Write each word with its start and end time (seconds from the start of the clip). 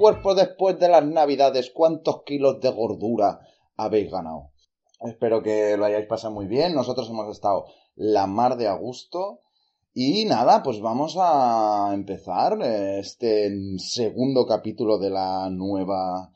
Cuerpos 0.00 0.34
después 0.34 0.78
de 0.78 0.88
las 0.88 1.04
navidades? 1.04 1.70
¿Cuántos 1.74 2.22
kilos 2.24 2.58
de 2.60 2.70
gordura 2.70 3.40
habéis 3.76 4.10
ganado? 4.10 4.50
Espero 5.00 5.42
que 5.42 5.76
lo 5.76 5.84
hayáis 5.84 6.06
pasado 6.06 6.32
muy 6.32 6.46
bien. 6.46 6.74
Nosotros 6.74 7.10
hemos 7.10 7.28
estado 7.30 7.66
la 7.96 8.26
mar 8.26 8.56
de 8.56 8.66
a 8.66 8.72
gusto. 8.72 9.40
Y 9.92 10.24
nada, 10.24 10.62
pues 10.62 10.80
vamos 10.80 11.18
a 11.20 11.90
empezar 11.92 12.58
este 12.62 13.50
segundo 13.76 14.46
capítulo 14.46 14.98
de 14.98 15.10
la 15.10 15.50
nueva 15.50 16.30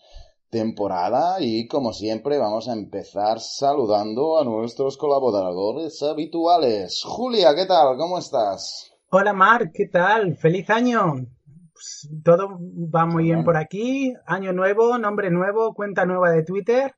temporada 0.51 1.37
y 1.41 1.67
como 1.67 1.93
siempre 1.93 2.39
vamos 2.39 2.69
a 2.69 2.75
empezar 2.75 3.41
saludando 3.41 4.39
a 4.39 4.45
nuestros 4.45 4.99
colaboradores 4.99 6.03
habituales. 6.03 7.03
Julia, 7.03 7.55
¿qué 7.55 7.65
tal? 7.65 7.97
¿Cómo 7.97 8.19
estás? 8.19 8.93
Hola 9.11 9.33
Marc, 9.33 9.71
¿qué 9.73 9.87
tal? 9.87 10.37
¡Feliz 10.37 10.69
año! 10.69 11.34
Pues, 11.75 12.09
todo 12.23 12.59
va 12.61 13.05
muy 13.05 13.25
bien 13.25 13.45
por 13.45 13.57
aquí. 13.57 14.15
Año 14.27 14.53
nuevo, 14.53 14.97
nombre 14.97 15.31
nuevo, 15.31 15.75
cuenta 15.75 16.07
nueva 16.07 16.31
de 16.31 16.45
Twitter. 16.45 16.95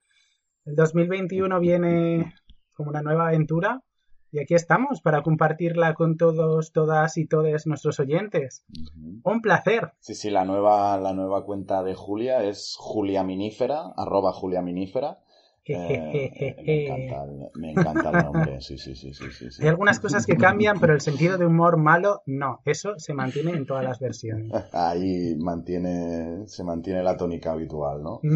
El 0.67 0.77
2021 0.77 1.59
viene 1.61 2.35
como 2.75 2.91
una 2.91 3.01
nueva 3.01 3.29
aventura. 3.29 3.83
Y 4.33 4.41
aquí 4.41 4.55
estamos 4.55 5.01
para 5.01 5.23
compartirla 5.23 5.95
con 5.95 6.19
todos, 6.19 6.73
todas 6.73 7.17
y 7.17 7.27
todos 7.27 7.67
nuestros 7.67 7.99
oyentes. 8.01 8.65
Un 9.23 9.41
placer. 9.41 9.93
Sí, 10.01 10.15
sí, 10.15 10.29
la 10.29 10.45
nueva, 10.45 10.99
la 10.99 11.15
nueva 11.15 11.45
cuenta 11.45 11.83
de 11.83 11.95
Julia 11.95 12.43
es 12.43 12.75
Julia 12.77 13.25
Minífera, 13.25 13.95
arroba 13.97 14.33
Julia 14.33 14.61
Minífera. 14.61 15.21
Eh, 15.69 16.57
me, 16.65 16.85
encanta, 16.85 17.25
el- 17.25 17.61
me 17.61 17.71
encanta 17.73 18.11
el 18.11 18.25
nombre, 18.25 18.61
sí, 18.61 18.79
sí, 18.79 18.95
sí, 18.95 19.13
sí, 19.13 19.31
sí, 19.33 19.51
sí. 19.51 19.63
Hay 19.63 19.69
algunas 19.69 19.99
cosas 19.99 20.25
que 20.27 20.37
cambian, 20.37 20.79
pero 20.79 20.93
el 20.95 21.01
sentido 21.01 21.39
de 21.39 21.47
humor 21.47 21.77
malo, 21.77 22.23
no. 22.27 22.61
Eso 22.65 22.99
se 22.99 23.15
mantiene 23.15 23.53
en 23.53 23.67
todas 23.67 23.83
las 23.85 23.99
versiones. 23.99 24.53
Ahí 24.73 25.35
mantiene, 25.37 26.47
se 26.47 26.63
mantiene 26.63 27.03
la 27.03 27.17
tónica 27.17 27.53
habitual, 27.53 28.03
¿no? 28.03 28.21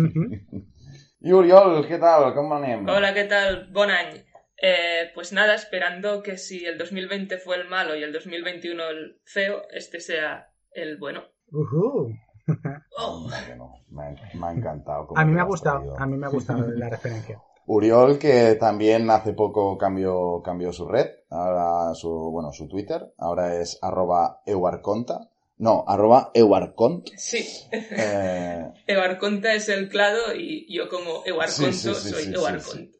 Y 1.22 1.32
Uriol, 1.32 1.86
¿qué 1.86 1.98
tal? 1.98 2.32
¿Cómo 2.34 2.54
anem? 2.54 2.88
Hola, 2.88 3.12
¿qué 3.12 3.24
tal? 3.24 3.68
Bon 3.72 3.90
any. 3.90 4.22
Eh, 4.62 5.10
pues 5.14 5.32
nada, 5.34 5.54
esperando 5.54 6.22
que 6.22 6.38
si 6.38 6.64
el 6.64 6.78
2020 6.78 7.36
fue 7.36 7.56
el 7.56 7.68
malo 7.68 7.94
y 7.94 8.02
el 8.02 8.10
2021 8.12 8.88
el 8.88 9.20
feo, 9.24 9.62
este 9.70 10.00
sea 10.00 10.48
el 10.72 10.96
bueno. 10.96 11.24
Ujú. 11.52 12.10
Oh, 12.96 13.28
Bueno, 13.46 13.79
me, 13.90 14.02
ha- 14.04 14.14
me 14.34 14.46
ha 14.46 14.52
encantado. 14.52 15.08
A 15.16 15.24
mí 15.24 15.32
me 15.32 15.40
ha 15.40 15.44
gustado, 15.44 15.98
a 15.98 16.06
mí 16.06 16.16
me 16.16 16.26
ha 16.26 16.30
gustado 16.30 16.66
la 16.70 16.88
referencia. 16.88 17.40
Uriol, 17.66 18.18
que 18.18 18.56
también 18.58 19.08
hace 19.10 19.32
poco 19.32 19.78
cambió, 19.78 20.42
cambió 20.42 20.72
su 20.72 20.88
red, 20.88 21.06
ahora 21.28 21.94
su, 21.94 22.10
bueno, 22.32 22.52
su 22.52 22.66
Twitter, 22.68 23.12
ahora 23.18 23.54
es 23.60 23.78
arroba 23.80 24.40
euarconta, 24.46 25.28
no, 25.58 25.84
arroba 25.86 26.30
euarcont. 26.34 27.08
sí, 27.16 27.46
Eh, 27.70 28.72
Ewarconta 28.86 29.52
es 29.54 29.68
el 29.68 29.88
clado 29.88 30.34
y 30.34 30.66
yo 30.74 30.88
como 30.88 31.22
Ewarconto 31.24 31.72
Sí, 31.72 31.72
sí, 31.72 31.94
sí, 31.94 32.08
soy 32.10 32.22
sí, 32.24 32.28
sí, 32.30 32.34
Ewarcont. 32.34 32.90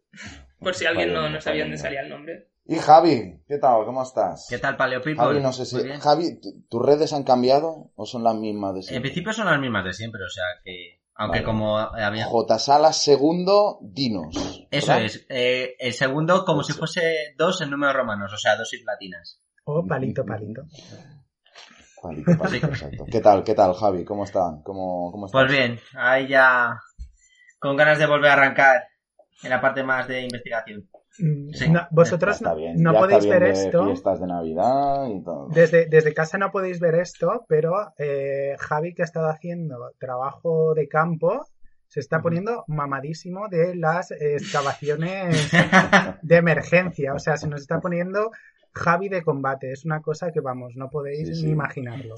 Por 0.61 0.75
si 0.75 0.85
alguien 0.87 1.13
no, 1.15 1.29
no 1.31 1.41
sabía 1.41 1.63
dónde 1.63 1.79
salía 1.79 2.03
el 2.03 2.11
nombre. 2.11 2.49
Y 2.67 2.77
Javi, 2.77 3.43
¿qué 3.49 3.59
tal? 3.59 3.85
¿Cómo 3.85 4.03
estás? 4.03 4.47
¿Qué 4.49 4.59
tal, 4.59 4.77
Paleo 4.77 5.01
People? 5.01 5.25
Javi, 5.25 5.41
no 5.41 5.53
sé 5.53 5.67
si. 5.67 5.77
Javi, 6.01 6.41
¿tu- 6.41 6.63
¿tus 6.69 6.83
redes 6.85 7.13
han 7.13 7.25
cambiado 7.25 7.91
o 7.97 8.07
son 8.07 8.23
las 8.23 8.35
mismas 8.37 8.75
de 8.75 8.81
En 8.81 8.85
siempre? 8.85 9.11
principio 9.11 9.33
son 9.33 9.47
las 9.47 9.59
mismas 9.61 9.85
de 9.85 9.93
siempre, 9.93 10.23
o 10.25 10.29
sea 10.29 10.45
que... 10.65 11.01
Aunque 11.15 11.41
Vale. 11.41 11.45
como 11.45 11.77
había... 11.79 12.25
J. 12.25 12.59
Salas 12.59 13.03
segundo, 13.03 13.79
dinos. 13.83 14.35
Eso 14.71 14.87
¿verdad? 14.93 15.05
es. 15.05 15.27
eh, 15.29 15.75
el 15.79 15.93
segundo 15.93 16.45
como 16.47 16.63
si 16.63 16.73
fuese 16.73 17.35
dos 17.37 17.61
en 17.61 17.71
números 17.71 17.95
romanos, 17.97 18.33
o 18.33 18.39
sea, 18.39 18.57
dosis 18.57 18.83
latinas. 18.87 19.39
Oh, 19.65 19.85
palito, 19.87 20.25
palito. 20.25 20.63
Palito, 22.01 22.39
palito, 22.39 22.67
exacto. 22.69 23.05
¿Qué 23.11 23.21
tal, 23.21 23.45
qué 23.45 23.55
tal, 23.55 23.75
Javi? 23.75 24.05
¿Cómo 24.07 24.25
están? 24.25 24.63
¿Cómo, 24.63 25.11
cómo 25.13 25.27
estás? 25.27 25.43
Pues 25.43 25.53
bien, 25.53 25.79
ahí 25.95 26.29
ya... 26.29 26.79
Con 27.59 27.77
ganas 27.77 27.99
de 27.99 28.07
volver 28.07 28.31
a 28.31 28.35
arrancar 28.35 28.85
en 29.43 29.51
la 29.51 29.61
parte 29.61 29.83
más 29.83 30.09
de 30.09 30.23
investigación. 30.23 30.89
Sí. 31.53 31.69
no, 31.71 31.81
vosotros 31.91 32.41
no, 32.43 32.57
bien, 32.57 32.83
no 32.83 32.93
ya 32.95 32.99
podéis 33.01 33.27
ver 33.29 33.43
de 33.45 33.51
esto. 33.51 33.85
fiestas 33.87 34.21
de 34.21 34.27
Navidad 34.27 35.07
y 35.09 35.23
todo. 35.23 35.49
Desde, 35.51 35.87
desde 35.87 36.15
casa 36.15 36.39
no 36.39 36.51
podéis 36.51 36.81
ver 36.81 36.95
esto, 36.97 37.45
pero 37.49 37.73
eh, 37.99 38.55
Javi, 38.59 38.95
que 38.95 39.03
ha 39.03 39.05
estado 39.05 39.29
haciendo 39.29 39.77
trabajo 39.99 40.73
de 40.75 40.89
campo, 40.89 41.47
se 41.87 42.01
está 42.01 42.21
poniendo 42.23 42.65
mamadísimo 42.69 43.49
de 43.49 43.75
las 43.75 44.11
excavaciones 44.13 45.51
de 46.23 46.37
emergencia. 46.37 47.15
O 47.15 47.19
sea, 47.19 47.37
se 47.37 47.49
nos 47.49 47.61
está 47.63 47.81
poniendo 47.81 48.31
Javi 48.73 49.09
de 49.09 49.23
combate. 49.23 49.73
Es 49.73 49.85
una 49.85 50.01
cosa 50.01 50.31
que, 50.33 50.41
vamos, 50.41 50.75
no 50.77 50.89
podéis 50.89 51.29
Sí, 51.29 51.35
sí. 51.35 51.47
ni 51.47 51.53
imaginarlo. 51.53 52.15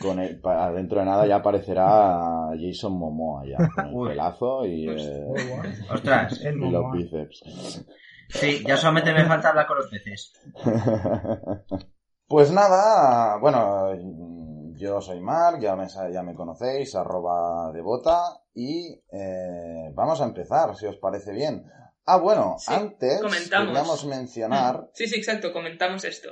Con 0.00 0.20
el, 0.20 0.38
pa- 0.38 0.70
dentro 0.72 0.98
de 1.00 1.06
nada 1.06 1.26
ya 1.26 1.36
aparecerá 1.36 2.50
Jason 2.60 2.92
Momoa 2.92 3.44
ya, 3.46 3.56
con 3.74 3.86
el 3.88 3.94
Uy. 3.94 4.08
pelazo 4.10 4.66
y, 4.66 4.88
eh. 4.90 5.24
Ostras. 5.90 6.38
El 6.44 6.62
y 6.62 6.70
los 6.70 6.92
bíceps. 6.92 7.86
Sí, 8.32 8.64
ya 8.66 8.76
solamente 8.76 9.12
me 9.12 9.24
falta 9.26 9.50
hablar 9.50 9.66
con 9.66 9.78
los 9.78 9.88
peces. 9.88 10.32
Pues 12.26 12.50
nada, 12.52 13.38
bueno, 13.38 13.88
yo 14.76 15.00
soy 15.00 15.20
Mark, 15.20 15.58
ya 15.60 15.74
me, 15.74 15.88
sa- 15.88 16.10
ya 16.10 16.22
me 16.22 16.34
conocéis, 16.34 16.94
arroba 16.94 17.72
de 17.72 17.80
bota, 17.82 18.20
y 18.54 19.02
eh, 19.12 19.90
vamos 19.94 20.20
a 20.20 20.24
empezar, 20.24 20.76
si 20.76 20.86
os 20.86 20.96
parece 20.96 21.32
bien. 21.32 21.64
Ah, 22.06 22.18
bueno, 22.18 22.56
Sí, 22.58 22.72
antes 22.72 23.20
queríamos 23.50 24.04
mencionar 24.06 24.88
Sí, 24.94 25.06
sí, 25.06 25.16
exacto, 25.16 25.52
comentamos 25.52 26.04
esto. 26.04 26.28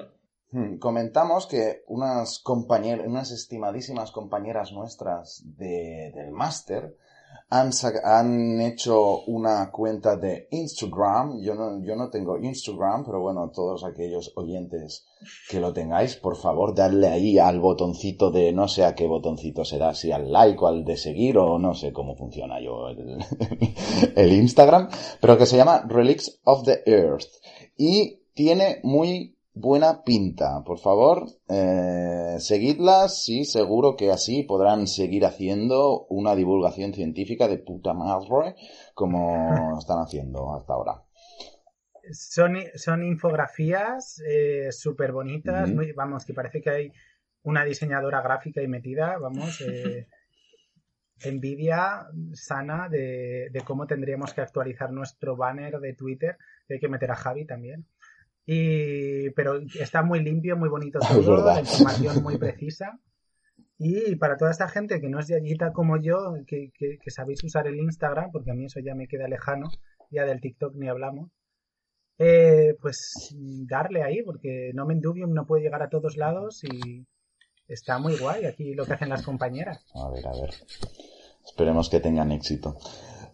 Hmm, 0.50 0.78
Comentamos 0.78 1.46
que 1.46 1.82
unas 1.88 2.38
compañeras, 2.38 3.06
unas 3.06 3.30
estimadísimas 3.32 4.12
compañeras 4.12 4.72
nuestras 4.72 5.42
de, 5.44 6.10
del 6.14 6.30
máster 6.30 6.96
han, 7.50 7.70
han 8.04 8.60
hecho 8.60 9.22
una 9.22 9.70
cuenta 9.70 10.16
de 10.16 10.48
Instagram. 10.50 11.40
Yo 11.40 11.54
no, 11.54 11.82
yo 11.82 11.96
no 11.96 12.10
tengo 12.10 12.38
Instagram, 12.38 13.04
pero 13.04 13.20
bueno, 13.20 13.50
todos 13.54 13.84
aquellos 13.84 14.32
oyentes 14.36 15.06
que 15.48 15.60
lo 15.60 15.72
tengáis, 15.72 16.16
por 16.16 16.36
favor, 16.36 16.74
darle 16.74 17.08
ahí 17.08 17.38
al 17.38 17.58
botoncito 17.58 18.30
de, 18.30 18.52
no 18.52 18.68
sé 18.68 18.84
a 18.84 18.94
qué 18.94 19.06
botoncito 19.06 19.64
será, 19.64 19.94
si 19.94 20.12
al 20.12 20.30
like 20.30 20.58
o 20.62 20.66
al 20.66 20.84
de 20.84 20.96
seguir 20.96 21.38
o 21.38 21.58
no 21.58 21.74
sé 21.74 21.92
cómo 21.92 22.16
funciona 22.16 22.60
yo 22.60 22.88
el, 22.88 23.18
el 24.16 24.32
Instagram, 24.32 24.88
pero 25.20 25.38
que 25.38 25.46
se 25.46 25.56
llama 25.56 25.84
Relics 25.88 26.40
of 26.44 26.64
the 26.64 26.82
Earth. 26.84 27.28
Y 27.76 28.20
tiene 28.34 28.80
muy 28.82 29.37
buena 29.60 30.02
pinta. 30.02 30.62
Por 30.64 30.78
favor, 30.78 31.26
eh, 31.48 32.36
seguidlas 32.38 33.28
y 33.28 33.44
seguro 33.44 33.96
que 33.96 34.10
así 34.10 34.42
podrán 34.42 34.86
seguir 34.86 35.24
haciendo 35.24 36.06
una 36.08 36.34
divulgación 36.34 36.94
científica 36.94 37.48
de 37.48 37.58
puta 37.58 37.94
madre 37.94 38.54
como 38.94 39.78
están 39.78 39.98
haciendo 39.98 40.54
hasta 40.54 40.72
ahora. 40.74 41.02
Son, 42.12 42.56
son 42.74 43.04
infografías 43.04 44.22
súper 44.70 45.12
bonitas, 45.12 45.70
muy- 45.70 45.92
vamos, 45.92 46.24
que 46.24 46.32
parece 46.32 46.60
que 46.62 46.70
hay 46.70 46.92
una 47.42 47.64
diseñadora 47.64 48.22
gráfica 48.22 48.60
ahí 48.60 48.68
metida, 48.68 49.18
vamos. 49.18 49.60
eh, 49.68 50.06
envidia 51.20 52.06
sana 52.32 52.88
de, 52.88 53.50
cómo 53.64 53.86
tendríamos 53.86 54.32
que 54.32 54.40
actualizar 54.40 54.92
nuestro 54.92 55.36
banner 55.36 55.78
de 55.80 55.94
Twitter. 55.94 56.36
Hay 56.68 56.78
que 56.78 56.88
meter 56.88 57.10
a 57.10 57.16
Javi 57.16 57.44
también. 57.44 57.86
Y, 58.50 59.28
pero 59.32 59.60
está 59.78 60.02
muy 60.02 60.24
limpio, 60.24 60.56
muy 60.56 60.70
bonito 60.70 60.98
todo, 61.06 61.44
la 61.44 61.60
información 61.60 62.22
muy 62.22 62.38
precisa. 62.38 62.98
Y 63.76 64.16
para 64.16 64.38
toda 64.38 64.50
esta 64.50 64.68
gente 64.68 65.02
que 65.02 65.10
no 65.10 65.20
es 65.20 65.28
yayita 65.28 65.74
como 65.74 66.00
yo, 66.00 66.32
que, 66.46 66.72
que, 66.72 67.10
sabéis 67.10 67.44
usar 67.44 67.66
el 67.66 67.76
Instagram, 67.76 68.30
porque 68.32 68.50
a 68.50 68.54
mí 68.54 68.64
eso 68.64 68.80
ya 68.80 68.94
me 68.94 69.06
queda 69.06 69.28
lejano, 69.28 69.68
ya 70.10 70.24
del 70.24 70.40
TikTok 70.40 70.74
ni 70.76 70.88
hablamos, 70.88 71.30
eh, 72.16 72.74
pues 72.80 73.36
darle 73.68 74.02
ahí, 74.02 74.22
porque 74.22 74.72
No 74.72 74.86
Mendubium 74.86 75.34
no 75.34 75.46
puede 75.46 75.64
llegar 75.64 75.82
a 75.82 75.90
todos 75.90 76.16
lados 76.16 76.64
y 76.64 77.06
está 77.68 77.98
muy 77.98 78.16
guay 78.16 78.46
aquí 78.46 78.72
lo 78.72 78.86
que 78.86 78.94
hacen 78.94 79.10
las 79.10 79.24
compañeras. 79.24 79.84
A 79.94 80.10
ver, 80.10 80.26
a 80.26 80.32
ver. 80.32 80.54
Esperemos 81.44 81.90
que 81.90 82.00
tengan 82.00 82.32
éxito. 82.32 82.78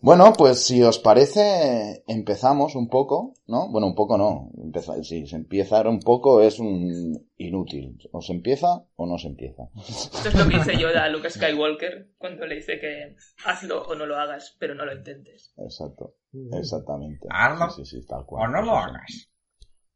Bueno, 0.04 0.34
pues 0.36 0.66
si 0.66 0.82
os 0.82 0.98
parece, 0.98 2.04
empezamos 2.06 2.74
un 2.74 2.90
poco, 2.90 3.32
¿no? 3.46 3.70
Bueno, 3.70 3.86
un 3.86 3.94
poco 3.94 4.18
no. 4.18 4.50
Empezar, 4.62 5.02
si 5.02 5.26
se 5.26 5.36
empezar 5.36 5.88
un 5.88 5.98
poco 5.98 6.42
es 6.42 6.58
un 6.58 7.26
inútil. 7.38 7.96
¿O 8.12 8.20
se 8.20 8.34
empieza 8.34 8.84
o 8.96 9.06
no 9.06 9.16
se 9.16 9.28
empieza? 9.28 9.70
Esto 9.88 10.28
es 10.28 10.34
lo 10.34 10.46
que 10.46 10.58
dice 10.58 10.76
Yoda 10.76 11.04
a 11.04 11.08
Luke 11.08 11.30
Skywalker 11.30 12.10
cuando 12.18 12.44
le 12.44 12.56
dice 12.56 12.78
que 12.78 13.16
hazlo 13.46 13.82
o 13.84 13.94
no 13.94 14.04
lo 14.04 14.18
hagas, 14.18 14.54
pero 14.58 14.74
no 14.74 14.84
lo 14.84 14.94
intentes. 14.94 15.54
Exacto. 15.56 16.16
Exactamente. 16.52 17.26
Hazlo 17.30 17.70
sí, 17.70 17.86
sí, 17.86 18.06
tal 18.06 18.26
cual. 18.26 18.46
o 18.46 18.52
no 18.52 18.60
lo 18.60 18.76
hagas, 18.76 19.30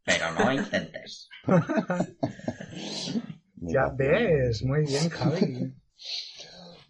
pero 0.05 0.33
no 0.33 0.51
intentes. 0.51 1.29
ya 3.57 3.93
ves, 3.95 4.65
muy 4.65 4.87
bien, 4.87 5.11
Javi. 5.11 5.75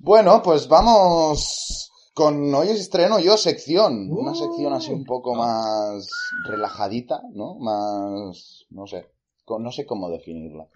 Bueno, 0.00 0.40
pues 0.44 0.68
vamos 0.68 1.67
con 2.18 2.52
hoy 2.52 2.70
estreno 2.70 3.20
yo 3.20 3.36
sección, 3.36 4.10
una 4.10 4.34
sección 4.34 4.72
así 4.72 4.92
un 4.92 5.04
poco 5.04 5.36
más 5.36 6.10
relajadita, 6.48 7.22
¿no? 7.32 7.54
Más, 7.60 8.66
no 8.70 8.88
sé, 8.88 9.06
no 9.46 9.70
sé 9.70 9.86
cómo 9.86 10.10
definirla. 10.10 10.66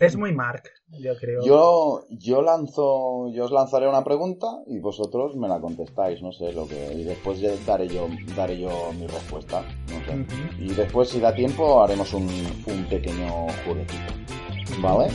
Es 0.00 0.16
muy 0.16 0.34
Mark, 0.34 0.64
yo 0.88 1.14
creo. 1.16 1.44
Yo, 1.44 2.04
yo 2.10 2.42
lanzo, 2.42 3.28
yo 3.32 3.44
os 3.44 3.52
lanzaré 3.52 3.88
una 3.88 4.02
pregunta 4.02 4.48
y 4.66 4.80
vosotros 4.80 5.36
me 5.36 5.46
la 5.46 5.60
contestáis, 5.60 6.20
no 6.20 6.32
sé 6.32 6.52
lo 6.52 6.66
que, 6.66 6.94
y 6.94 7.04
después 7.04 7.40
daré 7.64 7.86
yo, 7.86 8.08
daré 8.34 8.58
yo 8.58 8.92
mi 8.98 9.06
respuesta, 9.06 9.62
no 9.62 10.04
sé. 10.04 10.26
Y 10.58 10.74
después 10.74 11.10
si 11.10 11.20
da 11.20 11.32
tiempo 11.32 11.80
haremos 11.80 12.12
un, 12.12 12.28
un 12.66 12.84
pequeño 12.88 13.46
jueguecito, 13.64 14.14
¿vale? 14.80 15.12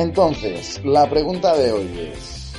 Entonces, 0.00 0.80
la 0.84 1.10
pregunta 1.10 1.56
de 1.56 1.72
hoy 1.72 1.98
es, 1.98 2.54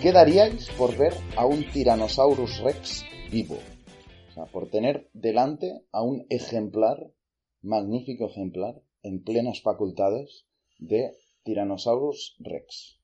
¿qué 0.00 0.12
daríais 0.12 0.70
por 0.78 0.96
ver 0.96 1.12
a 1.36 1.44
un 1.44 1.68
Tyrannosaurus 1.68 2.60
Rex 2.60 3.04
vivo? 3.32 3.58
O 4.28 4.32
sea, 4.32 4.44
por 4.44 4.70
tener 4.70 5.10
delante 5.12 5.82
a 5.90 6.04
un 6.04 6.24
ejemplar, 6.30 6.98
magnífico 7.62 8.26
ejemplar, 8.26 8.76
en 9.02 9.24
plenas 9.24 9.60
facultades 9.60 10.46
de 10.78 11.16
Tyrannosaurus 11.42 12.36
Rex. 12.38 13.00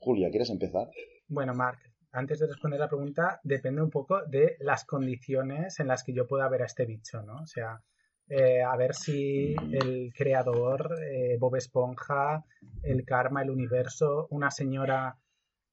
Julia, 0.00 0.28
¿quieres 0.30 0.50
empezar? 0.50 0.90
Bueno, 1.28 1.54
Mark, 1.54 1.78
antes 2.10 2.40
de 2.40 2.48
responder 2.48 2.80
la 2.80 2.88
pregunta, 2.88 3.38
depende 3.44 3.80
un 3.80 3.90
poco 3.90 4.24
de 4.26 4.56
las 4.58 4.84
condiciones 4.84 5.78
en 5.78 5.86
las 5.86 6.02
que 6.02 6.14
yo 6.14 6.26
pueda 6.26 6.48
ver 6.48 6.62
a 6.62 6.66
este 6.66 6.84
bicho, 6.84 7.22
¿no? 7.22 7.42
O 7.42 7.46
sea, 7.46 7.80
eh, 8.28 8.62
a 8.62 8.76
ver 8.76 8.94
si 8.94 9.54
el 9.72 10.12
creador, 10.14 10.94
eh, 11.02 11.36
Bob 11.38 11.56
Esponja, 11.56 12.44
el 12.82 13.04
karma, 13.04 13.42
el 13.42 13.50
universo, 13.50 14.28
una 14.30 14.50
señora 14.50 15.16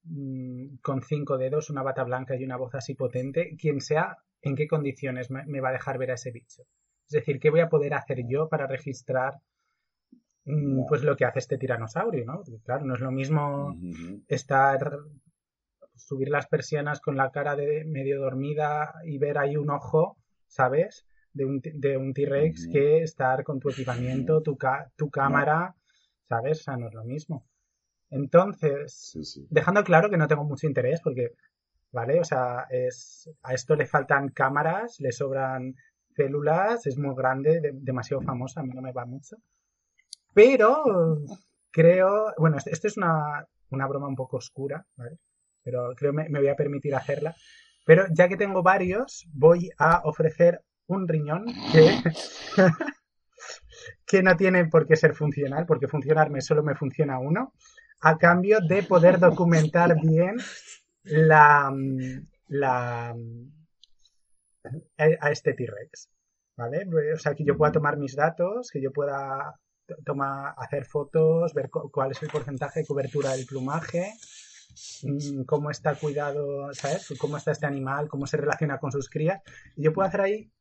mm, 0.04 0.78
con 0.82 1.02
cinco 1.02 1.38
dedos, 1.38 1.70
una 1.70 1.84
bata 1.84 2.04
blanca 2.04 2.36
y 2.36 2.44
una 2.44 2.58
voz 2.58 2.76
así 2.76 2.96
potente, 2.96 3.56
quien 3.60 3.82
sea, 3.82 4.18
en 4.42 4.56
qué 4.56 4.68
condiciones 4.68 5.30
me, 5.32 5.60
va 5.60 5.70
a 5.70 5.74
dejar 5.74 5.98
ver 5.98 6.12
a 6.12 6.16
ese 6.16 6.32
bicho. 6.32 6.64
Es 7.08 7.12
decir, 7.12 7.40
¿qué 7.40 7.50
voy 7.50 7.60
a 7.60 7.70
poder 7.70 7.94
hacer 7.94 8.26
yo 8.28 8.48
para 8.48 8.68
registrar 8.68 9.34
mm, 10.46 10.86
pues 10.88 11.04
lo 11.04 11.16
que 11.18 11.26
hace 11.26 11.40
este 11.40 11.58
tiranosaurio, 11.58 12.26
¿no? 12.26 12.42
claro, 12.64 12.86
no 12.86 12.94
es 12.96 13.02
lo 13.02 13.12
mismo 13.12 13.76
estar 14.28 14.98
subir 15.96 16.30
las 16.30 16.48
persianas 16.48 17.00
con 17.02 17.16
la 17.16 17.32
cara 17.32 17.56
de 17.56 17.84
medio 17.86 18.20
dormida 18.20 18.94
y 19.06 19.18
ver 19.18 19.38
ahí 19.38 19.58
un 19.58 19.70
ojo, 19.70 20.18
¿sabes? 20.48 21.06
De 21.36 21.46
un, 21.46 21.62
de 21.62 21.98
un 21.98 22.14
T-Rex 22.14 22.70
que 22.72 23.04
estar 23.04 23.44
con 23.44 23.60
tu 23.60 23.70
equipamiento, 23.70 24.42
tu, 24.42 24.58
tu 24.96 25.10
cámara, 25.10 25.76
¿sabes? 26.28 26.62
O 26.62 26.64
sea, 26.64 26.78
no 26.78 26.88
es 26.88 26.94
lo 26.94 27.04
mismo. 27.04 27.46
Entonces, 28.10 29.48
dejando 29.50 29.84
claro 29.84 30.10
que 30.10 30.18
no 30.18 30.28
tengo 30.28 30.46
mucho 30.46 30.66
interés 30.66 31.02
porque, 31.04 31.32
¿vale? 31.92 32.22
O 32.22 32.24
sea, 32.24 32.68
es, 32.70 33.30
a 33.44 33.54
esto 33.54 33.76
le 33.76 33.86
faltan 33.86 34.30
cámaras, 34.30 35.00
le 35.02 35.12
sobran 35.12 35.76
células, 36.16 36.88
es 36.88 36.98
muy 36.98 37.14
grande, 37.14 37.72
demasiado 37.74 38.22
famosa, 38.22 38.62
a 38.62 38.64
mí 38.64 38.72
no 38.74 38.82
me 38.82 38.94
va 38.94 39.06
mucho. 39.06 39.36
Pero 40.34 41.18
creo, 41.72 42.34
bueno, 42.38 42.58
esto 42.66 42.88
es 42.88 42.96
una, 42.96 43.46
una 43.72 43.88
broma 43.88 44.08
un 44.08 44.16
poco 44.16 44.38
oscura, 44.38 44.86
¿vale? 44.96 45.18
Pero 45.64 45.94
creo 45.98 46.12
que 46.12 46.18
me, 46.18 46.30
me 46.30 46.40
voy 46.40 46.48
a 46.48 46.56
permitir 46.56 46.96
hacerla. 46.96 47.36
Pero 47.86 48.06
ya 48.12 48.30
que 48.30 48.38
tengo 48.38 48.64
varios, 48.64 49.28
voy 49.34 49.70
a 49.78 50.02
ofrecer 50.06 50.62
un 50.88 51.08
riñón 51.08 51.46
que, 51.72 52.02
que 54.06 54.24
no 54.24 54.36
tiene 54.36 54.66
por 54.66 54.88
qué 54.88 54.96
ser 54.96 55.14
funcional, 55.14 55.66
porque 55.66 55.88
funcionarme 55.88 56.42
solo 56.42 56.64
me 56.64 56.76
funciona 56.76 57.20
uno, 57.20 57.54
a 58.02 58.18
cambio 58.18 58.60
de 58.62 58.84
poder 58.84 59.20
documentar 59.20 59.96
bien 60.02 60.36
la, 61.04 61.74
la 62.48 63.16
a 64.98 65.32
este 65.32 65.54
T-Rex. 65.54 66.10
¿Vale? 66.58 66.88
O 67.14 67.18
sea, 67.18 67.36
que 67.36 67.44
yo 67.44 67.58
pueda 67.58 67.74
tomar 67.74 67.98
mis 67.98 68.16
datos, 68.16 68.70
que 68.72 68.82
yo 68.82 68.92
pueda 68.92 69.60
tomar, 70.06 70.54
hacer 70.58 70.86
fotos, 70.86 71.54
ver 71.54 71.70
cuál 71.70 72.12
es 72.12 72.24
el 72.24 72.30
porcentaje 72.30 72.80
de 72.80 72.86
cobertura 72.86 73.32
del 73.32 73.46
plumaje, 73.46 74.14
mm, 75.04 75.44
cómo 75.44 75.70
está 75.70 75.96
cuidado, 75.96 76.74
¿sabes? 76.74 77.14
Cómo 77.20 77.36
está 77.36 77.52
este 77.52 77.66
animal, 77.66 78.08
cómo 78.08 78.26
se 78.26 78.38
relaciona 78.38 78.78
con 78.78 78.92
sus 78.92 79.10
crías. 79.10 79.42
Y 79.76 79.84
yo 79.84 79.92
puedo 79.92 80.08
hacer 80.08 80.22
ahí 80.22 80.52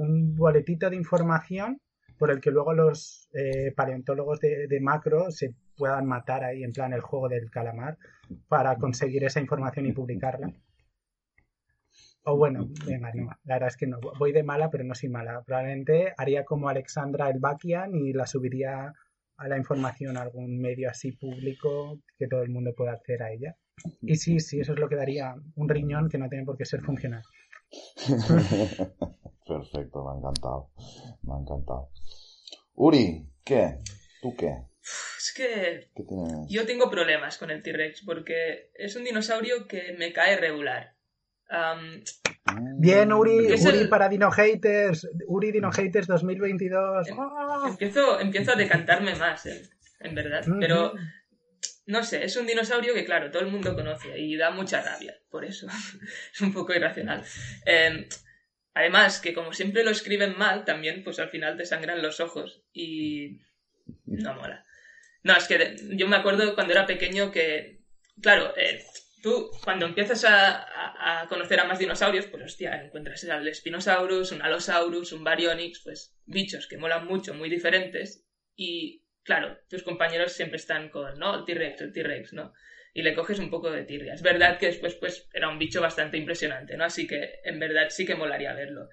un 0.00 0.34
boletito 0.34 0.88
de 0.90 0.96
información 0.96 1.80
por 2.18 2.30
el 2.30 2.40
que 2.40 2.50
luego 2.50 2.74
los 2.74 3.28
eh, 3.32 3.72
paleontólogos 3.74 4.40
de, 4.40 4.80
macro 4.80 5.30
se 5.30 5.54
puedan 5.76 6.06
matar 6.06 6.44
ahí 6.44 6.62
en 6.62 6.72
plan 6.72 6.92
el 6.92 7.00
juego 7.00 7.28
del 7.28 7.50
calamar 7.50 7.96
para 8.46 8.76
conseguir 8.76 9.24
esa 9.24 9.40
información 9.40 9.86
y 9.86 9.92
publicarla. 9.92 10.52
O 12.24 12.36
bueno, 12.36 12.68
no, 12.86 13.30
la 13.44 13.54
verdad 13.54 13.68
es 13.68 13.76
que 13.78 13.86
no, 13.86 13.98
voy 14.18 14.32
de 14.32 14.42
mala, 14.42 14.68
pero 14.68 14.84
no 14.84 14.94
soy 14.94 15.08
mala. 15.08 15.42
Probablemente 15.42 16.12
haría 16.18 16.44
como 16.44 16.68
Alexandra 16.68 17.30
el 17.30 17.38
Bakian 17.38 17.94
y 17.94 18.12
la 18.12 18.26
subiría 18.26 18.92
a 19.38 19.48
la 19.48 19.56
información 19.56 20.18
a 20.18 20.22
algún 20.22 20.60
medio 20.60 20.90
así 20.90 21.12
público 21.12 22.02
que 22.18 22.28
todo 22.28 22.42
el 22.42 22.50
mundo 22.50 22.74
pueda 22.76 22.92
acceder 22.92 23.22
a 23.22 23.32
ella. 23.32 23.56
Y 24.02 24.16
sí, 24.16 24.40
sí, 24.40 24.60
eso 24.60 24.74
es 24.74 24.78
lo 24.78 24.90
que 24.90 24.96
daría 24.96 25.34
un 25.54 25.68
riñón 25.70 26.10
que 26.10 26.18
no 26.18 26.28
tiene 26.28 26.44
por 26.44 26.58
qué 26.58 26.66
ser 26.66 26.82
funcional. 26.82 27.22
Perfecto, 29.50 30.04
me 30.04 30.12
ha 30.12 30.18
encantado. 30.18 30.70
Me 31.22 31.34
ha 31.34 31.38
encantado. 31.40 31.90
Uri, 32.74 33.26
¿qué? 33.44 33.78
¿Tú 34.22 34.36
qué? 34.36 34.62
Es 35.18 35.32
que 35.34 35.90
yo 36.48 36.66
tengo 36.66 36.88
problemas 36.88 37.36
con 37.36 37.50
el 37.50 37.60
T-Rex 37.60 38.02
porque 38.04 38.70
es 38.74 38.94
un 38.94 39.02
dinosaurio 39.02 39.66
que 39.66 39.96
me 39.98 40.12
cae 40.12 40.36
regular. 40.36 40.94
Bien, 42.78 43.12
Uri, 43.12 43.52
Uri 43.52 43.88
para 43.88 44.08
Dino 44.08 44.30
Haters. 44.30 45.08
Uri 45.26 45.50
Dino 45.50 45.72
Haters 45.72 46.06
2022. 46.06 47.08
Em, 47.08 47.16
empiezo, 47.70 48.20
empiezo 48.20 48.52
a 48.52 48.56
decantarme 48.56 49.16
más, 49.16 49.46
eh, 49.46 49.68
en 49.98 50.14
verdad. 50.14 50.44
Pero 50.60 50.92
no 51.86 52.04
sé, 52.04 52.24
es 52.24 52.36
un 52.36 52.46
dinosaurio 52.46 52.94
que, 52.94 53.04
claro, 53.04 53.32
todo 53.32 53.42
el 53.42 53.50
mundo 53.50 53.74
conoce 53.74 54.16
y 54.16 54.36
da 54.36 54.52
mucha 54.52 54.80
rabia. 54.80 55.16
Por 55.28 55.44
eso 55.44 55.66
es 56.32 56.40
un 56.40 56.52
poco 56.52 56.72
irracional. 56.72 57.24
Eh, 57.66 58.06
Además, 58.74 59.20
que 59.20 59.34
como 59.34 59.52
siempre 59.52 59.84
lo 59.84 59.90
escriben 59.90 60.38
mal, 60.38 60.64
también, 60.64 61.02
pues 61.02 61.18
al 61.18 61.30
final 61.30 61.56
te 61.56 61.66
sangran 61.66 62.02
los 62.02 62.20
ojos 62.20 62.62
y 62.72 63.40
no 64.06 64.34
mola. 64.34 64.64
No, 65.22 65.36
es 65.36 65.46
que 65.48 65.76
yo 65.96 66.08
me 66.08 66.16
acuerdo 66.16 66.54
cuando 66.54 66.72
era 66.72 66.86
pequeño 66.86 67.30
que, 67.30 67.80
claro, 68.22 68.54
eh, 68.56 68.82
tú 69.22 69.50
cuando 69.64 69.86
empiezas 69.86 70.24
a, 70.26 71.26
conocer 71.28 71.60
a 71.60 71.64
más 71.64 71.78
dinosaurios, 71.78 72.26
pues 72.26 72.44
hostia, 72.44 72.82
encuentras 72.82 73.24
al 73.24 73.52
Spinosaurus, 73.54 74.32
un 74.32 74.42
Allosaurus, 74.42 75.12
un 75.12 75.24
Baryonyx, 75.24 75.80
pues 75.82 76.14
bichos 76.24 76.66
que 76.66 76.78
molan 76.78 77.06
mucho, 77.06 77.34
muy 77.34 77.48
diferentes 77.48 78.24
y, 78.56 79.04
claro, 79.22 79.58
tus 79.68 79.82
compañeros 79.82 80.32
siempre 80.32 80.56
están 80.56 80.88
con, 80.88 81.18
¿no? 81.18 81.38
El 81.38 81.44
T-Rex, 81.44 81.80
el 81.82 81.92
T-Rex, 81.92 82.32
¿no? 82.32 82.52
Y 82.94 83.02
le 83.02 83.14
coges 83.14 83.38
un 83.38 83.50
poco 83.50 83.70
de 83.70 83.84
tirria. 83.84 84.14
Es 84.14 84.22
verdad 84.22 84.58
que 84.58 84.66
después 84.66 84.94
pues 84.96 85.28
era 85.32 85.48
un 85.48 85.58
bicho 85.58 85.80
bastante 85.80 86.16
impresionante, 86.16 86.76
¿no? 86.76 86.84
Así 86.84 87.06
que 87.06 87.34
en 87.44 87.58
verdad 87.58 87.86
sí 87.90 88.04
que 88.06 88.14
molaría 88.14 88.52
verlo. 88.54 88.88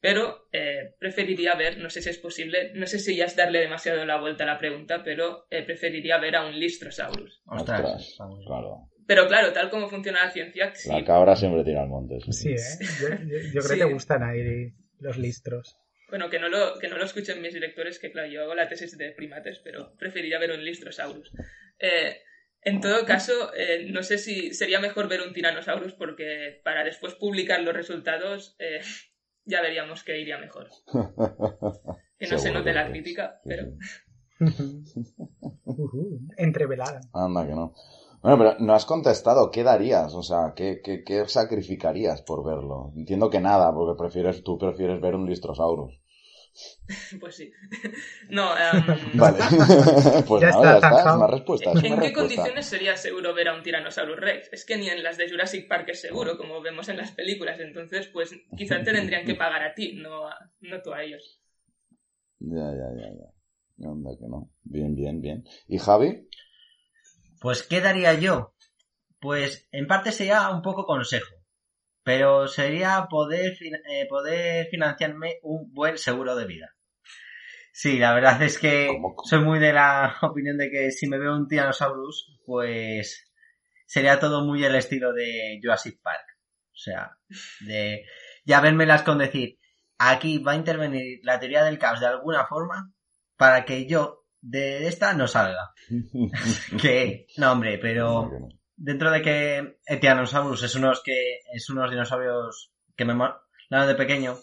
Pero 0.00 0.46
eh, 0.52 0.94
preferiría 0.98 1.54
ver, 1.54 1.78
no 1.78 1.88
sé 1.90 2.02
si 2.02 2.10
es 2.10 2.18
posible, 2.18 2.70
no 2.74 2.86
sé 2.86 2.98
si 2.98 3.16
ya 3.16 3.24
es 3.24 3.34
darle 3.34 3.60
demasiado 3.60 4.04
la 4.04 4.18
vuelta 4.20 4.44
a 4.44 4.46
la 4.46 4.58
pregunta, 4.58 5.02
pero 5.02 5.46
eh, 5.50 5.62
preferiría 5.62 6.18
ver 6.18 6.36
a 6.36 6.46
un 6.46 6.58
Listrosaurus. 6.58 7.42
Ostras, 7.46 8.16
claro. 8.46 8.88
Pero 9.06 9.26
claro, 9.28 9.52
tal 9.52 9.70
como 9.70 9.88
funciona 9.88 10.24
la 10.24 10.30
ciencia, 10.30 10.74
sí, 10.74 10.88
La 10.90 11.04
cabra 11.04 11.34
siempre 11.36 11.64
tira 11.64 11.82
al 11.82 11.88
monte. 11.88 12.18
sí. 12.20 12.32
Sí, 12.32 12.50
¿eh? 12.50 12.86
Yo, 13.00 13.08
yo- 13.08 13.16
yo 13.26 13.50
creo 13.50 13.62
Sí. 13.62 13.78
que 13.78 13.84
te 13.86 13.92
gustan 13.92 14.22
ahí 14.22 14.72
los 15.00 15.16
listros. 15.16 15.76
bueno, 16.10 16.28
que 16.28 16.38
no, 16.38 16.48
lo, 16.48 16.78
que 16.78 16.88
no 16.88 16.98
lo 16.98 17.04
escuchen 17.04 17.40
mis 17.40 17.54
directores, 17.54 17.98
que 17.98 18.10
claro, 18.12 18.28
yo 18.28 18.42
hago 18.42 18.54
la 18.54 18.68
tesis 18.68 18.96
de 18.98 19.10
primates, 19.12 19.60
pero 19.60 19.96
preferiría 19.96 20.38
ver 20.38 20.52
un 20.52 20.64
Listrosaurus. 20.64 21.32
Eh, 21.78 22.20
en 22.66 22.80
todo 22.80 23.06
caso, 23.06 23.32
eh, 23.54 23.86
no 23.92 24.02
sé 24.02 24.18
si 24.18 24.52
sería 24.52 24.80
mejor 24.80 25.06
ver 25.08 25.20
un 25.20 25.32
Tyrannosaurus 25.32 25.94
porque 25.94 26.60
para 26.64 26.82
después 26.82 27.14
publicar 27.14 27.60
los 27.62 27.72
resultados 27.72 28.56
eh, 28.58 28.80
ya 29.44 29.62
veríamos 29.62 30.02
que 30.02 30.20
iría 30.20 30.36
mejor. 30.38 30.68
Que 32.18 32.28
no 32.28 32.38
se 32.38 32.50
note 32.50 32.72
la 32.72 32.88
crítica, 32.88 33.42
pero... 33.44 33.66
Entrevelada. 36.38 36.98
Anda 37.12 37.46
que 37.46 37.52
no. 37.52 37.74
Bueno, 38.22 38.38
pero 38.38 38.56
no 38.58 38.72
has 38.72 38.86
contestado. 38.86 39.50
¿Qué 39.50 39.62
darías? 39.62 40.14
O 40.14 40.22
sea, 40.22 40.54
¿qué, 40.56 40.80
qué, 40.82 41.04
qué 41.04 41.28
sacrificarías 41.28 42.22
por 42.22 42.42
verlo? 42.42 42.90
Entiendo 42.96 43.28
que 43.28 43.38
nada, 43.38 43.70
porque 43.74 43.98
prefieres, 43.98 44.42
tú 44.42 44.56
prefieres 44.56 44.98
ver 45.02 45.14
un 45.14 45.28
Listrosaurus. 45.28 46.00
Pues 47.20 47.36
sí. 47.36 47.52
No, 48.30 48.56
em, 48.56 48.84
Vale. 49.18 49.38
pues 50.26 50.42
Ya 50.42 50.48
nada, 50.48 50.50
está, 50.50 50.62
ya 50.62 50.74
está. 50.74 50.88
Es 50.88 50.94
zanjado. 50.94 51.16
una 51.18 51.26
respuesta. 51.26 51.70
Es 51.72 51.76
¿En 51.76 51.86
una 51.86 51.96
qué 51.96 52.00
respuesta. 52.08 52.20
condiciones 52.20 52.66
sería 52.66 52.96
seguro 52.96 53.34
ver 53.34 53.48
a 53.48 53.54
un 53.54 53.62
Tyrannosaurus 53.62 54.18
Rex? 54.18 54.48
Es 54.52 54.64
que 54.64 54.76
ni 54.76 54.88
en 54.88 55.02
las 55.02 55.16
de 55.16 55.28
Jurassic 55.30 55.68
Park 55.68 55.88
es 55.90 56.00
seguro, 56.00 56.36
como 56.36 56.60
vemos 56.60 56.88
en 56.88 56.96
las 56.98 57.12
películas. 57.12 57.58
Entonces, 57.60 58.08
pues 58.08 58.30
quizá 58.56 58.82
te 58.82 58.92
tendrían 58.92 59.24
que 59.24 59.34
pagar 59.34 59.62
a 59.62 59.74
ti, 59.74 59.94
no, 59.94 60.28
a- 60.28 60.50
no 60.60 60.82
tú 60.82 60.92
a 60.92 61.02
ellos. 61.02 61.40
Ya, 62.40 62.66
ya, 62.80 62.88
ya, 63.00 63.08
ya. 63.18 63.28
Anda 63.90 64.10
que 64.18 64.26
no. 64.28 64.50
Bien, 64.64 64.94
bien, 64.94 65.20
bien. 65.20 65.44
¿Y 65.68 65.78
Javi? 65.78 66.28
Pues, 67.40 67.62
¿qué 67.62 67.80
daría 67.80 68.12
yo? 68.14 68.54
Pues, 69.20 69.68
en 69.72 69.86
parte 69.86 70.12
sería 70.12 70.50
un 70.50 70.62
poco 70.62 70.86
consejo. 70.86 71.35
Pero 72.06 72.46
sería 72.46 73.08
poder, 73.10 73.56
eh, 73.60 74.06
poder 74.08 74.68
financiarme 74.68 75.40
un 75.42 75.74
buen 75.74 75.98
seguro 75.98 76.36
de 76.36 76.44
vida. 76.44 76.72
Sí, 77.72 77.98
la 77.98 78.14
verdad 78.14 78.40
es 78.42 78.58
que 78.58 78.86
¿Cómo? 78.86 79.16
soy 79.24 79.40
muy 79.40 79.58
de 79.58 79.72
la 79.72 80.14
opinión 80.22 80.56
de 80.56 80.70
que 80.70 80.92
si 80.92 81.08
me 81.08 81.18
veo 81.18 81.34
un 81.34 81.48
Tyrannosaurus, 81.48 82.38
pues 82.46 83.28
sería 83.86 84.20
todo 84.20 84.44
muy 84.44 84.64
el 84.64 84.76
estilo 84.76 85.12
de 85.12 85.58
Jurassic 85.60 86.00
Park. 86.00 86.24
O 86.70 86.78
sea, 86.78 87.18
de 87.66 88.04
ya 88.44 88.60
vérmelas 88.60 89.02
con 89.02 89.18
decir, 89.18 89.58
aquí 89.98 90.38
va 90.38 90.52
a 90.52 90.56
intervenir 90.56 91.18
la 91.24 91.40
teoría 91.40 91.64
del 91.64 91.80
caos 91.80 91.98
de 91.98 92.06
alguna 92.06 92.46
forma 92.46 92.92
para 93.36 93.64
que 93.64 93.88
yo 93.88 94.26
de 94.40 94.86
esta 94.86 95.12
no 95.14 95.26
salga. 95.26 95.72
Que, 96.80 97.26
no 97.36 97.50
hombre, 97.50 97.78
pero. 97.78 98.30
Dentro 98.76 99.10
de 99.10 99.22
que 99.22 99.78
el 99.86 100.00
Tyrannosaurus 100.00 100.62
es 100.62 100.74
unos 100.74 101.02
que 101.02 101.40
es 101.52 101.68
unos 101.70 101.90
dinosaurios 101.90 102.72
que 102.96 103.04
me 103.04 103.14
molaron 103.14 103.88
de 103.88 103.94
pequeño, 103.94 104.36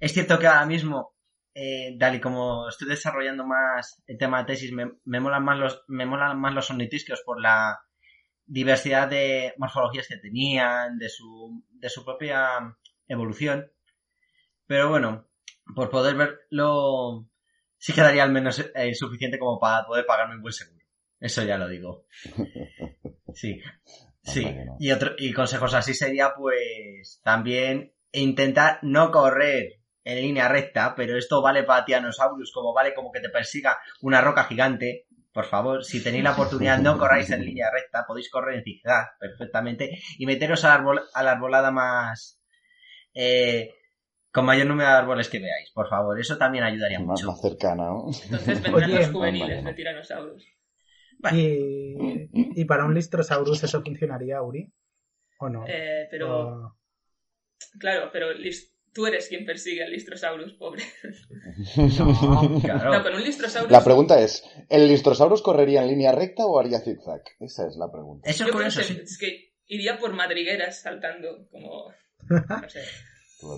es 0.00 0.12
cierto 0.12 0.38
que 0.38 0.46
ahora 0.46 0.66
mismo, 0.66 1.16
eh, 1.54 1.96
tal 1.98 2.14
y 2.14 2.20
como 2.20 2.68
estoy 2.68 2.88
desarrollando 2.88 3.44
más 3.44 4.02
el 4.06 4.18
tema 4.18 4.38
de 4.38 4.46
tesis, 4.46 4.72
me, 4.72 4.92
me 5.04 5.20
molan 5.20 5.44
más 5.44 5.58
los 5.58 5.84
me 5.88 6.06
molan 6.06 6.40
más 6.40 6.54
los 6.54 6.70
ornitisquios 6.70 7.22
por 7.24 7.40
la 7.40 7.80
diversidad 8.46 9.08
de 9.08 9.54
morfologías 9.58 10.08
que 10.08 10.16
tenían, 10.16 10.98
de 10.98 11.08
su 11.08 11.64
de 11.70 11.88
su 11.88 12.04
propia 12.04 12.76
evolución. 13.08 13.70
Pero 14.66 14.90
bueno, 14.90 15.26
por 15.74 15.90
poder 15.90 16.14
verlo, 16.16 17.28
sí 17.78 17.92
quedaría 17.92 18.22
al 18.22 18.32
menos 18.32 18.58
eh, 18.74 18.94
suficiente 18.94 19.38
como 19.38 19.58
para 19.58 19.86
poder 19.86 20.06
pagarme 20.06 20.36
un 20.36 20.42
buen 20.42 20.52
seguro. 20.52 20.84
Eso 21.20 21.42
ya 21.42 21.58
lo 21.58 21.68
digo. 21.68 22.06
Sí. 23.38 23.60
Sí. 24.22 24.44
No. 24.66 24.76
Y, 24.78 24.90
otro, 24.90 25.12
y 25.16 25.32
consejos 25.32 25.74
así 25.74 25.94
sería, 25.94 26.32
pues, 26.36 27.20
también 27.22 27.92
intentar 28.12 28.78
no 28.82 29.10
correr 29.10 29.74
en 30.04 30.22
línea 30.22 30.48
recta, 30.48 30.94
pero 30.96 31.16
esto 31.16 31.40
vale 31.42 31.62
para 31.64 31.84
Tyrannosaurus, 31.84 32.50
como 32.52 32.72
vale 32.74 32.94
como 32.94 33.12
que 33.12 33.20
te 33.20 33.28
persiga 33.28 33.78
una 34.02 34.20
roca 34.20 34.44
gigante. 34.44 35.06
Por 35.32 35.44
favor, 35.44 35.84
si 35.84 36.02
tenéis 36.02 36.24
la 36.24 36.32
oportunidad, 36.32 36.78
no 36.78 36.98
corráis 36.98 37.30
en 37.30 37.44
línea 37.44 37.70
recta, 37.72 38.04
podéis 38.06 38.30
correr 38.30 38.56
en 38.58 38.64
zigzag 38.64 39.06
perfectamente 39.20 39.98
y 40.18 40.26
meteros 40.26 40.64
a 40.64 40.68
la, 40.68 40.82
arbol- 40.82 41.04
a 41.14 41.22
la 41.22 41.32
arbolada 41.32 41.70
más. 41.70 42.40
eh, 43.14 43.74
con 44.30 44.44
mayor 44.44 44.66
número 44.66 44.88
de 44.90 44.94
árboles 44.96 45.28
que 45.28 45.38
veáis, 45.38 45.70
por 45.72 45.88
favor. 45.88 46.18
Eso 46.20 46.36
también 46.36 46.62
ayudaría 46.64 46.98
Más, 47.00 47.06
mucho. 47.22 47.28
más 47.28 47.40
cercana, 47.40 47.84
¿no? 47.86 48.06
Entonces 48.24 48.46
vendrán 48.62 48.74
Oye, 48.90 48.96
los 48.98 49.10
juveniles 49.10 49.64
de 49.64 49.74
Y, 51.32 52.28
y 52.60 52.64
para 52.64 52.84
un 52.84 52.94
Listrosaurus 52.94 53.62
eso 53.64 53.82
funcionaría, 53.82 54.40
Uri. 54.42 54.70
¿O 55.40 55.48
no? 55.48 55.64
Eh, 55.66 56.06
pero, 56.10 56.48
O- 56.48 56.76
claro, 57.78 58.10
pero 58.12 58.32
Lis- 58.34 58.72
tú 58.92 59.06
eres 59.06 59.28
quien 59.28 59.44
persigue 59.44 59.82
al 59.84 59.90
Listrosaurus, 59.90 60.52
pobre. 60.54 60.82
No, 61.76 62.60
Claro. 62.60 63.02
No, 63.10 63.16
un 63.16 63.22
Listrosaurus... 63.24 63.70
La 63.72 63.82
pregunta 63.84 64.20
es, 64.20 64.44
¿el 64.68 64.86
Listrosaurus 64.88 65.42
correría 65.42 65.82
en 65.82 65.88
línea 65.88 66.12
recta 66.12 66.46
o 66.46 66.58
haría 66.58 66.80
zigzag? 66.80 67.22
Esa 67.40 67.66
es 67.66 67.76
la 67.76 67.90
pregunta. 67.90 68.28
Eso 68.28 68.44
es 68.44 68.48
Yo 68.48 68.52
curioso, 68.54 68.78
pensé, 68.80 68.94
sí. 68.94 69.00
es 69.02 69.18
que 69.18 69.52
iría 69.66 69.98
por 69.98 70.12
madrigueras 70.14 70.80
saltando, 70.80 71.48
como... 71.50 71.92
No 72.28 72.68
sé. 72.68 72.82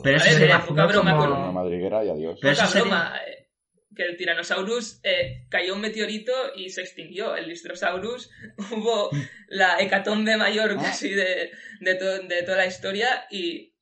Pero 0.03 0.17
A 0.17 0.19
eso 0.21 0.27
ver, 0.31 0.35
sería- 0.39 0.65
poca 0.67 0.87
broma 0.87 1.17
como- 1.17 1.23
con... 1.31 1.33
Una 1.43 1.53
madriguera 1.53 2.05
y 2.05 2.11
adiós. 2.11 2.39
Pero 2.41 2.55
Poca 2.55 2.65
eso 2.65 2.73
sería- 2.73 2.83
broma, 2.85 3.17
eh, 3.27 3.50
que 3.95 4.05
el 4.05 4.17
Tyrannosaurus 4.17 5.01
eh, 5.03 5.47
cayó 5.49 5.75
un 5.75 5.81
meteorito 5.81 6.33
y 6.57 6.71
se 6.71 6.83
extinguió. 6.83 7.35
El 7.35 7.49
Listrosaurus 7.49 8.31
hubo 8.73 9.11
la 9.49 9.81
hecatombe 9.81 10.37
mayor 10.37 10.77
Ah. 10.79 10.83
casi 10.83 11.11
de, 11.11 11.51
de, 11.81 11.95
to- 11.97 12.23
de 12.23 12.43
toda 12.45 12.59
la 12.59 12.67
historia 12.67 13.25
y 13.31 13.75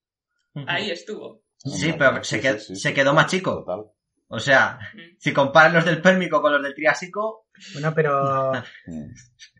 ahí 0.66 0.90
estuvo. 0.90 1.42
Sí, 1.58 1.92
pero 1.98 2.22
se, 2.24 2.40
qued- 2.42 2.58
sí, 2.58 2.74
sí, 2.74 2.80
se 2.80 2.88
sí. 2.90 2.94
quedó 2.94 3.12
más 3.14 3.26
chico. 3.26 3.64
Total. 3.64 3.84
O 4.30 4.38
sea, 4.40 4.78
si 5.18 5.32
comparas 5.32 5.72
los 5.72 5.84
del 5.86 6.02
Pérmico 6.02 6.42
con 6.42 6.52
los 6.52 6.62
del 6.62 6.74
Triásico, 6.74 7.46
Bueno, 7.72 7.92
pero, 7.94 8.52
Mm. 8.86 9.10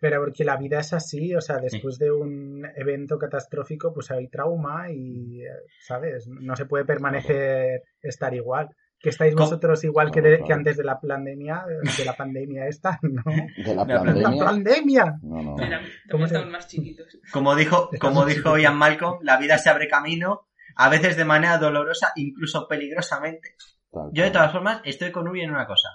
pero 0.00 0.20
porque 0.22 0.44
la 0.44 0.56
vida 0.58 0.80
es 0.80 0.92
así, 0.92 1.34
o 1.34 1.40
sea, 1.40 1.56
después 1.58 1.98
de 1.98 2.10
un 2.12 2.62
evento 2.76 3.18
catastrófico, 3.18 3.92
pues 3.94 4.10
hay 4.10 4.28
trauma 4.28 4.90
y, 4.92 5.42
eh, 5.42 5.48
¿sabes? 5.80 6.26
No 6.28 6.54
se 6.54 6.66
puede 6.66 6.84
permanecer 6.84 7.82
estar 8.02 8.34
igual. 8.34 8.68
Que 9.00 9.10
estáis 9.10 9.34
¿Cómo? 9.34 9.44
vosotros 9.46 9.84
igual 9.84 10.10
que, 10.10 10.20
Claro, 10.20 10.30
de- 10.30 10.36
claro. 10.38 10.46
que 10.48 10.52
antes 10.54 10.76
de 10.76 10.84
la 10.84 11.00
pandemia, 11.00 11.64
de 11.96 12.04
la 12.04 12.16
pandemia 12.16 12.66
esta, 12.66 12.98
¿no? 13.02 13.22
¿De 13.56 13.74
la 13.74 13.84
La 13.84 13.94
¡La 13.94 14.04
pandemia? 14.04 14.44
pandemia! 14.44 15.04
No, 15.22 15.42
no. 15.42 15.54
Mira, 15.56 15.80
¿Cómo 16.10 16.26
también 16.26 16.28
se- 16.28 16.34
estamos 16.34 16.50
más 16.52 16.68
chiquitos. 16.68 17.06
como 17.32 17.54
dijo, 17.54 17.90
como 18.00 18.24
dijo. 18.26 18.58
Ian 18.58 18.76
Malcolm, 18.76 19.18
la 19.22 19.36
vida 19.38 19.56
se 19.58 19.70
abre 19.70 19.86
camino, 19.88 20.48
a 20.74 20.88
veces 20.88 21.16
de 21.16 21.24
manera 21.24 21.58
dolorosa, 21.58 22.12
incluso 22.16 22.66
peligrosamente. 22.66 23.54
Tal 23.92 24.10
Yo 24.12 24.24
de 24.24 24.30
todas 24.30 24.52
formas 24.52 24.80
estoy 24.84 25.12
con 25.12 25.28
Uri 25.28 25.42
en 25.42 25.50
una 25.50 25.66
cosa. 25.66 25.88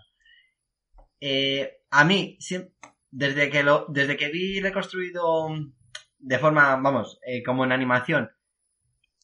Eh, 1.20 1.82
a 1.92 2.04
mí, 2.04 2.38
desde 3.12 3.50
que 3.50 3.64
lo, 3.64 3.86
desde 3.90 4.18
que 4.18 4.30
vi 4.30 4.60
reconstruido 4.62 5.50
de 6.20 6.40
forma, 6.40 6.76
vamos, 6.78 7.20
eh, 7.26 7.44
como 7.44 7.64
en 7.66 7.72
animación, 7.72 8.32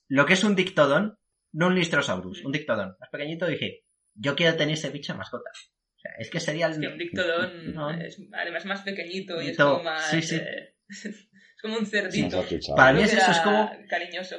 lo 0.07 0.25
que 0.25 0.33
es 0.33 0.43
un 0.43 0.55
dictodon, 0.55 1.17
no 1.53 1.67
un 1.67 1.75
listrosaurus, 1.75 2.43
un 2.45 2.51
dictodon, 2.51 2.95
más 2.99 3.09
pequeñito, 3.11 3.47
dije, 3.47 3.83
yo 4.15 4.35
quiero 4.35 4.55
tener 4.57 4.73
ese 4.75 4.89
bicho 4.89 5.11
en 5.13 5.17
mascota. 5.19 5.49
O 5.51 5.99
sea, 6.01 6.11
es 6.19 6.29
que 6.29 6.39
sería 6.39 6.67
el... 6.67 6.73
Es 6.73 6.79
que 6.79 6.87
un 6.87 6.97
dictodón 6.97 7.73
No. 7.73 7.89
es 7.91 8.21
además 8.33 8.65
más 8.65 8.81
pequeñito 8.83 9.41
y 9.41 9.49
es 9.49 9.57
como 9.57 9.83
más... 9.83 10.09
sí, 10.09 10.21
sí. 10.21 10.35
eh, 10.37 10.75
es 10.89 11.61
como 11.61 11.77
un 11.77 11.85
cerdito. 11.85 12.43
Para 12.75 12.93
mí 12.93 13.01
es 13.03 13.13
eso, 13.13 13.31
es 13.31 13.39
como- 13.39 13.69
Cariñoso. 13.89 14.35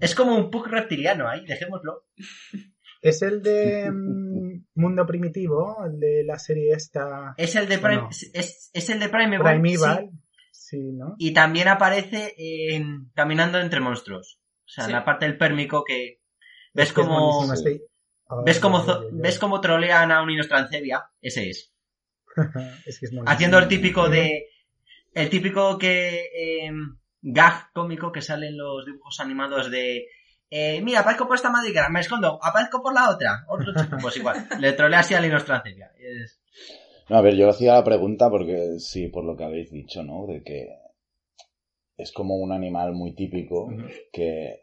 Es 0.00 0.14
como 0.14 0.36
un 0.36 0.50
pug 0.50 0.66
reptiliano 0.68 1.28
ahí, 1.28 1.44
dejémoslo. 1.46 2.06
Es 3.00 3.22
el 3.22 3.42
de 3.42 3.88
mm, 3.92 4.64
Mundo 4.74 5.06
Primitivo, 5.06 5.84
el 5.86 6.00
de 6.00 6.24
la 6.24 6.36
serie 6.36 6.72
esta 6.72 7.32
Es 7.36 7.54
el 7.54 7.68
de 7.68 7.76
¿O 7.76 7.80
Prime, 7.80 7.96
no? 8.02 8.08
es, 8.10 8.70
es 8.72 8.90
el 8.90 8.98
de 8.98 9.08
Primeval, 9.08 9.60
Primeval. 9.60 10.10
sí. 10.10 10.18
Sí, 10.50 10.92
¿no? 10.92 11.14
y 11.16 11.32
también 11.32 11.68
aparece 11.68 12.34
en 12.36 13.10
Caminando 13.14 13.60
entre 13.60 13.78
monstruos. 13.78 14.40
O 14.66 14.68
sea, 14.68 14.84
Sí. 14.84 14.90
en 14.90 14.96
la 14.96 15.04
parte 15.04 15.26
del 15.26 15.38
pérmico 15.38 15.84
que 15.86 16.18
ves 16.78 16.92
Ay, 18.30 18.36
ves 18.44 18.60
ay. 19.00 19.06
ves 19.12 19.38
como 19.38 19.60
trolean 19.60 20.12
a 20.12 20.22
un 20.22 20.30
Inostrancevia, 20.30 21.04
ese 21.20 21.50
es. 21.50 21.72
es 22.86 22.98
que 22.98 23.06
es. 23.06 23.12
Haciendo 23.26 23.58
el 23.58 23.68
típico 23.68 24.08
de 24.08 24.48
el 25.14 25.28
típico 25.30 25.76
que 25.78 26.26
eh, 26.34 26.70
gag 27.22 27.72
cómico 27.72 28.12
que 28.12 28.22
sale 28.22 28.48
en 28.48 28.56
los 28.58 28.84
dibujos 28.86 29.18
animados 29.20 29.70
de 29.70 30.06
eh, 30.50 30.80
mira, 30.82 31.00
aparezco 31.00 31.26
por 31.26 31.36
esta 31.36 31.50
madriguera, 31.50 31.88
me 31.90 32.00
escondo, 32.00 32.38
aparezco 32.42 32.82
por 32.82 32.94
la 32.94 33.10
otra. 33.10 33.44
Otro 33.48 33.74
chico, 33.74 33.96
pues 34.00 34.16
igual, 34.16 34.46
le 34.60 34.72
trolea 34.72 35.00
así 35.00 35.14
a 35.14 35.20
la 35.20 35.26
Inostrancevia. 35.26 35.90
Es- 35.98 36.40
No, 37.10 37.16
a 37.18 37.20
ver, 37.22 37.34
yo 37.34 37.48
hacía 37.50 37.74
la 37.74 37.84
pregunta 37.84 38.30
porque 38.30 38.78
sí, 38.78 39.08
por 39.08 39.24
lo 39.24 39.36
que 39.36 39.44
habéis 39.44 39.70
dicho, 39.70 40.02
¿no? 40.02 40.26
De 40.26 40.42
que 40.42 40.68
es 41.96 42.12
como 42.12 42.36
un 42.36 42.52
animal 42.52 42.92
muy 42.92 43.14
típico 43.14 43.68
que, 44.12 44.58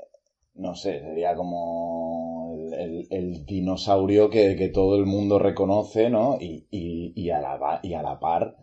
no 0.56 0.76
sé, 0.76 1.02
sería 1.02 1.36
como 1.36 2.56
el, 2.78 3.08
el, 3.10 3.46
dinosaurio 3.46 4.30
que, 4.30 4.70
todo 4.74 4.96
el 4.96 5.06
mundo 5.06 5.40
reconoce, 5.40 6.10
¿no? 6.10 6.38
Y, 6.40 6.68
y, 6.72 7.30
a, 7.30 7.42
la, 7.42 7.80
y 7.84 7.94
a 7.94 8.02
la 8.02 8.20
par 8.20 8.56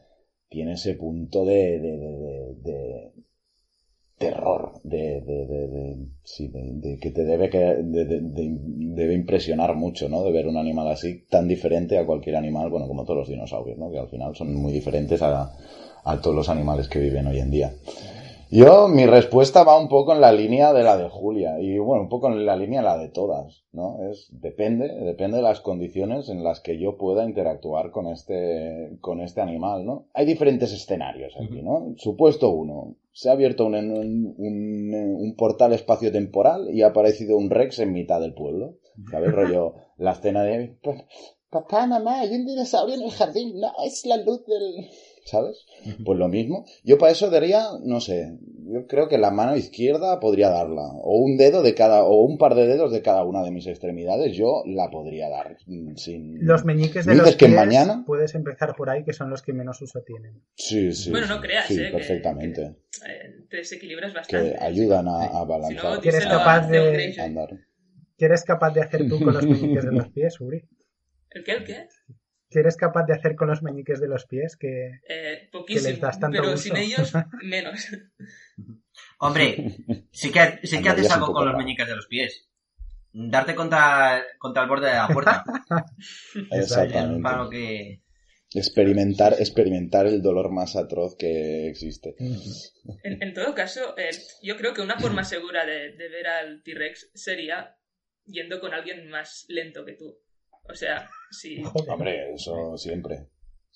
tiene 0.48 0.72
ese 0.72 0.94
punto 0.94 1.44
de, 1.44 1.80
de, 1.80 3.12
terror, 4.18 4.80
de, 4.84 5.98
sí, 6.22 6.48
de, 6.48 6.98
que 6.98 7.10
te 7.10 7.24
debe, 7.24 7.50
que, 7.50 7.76
debe 7.82 9.14
impresionar 9.14 9.74
mucho, 9.74 10.08
¿no? 10.08 10.22
De 10.22 10.32
ver 10.32 10.46
un 10.46 10.56
animal 10.56 10.88
así 10.88 11.26
tan 11.28 11.48
diferente 11.48 11.98
a 11.98 12.06
cualquier 12.06 12.36
animal, 12.36 12.70
bueno, 12.70 12.86
como 12.86 13.04
todos 13.04 13.20
los 13.20 13.28
dinosaurios, 13.28 13.78
¿no? 13.78 13.90
Que 13.90 13.98
al 13.98 14.08
final 14.08 14.34
son 14.34 14.54
muy 14.54 14.72
diferentes 14.72 15.20
a, 15.22 15.52
a 16.04 16.20
todos 16.20 16.36
los 16.36 16.48
animales 16.48 16.88
que 16.88 17.00
viven 17.00 17.26
hoy 17.26 17.38
en 17.38 17.50
día. 17.50 17.72
Yo, 18.54 18.86
mi 18.86 19.06
respuesta 19.06 19.64
va 19.64 19.80
un 19.80 19.88
poco 19.88 20.12
en 20.12 20.20
la 20.20 20.30
línea 20.30 20.74
de 20.74 20.82
la 20.82 20.98
de 20.98 21.08
Julia 21.08 21.58
y 21.58 21.78
bueno, 21.78 22.02
un 22.02 22.10
poco 22.10 22.28
en 22.28 22.44
la 22.44 22.54
línea 22.54 22.82
de 22.82 22.86
la 22.86 22.98
de 22.98 23.08
todas, 23.08 23.64
¿no? 23.72 23.96
Es, 24.10 24.28
depende, 24.30 24.88
depende 24.88 25.38
de 25.38 25.42
las 25.42 25.62
condiciones 25.62 26.28
en 26.28 26.44
las 26.44 26.60
que 26.60 26.78
yo 26.78 26.98
pueda 26.98 27.24
interactuar 27.24 27.90
con 27.90 28.08
este, 28.08 28.98
con 29.00 29.22
este 29.22 29.40
animal, 29.40 29.86
¿no? 29.86 30.08
Hay 30.12 30.26
diferentes 30.26 30.70
escenarios 30.70 31.32
aquí, 31.40 31.62
¿no? 31.62 31.94
Supuesto 31.96 32.50
uno, 32.50 32.96
se 33.10 33.30
ha 33.30 33.32
abierto 33.32 33.64
un, 33.64 33.74
un, 33.74 34.34
un, 34.36 35.34
portal 35.34 35.72
espacio-temporal 35.72 36.68
y 36.74 36.82
ha 36.82 36.88
aparecido 36.88 37.38
un 37.38 37.48
Rex 37.48 37.78
en 37.78 37.94
mitad 37.94 38.20
del 38.20 38.34
pueblo. 38.34 38.74
¿Sabes, 39.10 39.32
rollo? 39.34 39.76
La 39.96 40.12
escena 40.12 40.42
de, 40.42 40.76
papá, 41.48 41.86
mamá, 41.86 42.20
hay 42.20 42.34
un 42.34 42.44
dinosaurio 42.44 42.96
en 42.96 43.02
el 43.02 43.10
jardín, 43.12 43.60
no, 43.60 43.72
es 43.82 44.04
la 44.04 44.18
luz 44.18 44.44
del... 44.46 44.90
¿sabes? 45.24 45.64
Pues 46.04 46.18
lo 46.18 46.28
mismo. 46.28 46.64
Yo 46.84 46.98
para 46.98 47.12
eso 47.12 47.30
daría, 47.30 47.64
no 47.82 48.00
sé, 48.00 48.38
yo 48.66 48.86
creo 48.86 49.08
que 49.08 49.18
la 49.18 49.30
mano 49.30 49.56
izquierda 49.56 50.20
podría 50.20 50.50
darla, 50.50 50.82
o 50.82 51.18
un 51.18 51.36
dedo 51.36 51.62
de 51.62 51.74
cada, 51.74 52.04
o 52.04 52.22
un 52.22 52.38
par 52.38 52.54
de 52.54 52.66
dedos 52.66 52.92
de 52.92 53.02
cada 53.02 53.24
una 53.24 53.42
de 53.42 53.50
mis 53.50 53.66
extremidades, 53.66 54.36
yo 54.36 54.62
la 54.66 54.90
podría 54.90 55.28
dar 55.28 55.56
mm, 55.66 55.96
sin... 55.96 56.44
Los 56.44 56.64
meñiques 56.64 57.06
de 57.06 57.14
los 57.14 57.36
que 57.36 57.46
pies 57.46 57.56
mañana... 57.56 58.04
puedes 58.06 58.34
empezar 58.34 58.74
por 58.76 58.90
ahí, 58.90 59.04
que 59.04 59.12
son 59.12 59.30
los 59.30 59.42
que 59.42 59.52
menos 59.52 59.80
uso 59.82 60.02
tienen. 60.02 60.42
Sí, 60.54 60.92
sí. 60.92 61.10
Bueno, 61.10 61.26
no 61.26 61.40
creas, 61.40 61.66
sí, 61.66 61.80
¿eh? 61.80 61.90
perfectamente. 61.92 62.76
Que, 62.90 63.46
te 63.48 63.56
desequilibras 63.58 64.14
bastante. 64.14 64.52
Que 64.52 64.64
ayudan 64.64 65.08
a, 65.08 65.24
a 65.24 65.44
balanzar. 65.44 65.96
Si 65.96 66.00
¿Quieres 66.00 66.26
capaz 66.26 66.68
de... 66.68 67.14
Andar. 67.18 67.48
¿Quieres 68.16 68.44
capaz 68.44 68.70
de 68.70 68.82
hacer 68.82 69.08
tú 69.08 69.18
con 69.18 69.34
los 69.34 69.46
meñiques 69.46 69.84
de 69.84 69.92
los 69.92 70.08
pies, 70.10 70.40
Uri? 70.40 70.62
¿El 71.30 71.44
qué? 71.44 71.52
¿El 71.52 71.64
qué? 71.64 71.88
¿Qué 72.52 72.60
eres 72.60 72.76
capaz 72.76 73.04
de 73.06 73.14
hacer 73.14 73.34
con 73.34 73.48
los 73.48 73.62
meñiques 73.62 73.98
de 73.98 74.08
los 74.08 74.26
pies? 74.26 74.56
Que, 74.56 75.00
eh, 75.08 75.48
poquísimo, 75.50 76.10
pero 76.30 76.56
sin 76.58 76.76
ellos, 76.76 77.12
menos. 77.42 77.88
Hombre, 79.18 79.76
sí 80.12 80.30
que, 80.30 80.60
sí 80.62 80.82
que 80.82 80.88
haces 80.90 81.10
algo 81.10 81.32
con 81.32 81.46
los 81.46 81.56
meñiques 81.56 81.88
de 81.88 81.96
los 81.96 82.06
pies. 82.06 82.50
Darte 83.10 83.54
contra, 83.54 84.22
contra 84.38 84.64
el 84.64 84.68
borde 84.68 84.88
de 84.88 84.94
la 84.94 85.08
puerta. 85.08 85.44
Exactamente. 86.50 87.22
Para 87.22 87.48
que... 87.48 88.02
Experimentar, 88.54 89.34
experimentar 89.38 90.06
el 90.06 90.20
dolor 90.20 90.52
más 90.52 90.76
atroz 90.76 91.16
que 91.16 91.68
existe. 91.68 92.14
En, 93.02 93.32
todo 93.32 93.54
caso, 93.54 93.96
eh, 93.96 94.10
yo 94.42 94.58
creo 94.58 94.74
que 94.74 94.82
una 94.82 94.98
forma 94.98 95.24
segura 95.24 95.64
de, 95.64 95.92
de 95.92 96.08
ver 96.10 96.26
al 96.26 96.62
T-Rex 96.62 97.12
sería 97.14 97.78
yendo 98.26 98.60
con 98.60 98.74
alguien 98.74 99.08
más 99.08 99.46
lento 99.48 99.86
que 99.86 99.94
tú. 99.94 100.21
O 100.68 100.74
sea, 100.74 101.08
sí. 101.30 101.62
Hombre, 101.88 102.34
eso 102.34 102.76
siempre. 102.76 103.28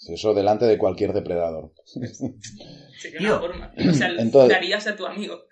Eso 0.09 0.35
delante 0.35 0.67
de 0.67 0.77
cualquier 0.77 1.13
depredador. 1.13 1.73
Sería 2.99 3.31
una 3.31 3.39
forma. 3.39 3.73
O 3.89 3.93
sea, 3.95 4.09
Entonces... 4.19 4.51
darías 4.51 4.87
a 4.87 4.97
tu 4.97 5.07
amigo. 5.07 5.47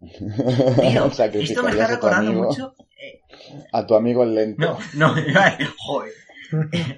Tío, 0.00 1.06
esto 1.06 1.62
me 1.62 1.70
está 1.70 1.86
recordando 1.86 2.32
mucho. 2.32 2.74
Eh, 2.96 3.20
a 3.72 3.86
tu 3.86 3.94
amigo 3.94 4.22
el 4.24 4.34
lento. 4.34 4.78
No, 4.94 5.14
no, 5.14 5.24
joder. 5.78 6.12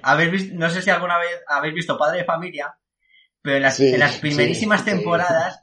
¿Habéis 0.01 0.31
visto, 0.31 0.55
no 0.55 0.69
sé 0.69 0.81
si 0.81 0.89
alguna 0.89 1.19
vez 1.19 1.41
habéis 1.47 1.75
visto 1.75 1.97
Padre 1.97 2.19
de 2.19 2.25
Familia, 2.25 2.75
pero 3.41 3.57
en 3.57 3.63
las, 3.63 3.79
en 3.79 3.99
las 3.99 4.17
primerísimas 4.17 4.83
temporadas 4.83 5.61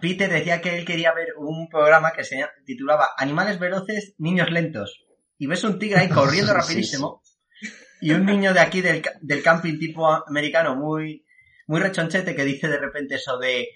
Peter 0.00 0.30
decía 0.30 0.60
que 0.60 0.78
él 0.78 0.84
quería 0.84 1.14
ver 1.14 1.28
un 1.38 1.68
programa 1.68 2.12
que 2.12 2.24
se 2.24 2.44
titulaba 2.66 3.10
Animales 3.16 3.58
veloces, 3.58 4.14
niños 4.18 4.50
lentos 4.50 5.01
y 5.42 5.46
ves 5.48 5.64
un 5.64 5.76
tigre 5.76 5.98
ahí 5.98 6.08
corriendo 6.08 6.54
rapidísimo 6.54 7.20
y 8.00 8.12
un 8.12 8.24
niño 8.24 8.54
de 8.54 8.60
aquí 8.60 8.80
del, 8.80 9.02
del 9.20 9.42
camping 9.42 9.76
tipo 9.76 10.08
americano 10.08 10.76
muy, 10.76 11.26
muy 11.66 11.80
rechonchete 11.80 12.36
que 12.36 12.44
dice 12.44 12.68
de 12.68 12.78
repente 12.78 13.16
eso 13.16 13.38
de 13.38 13.66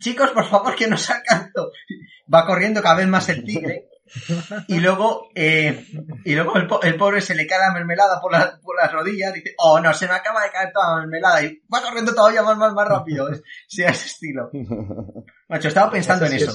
chicos, 0.00 0.30
por 0.30 0.48
favor, 0.48 0.74
que 0.74 0.88
no 0.88 0.96
alcanzo. 0.96 1.70
Va 2.34 2.44
corriendo 2.44 2.82
cada 2.82 2.96
vez 2.96 3.06
más 3.06 3.28
el 3.28 3.44
tigre 3.44 3.88
y 4.68 4.78
luego, 4.80 5.28
eh, 5.34 5.86
y 6.24 6.34
luego 6.34 6.54
el, 6.82 6.96
pobre 6.96 7.20
se 7.20 7.34
le 7.34 7.46
cae 7.46 7.58
la 7.58 7.72
mermelada 7.72 8.20
por, 8.20 8.32
por 8.62 8.76
las 8.76 8.92
rodillas 8.92 9.32
y 9.32 9.40
dice, 9.40 9.54
oh 9.58 9.80
no, 9.80 9.92
se 9.92 10.06
me 10.06 10.14
acaba 10.14 10.42
de 10.42 10.50
caer 10.50 10.72
toda 10.72 10.90
la 10.90 11.00
mermelada 11.00 11.42
y 11.42 11.60
va 11.72 11.82
corriendo 11.82 12.14
todavía 12.14 12.42
más, 12.42 12.56
más, 12.56 12.72
más 12.72 12.88
rápido. 12.88 13.28
Sí, 13.66 13.82
a 13.82 13.90
ese 13.90 14.06
estilo. 14.06 14.50
Macho, 15.48 15.68
estaba 15.68 15.90
pensando 15.90 16.26
en 16.26 16.32
eso. 16.34 16.52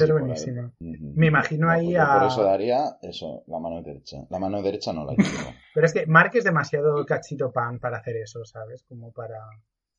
Me 0.79 1.27
imagino 1.27 1.69
ahí 1.69 1.95
a... 1.95 2.19
Por 2.19 2.27
eso 2.27 2.43
daría 2.43 2.97
eso, 3.01 3.43
la 3.47 3.59
mano 3.59 3.81
derecha. 3.81 4.17
La 4.29 4.39
mano 4.39 4.61
derecha 4.61 4.93
no 4.93 5.05
la 5.05 5.13
quiero. 5.15 5.53
Pero 5.73 5.85
es 5.85 5.93
que 5.93 6.05
Mark 6.07 6.31
es 6.33 6.43
demasiado 6.43 7.05
cachito 7.05 7.51
pan 7.51 7.79
para 7.79 7.97
hacer 7.97 8.17
eso, 8.17 8.43
¿sabes? 8.45 8.83
Como 8.83 9.11
para... 9.11 9.39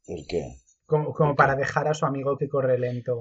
¿El 0.07 0.27
qué? 0.27 0.57
Como, 0.87 1.13
como 1.13 1.35
para 1.35 1.55
dejar 1.55 1.89
a 1.89 1.95
su 1.95 2.05
amigo 2.05 2.37
que 2.37 2.49
corre 2.49 2.79
lento 2.79 3.21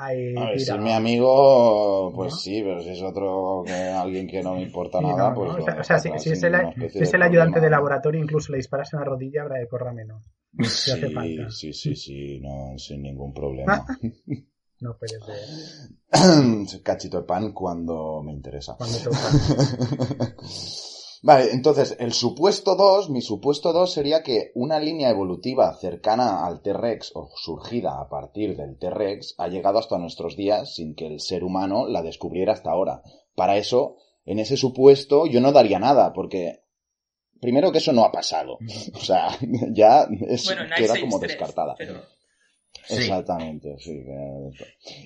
a 0.00 0.12
ver, 0.12 0.60
si 0.60 0.70
es 0.70 0.78
mi 0.78 0.92
amigo, 0.92 2.12
pues 2.14 2.40
sí, 2.40 2.62
pero 2.62 2.80
si 2.80 2.90
es 2.90 3.02
otro 3.02 3.64
que 3.66 3.72
alguien 3.72 4.28
que 4.28 4.40
no 4.42 4.54
me 4.54 4.62
importa 4.62 5.00
nada, 5.00 5.34
pues. 5.34 5.50
O 5.50 5.84
sea, 5.84 5.98
si, 5.98 6.08
es 6.10 6.42
el, 6.44 7.22
ayudante 7.22 7.60
de 7.60 7.68
laboratorio, 7.68 8.20
incluso 8.20 8.52
le 8.52 8.58
disparas 8.58 8.92
en 8.92 9.00
la 9.00 9.04
rodilla, 9.04 9.42
habrá 9.42 9.58
que 9.58 9.66
corra 9.66 9.92
menos. 9.92 10.22
Sí, 10.62 10.92
sí, 11.50 11.72
sí, 11.72 11.96
sí, 11.96 12.40
no, 12.40 12.78
sin 12.78 13.02
ningún 13.02 13.34
problema. 13.34 13.84
no 14.80 14.96
puedes 14.96 15.18
ver. 15.26 15.38
Cachito 16.84 17.20
de 17.20 17.26
pan 17.26 17.52
cuando 17.52 18.22
me 18.22 18.32
interesa. 18.32 18.76
Cuando 18.76 18.98
toca. 18.98 19.18
Vale, 21.22 21.50
entonces, 21.52 21.96
el 21.98 22.12
supuesto 22.12 22.76
2, 22.76 23.10
mi 23.10 23.22
supuesto 23.22 23.72
2 23.72 23.92
sería 23.92 24.22
que 24.22 24.52
una 24.54 24.78
línea 24.78 25.10
evolutiva 25.10 25.74
cercana 25.74 26.46
al 26.46 26.62
T-Rex 26.62 27.12
o 27.14 27.28
surgida 27.34 28.00
a 28.00 28.08
partir 28.08 28.56
del 28.56 28.78
T-Rex 28.78 29.34
ha 29.38 29.48
llegado 29.48 29.78
hasta 29.78 29.98
nuestros 29.98 30.36
días 30.36 30.74
sin 30.74 30.94
que 30.94 31.06
el 31.06 31.20
ser 31.20 31.42
humano 31.42 31.88
la 31.88 32.02
descubriera 32.02 32.52
hasta 32.52 32.70
ahora. 32.70 33.02
Para 33.34 33.56
eso, 33.56 33.96
en 34.24 34.38
ese 34.38 34.56
supuesto, 34.56 35.26
yo 35.26 35.40
no 35.40 35.50
daría 35.50 35.80
nada, 35.80 36.12
porque 36.12 36.62
primero 37.40 37.72
que 37.72 37.78
eso 37.78 37.92
no 37.92 38.04
ha 38.04 38.12
pasado. 38.12 38.58
O 38.94 39.00
sea, 39.00 39.36
ya 39.72 40.06
es, 40.28 40.48
queda 40.76 41.00
como 41.00 41.18
descartada. 41.18 41.74
Exactamente, 42.88 43.76
sí. 43.78 44.04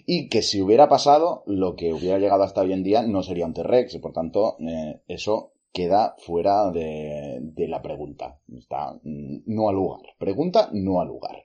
Y 0.07 0.29
que 0.29 0.43
si 0.43 0.61
hubiera 0.61 0.89
pasado, 0.89 1.43
lo 1.47 1.75
que 1.75 1.93
hubiera 1.93 2.19
llegado 2.19 2.43
hasta 2.43 2.61
hoy 2.61 2.75
en 2.75 2.83
día 2.83 3.03
no 3.03 3.23
sería 3.23 3.47
un 3.47 3.55
T-Rex, 3.55 3.97
por 3.99 4.13
tanto, 4.13 4.57
eh, 4.61 5.01
eso 5.09 5.52
queda 5.73 6.15
fuera 6.19 6.71
de, 6.71 7.41
de 7.41 7.69
la 7.69 7.83
pregunta. 7.83 8.39
Está 8.57 8.99
no 9.03 9.69
al 9.69 9.75
lugar. 9.75 10.03
Pregunta 10.19 10.69
no 10.73 11.01
al 11.01 11.09
lugar. 11.09 11.45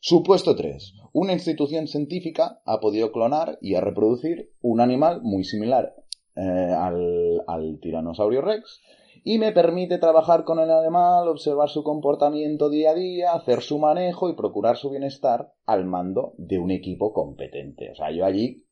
Supuesto 0.00 0.54
3. 0.54 0.94
Una 1.12 1.32
institución 1.32 1.86
científica 1.86 2.60
ha 2.66 2.78
podido 2.80 3.10
clonar 3.10 3.58
y 3.62 3.74
a 3.74 3.80
reproducir 3.80 4.52
un 4.60 4.80
animal 4.80 5.22
muy 5.22 5.44
similar 5.44 5.94
eh, 6.36 6.40
al, 6.42 7.42
al 7.46 7.78
tiranosaurio 7.80 8.42
rex 8.42 8.82
y 9.24 9.38
me 9.38 9.52
permite 9.52 9.96
trabajar 9.96 10.44
con 10.44 10.58
el 10.58 10.70
animal, 10.70 11.28
observar 11.28 11.70
su 11.70 11.82
comportamiento 11.82 12.68
día 12.68 12.90
a 12.90 12.94
día, 12.94 13.32
hacer 13.32 13.62
su 13.62 13.78
manejo 13.78 14.28
y 14.28 14.36
procurar 14.36 14.76
su 14.76 14.90
bienestar 14.90 15.54
al 15.64 15.86
mando 15.86 16.34
de 16.36 16.58
un 16.58 16.70
equipo 16.70 17.14
competente. 17.14 17.90
O 17.92 17.94
sea, 17.94 18.10
yo 18.10 18.26
allí 18.26 18.63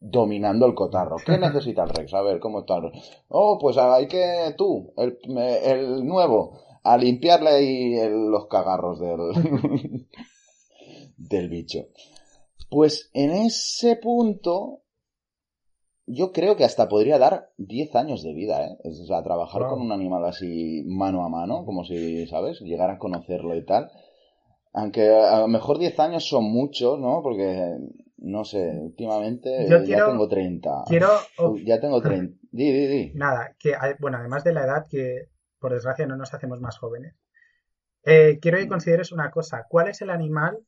dominando 0.00 0.66
el 0.66 0.74
cotarro. 0.74 1.16
¿Qué 1.24 1.38
necesita 1.38 1.84
el 1.84 1.90
Rex? 1.90 2.12
A 2.14 2.22
ver, 2.22 2.40
¿cómo 2.40 2.60
está? 2.60 2.80
Oh, 3.28 3.58
pues 3.60 3.76
hay 3.76 4.08
que 4.08 4.54
tú, 4.56 4.92
el, 4.96 5.18
el 5.62 6.04
nuevo, 6.06 6.58
a 6.82 6.96
limpiarle 6.96 7.50
ahí 7.50 8.08
los 8.08 8.46
cagarros 8.46 8.98
del, 8.98 10.06
del 11.16 11.48
bicho. 11.48 11.86
Pues 12.70 13.10
en 13.12 13.32
ese 13.32 13.96
punto, 13.96 14.82
yo 16.06 16.32
creo 16.32 16.56
que 16.56 16.64
hasta 16.64 16.88
podría 16.88 17.18
dar 17.18 17.50
10 17.58 17.96
años 17.96 18.22
de 18.22 18.32
vida, 18.32 18.64
¿eh? 18.64 18.78
O 18.84 19.06
sea, 19.06 19.22
trabajar 19.22 19.68
con 19.68 19.80
un 19.80 19.92
animal 19.92 20.24
así 20.24 20.82
mano 20.86 21.24
a 21.24 21.28
mano, 21.28 21.64
como 21.64 21.84
si, 21.84 22.26
¿sabes? 22.26 22.60
Llegar 22.60 22.90
a 22.90 22.98
conocerlo 22.98 23.56
y 23.56 23.64
tal. 23.64 23.90
Aunque 24.72 25.08
a 25.08 25.40
lo 25.40 25.48
mejor 25.48 25.78
10 25.78 25.98
años 25.98 26.28
son 26.28 26.44
muchos, 26.44 26.98
¿no? 26.98 27.22
Porque 27.22 27.76
no 28.20 28.44
sé, 28.44 28.78
últimamente 28.78 29.66
ya 29.68 30.06
tengo 30.06 30.28
30. 30.28 30.84
Quiero... 30.86 31.08
Ya 31.64 31.80
tengo 31.80 32.00
30. 32.00 32.36
Di, 32.50 32.72
di, 32.72 32.86
di. 32.86 33.12
Nada, 33.14 33.56
que 33.58 33.74
bueno, 33.98 34.18
además 34.18 34.44
de 34.44 34.52
la 34.52 34.64
edad 34.64 34.86
que 34.88 35.30
por 35.58 35.72
desgracia 35.72 36.06
no 36.06 36.16
nos 36.16 36.34
hacemos 36.34 36.60
más 36.60 36.78
jóvenes, 36.78 37.16
eh, 38.04 38.38
quiero 38.40 38.58
que 38.58 38.68
consideres 38.68 39.12
una 39.12 39.30
cosa. 39.30 39.66
¿Cuál 39.68 39.88
es 39.88 40.02
el 40.02 40.10
animal 40.10 40.58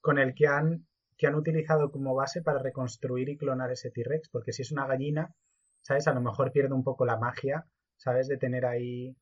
con 0.00 0.18
el 0.18 0.34
que 0.34 0.46
han, 0.46 0.86
que 1.16 1.26
han 1.26 1.34
utilizado 1.34 1.90
como 1.90 2.14
base 2.14 2.42
para 2.42 2.60
reconstruir 2.60 3.28
y 3.28 3.36
clonar 3.36 3.70
ese 3.70 3.90
T-Rex? 3.90 4.28
Porque 4.28 4.52
si 4.52 4.62
es 4.62 4.72
una 4.72 4.86
gallina, 4.86 5.34
¿sabes? 5.82 6.08
A 6.08 6.14
lo 6.14 6.20
mejor 6.20 6.52
pierde 6.52 6.74
un 6.74 6.84
poco 6.84 7.06
la 7.06 7.16
magia, 7.16 7.66
¿sabes? 7.96 8.28
De 8.28 8.36
tener 8.36 8.66
ahí 8.66 9.16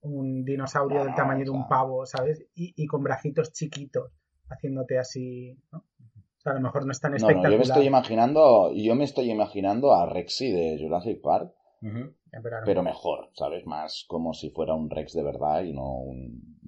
un 0.00 0.44
dinosaurio 0.44 0.98
del 0.98 1.08
Bueno, 1.08 1.16
tamaño 1.16 1.44
de 1.44 1.50
un 1.50 1.68
pavo, 1.68 2.06
¿sabes? 2.06 2.44
Y, 2.54 2.72
y 2.76 2.86
con 2.86 3.02
bracitos 3.02 3.52
chiquitos, 3.52 4.12
haciéndote 4.48 4.98
así, 4.98 5.58
¿no? 5.70 5.84
O 6.42 6.44
sea, 6.44 6.52
a 6.52 6.54
lo 6.56 6.60
mejor 6.62 6.84
no 6.86 6.90
es 6.92 7.00
tan 7.00 7.12
No, 7.12 7.18
no, 7.18 7.22
espectacular. 7.28 7.52
yo 7.52 7.56
me 7.58 7.62
estoy 7.62 7.86
imaginando, 7.86 8.72
yo 8.74 8.94
me 8.96 9.04
estoy 9.04 9.30
imaginando 9.30 9.92
a 9.94 10.06
Rexy 10.06 10.50
de 10.50 10.76
Jurassic 10.80 11.20
Park, 11.22 11.52
pero, 12.64 12.82
mejor- 12.82 13.28
¿sabes? 13.34 13.64
Más 13.66 14.04
como 14.08 14.32
si 14.34 14.50
fuera 14.50 14.74
un 14.74 14.90
Rex 14.90 15.12
de 15.12 15.22
verdad 15.22 15.62
y 15.62 15.72
no 15.72 15.84
un... 15.98 16.58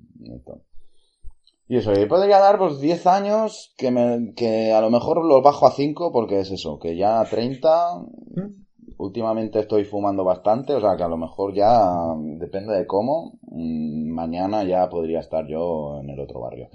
Y 1.66 1.78
eso, 1.78 1.92
y 1.92 2.06
podría 2.06 2.38
dar 2.38 2.58
pues 2.58 2.78
10 2.78 3.06
años 3.06 3.74
que, 3.78 3.90
me, 3.90 4.32
que 4.34 4.72
a 4.72 4.80
lo 4.80 4.90
mejor 4.90 5.24
los 5.24 5.42
bajo 5.42 5.66
a 5.66 5.70
5 5.72 6.12
porque 6.12 6.38
es 6.40 6.50
eso, 6.50 6.78
que 6.78 6.94
ya 6.96 7.20
a 7.20 7.24
30 7.24 7.98
¿Mm? 8.37 8.64
últimamente 8.98 9.60
estoy 9.60 9.84
fumando 9.84 10.24
bastante, 10.24 10.74
o 10.74 10.80
sea 10.80 10.96
que 10.96 11.02
a 11.02 11.08
lo 11.08 11.16
mejor 11.16 11.54
ya 11.54 11.90
depende 12.38 12.74
de 12.74 12.87
cómo, 12.87 13.38
mm, 13.42 14.10
mañana 14.12 14.62
ya 14.64 14.88
podría 14.90 15.20
estar 15.20 15.46
yo 15.48 15.98
en 16.00 16.10
el 16.10 16.20
otro 16.20 16.40
barrio. 16.40 16.68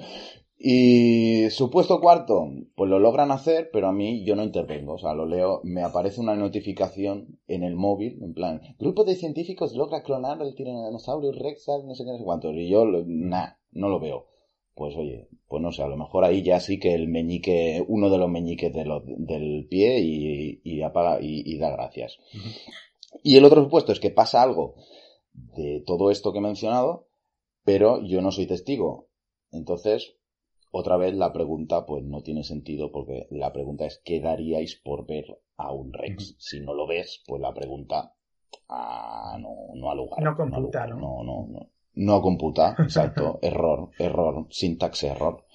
Y 0.62 1.50
supuesto 1.52 2.02
cuarto, 2.02 2.50
pues 2.76 2.90
lo 2.90 3.00
logran 3.00 3.32
hacer, 3.32 3.70
pero 3.72 3.88
a 3.88 3.94
mí 3.94 4.26
yo 4.26 4.36
no 4.36 4.44
intervengo, 4.44 4.96
o 4.96 4.98
sea, 4.98 5.14
lo 5.14 5.26
leo, 5.26 5.62
me 5.64 5.84
aparece 5.84 6.20
una 6.20 6.36
notificación 6.36 7.40
en 7.48 7.64
el 7.64 7.78
móvil, 7.78 8.22
en 8.22 8.34
plan, 8.34 8.62
grupo 8.78 9.06
de 9.06 9.16
científicos 9.16 9.74
logra 9.74 10.04
clonar 10.04 10.42
el 10.42 10.56
tiranosaurio 10.56 11.32
rex, 11.32 11.66
no 11.86 11.96
sé 11.96 12.04
qué, 12.04 12.12
no 12.12 12.18
sé 12.18 12.26
cuántos, 12.26 12.54
y 12.56 12.68
yo, 12.68 12.86
nah, 13.06 13.54
no 13.72 13.88
lo 13.88 14.02
veo. 14.02 14.26
Pues 14.76 14.98
oye, 14.98 15.30
pues 15.48 15.62
no 15.64 15.72
sé, 15.72 15.82
a 15.82 15.88
lo 15.88 15.96
mejor 15.96 16.26
ahí 16.26 16.42
ya 16.42 16.60
sí 16.60 16.78
que 16.78 16.94
el 16.94 17.08
meñique, 17.08 17.86
uno 17.88 18.10
de 18.10 18.18
los 18.18 18.30
meñiques 18.30 18.74
de 18.74 18.84
del 19.18 19.66
pie 19.70 20.00
y, 20.02 20.62
y 20.64 20.82
apaga 20.82 21.22
y, 21.22 21.42
y 21.46 21.58
da 21.58 21.70
gracias. 21.72 22.20
Y 23.24 23.38
el 23.38 23.46
otro 23.46 23.64
supuesto 23.64 23.94
es 23.94 24.00
que 24.02 24.12
pasa 24.12 24.42
algo 24.42 24.76
de 25.34 25.84
todo 25.86 26.12
esto 26.12 26.34
que 26.34 26.40
he 26.40 26.42
mencionado, 26.42 27.08
pero 27.64 28.02
yo 28.04 28.22
no 28.22 28.32
soy 28.32 28.46
testigo. 28.46 29.08
Entonces, 29.52 30.19
otra 30.72 30.98
vez 30.98 31.16
la 31.16 31.34
pregunta 31.34 31.86
pues 31.86 32.04
no 32.04 32.22
tiene 32.22 32.44
sentido 32.44 32.92
porque 32.92 33.28
la 33.32 33.52
pregunta 33.52 33.86
es 33.86 34.02
¿qué 34.04 34.20
daríais 34.20 34.76
por 34.76 35.06
ver 35.06 35.26
a 35.58 35.72
un 35.72 35.92
Rex? 35.94 36.36
Si 36.38 36.60
no 36.60 36.74
lo 36.74 36.88
ves, 36.88 37.24
pues 37.28 37.42
la 37.42 37.54
pregunta 37.54 38.14
ah, 38.70 39.38
no, 39.40 39.74
no 39.76 39.92
ha 39.92 39.96
lugar. 39.96 40.22
No 40.24 40.36
computa. 40.36 40.88
¿no? 40.88 40.98
No, 40.98 41.24
no, 41.24 41.48
no. 41.50 41.70
No 41.96 42.22
computa, 42.22 42.76
exacto. 42.80 43.40
error, 43.42 43.90
error, 43.98 44.48
syntax 44.50 45.04
error. 45.04 45.46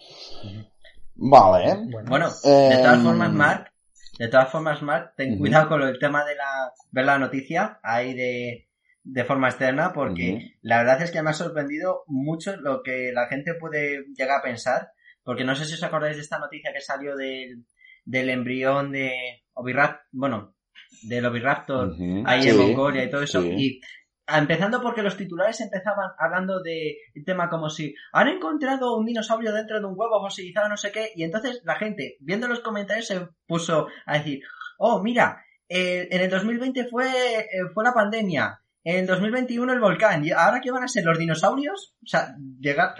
Vale. 1.14 1.76
Bueno, 2.06 2.28
de 2.28 2.76
todas 2.76 2.98
Em, 2.98 3.04
formas, 3.04 3.32
Mark, 3.32 3.72
de 4.18 4.28
todas 4.28 4.50
formas, 4.50 4.82
Mark, 4.82 5.14
ten 5.16 5.38
cuidado 5.38 5.68
con 5.68 5.82
el 5.82 5.98
tema 5.98 6.24
de 6.24 6.34
la 6.34 6.72
ver 6.90 7.04
la 7.04 7.18
noticia 7.18 7.78
ahí 7.82 8.14
de, 8.14 8.68
de 9.04 9.24
forma 9.24 9.48
externa, 9.48 9.92
porque 9.92 10.56
la 10.62 10.78
verdad 10.78 11.02
es 11.02 11.10
que 11.10 11.22
me 11.22 11.30
ha 11.30 11.34
sorprendido 11.34 12.02
mucho 12.06 12.56
lo 12.56 12.82
que 12.82 13.12
la 13.12 13.26
gente 13.26 13.54
puede 13.54 14.04
llegar 14.16 14.40
a 14.40 14.42
pensar, 14.42 14.90
porque 15.24 15.44
no 15.44 15.56
sé 15.56 15.64
si 15.64 15.74
os 15.74 15.82
acordáis 15.82 16.16
de 16.16 16.22
esta 16.22 16.38
noticia 16.38 16.72
que 16.72 16.80
salió 16.80 17.16
del, 17.16 17.64
del 18.04 18.30
embrión 18.30 18.92
de 18.92 19.42
Oviraptor, 19.54 20.02
bueno, 20.12 20.54
del 21.02 21.26
Oviraptor 21.26 21.94
ahí 22.26 22.42
Sí, 22.42 22.48
en 22.50 22.58
Mongolia 22.58 23.04
y 23.04 23.10
todo 23.10 23.22
eso. 23.22 23.42
sí. 23.42 23.54
Y 23.56 23.80
empezando 24.26 24.80
porque 24.80 25.02
los 25.02 25.16
titulares 25.16 25.60
empezaban 25.60 26.10
hablando 26.18 26.62
de 26.62 26.96
el 27.14 27.24
tema 27.24 27.50
como 27.50 27.68
si 27.68 27.94
han 28.12 28.28
encontrado 28.28 28.96
un 28.96 29.04
dinosaurio 29.04 29.52
dentro 29.52 29.78
de 29.78 29.86
un 29.86 29.94
huevo 29.96 30.20
fosilizado, 30.20 30.68
no 30.68 30.76
sé 30.76 30.92
qué, 30.92 31.10
y 31.14 31.24
entonces 31.24 31.60
la 31.64 31.76
gente, 31.76 32.16
viendo 32.20 32.48
los 32.48 32.60
comentarios, 32.60 33.06
se 33.06 33.28
puso 33.46 33.88
a 34.06 34.18
decir, 34.18 34.40
oh, 34.78 35.02
mira, 35.02 35.44
eh, 35.68 36.08
en 36.10 36.20
el 36.22 36.30
2020 36.30 36.86
fue, 36.86 37.06
eh, 37.06 37.46
fue 37.72 37.84
la 37.84 37.92
pandemia, 37.92 38.60
en 38.82 39.00
el 39.00 39.06
2021 39.06 39.72
el 39.72 39.80
volcán, 39.80 40.24
y 40.24 40.30
ahora 40.30 40.60
qué 40.62 40.70
van 40.70 40.84
a 40.84 40.88
ser 40.88 41.04
los 41.04 41.18
dinosaurios? 41.18 41.94
O 42.02 42.06
sea, 42.06 42.34
llega, 42.60 42.94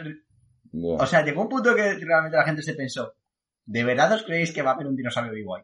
O 0.77 1.07
sea, 1.07 1.25
llegó 1.25 1.43
un 1.43 1.49
punto 1.49 1.75
que 1.75 1.95
realmente 1.95 2.37
la 2.37 2.45
gente 2.45 2.63
se 2.63 2.75
pensó, 2.75 3.15
¿de 3.65 3.85
verdad 3.85 4.13
os 4.13 4.23
creéis 4.25 4.53
que 4.53 4.63
va 4.63 4.73
a 4.73 4.75
haber 4.75 4.87
un 4.87 4.97
dinosaurio 4.97 5.33
vivo 5.33 5.57
ahí? 5.57 5.63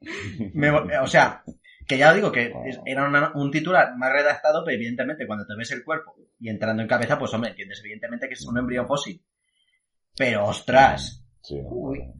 Me- 0.54 0.70
o 0.70 1.06
sea, 1.06 1.42
que 1.86 1.98
ya 1.98 2.10
os 2.10 2.14
digo 2.16 2.30
que 2.30 2.52
era 2.86 3.08
una- 3.08 3.32
un 3.34 3.50
titular 3.50 3.96
más 3.96 4.12
redactado, 4.12 4.62
pero 4.64 4.76
evidentemente 4.76 5.26
cuando 5.26 5.46
te 5.46 5.56
ves 5.56 5.70
el 5.72 5.82
cuerpo 5.84 6.14
y 6.38 6.48
entrando 6.48 6.82
en 6.82 6.88
cabeza, 6.88 7.18
pues 7.18 7.32
hombre, 7.34 7.50
entiendes 7.50 7.80
evidentemente 7.80 8.28
que 8.28 8.34
es 8.34 8.46
un 8.46 8.58
embrión 8.58 8.86
fósil. 8.86 9.22
Pero 10.16 10.44
ostras, 10.46 11.24
Sí, 11.42 11.56
no, 11.62 11.68
Uy. 11.70 11.98
bueno. 11.98 12.14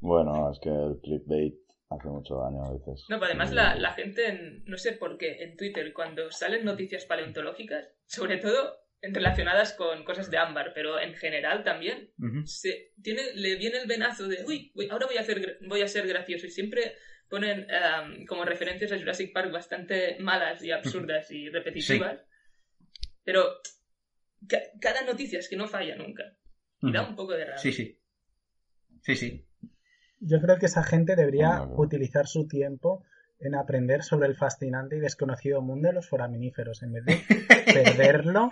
Bueno, 0.00 0.50
es 0.52 0.58
que 0.60 0.68
el 0.68 0.98
clickbait 1.02 1.54
hace 1.90 2.08
mucho 2.08 2.36
daño 2.36 2.64
a 2.64 2.72
veces. 2.72 3.04
No, 3.08 3.16
pero 3.18 3.26
además 3.26 3.52
la, 3.52 3.74
la 3.76 3.92
gente, 3.92 4.26
en- 4.28 4.64
no 4.66 4.76
sé 4.76 4.92
por 4.92 5.16
qué, 5.16 5.42
en 5.42 5.56
Twitter, 5.56 5.92
cuando 5.92 6.30
salen 6.30 6.64
noticias 6.64 7.04
paleontológicas, 7.06 7.86
sobre 8.06 8.38
todo 8.38 8.74
relacionadas 9.02 9.72
con 9.74 10.04
cosas 10.04 10.30
de 10.30 10.38
ámbar, 10.38 10.72
pero 10.74 10.98
en 10.98 11.14
general 11.14 11.62
también, 11.64 12.10
se, 12.44 12.92
tiene, 13.02 13.22
le 13.34 13.56
viene 13.56 13.78
el 13.78 13.86
venazo 13.86 14.26
de, 14.28 14.44
uy, 14.46 14.72
uy, 14.74 14.88
ahora 14.90 15.06
voy 15.06 15.16
a, 15.16 15.20
hacer, 15.20 15.58
voy 15.66 15.82
a 15.82 15.88
ser 15.88 16.06
gracioso. 16.08 16.46
Y 16.46 16.50
siempre 16.50 16.94
ponen 17.28 17.66
em, 17.70 18.26
como 18.26 18.44
referencias 18.44 18.92
a 18.92 18.98
Jurassic 18.98 19.32
Park 19.32 19.50
bastante 19.52 20.16
malas 20.20 20.62
y 20.62 20.70
absurdas 20.72 21.30
y 21.30 21.48
repetitivas. 21.50 22.20
Pero 23.24 23.44
ca- 24.48 24.62
cada 24.80 25.02
noticia 25.02 25.38
es 25.38 25.48
que 25.48 25.56
no 25.56 25.66
falla 25.68 25.96
nunca. 25.96 26.36
Y 26.82 26.92
da 26.92 27.02
un 27.08 27.16
poco 27.16 27.32
de 27.32 27.44
rabia. 27.44 27.58
sí, 27.58 27.72
sí. 27.72 27.98
Sí, 29.02 29.14
sí. 29.14 29.46
yo 30.20 30.40
creo 30.40 30.58
que 30.58 30.66
esa 30.66 30.82
gente 30.82 31.14
debería 31.16 31.62
utilizar 31.62 32.26
su 32.26 32.48
tiempo 32.48 33.04
en 33.40 33.54
aprender 33.54 34.02
sobre 34.02 34.28
el 34.28 34.34
fascinante 34.36 34.96
y 34.96 35.00
desconocido 35.00 35.60
mundo 35.62 35.88
de 35.88 35.94
los 35.94 36.08
foraminíferos, 36.08 36.82
en 36.82 36.92
vez 36.92 37.04
de 37.04 37.16
perderlo, 37.72 38.48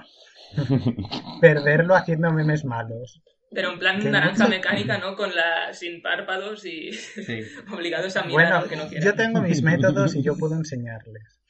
perderlo 1.40 1.94
haciendo 1.94 2.32
memes 2.32 2.64
malos. 2.64 3.22
Pero 3.50 3.72
en 3.72 3.78
plan 3.78 4.10
naranja 4.10 4.48
mecánica, 4.48 4.98
¿no? 4.98 5.14
Con 5.14 5.34
la 5.34 5.72
sin 5.72 6.02
párpados 6.02 6.64
y 6.66 6.92
sí. 6.92 7.40
obligados 7.72 8.16
a 8.16 8.22
mirar 8.24 8.32
Bueno, 8.32 8.56
aunque 8.56 8.76
no 8.76 8.88
quieran. 8.88 9.06
yo 9.06 9.14
tengo 9.14 9.40
mis 9.42 9.62
métodos 9.62 10.14
y 10.16 10.22
yo 10.22 10.36
puedo 10.36 10.54
enseñarles. 10.56 11.40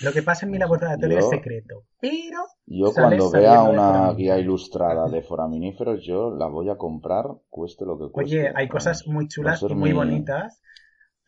Lo 0.00 0.12
que 0.12 0.22
pasa 0.22 0.46
en 0.46 0.52
mi 0.52 0.58
laboratorio 0.58 1.18
Yo- 1.18 1.24
es 1.24 1.30
secreto, 1.30 1.84
pero 2.00 2.44
Yo 2.66 2.92
cuando 2.92 3.30
vea 3.30 3.62
una 3.62 4.12
guía 4.12 4.38
ilustrada 4.38 5.08
de 5.08 5.22
foraminíferos, 5.22 6.02
yo 6.04 6.34
la 6.34 6.46
voy 6.46 6.68
a 6.70 6.76
comprar, 6.76 7.26
cueste 7.50 7.84
lo 7.84 7.98
que 7.98 8.10
cueste. 8.10 8.36
Oye, 8.38 8.48
hay 8.48 8.66
Vamos, 8.66 8.70
cosas 8.70 9.06
muy 9.06 9.28
chulas 9.28 9.62
y 9.62 9.74
muy 9.74 9.90
mi- 9.90 9.96
bonitas. 9.96 10.60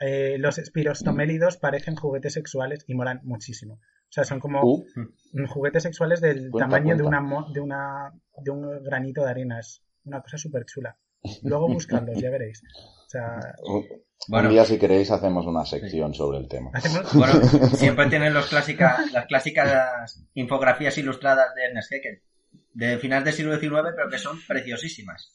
Eh, 0.00 0.36
los 0.38 0.58
espirostomélidos 0.58 1.56
parecen 1.56 1.94
juguetes 1.96 2.32
sexuales 2.34 2.84
y 2.88 2.94
molan 2.94 3.20
muchísimo. 3.24 3.74
O 3.74 4.12
sea, 4.14 4.24
son 4.24 4.40
como 4.40 4.62
Uh, 4.62 4.84
mm, 5.32 5.46
juguetes 5.46 5.82
sexuales 5.84 6.20
del 6.20 6.50
Cuenta, 6.50 6.68
tamaño 6.68 6.96
de 6.96 7.02
una 7.02 7.20
mo- 7.20 7.50
de 7.52 7.60
una 7.60 8.12
de 8.42 8.50
un 8.50 8.82
granito 8.84 9.22
de 9.24 9.30
arena. 9.30 9.58
Es 9.60 9.82
una 10.04 10.20
cosa 10.20 10.36
súper 10.38 10.64
chula. 10.66 10.96
Luego 11.42 11.68
buscadlos, 11.68 12.20
ya 12.20 12.30
veréis. 12.30 12.62
O 13.06 13.08
sea, 13.08 13.38
un- 13.64 13.86
Bueno. 14.28 14.48
Un 14.48 14.54
día, 14.54 14.64
si 14.64 14.78
queréis, 14.78 15.10
hacemos 15.10 15.46
una 15.46 15.64
sección 15.64 16.14
sobre 16.14 16.38
el 16.38 16.48
tema. 16.48 16.70
hacemos... 16.74 17.12
Bueno, 17.14 17.34
siempre 17.76 18.06
tienen 18.08 18.32
los 18.34 18.46
clásica, 18.46 18.98
las 19.12 19.26
clásicas 19.26 20.22
infografías 20.34 20.96
ilustradas 20.98 21.54
de 21.54 21.64
Ernest 21.64 21.92
Haeckel. 21.92 22.22
De 22.72 22.98
final 22.98 23.22
del 23.24 23.32
siglo 23.34 23.58
XIX, 23.58 23.92
pero 23.96 24.08
que 24.10 24.18
son 24.18 24.38
preciosísimas. 24.46 25.30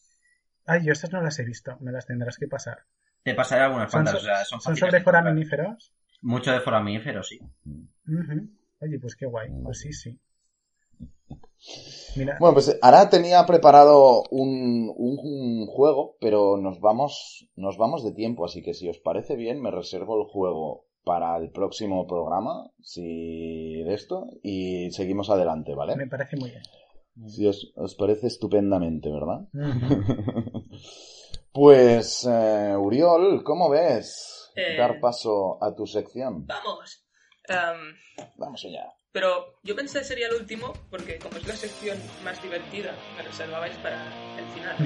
Ay, 0.66 0.86
yo 0.86 0.92
estas 0.94 1.12
no 1.12 1.22
las 1.22 1.38
he 1.40 1.44
visto. 1.46 1.78
Me 1.82 1.92
las 1.92 2.06
tendrás 2.06 2.38
que 2.38 2.48
pasar. 2.48 2.80
Te 3.30 3.36
pasaré 3.36 3.62
algunas 3.62 3.92
¿Son, 3.92 4.04
cuantas, 4.04 4.14
so- 4.14 4.18
o 4.18 4.22
sea, 4.22 4.44
son 4.46 4.60
son 4.62 4.76
sobre 4.76 5.02
foraminíferos? 5.02 5.94
Mucho 6.24 6.52
de 6.52 6.60
foramíferos, 6.62 7.28
sí. 7.28 7.40
Ujú. 8.08 8.50
Oye, 8.82 9.00
pues 9.00 9.16
qué 9.16 9.28
guay. 9.28 9.50
Pues 9.64 9.80
sí, 9.82 9.94
sí. 9.94 10.20
Mira, 12.16 12.38
Bueno, 12.40 12.56
pues 12.56 12.76
ahora 12.82 13.08
tenía 13.10 13.46
preparado 13.46 14.24
un, 14.32 14.92
un- 14.96 15.20
un 15.22 15.68
juego, 15.68 16.18
pero 16.20 16.58
nos 16.58 16.80
vamos, 16.80 17.48
nos 17.56 17.78
vamos 17.78 18.04
de 18.04 18.14
tiempo, 18.14 18.46
así 18.46 18.64
que 18.64 18.74
si 18.74 18.90
os 18.90 18.98
parece 18.98 19.36
bien, 19.36 19.62
me 19.62 19.70
reservo 19.70 20.20
el 20.20 20.26
juego 20.28 20.88
para 21.04 21.38
el 21.38 21.52
próximo 21.52 22.08
programa, 22.08 22.72
si 22.82 23.84
de 23.84 23.94
esto, 23.94 24.26
y 24.42 24.90
seguimos 24.92 25.30
adelante, 25.30 25.76
¿vale? 25.76 25.96
me 25.96 26.08
parece 26.08 26.36
muy 26.36 26.50
bien. 26.50 26.64
Si 27.30 27.46
os, 27.46 27.72
os 27.76 27.94
parece 27.96 28.26
estupendamente, 28.28 29.12
¿verdad? 29.12 29.48
Ujú. 29.54 30.64
Pues, 31.52 32.26
eh, 32.30 32.76
Uriol, 32.78 33.44
¿cómo 33.44 33.70
ves 33.70 34.52
Eh. 34.56 34.78
dar 34.78 35.00
paso 35.00 35.58
a 35.64 35.76
tu 35.76 35.86
sección? 35.88 36.46
¡Vamos! 36.46 37.06
Em, 37.48 37.96
Vamos 38.38 38.64
allá. 38.66 38.94
pero 39.12 39.60
yo 39.64 39.76
pensé 39.76 40.00
que 40.00 40.06
sería 40.06 40.28
el 40.28 40.36
último, 40.36 40.72
porque 40.92 41.18
como 41.18 41.38
es 41.38 41.48
la 41.48 41.56
sección 41.56 41.98
más 42.24 42.42
divertida, 42.44 42.94
me 43.18 43.24
reservabais 43.24 43.76
para 43.78 43.98
el 44.38 44.46
final. 44.54 44.78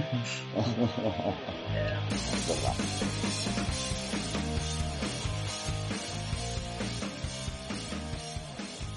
Verdad. 2.47 2.73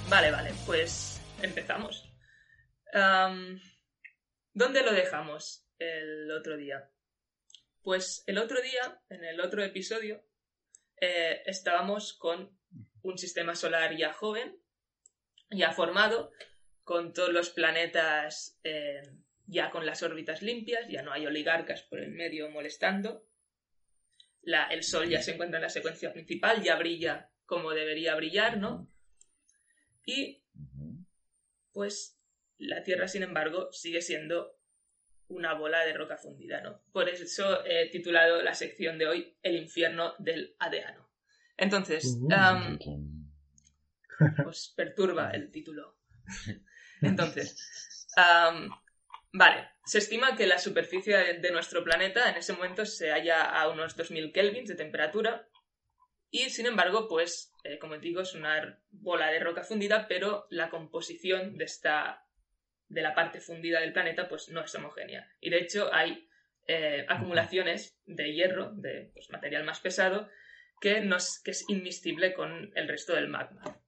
Vale, 0.08 0.30
vale, 0.30 0.52
pues 0.64 1.20
empezamos. 1.42 2.08
Am, 2.92 3.60
¿Dónde 4.54 4.82
lo 4.82 4.92
dejamos 4.92 5.68
el 5.78 6.30
otro 6.30 6.56
día? 6.56 6.88
Pues 7.86 8.24
el 8.26 8.38
otro 8.38 8.60
día, 8.60 9.00
en 9.10 9.22
el 9.22 9.40
otro 9.40 9.62
episodio, 9.62 10.26
eh, 11.00 11.42
estábamos 11.46 12.14
con 12.14 12.58
un 13.02 13.16
sistema 13.16 13.54
solar 13.54 13.96
ya 13.96 14.12
joven, 14.12 14.60
ya 15.50 15.70
formado, 15.70 16.32
con 16.82 17.12
todos 17.12 17.32
los 17.32 17.50
planetas 17.50 18.58
eh, 18.64 19.02
ya 19.46 19.70
con 19.70 19.86
las 19.86 20.02
órbitas 20.02 20.42
limpias, 20.42 20.88
ya 20.88 21.02
no 21.02 21.12
hay 21.12 21.28
oligarcas 21.28 21.84
por 21.84 22.00
el 22.00 22.10
medio 22.10 22.50
molestando. 22.50 23.24
el 24.42 24.82
Sol 24.82 25.08
ya 25.08 25.22
se 25.22 25.34
encuentra 25.34 25.58
en 25.58 25.62
la 25.62 25.70
secuencia 25.70 26.12
principal, 26.12 26.64
ya 26.64 26.74
brilla 26.74 27.30
como 27.44 27.70
debería 27.70 28.16
brillar, 28.16 28.58
¿no? 28.58 28.90
Y 30.04 30.42
pues 31.70 32.18
la 32.58 32.82
Tierra, 32.82 33.06
sin 33.06 33.22
embargo, 33.22 33.70
sigue 33.70 34.02
siendo 34.02 34.55
una 35.28 35.54
bola 35.54 35.84
de 35.84 35.92
roca 35.92 36.16
fundida, 36.16 36.60
¿no? 36.60 36.82
Por 36.92 37.08
eso 37.08 37.64
he 37.64 37.90
titulado 37.90 38.42
la 38.42 38.54
sección 38.54 38.98
de 38.98 39.06
hoy 39.06 39.36
El 39.42 39.56
infierno 39.56 40.14
del 40.18 40.54
Adeano. 40.58 41.10
Entonces, 41.56 42.18
uh. 42.20 42.78
pues 44.44 44.72
perturba 44.76 45.30
el 45.30 45.50
título. 45.50 45.98
Entonces, 47.02 48.06
vale, 49.32 49.68
se 49.84 49.98
estima 49.98 50.36
que 50.36 50.46
la 50.46 50.58
superficie 50.58 51.16
de, 51.34 51.50
nuestro 51.50 51.84
planeta 51.84 52.30
en 52.30 52.36
ese 52.36 52.52
momento 52.52 52.86
se 52.86 53.10
halla 53.10 53.44
a 53.44 53.68
unos 53.68 53.96
2000 53.96 54.32
kelvins 54.32 54.68
de 54.68 54.74
temperatura 54.74 55.48
y, 56.30 56.50
sin 56.50 56.66
embargo, 56.66 57.08
pues, 57.08 57.52
eh, 57.64 57.78
como 57.78 57.98
digo, 57.98 58.20
es 58.20 58.34
una 58.34 58.82
bola 58.90 59.30
de 59.30 59.40
roca 59.40 59.62
fundida, 59.62 60.08
pero 60.08 60.46
la 60.50 60.70
composición 60.70 61.56
de 61.56 61.64
esta 61.64 62.25
de 62.88 63.02
la 63.02 63.14
parte 63.14 63.40
fundida 63.40 63.80
del 63.80 63.92
planeta 63.92 64.28
pues 64.28 64.48
no 64.48 64.62
es 64.62 64.74
homogénea. 64.74 65.28
Y 65.40 65.50
de 65.50 65.58
hecho 65.58 65.92
hay 65.92 66.28
eh, 66.66 67.04
acumulaciones 67.08 67.98
de 68.06 68.32
hierro, 68.32 68.72
de 68.74 69.10
pues, 69.14 69.30
material 69.30 69.64
más 69.64 69.80
pesado, 69.80 70.28
que, 70.80 71.08
que 71.44 71.50
es 71.50 71.64
inmiscible 71.68 72.34
con 72.34 72.72
el 72.74 72.88
resto 72.88 73.14
del 73.14 73.28
magma. 73.28 73.80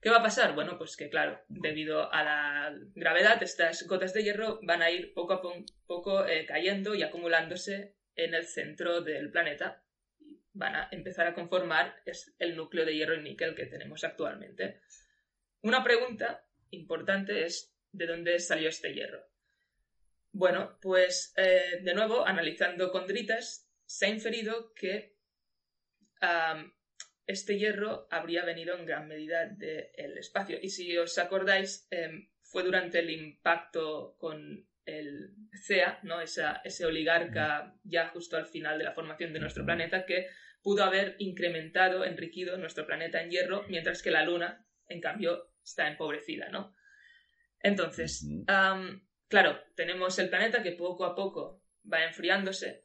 ¿Qué 0.00 0.10
va 0.10 0.16
a 0.16 0.22
pasar? 0.22 0.54
Bueno, 0.54 0.78
pues 0.78 0.96
que 0.96 1.08
claro, 1.08 1.40
debido 1.48 2.12
a 2.12 2.24
la 2.24 2.76
gravedad, 2.96 3.40
estas 3.40 3.86
gotas 3.86 4.12
de 4.12 4.24
hierro 4.24 4.58
van 4.62 4.82
a 4.82 4.90
ir 4.90 5.14
poco 5.14 5.34
a 5.34 5.42
poco 5.86 6.26
eh, 6.26 6.44
cayendo 6.44 6.96
y 6.96 7.04
acumulándose 7.04 7.94
en 8.16 8.34
el 8.34 8.46
centro 8.46 9.00
del 9.02 9.30
planeta. 9.30 9.84
Van 10.54 10.74
a 10.74 10.88
empezar 10.90 11.28
a 11.28 11.34
conformar 11.34 12.02
el 12.38 12.56
núcleo 12.56 12.84
de 12.84 12.96
hierro 12.96 13.14
y 13.14 13.22
níquel 13.22 13.54
que 13.54 13.66
tenemos 13.66 14.02
actualmente. 14.02 14.80
Una 15.60 15.84
pregunta 15.84 16.44
importante 16.72 17.44
es 17.44 17.74
de 17.92 18.06
dónde 18.06 18.38
salió 18.40 18.68
este 18.68 18.92
hierro. 18.92 19.24
Bueno, 20.32 20.78
pues 20.80 21.32
eh, 21.36 21.80
de 21.82 21.94
nuevo, 21.94 22.26
analizando 22.26 22.90
condritas, 22.90 23.68
se 23.84 24.06
ha 24.06 24.08
inferido 24.08 24.72
que 24.74 25.12
este 27.26 27.58
hierro 27.58 28.06
habría 28.10 28.44
venido 28.44 28.76
en 28.76 28.86
gran 28.86 29.08
medida 29.08 29.46
del 29.46 30.16
espacio. 30.18 30.58
Y 30.60 30.70
si 30.70 30.96
os 30.96 31.18
acordáis, 31.18 31.86
em, 31.90 32.28
fue 32.42 32.62
durante 32.62 33.00
el 33.00 33.10
impacto 33.10 34.16
con 34.18 34.66
el 34.84 35.34
CEA, 35.66 36.00
¿no? 36.02 36.20
ese 36.20 36.86
oligarca 36.86 37.74
ya 37.84 38.08
justo 38.08 38.36
al 38.36 38.46
final 38.46 38.78
de 38.78 38.84
la 38.84 38.92
formación 38.92 39.32
de 39.32 39.40
nuestro 39.40 39.64
planeta, 39.64 40.06
que 40.06 40.28
pudo 40.62 40.84
haber 40.84 41.16
incrementado, 41.18 42.04
enriquecido 42.04 42.56
nuestro 42.56 42.86
planeta 42.86 43.22
en 43.22 43.30
hierro, 43.30 43.64
mientras 43.68 44.02
que 44.02 44.10
la 44.10 44.24
Luna, 44.24 44.66
en 44.86 45.00
cambio, 45.00 45.51
está 45.62 45.88
empobrecida, 45.88 46.48
¿no? 46.50 46.74
Entonces, 47.60 48.26
claro, 49.28 49.58
tenemos 49.76 50.18
el 50.18 50.28
planeta 50.28 50.62
que 50.62 50.72
poco 50.72 51.04
a 51.04 51.14
poco 51.14 51.62
va 51.90 52.04
enfriándose 52.04 52.84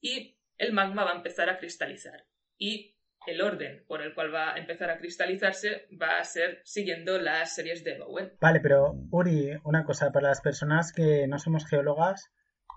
y 0.00 0.38
el 0.58 0.72
magma 0.72 1.04
va 1.04 1.12
a 1.12 1.16
empezar 1.16 1.48
a 1.48 1.58
cristalizar. 1.58 2.26
Y 2.58 2.96
el 3.26 3.40
orden 3.42 3.84
por 3.88 4.02
el 4.02 4.14
cual 4.14 4.32
va 4.32 4.54
a 4.54 4.56
empezar 4.56 4.90
a 4.90 4.98
cristalizarse 4.98 5.88
va 6.00 6.18
a 6.18 6.24
ser 6.24 6.60
siguiendo 6.64 7.18
las 7.18 7.54
series 7.54 7.82
de 7.84 7.98
Bowen. 7.98 8.32
Vale, 8.40 8.60
pero 8.60 8.94
Uri, 9.10 9.50
una 9.64 9.84
cosa, 9.84 10.12
para 10.12 10.28
las 10.28 10.40
personas 10.40 10.92
que 10.92 11.26
no 11.26 11.38
somos 11.38 11.66
geólogas 11.66 12.30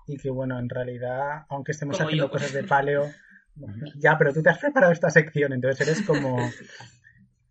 y 0.06 0.16
que, 0.16 0.30
bueno, 0.30 0.58
en 0.58 0.68
realidad, 0.68 1.44
aunque 1.48 1.72
estemos 1.72 2.00
haciendo 2.00 2.30
cosas 2.30 2.52
de 2.52 2.64
paleo, 2.64 3.10
ya, 3.96 4.16
pero 4.18 4.32
tú 4.32 4.42
te 4.42 4.50
has 4.50 4.58
preparado 4.58 4.92
esta 4.92 5.10
sección, 5.10 5.52
entonces 5.52 5.86
eres 5.86 6.02
como 6.02 6.36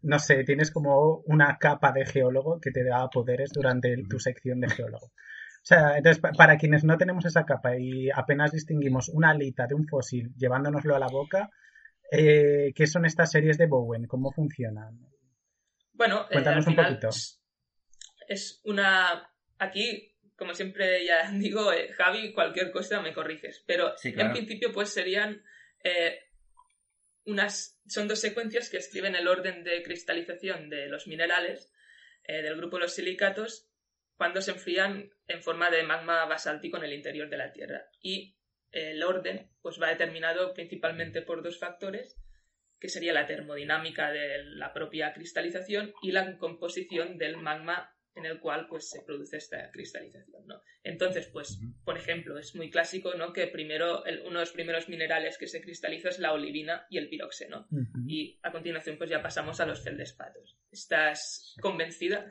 no 0.01 0.19
sé, 0.19 0.43
tienes 0.43 0.71
como 0.71 1.21
una 1.25 1.57
capa 1.57 1.91
de 1.91 2.05
geólogo 2.05 2.59
que 2.59 2.71
te 2.71 2.83
da 2.83 3.09
poderes 3.09 3.51
durante 3.53 3.95
tu 4.09 4.19
sección 4.19 4.59
de 4.59 4.69
geólogo. 4.69 5.07
O 5.07 5.65
sea, 5.69 5.97
entonces, 5.97 6.21
para 6.37 6.57
quienes 6.57 6.83
no 6.83 6.97
tenemos 6.97 7.25
esa 7.25 7.45
capa 7.45 7.77
y 7.77 8.09
apenas 8.09 8.51
distinguimos 8.51 9.09
una 9.09 9.31
alita 9.31 9.67
de 9.67 9.75
un 9.75 9.87
fósil 9.87 10.31
llevándonoslo 10.37 10.95
a 10.95 10.99
la 10.99 11.07
boca, 11.07 11.49
eh, 12.11 12.71
¿qué 12.73 12.87
son 12.87 13.05
estas 13.05 13.31
series 13.31 13.57
de 13.57 13.67
Bowen? 13.67 14.07
¿Cómo 14.07 14.31
funcionan? 14.31 14.99
Bueno, 15.93 16.21
eh, 16.29 16.33
cuéntanos 16.33 16.65
un 16.65 16.75
poquito. 16.75 17.09
Es 18.27 18.61
una. 18.63 19.29
Aquí, 19.59 20.15
como 20.37 20.53
siempre 20.53 21.05
ya 21.05 21.29
digo, 21.33 21.73
eh, 21.73 21.91
Javi, 21.91 22.33
cualquier 22.33 22.71
cosa 22.71 23.01
me 23.01 23.13
corriges. 23.13 23.63
Pero 23.67 23.93
en 24.01 24.31
principio, 24.31 24.71
pues 24.71 24.89
serían 24.89 25.43
son 27.87 28.07
dos 28.07 28.19
secuencias 28.19 28.69
que 28.69 28.77
escriben 28.77 29.15
el 29.15 29.27
orden 29.27 29.63
de 29.63 29.83
cristalización 29.83 30.69
de 30.69 30.87
los 30.87 31.07
minerales 31.07 31.71
eh, 32.23 32.41
del 32.41 32.57
grupo 32.57 32.77
de 32.77 32.83
los 32.83 32.93
silicatos 32.93 33.69
cuando 34.15 34.41
se 34.41 34.51
enfrían 34.51 35.09
en 35.27 35.41
forma 35.41 35.69
de 35.69 35.83
magma 35.83 36.25
basáltico 36.25 36.77
en 36.77 36.83
el 36.83 36.93
interior 36.93 37.29
de 37.29 37.37
la 37.37 37.53
Tierra. 37.53 37.85
Y 38.01 38.37
el 38.71 39.01
orden 39.03 39.49
pues, 39.61 39.81
va 39.81 39.87
determinado 39.87 40.53
principalmente 40.53 41.21
por 41.21 41.41
dos 41.41 41.57
factores, 41.57 42.17
que 42.79 42.89
sería 42.89 43.13
la 43.13 43.27
termodinámica 43.27 44.11
de 44.11 44.43
la 44.43 44.73
propia 44.73 45.13
cristalización 45.13 45.93
y 46.01 46.11
la 46.11 46.37
composición 46.37 47.17
del 47.17 47.37
magma 47.37 47.95
en 48.15 48.25
el 48.25 48.39
cual 48.39 48.67
pues 48.67 48.89
se 48.89 49.01
produce 49.01 49.37
esta 49.37 49.69
cristalización, 49.71 50.45
¿no? 50.47 50.61
Entonces, 50.83 51.27
pues, 51.27 51.59
por 51.83 51.97
ejemplo, 51.97 52.37
es 52.37 52.55
muy 52.55 52.69
clásico, 52.69 53.13
¿no? 53.15 53.33
Que 53.33 53.47
primero, 53.47 54.03
uno 54.25 54.39
de 54.39 54.45
los 54.45 54.51
primeros 54.51 54.89
minerales 54.89 55.37
que 55.37 55.47
se 55.47 55.61
cristaliza 55.61 56.09
es 56.09 56.19
la 56.19 56.33
olivina 56.33 56.85
y 56.89 56.97
el 56.97 57.09
piroxeno. 57.09 57.67
Y 58.07 58.39
a 58.43 58.51
continuación, 58.51 58.97
pues 58.97 59.09
ya 59.09 59.21
pasamos 59.21 59.59
a 59.59 59.65
los 59.65 59.83
feldespatos. 59.83 60.57
¿Estás 60.71 61.55
convencida? 61.61 62.27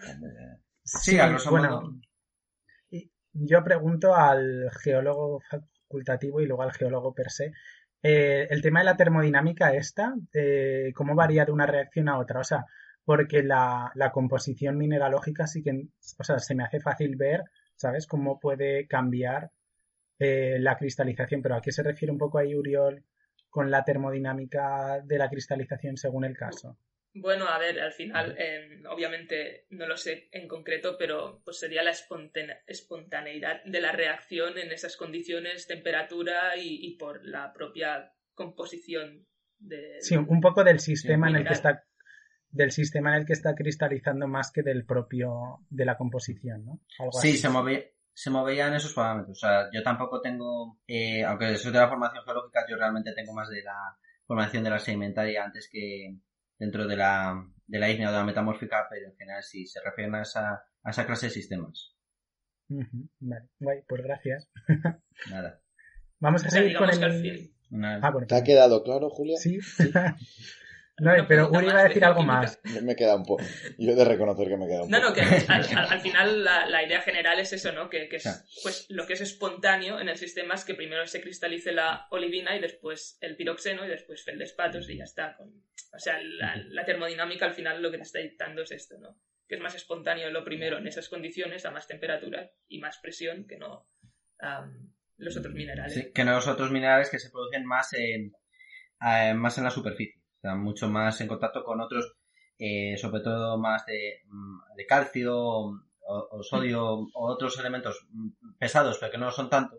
Sí, 0.84 1.18
a 1.18 1.36
bueno, 1.50 2.00
Yo 3.32 3.62
pregunto 3.62 4.14
al 4.14 4.70
geólogo 4.82 5.40
facultativo 5.40 6.40
y 6.40 6.46
luego 6.46 6.62
al 6.62 6.72
geólogo 6.72 7.14
per 7.14 7.30
se. 7.30 7.52
Eh, 8.02 8.46
el 8.50 8.62
tema 8.62 8.80
de 8.80 8.86
la 8.86 8.96
termodinámica 8.96 9.74
esta, 9.74 10.14
eh, 10.32 10.92
¿cómo 10.94 11.14
varía 11.14 11.44
de 11.44 11.52
una 11.52 11.66
reacción 11.66 12.08
a 12.08 12.18
otra? 12.18 12.40
O 12.40 12.44
sea, 12.44 12.64
porque 13.08 13.42
la, 13.42 13.90
composición 14.12 14.76
mineralógica 14.76 15.46
sí 15.46 15.62
que, 15.62 15.70
o 16.18 16.24
sea, 16.24 16.38
se 16.40 16.54
me 16.54 16.62
hace 16.62 16.78
fácil 16.78 17.16
ver, 17.16 17.40
¿sabes? 17.74 18.06
Cómo 18.06 18.38
puede 18.38 18.86
cambiar 18.86 19.50
eh, 20.18 20.58
la 20.60 20.76
cristalización, 20.76 21.40
pero 21.40 21.54
¿a 21.54 21.62
qué 21.62 21.72
se 21.72 21.82
refiere 21.82 22.12
un 22.12 22.18
poco 22.18 22.36
ahí 22.36 22.54
Uriol 22.54 23.02
con 23.48 23.70
la 23.70 23.82
termodinámica 23.82 25.00
de 25.02 25.16
la 25.16 25.30
cristalización 25.30 25.96
según 25.96 26.26
el 26.26 26.36
caso? 26.36 26.76
Bueno, 27.14 27.48
a 27.48 27.58
ver, 27.58 27.80
al 27.80 27.92
final, 27.92 28.36
em, 28.36 28.84
obviamente 28.84 29.64
no 29.70 29.86
lo 29.86 29.96
sé 29.96 30.28
en 30.30 30.46
concreto, 30.46 30.96
pero 30.98 31.40
pues 31.46 31.58
sería 31.60 31.82
la 31.82 31.94
espontaneidad 32.66 33.64
de 33.64 33.80
la 33.80 33.92
reacción 33.92 34.58
en 34.58 34.70
esas 34.70 34.98
condiciones, 34.98 35.66
temperatura 35.66 36.58
y, 36.58 36.94
por 36.98 37.24
la 37.24 37.54
propia 37.54 38.12
composición 38.34 39.26
de... 39.56 39.96
Sí, 40.02 40.14
un 40.14 40.42
poco 40.42 40.62
del 40.62 40.78
sistema 40.78 41.30
en 41.30 41.36
el 41.36 41.46
que 41.46 41.54
está 41.54 41.87
del 42.50 42.70
sistema 42.70 43.10
en 43.10 43.20
el 43.20 43.26
que 43.26 43.32
está 43.34 43.54
cristalizando 43.54 44.26
más 44.26 44.50
que 44.52 44.62
del 44.62 44.84
propio, 44.84 45.60
de 45.70 45.84
la 45.84 45.96
composición, 45.96 46.64
¿no? 46.64 46.80
sí, 47.12 47.36
se 47.36 47.48
movía, 47.48 47.82
se 48.12 48.30
movían 48.30 48.74
esos 48.74 48.94
parámetros. 48.94 49.38
O 49.38 49.40
sea, 49.40 49.68
yo 49.72 49.82
tampoco 49.82 50.20
tengo, 50.20 50.80
eh, 50.86 51.24
aunque 51.24 51.56
soy 51.56 51.72
de 51.72 51.78
la 51.78 51.88
formación 51.88 52.24
geológica, 52.24 52.64
yo 52.68 52.76
realmente 52.76 53.12
tengo 53.14 53.32
más 53.32 53.48
de 53.48 53.62
la 53.62 53.96
formación 54.26 54.64
de 54.64 54.70
la 54.70 54.78
sedimentaria 54.78 55.44
antes 55.44 55.68
que 55.70 56.16
dentro 56.58 56.86
de 56.86 56.96
la, 56.96 57.46
de 57.66 57.78
la 57.78 57.90
ígnea 57.90 58.08
o 58.08 58.12
de 58.12 58.18
la 58.18 58.24
metamórfica, 58.24 58.86
pero 58.90 59.06
en 59.06 59.16
general 59.16 59.42
sí, 59.42 59.66
se 59.66 59.80
refieren 59.84 60.14
a 60.14 60.22
esa, 60.22 60.64
a 60.82 60.90
esa 60.90 61.06
clase 61.06 61.26
de 61.26 61.32
sistemas. 61.32 61.94
Vale, 62.68 63.48
guay, 63.58 63.82
pues 63.86 64.02
gracias. 64.02 64.50
Nada. 65.30 65.60
Vamos 66.18 66.44
a 66.44 66.50
seguir 66.50 66.76
con 66.76 66.90
el... 66.90 67.52
Ah, 67.82 68.12
¿Te 68.26 68.34
ha 68.34 68.42
quedado 68.42 68.82
claro, 68.82 69.10
Julia? 69.10 69.36
Sí. 69.38 69.60
¿Sí? 69.60 69.90
No, 71.00 71.12
pero 71.28 71.48
Uri 71.48 71.66
iba 71.66 71.80
a 71.80 71.84
decir 71.84 72.04
algo 72.04 72.22
más. 72.22 72.60
Me 72.82 72.96
queda 72.96 73.16
un 73.16 73.24
poco. 73.24 73.44
Yo 73.78 73.92
he 73.92 73.94
de 73.94 74.04
reconocer 74.04 74.48
que 74.48 74.56
me 74.56 74.66
queda 74.66 74.82
un 74.82 74.90
poco. 74.90 75.00
No, 75.00 75.08
no, 75.08 75.14
que 75.14 75.20
al, 75.20 76.00
final 76.00 76.44
la, 76.44 76.82
idea 76.82 77.00
general 77.02 77.38
es 77.38 77.52
eso, 77.52 77.72
¿no? 77.72 77.88
Que, 77.88 78.08
es, 78.10 78.60
pues, 78.62 78.86
lo 78.88 79.06
que 79.06 79.12
es 79.12 79.20
espontáneo 79.20 80.00
en 80.00 80.08
el 80.08 80.16
sistema 80.16 80.54
es 80.54 80.64
que 80.64 80.74
primero 80.74 81.06
se 81.06 81.20
cristalice 81.20 81.72
la 81.72 82.06
olivina 82.10 82.56
y 82.56 82.60
después 82.60 83.18
el 83.20 83.36
piroxeno 83.36 83.84
y 83.84 83.88
después 83.88 84.24
feldespatos 84.24 84.90
y 84.90 84.96
ya 84.96 85.04
está. 85.04 85.36
o 85.38 85.98
sea, 85.98 86.18
la, 86.20 86.84
termodinámica 86.84 87.46
al 87.46 87.54
final 87.54 87.80
lo 87.82 87.90
que 87.90 87.98
te 87.98 88.04
está 88.04 88.18
dictando 88.18 88.62
es 88.62 88.72
esto, 88.72 88.98
¿no? 88.98 89.20
Que 89.46 89.54
es 89.54 89.60
más 89.60 89.74
espontáneo 89.74 90.30
lo 90.30 90.44
primero 90.44 90.78
en 90.78 90.86
esas 90.86 91.08
condiciones, 91.08 91.64
a 91.64 91.70
más 91.70 91.86
temperatura 91.86 92.50
y 92.66 92.78
más 92.80 92.98
presión 92.98 93.46
que 93.46 93.56
no 93.56 93.86
los 95.16 95.36
otros 95.36 95.54
minerales. 95.54 95.94
Sí, 95.94 96.12
que 96.12 96.24
no 96.24 96.32
los 96.32 96.46
otros 96.46 96.70
minerales 96.70 97.10
que 97.10 97.18
se 97.18 97.30
producen 97.30 97.64
más 97.64 97.92
en 97.92 98.32
eh, 99.00 99.32
más 99.34 99.56
en 99.58 99.64
la 99.64 99.70
superficie, 99.70 100.17
sea, 100.40 100.54
mucho 100.54 100.88
más 100.88 101.20
en 101.20 101.28
contacto 101.28 101.64
con 101.64 101.80
otros, 101.80 102.16
eh, 102.58 102.96
sobre 102.96 103.22
todo 103.22 103.58
más 103.58 103.86
de, 103.86 104.22
mm, 104.28 104.74
de 104.76 104.86
calcio 104.86 105.36
o, 106.10 106.42
sodio 106.42 106.84
o 106.84 107.32
otros 107.32 107.58
elementos 107.58 108.06
mm, 108.10 108.56
pesados, 108.58 108.98
pero 108.98 109.12
que 109.12 109.18
no 109.18 109.30
son 109.30 109.50
tanto, 109.50 109.76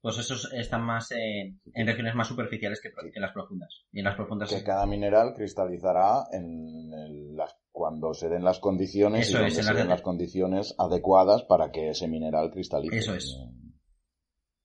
pues 0.00 0.18
esos 0.18 0.52
están 0.52 0.82
más 0.82 1.10
en 1.10 1.60
regiones 1.86 2.14
más 2.14 2.28
superficiales 2.28 2.80
que, 2.80 2.92
en 3.12 3.22
las 3.22 3.32
profundas. 3.32 3.84
Y 3.90 3.98
en 3.98 4.04
las 4.04 4.14
profundas 4.14 4.48
que 4.48 4.62
cada 4.62 4.86
mineral 4.86 5.34
cristalizará 5.34 6.26
en 6.30 7.34
las, 7.36 7.56
cuando 7.72 8.14
se 8.14 8.28
den 8.28 8.44
las 8.44 8.60
condiciones 8.60 9.28
y 9.28 9.32
donde 9.32 9.50
se 9.50 9.74
den 9.74 9.88
las 9.88 10.02
condiciones 10.02 10.74
adecuadas 10.78 11.42
para 11.42 11.72
que 11.72 11.90
ese 11.90 12.06
mineral 12.06 12.50
cristalice. 12.50 12.98
Eso 12.98 13.14
es. 13.14 13.36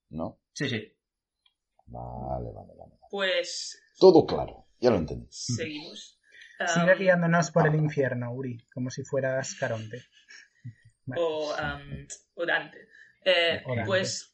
¿No? 0.10 0.39
Sí, 0.54 0.70
sí. 0.70 0.94
Vale, 1.88 2.52
vale, 2.54 2.74
vale. 2.78 2.94
Pues... 3.10 3.82
Todo 4.00 4.26
claro, 4.26 4.67
ya 4.82 4.89
lo 4.89 4.98
entendí. 4.98 5.28
Seguimos. 5.30 6.20
Sigue 6.67 6.96
guiándonos 6.96 7.52
por 7.52 7.67
el 7.67 7.76
infierno, 7.76 8.34
Uri, 8.34 8.58
como 8.74 8.89
si 8.89 9.04
fueras 9.04 9.56
Caronte. 9.56 10.04
O, 11.15 11.56
Dante. 12.46 12.88
Eh, 13.24 13.63
pues 13.86 14.34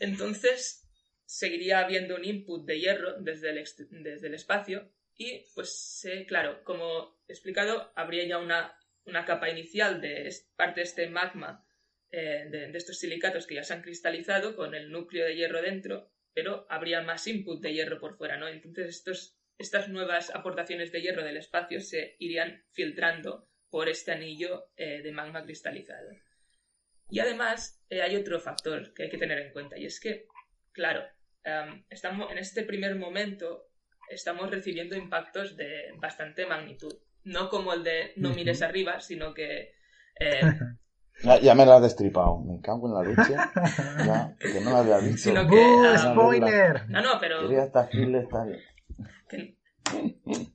entonces 0.00 0.86
seguiría 1.24 1.80
habiendo 1.80 2.16
un 2.16 2.24
input 2.24 2.66
de 2.66 2.80
hierro 2.80 3.20
desde 3.20 3.50
el, 3.50 3.64
desde 4.02 4.26
el 4.26 4.34
espacio 4.34 4.90
y 5.16 5.46
pues 5.54 6.06
claro, 6.26 6.62
como 6.64 7.16
he 7.28 7.32
explicado, 7.32 7.92
habría 7.94 8.26
ya 8.26 8.38
una, 8.38 8.76
una 9.04 9.24
capa 9.24 9.48
inicial 9.48 10.00
de 10.00 10.34
parte 10.56 10.80
de 10.80 10.84
este 10.84 11.08
magma 11.08 11.66
eh, 12.10 12.46
de, 12.50 12.68
de, 12.68 12.78
estos 12.78 12.98
silicatos 12.98 13.46
que 13.46 13.54
ya 13.54 13.62
se 13.62 13.74
han 13.74 13.82
cristalizado 13.82 14.56
con 14.56 14.74
el 14.74 14.90
núcleo 14.90 15.24
de 15.26 15.36
hierro 15.36 15.62
dentro, 15.62 16.10
pero 16.32 16.66
habría 16.68 17.02
más 17.02 17.26
input 17.26 17.60
de 17.60 17.72
hierro 17.72 18.00
por 18.00 18.16
fuera, 18.16 18.36
¿no? 18.36 18.48
Entonces 18.48 18.88
estos, 18.88 19.38
estas 19.58 19.88
nuevas 19.88 20.34
aportaciones 20.34 20.92
de 20.92 21.02
hierro 21.02 21.24
del 21.24 21.36
espacio 21.36 21.80
se 21.80 22.16
irían 22.18 22.64
filtrando 22.72 23.48
por 23.70 23.88
este 23.88 24.12
anillo 24.12 24.70
eh, 24.76 25.02
de 25.02 25.12
magma 25.12 25.42
cristalizado. 25.42 26.10
Y 27.10 27.20
además 27.20 27.82
eh, 27.88 28.02
hay 28.02 28.16
otro 28.16 28.40
factor 28.40 28.92
que 28.94 29.04
hay 29.04 29.10
que 29.10 29.18
tener 29.18 29.38
en 29.38 29.52
cuenta 29.52 29.78
y 29.78 29.86
es 29.86 30.00
que, 30.00 30.26
claro, 30.72 31.02
estamos 31.90 32.32
en 32.32 32.38
este 32.38 32.62
primer 32.62 32.96
momento 32.96 33.68
estamos 34.08 34.50
recibiendo 34.50 34.96
impactos 34.96 35.56
de 35.56 35.92
bastante 35.98 36.46
magnitud. 36.46 36.94
No 37.22 37.50
como 37.50 37.74
el 37.74 37.84
de 37.84 38.12
no 38.16 38.30
mires 38.30 38.62
arriba, 38.62 39.00
sino 39.00 39.34
que 39.34 39.74
Ya, 41.42 41.54
me 41.54 41.64
la 41.64 41.76
has 41.76 41.82
destripado. 41.82 42.40
Me 42.40 42.60
cago 42.60 42.88
en 42.88 42.94
la 42.94 43.02
leche. 43.02 43.34
Ya, 44.04 44.36
que 44.38 44.60
no 44.60 44.70
la 44.70 44.78
había 44.80 44.98
visto. 45.08 45.30
Sino 45.30 45.48
que, 45.48 45.56
uh, 45.56 45.96
spoiler. 45.96 46.88
No, 46.88 47.00
no, 47.02 47.10
pero. 47.20 47.42
Quería 47.42 47.64
estar 47.64 47.88
estar 47.88 48.46
que... 48.46 48.58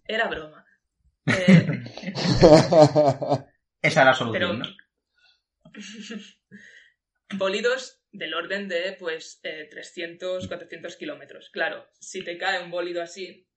Era 0.05 0.27
broma. 0.27 0.65
Eh... 1.29 1.83
Esa 3.81 4.01
era 4.01 4.11
la 4.11 4.13
solución. 4.15 4.33
Pero... 4.33 4.53
¿no? 4.53 4.65
Bólidos 7.37 8.01
del 8.11 8.33
orden 8.33 8.67
de, 8.67 8.95
pues, 8.97 9.39
eh, 9.43 9.67
300, 9.69 10.47
400 10.47 10.95
kilómetros. 10.95 11.51
Claro, 11.51 11.87
si 11.99 12.23
te 12.23 12.39
cae 12.39 12.63
un 12.63 12.71
bólido 12.71 13.03
así, 13.03 13.47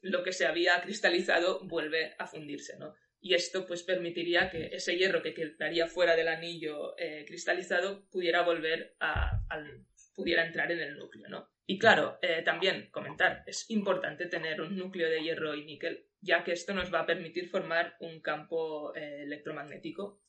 lo 0.00 0.22
que 0.22 0.32
se 0.32 0.46
había 0.46 0.80
cristalizado 0.80 1.60
vuelve 1.66 2.14
a 2.18 2.26
fundirse, 2.26 2.78
¿no? 2.78 2.94
y 3.20 3.34
esto 3.34 3.66
pues 3.66 3.82
permitiría 3.82 4.50
que 4.50 4.70
ese 4.72 4.96
hierro 4.96 5.22
que 5.22 5.34
quedaría 5.34 5.86
fuera 5.86 6.16
del 6.16 6.28
anillo 6.28 6.98
eh, 6.98 7.24
cristalizado 7.26 8.08
pudiera 8.10 8.42
volver 8.42 8.96
a, 8.98 9.42
al, 9.48 9.86
pudiera 10.14 10.46
entrar 10.46 10.72
en 10.72 10.80
el 10.80 10.96
núcleo, 10.96 11.28
¿no? 11.28 11.50
Y 11.66 11.78
claro, 11.78 12.18
eh, 12.22 12.42
también 12.42 12.88
comentar, 12.90 13.44
es 13.46 13.70
importante 13.70 14.26
tener 14.26 14.60
un 14.60 14.76
núcleo 14.76 15.08
de 15.08 15.22
hierro 15.22 15.54
y 15.54 15.64
níquel, 15.64 16.06
ya 16.20 16.42
que 16.42 16.52
esto 16.52 16.74
nos 16.74 16.92
va 16.92 17.00
a 17.00 17.06
permitir 17.06 17.48
formar 17.48 17.94
un 18.00 18.20
campo 18.20 18.94
eh, 18.94 19.22
electromagnético 19.22 20.20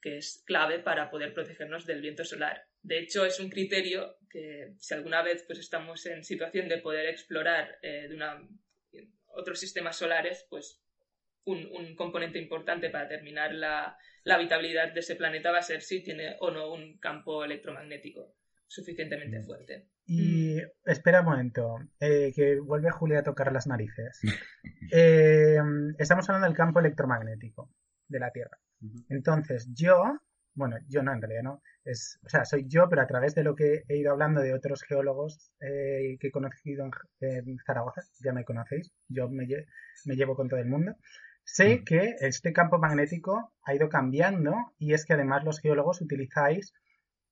que 0.00 0.18
es 0.18 0.42
clave 0.46 0.78
para 0.78 1.10
poder 1.10 1.34
protegernos 1.34 1.84
del 1.84 2.00
viento 2.00 2.24
solar. 2.24 2.64
De 2.82 3.00
hecho, 3.00 3.26
es 3.26 3.40
un 3.40 3.50
criterio 3.50 4.16
que 4.30 4.74
si 4.78 4.94
alguna 4.94 5.22
vez 5.22 5.44
pues 5.46 5.58
estamos 5.58 6.06
en 6.06 6.22
situación 6.22 6.68
de 6.68 6.78
poder 6.78 7.06
explorar 7.06 7.80
de 7.82 8.14
una, 8.14 8.40
otros 9.34 9.58
sistemas 9.58 9.96
solares, 9.96 10.46
pues 10.48 10.80
un, 11.44 11.94
componente 11.96 12.38
importante 12.38 12.90
para 12.90 13.04
determinar 13.04 13.54
la, 13.54 13.96
habitabilidad 14.26 14.92
de 14.92 15.00
ese 15.00 15.16
planeta 15.16 15.50
va 15.50 15.58
a 15.58 15.62
ser 15.62 15.80
si 15.80 16.02
tiene 16.02 16.36
o 16.40 16.50
no 16.50 16.70
un 16.70 16.98
campo 16.98 17.44
electromagnético 17.44 18.34
suficientemente 18.68 19.42
fuerte. 19.42 19.88
Y 20.06 20.58
espera 20.84 21.20
un 21.20 21.26
momento, 21.26 21.78
eh, 22.00 22.32
que 22.34 22.60
vuelve 22.60 22.90
Julia 22.90 23.20
a 23.20 23.24
tocar 23.24 23.52
las 23.52 23.66
narices. 23.66 24.20
Eh, 24.90 25.58
estamos 25.98 26.26
hablando 26.30 26.46
del 26.46 26.56
campo 26.56 26.80
electromagnético 26.80 27.70
de 28.08 28.20
la 28.20 28.30
Tierra. 28.30 28.58
Entonces, 29.10 29.68
yo, 29.74 30.02
bueno, 30.54 30.76
yo 30.88 31.02
no, 31.02 31.12
en 31.12 31.20
realidad 31.20 31.42
no, 31.42 31.62
es, 31.84 32.18
o 32.24 32.28
sea, 32.30 32.46
soy 32.46 32.64
yo, 32.66 32.88
pero 32.88 33.02
a 33.02 33.06
través 33.06 33.34
de 33.34 33.44
lo 33.44 33.54
que 33.54 33.82
he 33.86 33.98
ido 33.98 34.12
hablando 34.12 34.40
de 34.40 34.54
otros 34.54 34.82
geólogos 34.82 35.52
eh, 35.60 36.16
que 36.18 36.28
he 36.28 36.30
conocido 36.30 36.88
en, 37.20 37.58
Zaragoza, 37.66 38.00
ya 38.24 38.32
me 38.32 38.46
conocéis, 38.46 38.90
yo 39.08 39.28
me, 39.28 39.46
me 40.06 40.16
llevo 40.16 40.34
con 40.34 40.48
todo 40.48 40.60
el 40.60 40.68
mundo. 40.68 40.96
Sé 41.44 41.84
que 41.84 42.14
este 42.20 42.54
campo 42.54 42.78
magnético 42.78 43.52
ha 43.62 43.74
ido 43.74 43.90
cambiando 43.90 44.54
y 44.78 44.94
es 44.94 45.04
que 45.04 45.12
además 45.12 45.44
los 45.44 45.60
geólogos 45.60 46.00
utilizáis 46.00 46.72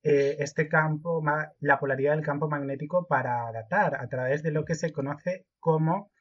eh, 0.07 0.37
este 0.39 0.69
campo, 0.69 1.21
la 1.59 1.81
polaridad 1.81 2.15
del 2.15 2.25
campo 2.25 2.49
magnético 2.49 3.09
para 3.09 3.51
datar 3.53 3.97
a 3.97 4.07
través 4.07 4.41
de 4.45 4.53
lo 4.53 4.65
que 4.65 4.77
se 4.77 4.93
conoce 4.93 5.47
como, 5.59 6.13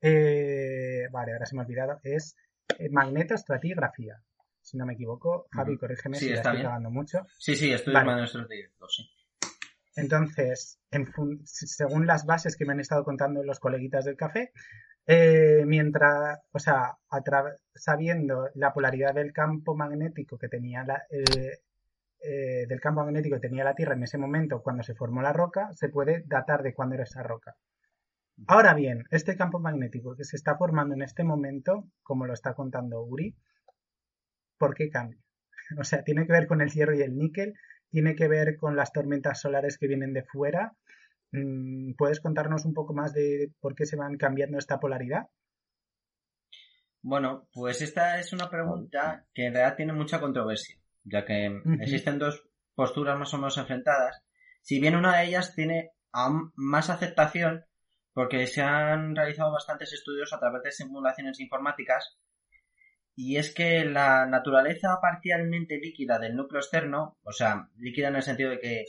eh, 0.00 1.06
vale, 1.12 1.32
ahora 1.32 1.46
se 1.46 1.54
me 1.54 1.62
ha 1.62 1.64
olvidado, 1.64 2.00
es 2.02 2.36
eh, 2.80 2.88
magnetoestratigrafía. 2.90 4.20
Si 4.60 4.76
no 4.76 4.86
me 4.86 4.94
equivoco, 4.94 5.46
Javi, 5.52 5.78
corrígeme 5.78 6.16
si 6.16 6.32
está 6.32 6.50
estoy 6.50 6.66
hablando 6.66 6.90
mucho. 6.90 7.24
Sí, 7.38 7.54
sí, 7.54 7.72
estoy 7.72 7.94
vale. 7.94 8.26
directos, 8.48 8.96
sí. 8.96 9.08
Entonces, 9.94 10.80
según 11.44 12.06
las 12.06 12.26
bases 12.26 12.56
que 12.56 12.64
me 12.64 12.72
han 12.72 12.80
estado 12.80 13.04
contando 13.04 13.44
los 13.44 13.60
coleguitas 13.60 14.04
del 14.04 14.16
café, 14.16 14.50
eh, 15.06 15.62
mientras, 15.64 16.40
o 16.50 16.58
sea, 16.58 16.96
sabiendo 17.74 18.48
la 18.54 18.72
polaridad 18.72 19.14
del 19.14 19.32
campo 19.32 19.76
magnético 19.76 20.38
que 20.38 20.48
tenía 20.48 20.82
la, 20.84 21.02
eh, 21.10 21.58
eh, 22.22 22.66
del 22.66 22.80
campo 22.80 23.02
magnético 23.02 23.36
que 23.36 23.48
tenía 23.48 23.64
la 23.64 23.74
Tierra 23.74 23.94
en 23.94 24.02
ese 24.02 24.18
momento 24.18 24.62
cuando 24.62 24.82
se 24.82 24.94
formó 24.94 25.22
la 25.22 25.32
roca, 25.32 25.70
se 25.74 25.88
puede 25.88 26.24
datar 26.26 26.62
de 26.62 26.74
cuándo 26.74 26.94
era 26.94 27.04
esa 27.04 27.22
roca. 27.22 27.56
Ahora 28.46 28.74
bien, 28.74 29.04
este 29.10 29.36
campo 29.36 29.58
magnético 29.60 30.16
que 30.16 30.24
se 30.24 30.36
está 30.36 30.56
formando 30.56 30.94
en 30.94 31.02
este 31.02 31.24
momento, 31.24 31.88
como 32.02 32.26
lo 32.26 32.32
está 32.32 32.54
contando 32.54 33.02
Uri, 33.02 33.34
¿por 34.58 34.74
qué 34.74 34.88
cambia? 34.88 35.20
O 35.78 35.84
sea, 35.84 36.02
tiene 36.02 36.26
que 36.26 36.32
ver 36.32 36.46
con 36.46 36.60
el 36.60 36.70
hierro 36.70 36.94
y 36.94 37.02
el 37.02 37.16
níquel, 37.16 37.54
tiene 37.90 38.14
que 38.14 38.28
ver 38.28 38.56
con 38.56 38.76
las 38.76 38.92
tormentas 38.92 39.40
solares 39.40 39.78
que 39.78 39.86
vienen 39.86 40.12
de 40.12 40.24
fuera, 40.24 40.72
Mm, 41.32 41.94
¿Puedes 41.96 42.20
contarnos 42.20 42.66
un 42.66 42.74
poco 42.74 42.92
más 42.92 43.14
de 43.14 43.52
por 43.60 43.74
qué 43.74 43.86
se 43.86 43.96
van 43.96 44.16
cambiando 44.16 44.58
esta 44.58 44.78
polaridad? 44.78 45.28
Bueno, 47.00 47.48
pues 47.52 47.82
esta 47.82 48.20
es 48.20 48.32
una 48.32 48.48
pregunta 48.48 49.26
que 49.34 49.46
en 49.46 49.54
realidad 49.54 49.76
tiene 49.76 49.92
mucha 49.92 50.20
controversia, 50.20 50.76
ya 51.04 51.24
que 51.24 51.60
existen 51.80 52.18
dos 52.18 52.48
posturas 52.74 53.18
más 53.18 53.32
o 53.34 53.38
menos 53.38 53.58
enfrentadas. 53.58 54.22
Si 54.60 54.80
bien 54.80 54.96
una 54.96 55.18
de 55.18 55.26
ellas 55.26 55.54
tiene 55.54 55.90
aún 56.12 56.52
más 56.54 56.90
aceptación, 56.90 57.64
porque 58.12 58.46
se 58.46 58.62
han 58.62 59.16
realizado 59.16 59.52
bastantes 59.52 59.92
estudios 59.92 60.32
a 60.32 60.38
través 60.38 60.62
de 60.62 60.72
simulaciones 60.72 61.40
informáticas, 61.40 62.18
y 63.14 63.36
es 63.36 63.54
que 63.54 63.84
la 63.84 64.26
naturaleza 64.26 64.98
parcialmente 65.00 65.78
líquida 65.78 66.18
del 66.18 66.34
núcleo 66.34 66.60
externo, 66.60 67.18
o 67.22 67.32
sea, 67.32 67.68
líquida 67.76 68.08
en 68.08 68.16
el 68.16 68.22
sentido 68.22 68.50
de 68.50 68.60
que 68.60 68.84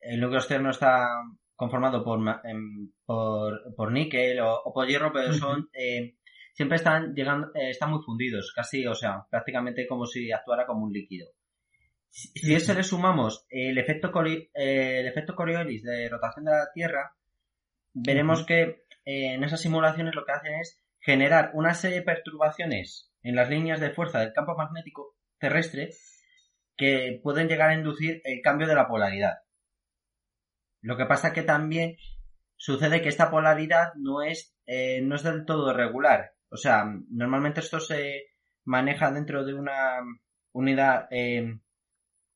el 0.00 0.20
núcleo 0.20 0.40
externo 0.40 0.70
está 0.70 1.08
conformado 1.54 2.02
por, 2.02 2.20
em, 2.44 2.90
por, 3.04 3.74
por 3.76 3.92
níquel 3.92 4.40
o, 4.40 4.72
por 4.74 4.88
hierro, 4.88 5.12
pero 5.12 5.32
son 5.32 5.68
eh, 5.72 6.16
siempre 6.54 6.76
están 6.76 7.14
llegando, 7.14 7.48
eh, 7.54 7.70
están 7.70 7.90
muy 7.90 8.02
fundidos, 8.02 8.52
casi, 8.54 8.86
o 8.86 8.94
sea, 8.94 9.26
prácticamente 9.30 9.86
como 9.86 10.06
si 10.06 10.32
actuara 10.32 10.66
como 10.66 10.84
un 10.84 10.92
líquido. 10.92 11.28
Si, 12.10 12.54
a 12.54 12.56
eso 12.56 12.74
le 12.74 12.82
sumamos 12.82 13.46
el 13.50 13.78
efecto, 13.78 14.12
el 14.54 15.06
efecto 15.06 15.34
Coriolis 15.34 15.82
de 15.82 16.08
rotación 16.08 16.44
de 16.44 16.50
la 16.50 16.72
Tierra, 16.74 17.14
veremos 17.92 18.44
que 18.44 18.84
eh, 19.04 19.34
en 19.34 19.44
esas 19.44 19.60
simulaciones 19.60 20.14
lo 20.14 20.24
que 20.24 20.32
hacen 20.32 20.54
es 20.54 20.82
generar 21.00 21.52
una 21.54 21.74
serie 21.74 21.98
de 21.98 22.04
perturbaciones 22.04 23.10
en 23.22 23.36
las 23.36 23.48
líneas 23.48 23.80
de 23.80 23.90
fuerza 23.90 24.20
del 24.20 24.32
campo 24.32 24.56
magnético 24.56 25.16
terrestre 25.38 25.90
que 26.76 27.20
pueden 27.22 27.48
llegar 27.48 27.70
a 27.70 27.74
inducir 27.74 28.20
el 28.24 28.40
cambio 28.42 28.66
de 28.66 28.74
la 28.74 28.88
polaridad. 28.88 29.38
Lo 30.82 30.96
que 30.96 31.06
pasa 31.06 31.32
que 31.32 31.42
también 31.42 31.96
sucede 32.56 33.02
que 33.02 33.08
esta 33.08 33.30
polaridad 33.30 33.92
no 33.96 34.22
es, 34.22 34.56
eh, 34.66 35.00
no 35.02 35.16
es 35.16 35.22
del 35.22 35.44
todo 35.44 35.72
regular. 35.72 36.32
O 36.50 36.56
sea, 36.56 36.84
normalmente 37.10 37.60
esto 37.60 37.80
se 37.80 38.28
maneja 38.64 39.10
dentro 39.10 39.44
de 39.44 39.54
una 39.54 40.00
unidad, 40.52 41.06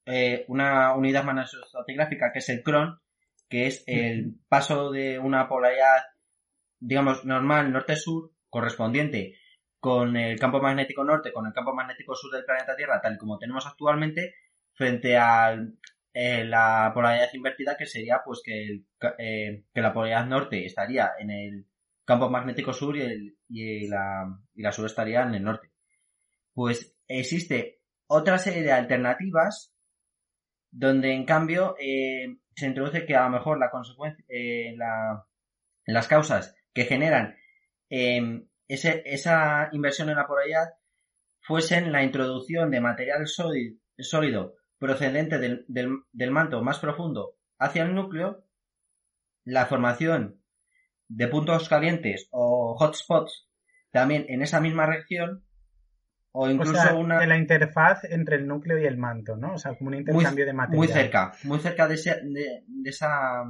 eh, 0.07 0.45
una 0.49 0.95
unidad 0.95 1.25
manoestratigrafía 1.25 2.33
que 2.33 2.39
es 2.39 2.49
el 2.49 2.63
cron, 2.63 3.01
que 3.49 3.67
es 3.67 3.85
el 3.87 4.37
paso 4.49 4.91
de 4.91 5.19
una 5.19 5.49
polaridad 5.49 6.03
digamos, 6.85 7.25
normal 7.25 7.73
norte-sur, 7.73 8.33
correspondiente 8.51 9.39
con 9.81 10.17
el 10.17 10.39
campo 10.39 10.61
magnético 10.61 11.05
norte, 11.05 11.33
con 11.33 11.47
el 11.47 11.53
campo 11.53 11.75
magnético 11.75 12.15
sur 12.15 12.33
del 12.33 12.45
planeta 12.45 12.77
Tierra, 12.77 13.01
tal 13.01 13.19
como 13.19 13.39
tenemos 13.39 13.67
actualmente, 13.67 14.35
frente 14.73 15.17
a 15.17 15.55
eh, 16.13 16.45
la 16.45 16.91
polaridad 16.95 17.29
invertida, 17.33 17.77
que 17.77 17.87
sería 17.87 18.21
pues 18.25 18.43
que, 18.45 18.83
eh, 19.19 19.65
que 19.73 19.81
la 19.81 19.93
polaridad 19.93 20.27
norte 20.27 20.65
estaría 20.65 21.13
en 21.19 21.31
el 21.31 21.67
campo 22.05 22.31
magnético 22.31 22.73
sur 22.73 22.97
y, 22.97 23.37
y, 23.49 23.89
la, 23.89 24.27
y 24.55 24.63
la 24.63 24.73
sur 24.73 24.87
estaría 24.87 25.23
en 25.23 25.35
el 25.35 25.43
norte. 25.43 25.71
Pues 26.53 26.97
existe 27.09 27.81
otra 28.07 28.39
serie 28.39 28.63
de 28.63 28.73
alternativas 28.73 29.74
donde 30.77 31.13
en 31.13 31.25
cambio 31.25 31.77
eh, 31.79 32.37
se 32.57 32.67
introduce 32.67 33.07
que 33.07 33.15
a 33.15 33.25
lo 33.25 33.31
mejor 33.31 33.59
la 33.59 33.71
consecuencia, 33.71 34.25
eh, 34.29 34.75
la, 34.77 35.25
las 35.87 36.09
causas 36.09 36.57
que 36.73 36.85
generan 36.85 37.37
em, 37.89 38.49
ese, 38.67 39.03
esa 39.07 39.69
inversión 39.73 40.11
en 40.11 40.17
la 40.17 40.27
polaridad 40.27 40.71
fuesen 41.41 41.93
la 41.93 42.03
introducción 42.03 42.71
de 42.73 42.81
material 42.81 43.27
sólido, 43.29 44.55
procedente 44.79 45.39
del, 45.39 45.65
del, 45.69 46.31
manto 46.33 46.61
más 46.63 46.81
profundo 46.81 47.37
hacia 47.59 47.85
el 47.85 47.95
núcleo, 47.95 48.45
la 49.45 49.67
formación 49.67 50.43
de 51.07 51.29
puntos 51.29 51.69
calientes 51.69 52.29
o 52.33 52.77
hotspots 52.81 53.49
también 53.93 54.27
en 54.29 54.43
esa 54.43 54.61
misma 54.61 54.87
región 54.87 55.44
o 56.37 56.51
incluso 56.51 56.99
una 56.99 57.21
de 57.21 57.29
la 57.29 57.39
interfaz 57.39 58.03
entre 58.05 58.37
el 58.37 58.49
núcleo 58.49 58.77
y 58.77 58.87
el 58.87 58.97
manto, 58.97 59.37
¿no? 59.37 59.55
O 59.55 59.59
sea, 59.59 59.77
como 59.77 59.91
un 59.91 59.99
intercambio 59.99 60.45
de 60.45 60.53
material. 60.53 60.79
Muy 60.79 60.89
cerca, 60.89 61.33
muy 61.45 61.61
cerca 61.61 61.87
de, 61.87 61.95
de, 61.95 62.65
de, 62.67 62.91
esa 62.91 63.45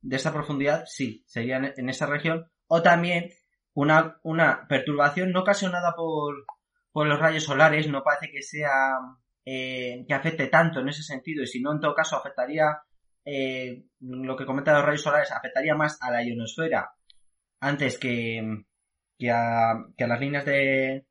de 0.00 0.16
esa 0.16 0.32
profundidad, 0.32 0.84
sí, 0.86 1.24
sería 1.26 1.56
en, 1.56 1.88
esa 1.88 2.06
región 2.06 2.48
o 2.68 2.82
también 2.82 3.30
una, 3.72 4.20
una 4.22 4.64
perturbación 4.68 5.32
no 5.32 5.40
ocasionada 5.40 5.96
por, 5.96 6.46
por 6.92 7.08
los 7.08 7.18
rayos 7.18 7.42
solares, 7.42 7.88
no 7.88 8.04
parece 8.04 8.30
que 8.30 8.42
sea 8.42 8.96
eh, 9.44 10.04
que 10.06 10.14
afecte 10.14 10.46
tanto 10.46 10.78
en 10.80 10.90
ese 10.90 11.02
sentido 11.02 11.42
y 11.42 11.48
si 11.48 11.60
no 11.60 11.72
en 11.72 11.80
todo 11.80 11.96
caso 11.96 12.16
afectaría 12.16 12.78
eh, 13.24 13.86
lo 13.98 14.36
que 14.36 14.46
comenta 14.46 14.72
los 14.72 14.84
rayos 14.84 15.02
solares 15.02 15.32
afectaría 15.32 15.74
más 15.74 15.98
a 16.00 16.12
la 16.12 16.22
ionosfera 16.22 16.92
antes 17.58 17.98
que, 17.98 18.40
que, 19.18 19.30
a, 19.32 19.84
que 19.96 20.04
a 20.04 20.06
las 20.06 20.20
líneas 20.20 20.44
de 20.44 21.06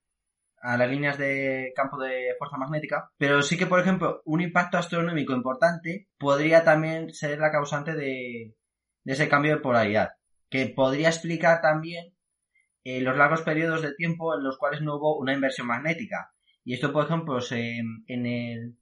a 0.64 0.78
las 0.78 0.90
líneas 0.90 1.18
de 1.18 1.74
campo 1.76 2.02
de 2.02 2.36
fuerza 2.40 2.58
magnética, 2.58 3.12
pero 3.18 3.44
sí 3.44 3.58
que, 3.58 3.68
por 3.68 3.82
ejemplo, 3.82 4.22
un 4.24 4.40
impacto 4.42 4.78
astronómico 4.78 5.34
importante 5.34 6.08
podría 6.18 6.64
también 6.64 7.14
ser 7.14 7.38
la 7.40 7.52
causante 7.52 7.94
de, 7.96 8.56
de 9.04 9.14
ese 9.14 9.28
cambio 9.28 9.56
de 9.56 9.62
polaridad, 9.62 10.12
que 10.50 10.68
podría 10.68 11.10
explicar 11.10 11.62
también 11.62 12.14
eh, 12.86 13.02
los 13.02 13.18
largos 13.18 13.42
periodos 13.42 13.82
de 13.82 13.94
tiempo 13.94 14.36
en 14.36 14.44
los 14.44 14.58
cuales 14.58 14.82
no 14.82 14.96
hubo 14.96 15.18
una 15.18 15.34
inversión 15.34 15.68
magnética. 15.68 16.32
Y 16.64 16.74
esto, 16.74 16.94
por 16.94 17.06
ejemplo, 17.06 17.40
en, 17.52 18.26
el, 18.26 18.78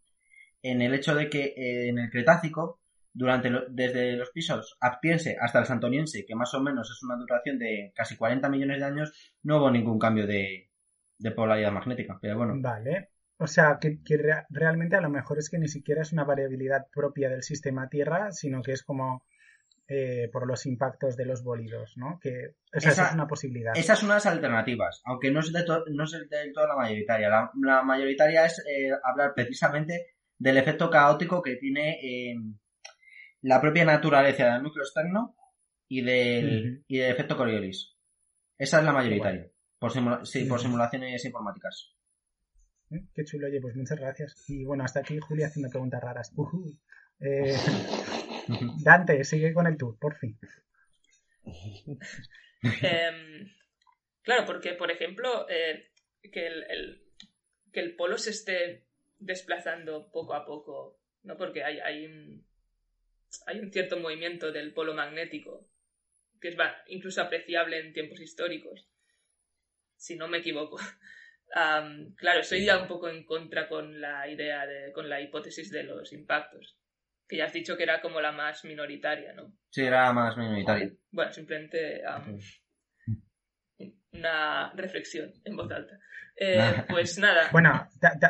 en 0.61 0.81
el 0.83 0.93
hecho 0.93 1.15
de 1.15 1.29
que 1.29 1.45
eh, 1.57 1.89
en 1.89 1.97
el 1.97 2.11
Cretácico 2.11 2.79
durante 3.13 3.51
desde 3.69 4.15
los 4.15 4.29
pisos 4.29 4.77
aptiense 4.79 5.35
hasta 5.41 5.59
el 5.59 5.65
santoniense, 5.65 6.25
que 6.25 6.35
más 6.35 6.53
o 6.53 6.61
menos 6.61 6.89
es 6.91 7.03
una 7.03 7.17
duración 7.17 7.57
de 7.57 7.91
casi 7.95 8.15
40 8.15 8.49
millones 8.49 8.79
de 8.79 8.85
años, 8.85 9.35
no 9.41 9.57
hubo 9.57 9.71
ningún 9.71 9.99
cambio 9.99 10.27
de, 10.27 10.70
polaridad 11.29 11.71
magnética. 11.71 12.17
Pero 12.19 12.37
bueno. 12.37 12.55
Vale. 12.57 13.09
O 13.37 13.47
sea, 13.47 13.79
que, 13.79 13.99
realmente 14.49 14.95
a 14.95 15.01
lo 15.01 15.09
mejor 15.09 15.39
es 15.39 15.49
que 15.49 15.57
ni 15.57 15.67
siquiera 15.67 16.03
es 16.03 16.13
una 16.13 16.23
variabilidad 16.23 16.85
propia 16.93 17.27
del 17.27 17.41
sistema 17.41 17.89
Tierra, 17.89 18.31
sino 18.31 18.61
que 18.61 18.71
es 18.71 18.83
como 18.83 19.25
eh, 19.87 20.29
por 20.31 20.47
los 20.47 20.67
impactos 20.67 21.17
de 21.17 21.25
los 21.25 21.43
bólidos, 21.43 21.97
¿no? 21.97 22.19
Que 22.21 22.55
esa, 22.71 22.91
es 22.91 23.13
una 23.13 23.27
posibilidad. 23.27 23.75
Esa 23.75 23.93
es 23.93 24.03
una 24.03 24.13
de 24.13 24.17
las 24.17 24.25
alternativas, 24.27 25.01
aunque 25.05 25.31
no 25.31 25.39
es, 25.39 25.51
de 25.51 25.65
no 25.91 26.03
es 26.03 26.11
del 26.11 26.53
todo 26.53 26.67
la 26.67 26.75
mayoritaria. 26.75 27.29
La, 27.29 27.83
mayoritaria 27.83 28.45
es 28.45 28.59
eh, 28.59 28.91
hablar 29.03 29.33
precisamente 29.33 30.13
del 30.37 30.57
efecto 30.57 30.89
caótico 30.89 31.41
que 31.41 31.55
tiene 31.55 31.99
eh, 32.01 32.35
la 33.41 33.59
propia 33.59 33.85
naturaleza 33.85 34.53
del 34.53 34.63
núcleo 34.63 34.83
externo 34.83 35.35
y 35.87 36.01
del, 36.01 36.83
y 36.87 36.99
del 36.99 37.11
efecto 37.11 37.35
Coriolis. 37.35 37.97
Esa 38.57 38.79
es 38.79 38.85
la 38.85 38.93
mayoritaria. 38.93 39.50
Por, 39.81 40.27
sí, 40.27 40.45
por 40.45 40.61
simulaciones 40.61 41.25
informáticas. 41.25 41.95
¿Eh? 42.91 43.03
Qué 43.15 43.23
chulo, 43.23 43.47
oye, 43.47 43.59
pues 43.59 43.75
muchas 43.75 43.99
gracias. 43.99 44.47
Y 44.47 44.63
bueno, 44.63 44.83
hasta 44.83 44.99
aquí 44.99 45.17
Julia 45.17 45.47
haciendo 45.47 45.71
preguntas 45.71 46.01
raras. 46.01 46.31
Eh, 47.23 47.55
Dante, 48.83 49.23
sigue 49.23 49.53
con 49.53 49.67
el 49.67 49.77
tour, 49.77 49.95
por 49.99 50.15
fin. 50.15 50.39
Em, 52.63 53.47
claro, 54.23 54.45
porque, 54.47 54.73
por 54.73 54.89
ejemplo, 54.89 55.47
eh, 55.47 55.91
que, 56.31 56.47
el, 56.47 57.03
que 57.71 57.79
el 57.79 57.95
polo 57.95 58.17
se 58.17 58.31
esté 58.31 58.87
desplazando 59.19 60.09
poco 60.11 60.33
a 60.33 60.47
poco, 60.47 60.99
¿no? 61.21 61.37
Porque 61.37 61.63
hay, 61.63 61.77
hay 61.79 62.07
un, 62.07 62.43
hay 63.45 63.59
un 63.59 63.71
cierto 63.71 63.99
movimiento 63.99 64.51
del 64.51 64.73
polo 64.73 64.95
magnético 64.95 65.69
que 66.39 66.47
es 66.47 66.57
incluso 66.87 67.21
apreciable 67.21 67.79
en 67.79 67.93
tiempos 67.93 68.19
históricos, 68.19 68.90
si 70.01 70.15
no 70.15 70.27
me 70.27 70.39
equivoco. 70.39 70.77
claro, 72.17 72.39
estoy 72.39 72.65
ya 72.65 72.81
un 72.81 72.87
poco 72.87 73.07
en 73.07 73.23
contra 73.23 73.69
con 73.69 74.01
la 74.01 74.27
idea 74.27 74.65
de, 74.65 74.91
con 74.91 75.07
la 75.07 75.21
hipótesis 75.21 75.69
de 75.71 75.83
los 75.83 76.11
impactos, 76.11 76.77
que 77.27 77.37
ya 77.37 77.45
has 77.45 77.53
dicho 77.53 77.77
que 77.77 77.83
era 77.83 78.01
como 78.01 78.19
la 78.19 78.31
más 78.31 78.65
minoritaria, 78.65 79.33
¿no? 79.33 79.53
Sí, 79.69 79.83
era 79.83 80.05
la 80.05 80.13
más 80.13 80.37
minoritaria. 80.37 80.91
Bueno, 81.11 81.31
simplemente 81.31 82.01
una 84.13 84.73
reflexión 84.73 85.31
en 85.45 85.55
voz 85.55 85.71
alta. 85.71 85.99
Eh, 86.35 86.83
pues 86.89 87.19
nada. 87.19 87.49
Bueno, 87.51 87.87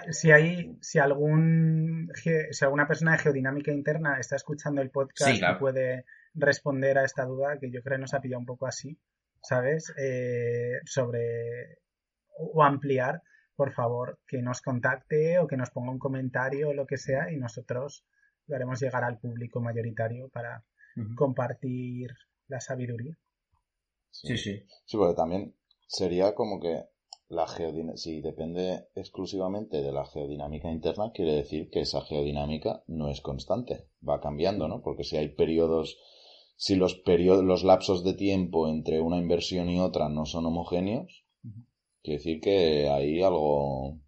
si 0.10 0.32
hay, 0.32 0.78
si 0.82 1.00
algún, 1.00 2.12
si 2.14 2.66
alguna 2.66 2.86
persona 2.86 3.14
de 3.14 3.20
geodinámica 3.20 3.72
interna 3.72 4.20
está 4.20 4.36
escuchando 4.36 4.82
el 4.82 4.90
podcast 4.90 5.36
y 5.36 5.60
puede 5.60 6.06
responder 6.34 6.98
a 6.98 7.06
esta 7.06 7.24
duda, 7.24 7.58
que 7.60 7.72
yo 7.72 7.82
creo 7.82 7.98
que 7.98 8.02
nos 8.02 8.14
ha 8.14 8.20
pillado 8.20 8.40
un 8.40 8.46
poco 8.46 8.68
así, 8.68 8.98
¿sabes? 9.42 9.94
Eh, 9.98 10.80
sobre 10.86 11.80
o 12.38 12.64
ampliar, 12.64 13.22
por 13.56 13.72
favor, 13.74 14.20
que 14.28 14.42
nos 14.42 14.62
contacte 14.62 15.40
o 15.40 15.48
que 15.48 15.58
nos 15.58 15.70
ponga 15.70 15.92
un 15.92 16.00
comentario 16.00 16.70
o 16.70 16.74
lo 16.74 16.88
que 16.88 16.98
sea 16.98 17.32
y 17.32 17.38
nosotros 17.38 18.06
lo 18.48 18.56
haremos 18.56 18.82
llegar 18.82 19.04
al 19.04 19.20
público 19.20 19.62
mayoritario 19.62 20.30
para 20.30 20.64
compartir 21.16 22.12
la 22.48 22.60
sabiduría. 22.60 23.18
Sí, 24.10 24.38
sí. 24.38 24.66
Sí, 24.86 24.98
porque 24.98 25.16
también 25.16 25.56
sería 25.88 26.36
como 26.36 26.60
que 26.60 26.86
la 27.32 27.48
si 27.96 28.22
depende 28.22 28.90
exclusivamente 28.94 29.82
de 29.82 29.94
la 29.94 30.06
geodinámica 30.06 30.70
interna, 30.70 31.14
quiere 31.14 31.34
decir 31.34 31.70
que 31.70 31.82
esa 31.82 32.02
geodinámica 32.02 32.84
no 32.88 33.10
es 33.10 33.22
constante, 33.22 33.88
va 34.08 34.20
cambiando, 34.20 34.68
¿no? 34.68 34.82
Porque 34.82 35.06
si 35.06 35.16
hay 35.16 35.30
periodos, 35.30 35.98
si 36.62 36.76
los 36.76 36.94
periodos, 36.94 37.44
los 37.44 37.64
lapsos 37.64 38.04
de 38.04 38.14
tiempo 38.14 38.68
entre 38.68 39.02
una 39.02 39.18
inversión 39.18 39.68
y 39.68 39.80
otra 39.80 40.10
no 40.10 40.28
son 40.28 40.46
homogéneos, 40.46 41.26
quiere 42.04 42.20
decir 42.20 42.40
que 42.40 42.88
hay 42.88 43.24
algo, 43.24 44.00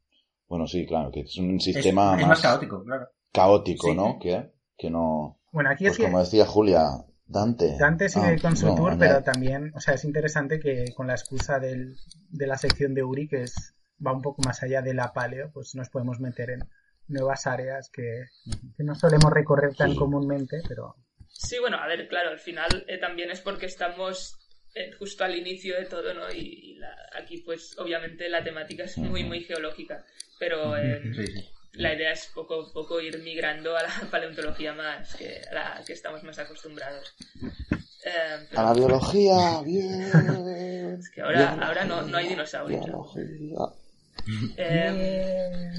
bueno, 0.48 0.68
sí, 0.68 0.86
claro, 0.86 1.10
que 1.12 1.22
es 1.22 1.36
un 1.38 1.60
sistema 1.60 2.16
más, 2.16 2.44
caótico, 2.44 2.84
claro. 2.84 3.08
Caótico, 3.32 3.96
¿no? 3.96 4.20
Que, 4.20 4.52
que 4.78 4.92
no. 4.92 5.40
Bueno, 5.52 5.72
aquí 5.72 5.86
pues 5.86 5.98
como 5.98 6.20
decía 6.20 6.46
Julia, 6.46 7.04
Dante. 7.26 7.76
Dante 7.76 8.08
sigue 8.08 8.36
ah, 8.38 8.40
con 8.40 8.56
su 8.56 8.76
tour, 8.76 9.00
pero 9.00 9.24
también, 9.24 9.74
o 9.76 9.80
sea, 9.80 9.96
es 9.96 10.06
interesante 10.06 10.60
que 10.60 10.94
con 10.96 11.08
la 11.08 11.14
excusa 11.14 11.58
del, 11.58 11.96
de 12.30 12.46
la 12.46 12.60
sección 12.60 12.94
de 12.94 13.04
Uri, 13.04 13.28
que 13.28 13.42
es, 13.42 13.74
va 14.06 14.14
un 14.14 14.22
poco 14.22 14.44
más 14.46 14.62
allá 14.62 14.84
de 14.84 14.94
la 14.94 15.12
paleo, 15.12 15.50
pues 15.52 15.74
nos 15.74 15.90
podemos 15.90 16.20
meter 16.20 16.52
en 16.52 16.70
nuevas 17.08 17.48
áreas 17.48 17.90
que, 17.90 18.26
no 18.78 18.94
solemos 18.94 19.34
recorrer 19.34 19.76
tan 19.76 19.96
comúnmente, 19.96 20.62
pero... 20.68 20.98
Sí, 21.34 21.60
bueno, 21.60 21.78
a 21.78 21.88
ver, 21.88 22.08
claro, 22.08 22.30
al 22.30 22.40
final 22.40 22.86
eh, 22.88 22.98
también 22.98 23.32
es 23.32 23.42
porque 23.42 23.66
estamos 23.66 24.38
eh, 24.76 24.92
justo 24.98 25.24
al 25.24 25.36
inicio 25.36 25.76
de 25.76 25.86
todo, 25.86 26.14
¿no? 26.14 26.32
Y, 26.32 26.80
aquí, 27.16 27.40
pues, 27.40 27.78
obviamente 27.78 28.30
la 28.30 28.44
temática 28.44 28.84
es 28.84 28.98
muy, 28.98 29.24
muy 29.24 29.44
geológica, 29.44 30.06
pero... 30.40 30.78
Eh, 30.78 31.02
la 31.74 31.94
idea 31.94 32.12
es 32.12 32.28
poco 32.28 32.68
a 32.70 32.72
poco 32.72 33.02
ir 33.02 33.20
migrando 33.24 33.76
a 33.76 33.82
la 33.84 33.90
paleontología 34.12 34.74
más 34.74 35.16
que 35.16 35.42
a 35.50 35.54
la 35.54 35.84
que 35.86 35.94
estamos 35.94 36.24
más 36.24 36.38
acostumbrados. 36.40 37.16
A 38.56 38.64
la 38.64 38.74
biología, 38.74 39.62
bien. 39.66 41.00
Es 41.00 41.10
que 41.10 41.22
ahora, 41.22 41.54
ahora 41.54 41.86
no, 41.86 42.04
no, 42.04 42.18
hay 42.18 42.28
dinosaurios. 42.28 42.86
Eh, 44.58 45.72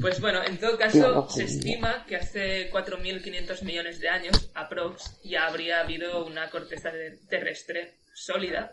pues 0.00 0.20
bueno, 0.20 0.42
en 0.44 0.58
todo 0.58 0.76
caso, 0.78 1.28
se 1.28 1.44
estima 1.44 2.04
que 2.06 2.16
hace 2.16 2.70
4.500 2.70 3.62
millones 3.62 4.00
de 4.00 4.08
años, 4.08 4.50
aprox, 4.54 5.20
ya 5.22 5.46
habría 5.46 5.80
habido 5.80 6.24
una 6.26 6.50
corteza 6.50 6.92
terrestre 7.28 7.94
sólida 8.12 8.72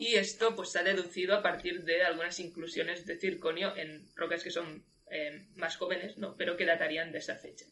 y 0.00 0.14
esto 0.14 0.56
pues 0.56 0.72
se 0.72 0.78
ha 0.78 0.82
deducido 0.82 1.36
a 1.36 1.42
partir 1.42 1.84
de 1.84 2.02
algunas 2.02 2.40
inclusiones 2.40 3.04
de 3.04 3.18
circonio 3.18 3.76
en 3.76 4.08
rocas 4.16 4.42
que 4.42 4.50
son 4.50 4.82
eh, 5.10 5.46
más 5.56 5.76
jóvenes, 5.76 6.16
¿no? 6.16 6.34
pero 6.36 6.56
que 6.56 6.64
datarían 6.64 7.12
de 7.12 7.18
esa 7.18 7.36
fecha. 7.36 7.66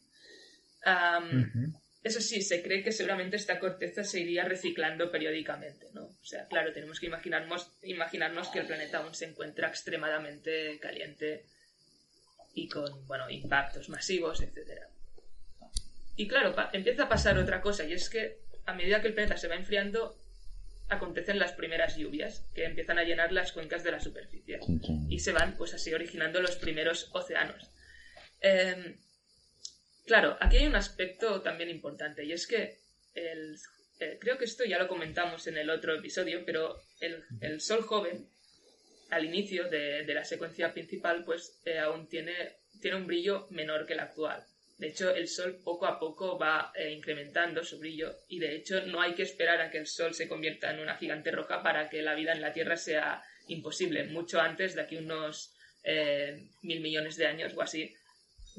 eso 2.03 2.21
sí, 2.21 2.41
se 2.43 2.61
cree 2.61 2.83
que 2.83 2.91
seguramente 2.91 3.35
esta 3.35 3.59
corteza 3.59 4.03
se 4.03 4.19
iría 4.19 4.43
reciclando 4.43 5.11
periódicamente, 5.11 5.87
¿no? 5.93 6.03
O 6.03 6.25
sea, 6.25 6.45
claro, 6.47 6.71
tenemos 6.71 6.99
que 6.99 7.07
imaginarnos, 7.07 7.71
imaginarnos 7.81 8.49
que 8.49 8.59
el 8.59 8.67
planeta 8.67 8.99
aún 8.99 9.15
se 9.15 9.25
encuentra 9.25 9.67
extremadamente 9.69 10.77
caliente 10.79 11.45
y 12.53 12.67
con, 12.67 13.05
bueno, 13.07 13.29
impactos 13.29 13.89
masivos, 13.89 14.41
etc. 14.41 14.83
Y 16.15 16.27
claro, 16.27 16.55
empieza 16.73 17.03
a 17.03 17.09
pasar 17.09 17.37
otra 17.37 17.61
cosa, 17.61 17.85
y 17.85 17.93
es 17.93 18.09
que 18.09 18.39
a 18.65 18.73
medida 18.73 19.01
que 19.01 19.07
el 19.07 19.13
planeta 19.13 19.37
se 19.37 19.47
va 19.47 19.55
enfriando, 19.55 20.17
acontecen 20.89 21.39
las 21.39 21.53
primeras 21.53 21.95
lluvias, 21.97 22.43
que 22.53 22.65
empiezan 22.65 22.99
a 22.99 23.03
llenar 23.03 23.31
las 23.31 23.51
cuencas 23.51 23.83
de 23.83 23.91
la 23.91 23.99
superficie. 23.99 24.59
Y 25.07 25.19
se 25.19 25.31
van, 25.31 25.55
pues 25.55 25.73
así, 25.73 25.93
originando 25.93 26.41
los 26.41 26.55
primeros 26.55 27.09
océanos. 27.13 27.69
Eh, 28.41 28.95
Claro, 30.09 30.37
aquí 30.41 30.57
hay 30.57 30.65
un 30.65 30.75
aspecto 30.75 31.43
también 31.43 31.69
importante 31.69 32.25
y 32.25 32.31
es 32.31 32.47
que 32.47 32.79
el, 33.13 33.59
eh, 33.99 34.17
creo 34.19 34.39
que 34.39 34.45
esto 34.45 34.65
ya 34.65 34.79
lo 34.79 34.87
comentamos 34.87 35.45
en 35.45 35.55
el 35.55 35.69
otro 35.69 35.93
episodio, 35.93 36.43
pero 36.47 36.81
el, 36.99 37.61
Sol 37.61 37.83
joven, 37.83 38.27
al 39.09 39.25
inicio 39.25 39.69
de, 39.69 40.03
la 40.13 40.23
secuencia 40.23 40.73
principal, 40.73 41.23
pues 41.23 41.59
eh, 41.65 41.79
aún 41.79 42.07
tiene, 42.07 42.33
tiene 42.81 42.97
un 42.97 43.07
brillo 43.07 43.47
menor 43.49 43.85
que 43.85 43.93
el 43.93 43.99
actual. 43.99 44.43
De 44.77 44.87
hecho, 44.87 45.13
el 45.13 45.27
Sol 45.27 45.59
poco 45.63 45.85
a 45.87 45.99
poco 45.99 46.37
va 46.37 46.71
eh, 46.75 46.91
incrementando 46.91 47.63
su 47.65 47.79
brillo 47.79 48.15
y 48.29 48.39
de 48.39 48.55
hecho 48.55 48.85
no 48.85 49.01
hay 49.01 49.13
que 49.13 49.23
esperar 49.23 49.59
a 49.59 49.69
que 49.69 49.77
el 49.77 49.87
Sol 49.87 50.13
se 50.13 50.27
convierta 50.27 50.71
en 50.71 50.79
una 50.79 50.95
gigante 50.95 51.31
roja 51.31 51.61
para 51.61 51.89
que 51.89 52.01
la 52.01 52.15
vida 52.15 52.31
en 52.31 52.41
la 52.41 52.53
Tierra 52.53 52.77
sea 52.77 53.21
imposible. 53.47 54.05
Mucho 54.05 54.39
antes, 54.39 54.75
de 54.75 54.81
aquí 54.81 54.95
unos 54.97 55.53
mil 56.61 56.81
millones 56.81 57.17
de 57.17 57.25
años 57.25 57.53
o 57.55 57.61
así, 57.61 57.95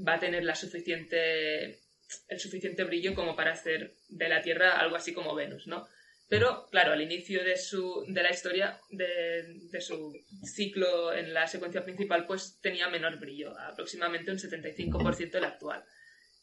va 0.06 0.14
a 0.14 0.18
tener 0.18 0.42
el 0.42 0.54
suficiente 2.40 2.84
brillo 2.84 3.14
como 3.14 3.36
para 3.36 3.52
hacer 3.52 3.94
de 4.08 4.28
la 4.28 4.42
Tierra 4.42 4.78
algo 4.78 4.96
así 4.96 5.12
como 5.12 5.34
Venus, 5.34 5.66
¿no? 5.66 5.86
Pero, 6.30 6.68
claro, 6.70 6.92
al 6.92 7.02
inicio 7.02 7.42
de, 7.42 7.56
su, 7.56 8.04
de 8.06 8.22
la 8.22 8.30
historia, 8.30 8.78
de, 8.90 9.80
su 9.80 10.16
ciclo 10.44 11.12
en 11.12 11.34
la 11.34 11.48
secuencia 11.48 11.82
principal, 11.82 12.24
pues 12.24 12.60
tenía 12.62 12.88
menor 12.88 13.18
brillo, 13.18 13.58
aproximadamente 13.58 14.30
un 14.30 14.38
75% 14.38 15.32
del 15.32 15.44
actual. 15.44 15.84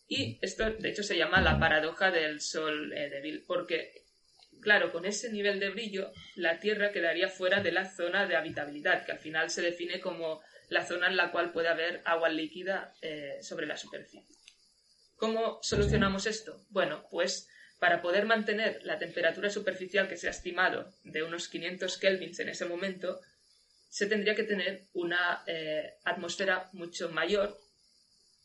Y 0.05 0.39
esto, 0.41 0.69
de 0.69 0.89
hecho, 0.89 1.03
se 1.03 1.17
llama 1.17 1.39
la 1.39 1.57
paradoja 1.57 2.11
del 2.11 2.41
Sol 2.41 2.91
eh, 2.91 3.09
débil, 3.09 3.45
porque, 3.47 3.93
claro, 4.59 4.91
con 4.91 5.05
ese 5.05 5.31
nivel 5.31 5.57
de 5.61 5.69
brillo, 5.69 6.11
la 6.35 6.59
Tierra 6.59 6.91
quedaría 6.91 7.29
fuera 7.29 7.63
de 7.63 7.71
la 7.71 7.89
zona 7.89 8.27
de 8.27 8.35
habitabilidad, 8.35 9.05
que 9.05 9.13
al 9.13 9.19
final 9.19 9.49
se 9.49 9.61
define 9.61 10.01
como 10.01 10.41
la 10.67 10.85
zona 10.85 11.07
en 11.07 11.15
la 11.15 11.31
cual 11.31 11.53
puede 11.53 11.69
haber 11.69 12.01
agua 12.03 12.27
líquida 12.27 12.91
eh, 13.01 13.37
sobre 13.41 13.65
la 13.65 13.77
superficie. 13.77 14.35
¿Cómo 15.15 15.59
solucionamos 15.61 16.25
esto? 16.25 16.65
Bueno, 16.71 17.05
pues 17.09 17.47
para 17.79 18.01
poder 18.01 18.25
mantener 18.25 18.79
la 18.83 18.97
temperatura 18.97 19.49
superficial 19.49 20.07
que 20.07 20.17
se 20.17 20.27
ha 20.27 20.31
estimado 20.31 20.93
de 21.03 21.23
unos 21.23 21.47
500 21.47 21.97
kelvins 21.97 22.39
en 22.39 22.49
ese 22.49 22.65
momento, 22.65 23.21
se 23.89 24.07
tendría 24.07 24.35
que 24.35 24.43
tener 24.43 24.87
una 24.93 25.43
eh, 25.47 25.93
atmósfera 26.03 26.69
mucho 26.73 27.09
mayor, 27.09 27.57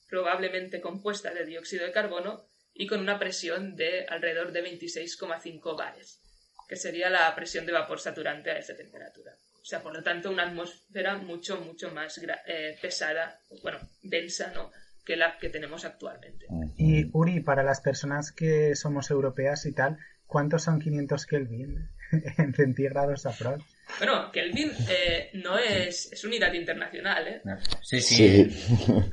probablemente 0.09 0.81
compuesta 0.81 1.33
de 1.33 1.47
dióxido 1.47 1.87
de 1.87 1.93
carbono 1.93 2.47
y 2.75 2.87
con 2.87 3.01
una 3.01 3.19
presión 3.19 3.77
de 3.77 4.07
alrededor 4.09 4.53
de 4.53 4.65
26,5 4.65 5.77
bares, 5.77 6.21
que 6.69 6.77
sería 6.77 7.11
la 7.11 7.35
presión 7.35 7.67
de 7.67 7.73
vapor 7.73 8.01
saturante 8.01 8.51
a 8.51 8.59
esa 8.59 8.77
temperatura. 8.77 9.35
O 9.61 9.65
sea, 9.65 9.83
por 9.83 9.95
lo 9.95 10.03
tanto, 10.03 10.31
una 10.31 10.45
atmósfera 10.45 11.17
mucho, 11.17 11.61
mucho 11.61 11.91
más 11.91 12.21
eh, 12.47 12.77
pesada, 12.81 13.41
bueno, 13.63 13.79
densa, 14.03 14.51
¿no? 14.53 14.73
Que 15.05 15.17
la 15.17 15.39
que 15.39 15.49
tenemos 15.49 15.85
actualmente. 15.85 16.47
Y 16.77 17.11
Uri, 17.13 17.41
para 17.41 17.63
las 17.63 17.81
personas 17.81 18.33
que 18.33 18.77
somos 18.77 19.11
europeas 19.11 19.67
y 19.67 19.73
tal, 19.73 19.99
¿cuántos 20.27 20.63
son 20.63 20.79
500 20.79 21.27
Kelvin 21.27 21.91
en 22.39 22.55
centígrados 22.55 23.27
aprox? 23.27 23.65
Bueno, 23.99 24.31
Kelvin 24.31 24.71
eh, 24.89 25.31
no 25.35 25.59
es, 25.59 26.13
es 26.13 26.25
unidad 26.25 26.53
internacional, 26.53 27.27
¿eh? 27.27 27.43
Sí, 27.81 28.01
sí. 28.01 28.49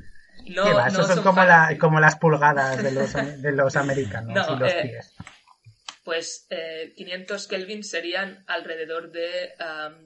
No, 0.48 0.90
no 0.90 1.04
son, 1.04 1.22
como, 1.22 1.42
como, 1.78 2.00
las 2.00 2.16
pulgadas 2.16 2.82
de 2.82 2.92
los, 2.92 3.14
de 3.14 3.52
los 3.52 3.76
americanos 3.76 4.48
y 4.50 4.56
los 4.58 4.72
eh, 4.72 4.80
pies 4.82 5.14
pues 6.10 6.48
500 6.96 7.46
eh, 7.46 7.48
Kelvin 7.48 7.84
serían 7.84 8.44
alrededor 8.48 9.12
de 9.12 9.54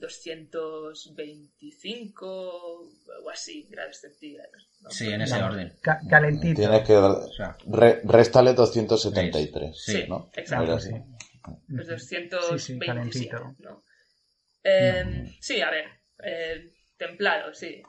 225 0.02 2.92
o 3.24 3.30
así 3.32 3.70
grados 3.70 4.02
centígrados. 4.02 4.68
Sí, 4.90 5.12
en 5.12 5.22
ese 5.22 5.42
orden. 5.42 5.74
calentito. 6.10 6.62
Tienes 6.62 6.82
que 6.84 7.00
restale 8.04 8.54
273. 8.54 9.72
Sí, 9.76 10.06
¿no? 10.08 10.30
exacto. 10.34 10.80
Sí. 10.80 10.92
Pues 11.68 11.88
227, 11.88 13.36
¿no? 13.60 13.84
Sí, 15.40 15.62
a 15.62 15.70
ver, 15.70 15.86
eh, 16.24 16.74
templado, 16.98 17.54
sí. 17.54 17.82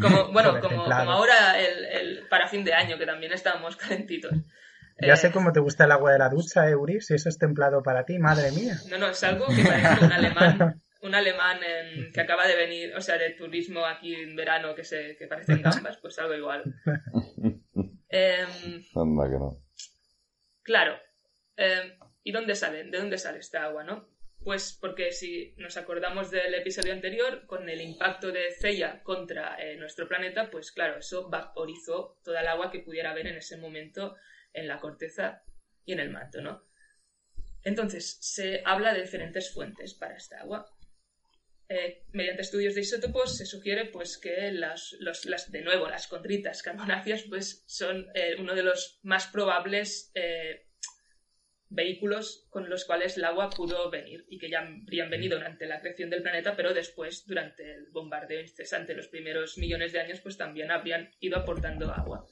Como, 0.00 0.28
bueno, 0.32 0.60
como, 0.60 0.84
como, 0.84 0.92
ahora 0.92 1.60
el, 1.60 1.84
el, 1.84 2.28
para 2.28 2.48
fin 2.48 2.64
de 2.64 2.74
año, 2.74 2.98
que 2.98 3.06
también 3.06 3.32
estábamos 3.32 3.76
calentitos. 3.76 4.32
Ya 5.00 5.16
sé 5.16 5.28
eh, 5.28 5.32
cómo 5.32 5.52
te 5.52 5.60
gusta 5.60 5.84
el 5.84 5.92
agua 5.92 6.12
de 6.12 6.18
la 6.18 6.28
ducha, 6.28 6.68
Euris, 6.68 7.06
si 7.06 7.14
eso 7.14 7.28
es 7.28 7.38
templado 7.38 7.82
para 7.82 8.04
ti, 8.04 8.18
madre 8.18 8.50
mía. 8.52 8.76
No, 8.90 8.98
no, 8.98 9.08
es 9.08 9.22
algo 9.24 9.46
que 9.46 9.64
parece 9.64 10.04
un 10.04 10.12
alemán, 10.12 10.82
un 11.02 11.14
alemán 11.14 11.60
que 12.12 12.20
acaba 12.20 12.46
de 12.46 12.56
venir, 12.56 12.94
o 12.94 13.00
sea, 13.00 13.16
de 13.16 13.30
turismo 13.30 13.84
aquí 13.86 14.14
en 14.14 14.36
verano, 14.36 14.74
que, 14.74 14.84
se, 14.84 15.16
que 15.16 15.26
parecen 15.26 15.62
gambas, 15.62 15.96
pues 15.98 16.18
algo 16.18 16.34
igual. 16.34 16.64
Em, 18.12 18.82
Anda 18.96 19.30
que 19.30 19.38
no. 19.38 19.62
Claro. 20.62 20.98
Em, 21.56 21.96
¿Y 22.24 22.32
dónde 22.32 22.56
sale? 22.56 22.82
¿De 22.84 22.98
dónde 22.98 23.18
sale 23.18 23.38
esta 23.38 23.64
agua, 23.64 23.84
no? 23.84 24.08
Pues 24.42 24.76
porque 24.80 25.12
si 25.12 25.54
nos 25.58 25.76
acordamos 25.76 26.30
del 26.30 26.54
episodio 26.54 26.92
anterior, 26.92 27.46
con 27.46 27.68
el 27.68 27.80
impacto 27.80 28.32
de 28.32 28.50
Ceya 28.52 29.02
contra 29.02 29.62
eh, 29.62 29.76
nuestro 29.76 30.08
planeta, 30.08 30.50
pues 30.50 30.72
claro, 30.72 30.98
eso 30.98 31.28
vaporizó 31.28 32.18
toda 32.24 32.40
el 32.40 32.48
agua 32.48 32.70
que 32.70 32.80
pudiera 32.80 33.10
haber 33.10 33.26
en 33.26 33.36
ese 33.36 33.58
momento 33.58 34.16
en 34.52 34.66
la 34.66 34.80
corteza 34.80 35.42
y 35.84 35.92
en 35.92 36.00
el 36.00 36.10
manto, 36.10 36.40
¿no? 36.40 36.64
Entonces, 37.62 38.16
se 38.20 38.62
habla 38.64 38.94
de 38.94 39.02
diferentes 39.02 39.52
fuentes 39.52 39.94
para 39.94 40.16
esta 40.16 40.40
agua. 40.40 40.66
Eh, 41.72 42.02
mediante 42.10 42.42
estudios 42.42 42.74
de 42.74 42.80
isótopos 42.80 43.36
se 43.36 43.46
sugiere 43.46 43.84
pues, 43.84 44.18
que 44.18 44.50
las, 44.50 44.96
de 45.52 45.62
nuevo, 45.62 45.88
las 45.88 46.08
condritas 46.08 46.62
carbonáceas 46.62 47.22
pues, 47.28 47.62
son 47.64 48.08
eh, 48.12 48.34
uno 48.40 48.56
de 48.56 48.64
los 48.64 48.98
más 49.04 49.28
probables 49.28 50.10
eh, 50.16 50.66
vehículos 51.68 52.48
con 52.50 52.68
los 52.68 52.84
cuales 52.84 53.16
el 53.16 53.24
agua 53.24 53.50
pudo 53.50 53.88
venir 53.88 54.24
y 54.28 54.38
que 54.38 54.50
ya 54.50 54.66
habrían 54.66 55.10
venido 55.10 55.38
durante 55.38 55.66
la 55.66 55.80
creación 55.80 56.10
del 56.10 56.22
planeta, 56.22 56.56
pero 56.56 56.74
después, 56.74 57.24
durante 57.24 57.74
el 57.74 57.86
bombardeo 57.92 58.40
incesante, 58.40 58.92
los 58.92 59.06
primeros 59.06 59.56
millones 59.56 59.92
de 59.92 60.00
años, 60.00 60.18
pues 60.20 60.36
también 60.36 60.72
habrían 60.72 61.08
ido 61.20 61.38
aportando 61.38 61.92
agua. 61.92 62.26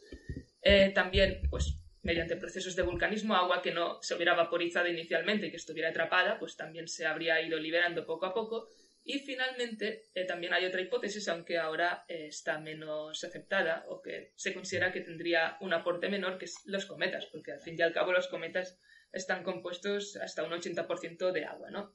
también, 0.95 1.43
pues 1.49 1.78
mediante 2.03 2.36
procesos 2.36 2.74
de 2.74 2.82
vulcanismo, 2.82 3.36
agua 3.36 3.62
que 3.62 3.70
no 3.70 4.03
se 4.03 4.14
hubiera 4.14 4.34
vaporizado 4.34 4.89
inicialmente 4.89 5.47
y 5.47 5.51
que 5.51 5.59
estuviera 5.59 5.91
atrapada, 5.91 6.39
pues 6.41 6.57
también 6.57 6.89
se 6.89 7.07
habría 7.07 7.41
ido 7.41 7.59
liberando 7.59 8.05
poco 8.05 8.26
a 8.26 8.34
poco. 8.34 8.68
Y 9.11 9.21
finalmente, 9.21 10.11
eh, 10.13 10.27
también 10.27 10.53
hay 10.53 10.67
otra 10.67 10.83
hipótesis, 10.83 11.27
aunque 11.29 11.57
ahora 11.57 12.05
eh, 12.09 12.27
está 12.27 12.59
menos 12.59 13.25
aceptada 13.25 13.87
o 13.89 14.03
que 14.03 14.35
se 14.37 14.53
considera 14.53 14.93
que 14.93 15.01
tendría 15.01 15.57
un 15.63 15.73
aporte 15.73 16.11
menor, 16.11 16.37
que 16.37 16.45
es 16.45 16.57
los 16.67 16.85
cometas, 16.85 17.25
porque 17.25 17.53
al 17.53 17.59
fin 17.59 17.75
y 17.79 17.81
al 17.81 17.95
cabo 17.95 18.13
los 18.13 18.29
cometas 18.29 18.79
están 19.11 19.45
compuestos 19.45 20.17
hasta 20.17 20.45
un 20.45 20.53
80% 20.53 21.33
de 21.33 21.47
agua, 21.47 21.71
¿no? 21.71 21.95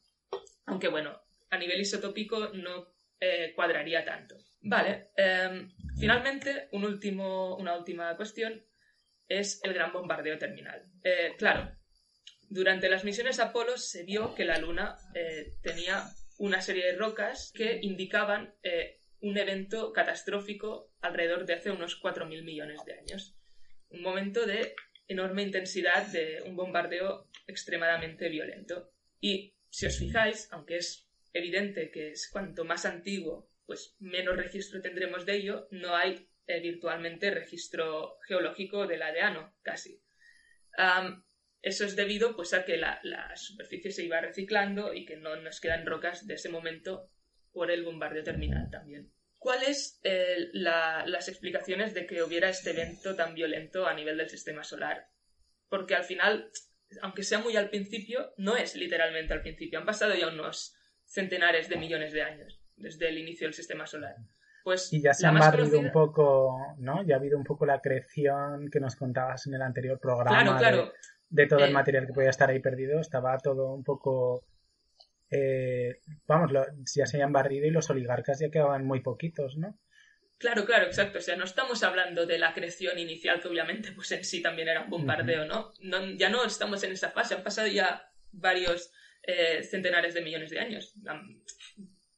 Aunque 0.65 0.87
bueno, 0.87 1.21
a 1.51 1.59
nivel 1.59 1.81
isotópico 1.81 2.47
no 2.47 2.87
eh, 3.19 3.53
cuadraría 3.55 4.03
tanto. 4.03 4.35
Vale, 4.61 5.11
em, 5.15 5.69
finalmente, 5.99 6.67
un 6.71 6.83
último, 6.83 7.55
una 7.57 7.77
última 7.77 8.17
cuestión 8.17 8.65
es 9.27 9.61
el 9.63 9.75
gran 9.75 9.93
bombardeo 9.93 10.39
terminal. 10.39 10.83
Claro, 11.37 11.77
durante 12.49 12.89
las 12.89 13.03
misiones 13.03 13.39
Apolo 13.39 13.77
se 13.77 14.03
vio 14.03 14.33
que 14.33 14.45
la 14.45 14.57
Luna 14.57 14.97
tenía 15.61 16.09
una 16.43 16.59
serie 16.59 16.87
de 16.87 16.97
rocas 16.97 17.53
que 17.55 17.79
indicaban 17.83 18.53
eh, 18.63 18.99
un 19.21 19.37
evento 19.37 19.93
catastrófico 19.93 20.91
alrededor 20.99 21.45
de 21.45 21.53
hace 21.53 21.71
unos 21.71 22.01
4.000 22.01 22.43
millones 22.43 22.83
de 22.83 22.99
años. 22.99 23.37
Un 23.87 24.01
momento 24.01 24.45
de 24.45 24.75
enorme 25.07 25.43
intensidad 25.43 26.05
de 26.07 26.43
un 26.45 26.57
bombardeo 26.57 27.29
extremadamente 27.47 28.27
violento. 28.27 28.91
Y 29.21 29.55
si 29.69 29.85
os 29.85 29.97
fijáis, 29.97 30.49
aunque 30.51 30.75
es 30.75 31.07
evidente 31.31 31.89
que 31.91 32.09
es 32.09 32.29
cuanto 32.29 32.65
más 32.65 32.83
antiguo, 32.85 33.49
pues 33.65 33.95
menos 33.99 34.35
registro 34.35 34.81
tendremos 34.81 35.25
de 35.25 35.37
ello, 35.37 35.69
no 35.71 35.95
hay 35.95 36.27
eh, 36.47 36.59
virtualmente 36.59 37.31
registro 37.31 38.17
geológico 38.27 38.85
de 38.85 38.97
la 38.97 39.13
de 39.13 39.21
Ano, 39.21 39.55
casi. 39.61 40.03
Eso 41.63 41.85
es 41.85 41.95
debido 41.95 42.35
pues, 42.35 42.53
a 42.53 42.63
que 42.63 42.77
la, 42.77 43.01
superficie 43.35 43.91
se 43.91 44.03
iba 44.03 44.21
reciclando 44.21 44.93
y 44.93 45.05
que 45.05 45.17
no 45.17 45.35
nos 45.37 45.59
quedan 45.59 45.87
rocas 45.87 46.27
de 46.27 46.35
ese 46.35 46.49
momento 46.49 47.09
por 47.51 47.71
el 47.71 47.83
bombardeo 47.83 48.23
terminal 48.23 48.69
también. 48.69 49.11
¿Cuáles 49.39 49.99
son 50.03 50.49
las 50.53 51.27
explicaciones 51.27 51.95
de 51.95 52.05
que 52.05 52.21
hubiera 52.21 52.49
este 52.49 52.69
evento 52.69 53.15
tan 53.15 53.33
violento 53.33 53.87
a 53.87 53.93
nivel 53.95 54.17
del 54.17 54.29
sistema 54.29 54.63
solar? 54.63 55.09
porque 55.73 55.95
al 55.95 56.03
final, 56.03 56.51
aunque 57.01 57.23
sea 57.23 57.39
muy 57.39 57.57
al 57.57 57.71
principio, 57.71 58.31
no 58.37 58.55
es 58.55 58.75
literalmente 58.75 59.33
al 59.33 59.41
principio. 59.41 59.79
Han 59.79 59.87
pasado 59.87 60.13
ya 60.13 60.27
unos 60.27 60.77
centenares 61.03 61.67
de 61.67 61.77
millones 61.77 62.13
de 62.13 62.21
años 62.21 62.61
desde 62.75 63.09
el 63.09 63.17
inicio 63.17 63.47
del 63.47 63.55
sistema 63.55 63.87
solar. 63.87 64.13
Pues 64.63 64.93
y 64.93 65.01
ya 65.01 65.15
se 65.15 65.25
ha 65.25 65.31
barrido 65.31 65.79
un 65.79 65.91
poco, 65.91 66.75
¿no? 66.77 67.03
Ya 67.07 67.15
ha 67.15 67.17
habido 67.17 67.39
un 67.39 67.43
poco 67.43 67.65
la 67.65 67.81
creación 67.81 68.69
que 68.69 68.79
nos 68.79 68.95
contabas 68.95 69.47
en 69.47 69.55
el 69.55 69.63
anterior 69.63 69.99
programa 69.99 70.59
De, 71.33 71.47
todo 71.47 71.63
el 71.63 71.71
eh, 71.71 71.73
material 71.73 72.05
que 72.05 72.13
podía 72.13 72.29
estar 72.29 72.49
ahí 72.49 72.59
perdido. 72.59 72.99
Estaba 72.99 73.37
todo 73.37 73.73
un 73.73 73.83
poco... 73.83 74.45
Eh, 75.29 75.99
vamos, 76.27 76.51
ya 76.95 77.05
se 77.05 77.17
habían 77.17 77.33
barrido 77.33 77.65
y 77.65 77.71
los 77.71 77.89
oligarcas 77.89 78.39
ya 78.39 78.51
quedaban 78.51 78.85
muy 78.85 79.01
poquitos, 79.01 79.57
¿no? 79.57 79.79
Claro, 80.37 80.65
claro, 80.65 80.85
exacto. 80.85 81.17
O 81.17 81.21
sea, 81.21 81.35
no 81.35 81.45
estamos 81.45 81.81
hablando 81.83 82.25
de 82.25 82.37
la 82.37 82.53
creación 82.53 82.99
inicial, 82.99 83.41
que 83.41 83.47
obviamente 83.47 83.91
pues 83.93 84.11
en 84.11 84.23
sí 84.23 84.41
también 84.41 84.67
era 84.67 84.81
un 84.81 84.89
bombardeo, 84.89 85.45
¿no? 85.45 85.71
Ya 86.17 86.29
no 86.29 86.45
estamos 86.45 86.83
en 86.83 86.91
esa 86.91 87.11
fase, 87.11 87.33
han 87.33 87.43
pasado 87.43 87.67
ya 87.67 88.11
varios 88.31 88.91
eh, 89.23 89.63
centenares 89.63 90.13
de 90.13 90.21
millones 90.21 90.51
de 90.51 90.59
años. 90.59 90.93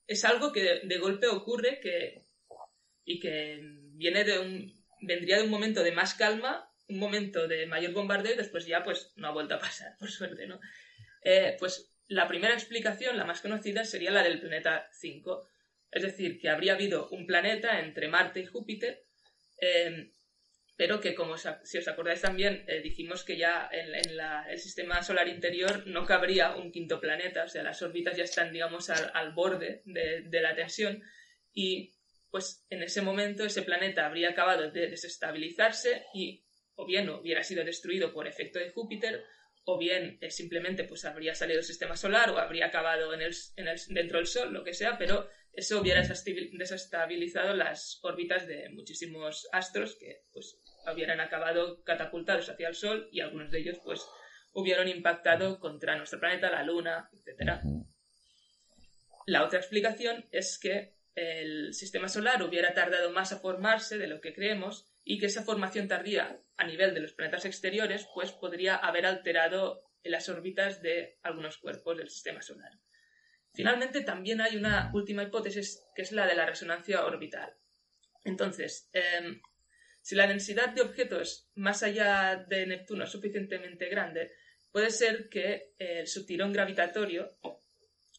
Es 0.08 0.26
algo 0.26 0.52
que 0.52 0.82
de 0.84 0.98
golpe 0.98 1.28
ocurre 1.28 1.80
que 1.80 2.26
y 3.06 3.20
que 3.20 3.60
viene 3.94 4.24
de 4.24 4.40
un, 4.40 4.74
vendría 5.02 5.38
de 5.38 5.44
un 5.44 5.52
momento 5.52 5.84
de 5.84 5.92
más 5.92 6.16
calma, 6.16 6.68
un 6.88 7.00
momento 7.00 7.48
de 7.48 7.66
mayor 7.66 7.94
bombardeo 7.94 8.34
y 8.34 8.38
después 8.38 8.66
ya 8.66 8.84
pues 8.84 9.12
no 9.16 9.28
ha 9.28 9.32
vuelto 9.32 9.56
a 9.56 9.60
pasar, 9.60 9.96
por 9.98 10.12
suerte, 10.12 10.48
¿no? 10.48 10.60
Eh, 11.22 11.56
pues 11.60 11.92
la 12.08 12.28
primera 12.28 12.54
explicación, 12.54 13.18
la 13.18 13.26
más 13.26 13.42
conocida, 13.42 13.84
sería 13.84 14.12
la 14.12 14.24
del 14.24 14.40
planeta 14.40 14.88
5. 14.94 15.50
Es 15.92 16.04
decir, 16.04 16.40
que 16.40 16.50
habría 16.50 16.74
habido 16.74 17.10
un 17.10 17.26
planeta 17.26 17.80
entre 17.80 18.08
Marte 18.08 18.42
y 18.42 18.46
Júpiter, 18.46 19.06
eh, 19.60 20.12
pero 20.78 21.00
que, 21.00 21.16
como 21.16 21.38
si 21.38 21.78
os 21.78 21.88
acordáis 21.88 22.22
también, 22.22 22.66
eh, 22.68 22.82
dijimos 22.82 23.24
que 23.24 23.38
ya 23.38 23.70
en, 23.72 23.96
el 23.96 24.60
sistema 24.60 25.02
solar 25.02 25.28
interior 25.28 25.88
no 25.88 26.06
cabría 26.06 26.56
un 26.56 26.72
quinto 26.72 27.00
planeta, 27.00 27.46
o 27.46 27.48
sea, 27.48 27.64
las 27.64 27.82
órbitas 27.82 28.18
ya 28.18 28.26
están, 28.26 28.52
digamos, 28.52 28.90
al, 28.90 29.32
borde 29.32 29.82
de, 29.86 30.24
de, 30.24 30.42
la 30.42 30.54
tensión 30.54 31.02
y 31.54 31.96
pues 32.30 32.66
en 32.70 32.84
ese 32.84 33.02
momento 33.02 33.46
ese 33.46 33.62
planeta 33.62 34.06
habría 34.06 34.32
acabado 34.32 34.70
de 34.70 34.88
desestabilizarse 34.90 36.06
y 36.14 36.45
o 36.76 36.86
bien 36.86 37.10
hubiera 37.10 37.44
sido 37.44 37.64
destruido 37.64 38.14
por 38.14 38.28
efecto 38.28 38.60
de 38.60 38.70
Júpiter 38.70 39.24
o 39.66 39.78
bien 39.78 40.18
eh, 40.22 40.30
simplemente 40.30 40.84
pues 40.84 41.06
habría 41.06 41.34
salido 41.34 41.58
del 41.58 41.66
sistema 41.66 41.96
solar 41.96 42.30
o 42.30 42.38
habría 42.38 42.68
acabado 42.68 43.14
en 43.14 43.22
el, 43.22 43.34
dentro 43.90 44.20
del 44.20 44.28
Sol, 44.28 44.54
lo 44.54 44.64
que 44.64 44.74
sea, 44.74 44.98
pero 44.98 45.28
eso 45.54 45.80
hubiera 45.80 46.02
desestabilizado 46.02 47.56
las 47.56 48.00
órbitas 48.04 48.46
de 48.46 48.70
muchísimos 48.70 49.48
astros 49.52 49.96
que 50.00 50.24
pues 50.32 50.60
hubieran 50.94 51.20
acabado 51.20 51.82
catapultados 51.84 52.50
hacia 52.50 52.68
el 52.68 52.76
Sol 52.76 53.10
y 53.12 53.22
algunos 53.22 53.52
de 53.52 53.60
ellos 53.60 53.80
pues 53.84 54.06
hubieran 54.54 54.88
impactado 54.88 55.60
contra 55.60 55.98
nuestro 55.98 56.20
planeta, 56.20 56.52
la 56.52 56.64
Luna, 56.64 57.10
etc. 57.14 57.62
La 59.26 59.44
otra 59.44 59.60
explicación 59.60 60.28
es 60.32 60.60
que 60.60 60.96
el 61.16 61.74
sistema 61.74 62.10
solar 62.10 62.44
hubiera 62.44 62.74
tardado 62.74 63.12
más 63.12 63.32
a 63.32 63.40
formarse 63.40 63.98
de 63.98 64.08
lo 64.08 64.22
que 64.22 64.34
creemos 64.34 64.86
y 65.04 65.18
que 65.18 65.28
esa 65.28 65.44
formación 65.44 65.88
tardía 65.88 66.42
a 66.58 66.66
nivel 66.66 66.94
de 66.94 67.02
los 67.02 67.14
planetas 67.14 67.46
exteriores 67.46 68.08
pues 68.14 68.32
podría 68.32 68.76
haber 68.76 69.06
alterado 69.06 69.84
las 70.04 70.30
órbitas 70.30 70.82
de 70.82 71.18
algunos 71.24 71.58
cuerpos 71.58 71.98
del 71.98 72.10
sistema 72.10 72.42
solar. 72.42 72.72
Finalmente 73.54 74.02
también 74.02 74.42
hay 74.42 74.58
una 74.58 74.92
última 74.94 75.24
hipótesis 75.24 75.84
que 75.96 76.02
es 76.02 76.12
la 76.12 76.28
de 76.28 76.36
la 76.36 76.46
resonancia 76.46 77.06
orbital. 77.06 77.56
Entonces, 78.24 78.90
em, 78.92 79.42
si 80.02 80.16
la 80.16 80.28
densidad 80.28 80.70
de 80.70 80.82
objetos 80.82 81.50
más 81.56 81.82
allá 81.84 82.46
de 82.48 82.66
Neptuno 82.68 83.06
es 83.06 83.12
suficientemente 83.12 83.88
grande, 83.88 84.34
puede 84.72 84.92
ser 84.92 85.30
que 85.30 85.74
el 85.78 86.08
subtirón 86.08 86.52
gravitatorio 86.52 87.38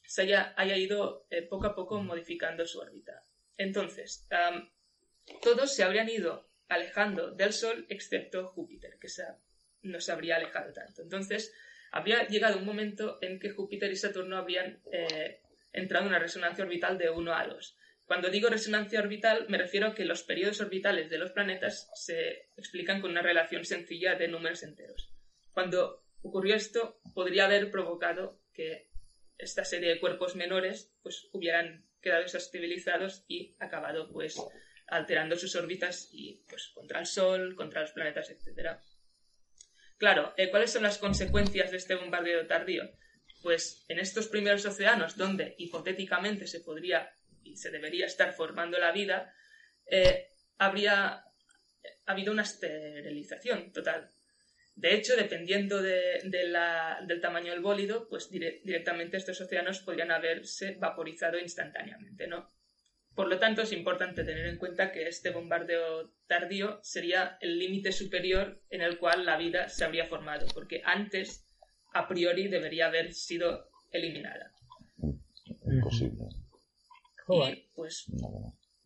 se 0.06 0.22
haya, 0.22 0.54
ido 0.76 1.26
eh, 1.30 1.42
poco 1.42 1.66
a 1.66 1.74
poco 1.74 2.02
modificando 2.02 2.64
su 2.66 2.78
órbita. 2.78 3.22
Entonces, 3.56 4.26
todos 5.42 5.74
se 5.74 5.82
habrían 5.82 6.08
ido 6.08 6.45
alejando 6.68 7.30
del 7.30 7.52
Sol 7.52 7.86
excepto 7.88 8.48
Júpiter, 8.48 8.98
que 9.00 9.08
no 9.82 10.00
se 10.00 10.12
habría 10.12 10.36
alejado 10.36 10.72
tanto. 10.72 11.02
Entonces, 11.02 11.54
habría 11.92 12.26
llegado 12.26 12.58
un 12.58 12.66
momento 12.66 13.18
en 13.20 13.38
que 13.38 13.50
Júpiter 13.50 13.90
y 13.90 13.96
Saturno 13.96 14.36
habrían 14.36 14.80
eh, 14.92 15.40
entrado 15.72 16.04
en 16.04 16.10
una 16.10 16.18
resonancia 16.18 16.64
orbital 16.64 16.98
de 16.98 17.10
1 17.10 17.34
a 17.34 17.46
2. 17.46 17.76
Cuando 18.06 18.30
digo 18.30 18.48
resonancia 18.48 19.00
orbital, 19.00 19.46
me 19.48 19.58
refiero 19.58 19.88
a 19.88 19.94
que 19.94 20.04
los 20.04 20.22
periodos 20.22 20.60
orbitales 20.60 21.10
de 21.10 21.18
los 21.18 21.32
planetas 21.32 21.90
se 21.94 22.50
explican 22.56 23.00
con 23.00 23.10
una 23.10 23.22
relación 23.22 23.64
sencilla 23.64 24.14
de 24.14 24.28
números 24.28 24.62
enteros. 24.62 25.12
Cuando 25.52 26.04
ocurrió 26.22 26.54
esto, 26.54 27.00
podría 27.14 27.46
haber 27.46 27.70
provocado 27.70 28.40
que 28.52 28.88
esta 29.38 29.64
serie 29.64 29.90
de 29.90 30.00
cuerpos 30.00 30.36
menores 30.36 30.92
pues 31.02 31.28
hubieran 31.32 31.84
quedado 32.00 32.22
desestabilizados 32.22 33.24
y 33.26 33.56
acabado 33.58 34.08
pues 34.12 34.40
alterando 34.88 35.36
sus 35.36 35.54
órbitas 35.56 36.08
y 36.12 36.44
pues 36.48 36.68
contra 36.74 37.00
el 37.00 37.06
Sol, 37.06 37.54
contra 37.54 37.82
los 37.82 37.92
planetas, 37.92 38.30
etc. 38.30 38.78
Claro, 39.98 40.34
eh, 40.36 40.50
¿cuáles 40.50 40.72
son 40.72 40.82
las 40.82 40.98
consecuencias 40.98 41.70
de 41.70 41.78
este 41.78 41.94
bombardeo 41.94 42.46
tardío? 42.46 42.84
Pues 43.42 43.84
en 43.88 43.98
estos 43.98 44.28
primeros 44.28 44.64
océanos, 44.66 45.16
donde 45.16 45.54
hipotéticamente 45.58 46.46
se 46.46 46.60
podría 46.60 47.10
y 47.42 47.56
se 47.56 47.70
debería 47.70 48.06
estar 48.06 48.32
formando 48.32 48.78
la 48.78 48.92
vida, 48.92 49.32
eh, 49.86 50.28
habría 50.58 51.24
habido 52.06 52.32
una 52.32 52.42
esterilización 52.42 53.72
total. 53.72 54.10
De 54.74 54.94
hecho, 54.94 55.16
dependiendo 55.16 55.80
del 55.80 57.20
tamaño 57.22 57.52
del 57.52 57.62
bólido, 57.62 58.06
pues 58.08 58.30
directamente 58.30 59.16
estos 59.16 59.40
océanos 59.40 59.80
podrían 59.80 60.10
haberse 60.10 60.74
vaporizado 60.74 61.38
instantáneamente, 61.38 62.26
¿no? 62.26 62.50
Por 63.16 63.28
lo 63.28 63.38
tanto, 63.38 63.62
es 63.62 63.72
importante 63.72 64.24
tener 64.24 64.44
en 64.46 64.58
cuenta 64.58 64.92
que 64.92 65.08
este 65.08 65.30
bombardeo 65.30 66.12
tardío 66.26 66.78
sería 66.82 67.38
el 67.40 67.58
límite 67.58 67.90
superior 67.90 68.60
en 68.68 68.82
el 68.82 68.98
cual 68.98 69.24
la 69.24 69.38
vida 69.38 69.70
se 69.70 69.86
habría 69.86 70.04
formado, 70.04 70.46
porque 70.52 70.82
antes, 70.84 71.42
a 71.94 72.06
priori, 72.06 72.48
debería 72.48 72.88
haber 72.88 73.14
sido 73.14 73.70
eliminada. 73.90 74.52
Imposible. 75.64 76.26
Y 77.28 77.68
pues 77.74 78.04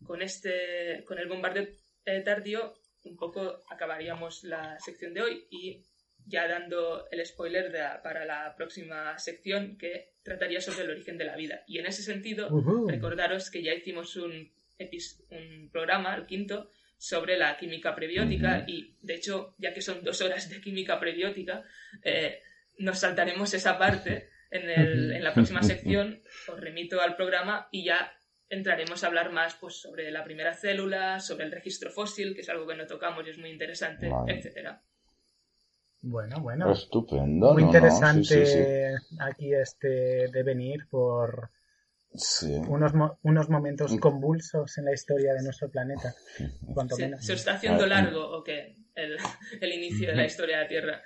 con 0.05 0.21
este, 0.21 1.03
con 1.05 1.19
el 1.19 1.27
bombardeo 1.27 1.67
eh, 2.05 2.21
tardío 2.21 2.73
un 3.03 3.17
poco 3.17 3.59
acabaríamos 3.69 4.45
la 4.45 4.79
sección 4.79 5.13
de 5.13 5.21
hoy 5.21 5.47
y 5.51 5.83
ya 6.25 6.47
dando 6.47 7.07
el 7.11 7.25
spoiler 7.25 7.71
para 8.03 8.25
la 8.25 8.55
próxima 8.55 9.17
sección 9.17 9.77
que 9.77 10.13
trataría 10.23 10.61
sobre 10.61 10.83
el 10.83 10.91
origen 10.91 11.17
de 11.17 11.25
la 11.25 11.35
vida. 11.35 11.63
Y 11.67 11.79
en 11.79 11.85
ese 11.85 12.03
sentido, 12.03 12.49
recordaros 12.87 13.49
que 13.49 13.63
ya 13.63 13.73
hicimos 13.73 14.15
un, 14.15 14.51
un 15.29 15.69
programa, 15.71 16.15
el 16.15 16.25
quinto, 16.25 16.69
sobre 16.97 17.35
la 17.35 17.57
química 17.57 17.95
prebiótica 17.95 18.63
y 18.67 18.95
de 19.01 19.15
hecho, 19.15 19.55
ya 19.57 19.73
que 19.73 19.81
son 19.81 20.03
dos 20.03 20.21
horas 20.21 20.49
de 20.49 20.61
química 20.61 20.99
prebiótica, 20.99 21.63
eh, 22.03 22.41
nos 22.77 22.99
saltaremos 22.99 23.53
esa 23.55 23.79
parte 23.79 24.29
en, 24.51 24.69
el, 24.69 25.11
en 25.11 25.23
la 25.23 25.33
próxima 25.33 25.63
sección. 25.63 26.21
Os 26.47 26.59
remito 26.59 27.01
al 27.01 27.15
programa 27.15 27.69
y 27.71 27.85
ya 27.85 28.13
entraremos 28.49 29.03
a 29.03 29.07
hablar 29.07 29.31
más 29.31 29.55
pues, 29.55 29.81
sobre 29.81 30.11
la 30.11 30.23
primera 30.23 30.53
célula, 30.53 31.19
sobre 31.19 31.45
el 31.45 31.51
registro 31.51 31.89
fósil, 31.89 32.35
que 32.35 32.41
es 32.41 32.49
algo 32.49 32.67
que 32.67 32.75
no 32.75 32.85
tocamos 32.85 33.25
y 33.25 33.31
es 33.31 33.37
muy 33.37 33.49
interesante, 33.49 34.07
etcétera. 34.27 34.83
Bueno, 36.01 36.41
bueno. 36.41 36.71
Estupendo. 36.71 37.53
Muy 37.53 37.63
interesante 37.63 38.95
aquí 39.19 39.53
este 39.53 40.27
devenir 40.31 40.87
por 40.89 41.49
unos, 42.67 42.91
unos 43.21 43.49
momentos 43.49 43.95
convulsos 43.99 44.77
en 44.77 44.85
la 44.85 44.93
historia 44.93 45.33
de 45.33 45.43
nuestro 45.43 45.69
planeta. 45.69 46.13
Cuanto 46.73 46.97
menos. 46.97 47.23
¿Se 47.25 47.33
está 47.33 47.53
haciendo 47.53 47.85
largo 47.85 48.37
o 48.37 48.43
qué? 48.43 48.77
El, 48.95 49.17
el 49.61 49.73
inicio 49.73 50.09
de 50.09 50.15
la 50.15 50.25
historia 50.25 50.57
de 50.57 50.63
la 50.63 50.69
Tierra. 50.69 51.01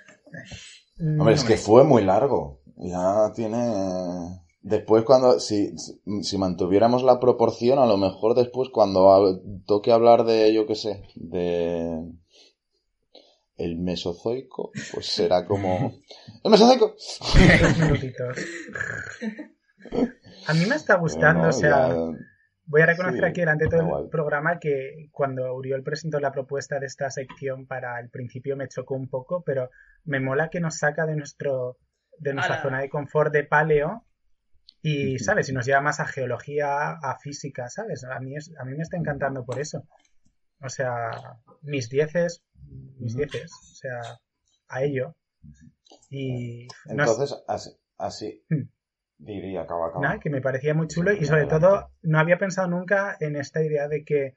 Hombre, 0.98 1.34
es 1.34 1.44
que 1.44 1.56
fue 1.56 1.84
muy 1.84 2.02
largo. 2.02 2.62
Ya 2.76 3.32
tiene 3.34 4.40
Después, 4.66 5.04
cuando, 5.04 5.38
si, 5.38 5.74
si 6.22 6.38
mantuviéramos 6.38 7.04
la 7.04 7.20
proporción, 7.20 7.78
a 7.78 7.86
lo 7.86 7.96
mejor 7.98 8.34
después, 8.34 8.68
cuando 8.68 9.40
toque 9.64 9.92
hablar 9.92 10.24
de, 10.24 10.52
yo 10.52 10.66
qué 10.66 10.74
sé, 10.74 11.04
de 11.14 12.02
el 13.56 13.78
mesozoico, 13.78 14.70
pues 14.92 15.06
será 15.06 15.46
como... 15.46 16.00
¡El 16.44 16.50
mesozoico! 16.50 16.94
A 20.46 20.54
mí 20.54 20.66
me 20.66 20.76
está 20.76 20.96
gustando, 20.96 21.48
o 21.48 21.52
sea, 21.52 21.94
voy 22.66 22.80
a 22.82 22.86
reconocer 22.86 23.24
aquí 23.24 23.40
delante 23.40 23.64
de 23.64 23.70
todo 23.70 24.04
el 24.04 24.08
programa 24.08 24.58
que 24.58 25.08
cuando 25.12 25.54
Uriol 25.54 25.82
presentó 25.82 26.20
la 26.20 26.32
propuesta 26.32 26.78
de 26.78 26.86
esta 26.86 27.10
sección 27.10 27.66
para 27.66 27.98
el 28.00 28.10
principio 28.10 28.56
me 28.56 28.68
chocó 28.68 28.94
un 28.94 29.08
poco, 29.08 29.42
pero 29.44 29.70
me 30.04 30.20
mola 30.20 30.50
que 30.50 30.60
nos 30.60 30.78
saca 30.78 31.06
de 31.06 31.16
nuestro 31.16 31.78
de 32.18 32.32
nuestra 32.32 32.62
zona 32.62 32.80
de 32.80 32.88
confort 32.88 33.32
de 33.32 33.44
paleo 33.44 34.06
y, 34.82 35.18
¿sabes? 35.18 35.46
Si 35.46 35.52
nos 35.52 35.66
lleva 35.66 35.80
más 35.80 36.00
a 36.00 36.06
geología, 36.06 36.92
a 36.92 37.18
física, 37.18 37.68
¿sabes? 37.68 38.04
A 38.04 38.20
mí, 38.20 38.36
es, 38.36 38.52
a 38.58 38.64
mí 38.64 38.74
me 38.76 38.82
está 38.82 38.96
encantando 38.96 39.44
por 39.44 39.58
eso. 39.58 39.82
O 40.62 40.68
sea, 40.68 41.10
mis 41.62 41.88
dieces, 41.88 42.44
mis 42.98 43.16
dieces, 43.16 43.52
o 43.52 43.74
sea, 43.74 44.00
a 44.68 44.82
ello. 44.82 45.14
Y 46.10 46.66
Entonces, 46.86 47.42
así, 47.46 47.70
así 47.98 48.42
hmm. 48.48 48.68
diría, 49.18 49.62
acaba, 49.62 49.92
Nada, 50.00 50.18
que 50.18 50.30
me 50.30 50.40
parecía 50.40 50.74
muy 50.74 50.88
chulo 50.88 51.12
y 51.12 51.24
sobre 51.24 51.46
todo 51.46 51.90
no 52.02 52.18
había 52.18 52.38
pensado 52.38 52.68
nunca 52.68 53.16
en 53.20 53.36
esta 53.36 53.62
idea 53.62 53.88
de 53.88 54.04
que 54.04 54.34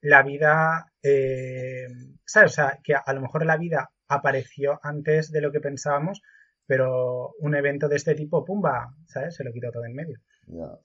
la 0.00 0.22
vida, 0.22 0.92
eh, 1.02 1.86
¿sabes? 2.26 2.52
O 2.52 2.54
sea, 2.54 2.78
que 2.82 2.94
a 2.94 3.12
lo 3.14 3.22
mejor 3.22 3.46
la 3.46 3.56
vida 3.56 3.90
apareció 4.06 4.78
antes 4.82 5.32
de 5.32 5.40
lo 5.40 5.50
que 5.50 5.60
pensábamos, 5.60 6.20
pero 6.66 7.32
un 7.38 7.54
evento 7.54 7.88
de 7.88 7.96
este 7.96 8.14
tipo, 8.14 8.44
pumba, 8.44 8.94
¿sabes? 9.06 9.34
Se 9.34 9.44
lo 9.44 9.52
quitó 9.52 9.70
todo 9.70 9.84
en 9.84 9.94
medio. 9.94 10.18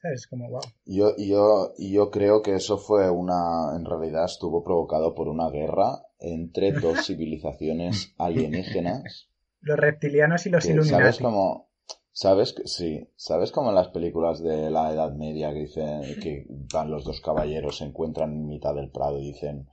¿Sabes? 0.01 0.25
Como, 0.27 0.49
wow. 0.49 0.61
Yo, 0.85 1.15
yo, 1.17 1.73
yo 1.77 2.09
creo 2.11 2.41
que 2.41 2.55
eso 2.55 2.77
fue 2.77 3.09
una, 3.09 3.75
en 3.75 3.83
realidad 3.83 4.25
estuvo 4.25 4.63
provocado 4.63 5.13
por 5.13 5.27
una 5.27 5.49
guerra 5.49 6.01
entre 6.19 6.71
dos 6.73 7.05
civilizaciones 7.05 8.13
alienígenas. 8.17 9.29
Los 9.61 9.77
reptilianos 9.77 10.45
y 10.45 10.49
los 10.49 10.65
Illuminati. 10.65 10.89
¿Sabes 10.89 11.17
cómo? 11.19 11.69
¿Sabes? 12.11 12.55
Sí. 12.65 13.09
¿Sabes 13.15 13.51
cómo 13.51 13.69
en 13.69 13.75
las 13.75 13.89
películas 13.89 14.41
de 14.41 14.69
la 14.69 14.91
Edad 14.91 15.13
Media 15.13 15.53
que 15.53 15.59
dicen 15.59 16.01
que 16.21 16.45
van 16.73 16.91
los 16.91 17.03
dos 17.03 17.21
caballeros, 17.21 17.77
se 17.77 17.85
encuentran 17.85 18.31
en 18.31 18.47
mitad 18.47 18.75
del 18.75 18.91
prado 18.91 19.19
y 19.19 19.31
dicen 19.31 19.69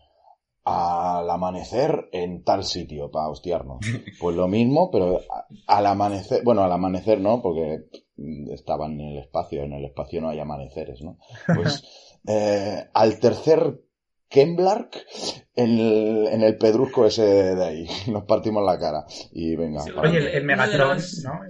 al 0.66 1.30
amanecer 1.30 2.08
en 2.10 2.42
tal 2.42 2.64
sitio 2.64 3.10
para 3.10 3.28
hostiarnos. 3.28 3.78
Pues 4.20 4.36
lo 4.36 4.48
mismo, 4.48 4.90
pero 4.90 5.20
al 5.66 5.86
amanecer, 5.86 6.42
bueno, 6.42 6.62
al 6.62 6.72
amanecer 6.72 7.20
no, 7.20 7.40
porque 7.40 7.84
estaban 8.50 9.00
en 9.00 9.08
el 9.08 9.18
espacio, 9.18 9.62
en 9.62 9.74
el 9.74 9.84
espacio 9.84 10.20
no 10.20 10.28
hay 10.28 10.40
amaneceres, 10.40 11.02
¿no? 11.02 11.18
Pues 11.54 11.84
eh, 12.26 12.84
al 12.92 13.20
tercer 13.20 13.80
Kemblark 14.28 14.96
en 15.54 15.78
el, 15.78 16.26
en 16.28 16.42
el 16.42 16.56
pedrusco 16.56 17.06
ese 17.06 17.22
de 17.22 17.64
ahí. 17.64 17.86
Nos 18.10 18.24
partimos 18.24 18.64
la 18.64 18.78
cara. 18.78 19.04
Y 19.32 19.56
venga. 19.56 19.82
Oye, 19.96 20.36
el, 20.36 20.44
Megatron, 20.44 20.98
¿no? 21.24 21.40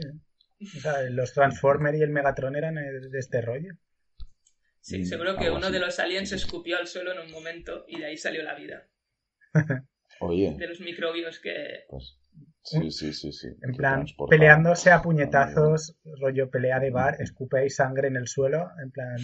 O 0.61 0.81
sea, 0.81 1.03
los 1.11 1.33
Transformers 1.33 1.99
y 1.99 2.03
el 2.03 2.11
Megatron 2.11 2.57
eran 2.57 2.75
de 2.75 3.19
este 3.19 3.41
rollo. 3.41 3.75
Sí, 4.81 5.05
seguro 5.05 5.37
que 5.37 5.51
uno 5.51 5.71
de 5.71 5.81
los 5.81 5.99
aliens 5.99 6.31
escupió 6.31 6.79
al 6.79 6.87
suelo 6.87 7.13
en 7.13 7.19
un 7.19 7.33
momento 7.33 7.85
y 7.89 7.99
de 7.99 8.07
ahí 8.07 8.17
salió 8.17 8.45
la 8.45 8.55
vida. 8.55 8.89
Oye. 10.21 10.55
De 10.57 10.69
los 10.69 10.81
microbios 10.81 11.41
que. 11.41 11.85
Pues, 11.89 12.19
sí, 12.63 12.91
sí, 12.93 13.13
sí, 13.13 13.33
sí. 13.33 13.49
En 13.63 13.75
plan, 13.75 14.07
peleándose 14.31 14.93
a 14.93 15.03
puñetazos, 15.03 15.97
rollo 16.21 16.51
pelea 16.51 16.79
de 16.79 16.91
bar, 16.91 17.17
escupe 17.21 17.67
y 17.67 17.71
sangre 17.71 18.09
en 18.09 18.17
el 18.17 18.29
suelo, 18.29 18.69
en 18.81 18.91
plan. 18.93 19.17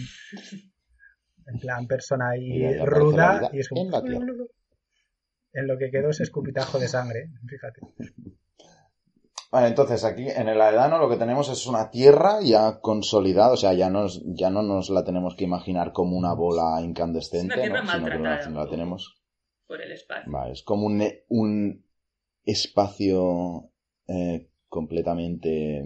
En 1.47 1.59
plan, 1.59 1.87
persona 1.87 2.31
ahí 2.31 2.77
ruda 2.85 3.49
y 3.53 3.59
es 3.59 3.69
como. 3.69 3.81
En, 5.55 5.67
lo 5.67 5.77
que 5.77 5.91
quedó 5.91 6.09
es 6.09 6.19
escupitajo 6.19 6.79
de 6.79 6.87
sangre, 6.87 7.29
fíjate. 7.47 7.81
Vale, 9.51 9.67
entonces 9.67 10.03
aquí 10.03 10.27
en 10.27 10.47
el 10.47 10.59
Aedano 10.59 10.97
lo 10.97 11.07
que 11.07 11.17
tenemos 11.17 11.47
es 11.49 11.67
una 11.67 11.91
tierra 11.91 12.39
ya 12.41 12.79
consolidada, 12.79 13.53
o 13.53 13.57
sea, 13.57 13.73
ya, 13.73 13.91
nos, 13.91 14.23
ya 14.25 14.49
no 14.49 14.63
nos 14.63 14.89
la 14.89 15.03
tenemos 15.03 15.35
que 15.35 15.43
imaginar 15.43 15.93
como 15.93 16.17
una 16.17 16.33
bola 16.33 16.81
incandescente, 16.81 17.63
es 17.63 17.69
una 17.69 17.85
sino 17.85 18.07
que 18.07 18.51
la 18.51 18.67
tenemos 18.67 19.23
por 19.67 19.79
el 19.79 19.91
espacio. 19.91 20.45
es 20.51 20.63
como 20.63 20.87
un, 20.87 21.07
un 21.29 21.85
espacio 22.43 23.69
eh, 24.07 24.49
completamente, 24.69 25.83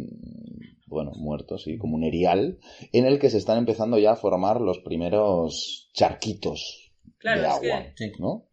bueno, 0.88 1.12
muerto, 1.16 1.58
sí, 1.58 1.78
como 1.78 1.96
un 1.96 2.04
erial, 2.04 2.58
en 2.92 3.06
el 3.06 3.20
que 3.20 3.30
se 3.30 3.38
están 3.38 3.58
empezando 3.58 4.00
ya 4.00 4.14
a 4.14 4.16
formar 4.16 4.62
los 4.62 4.80
primeros 4.80 5.90
charquitos 5.94 6.92
de 7.22 7.46
agua, 7.46 7.94
¿no? 8.20 8.50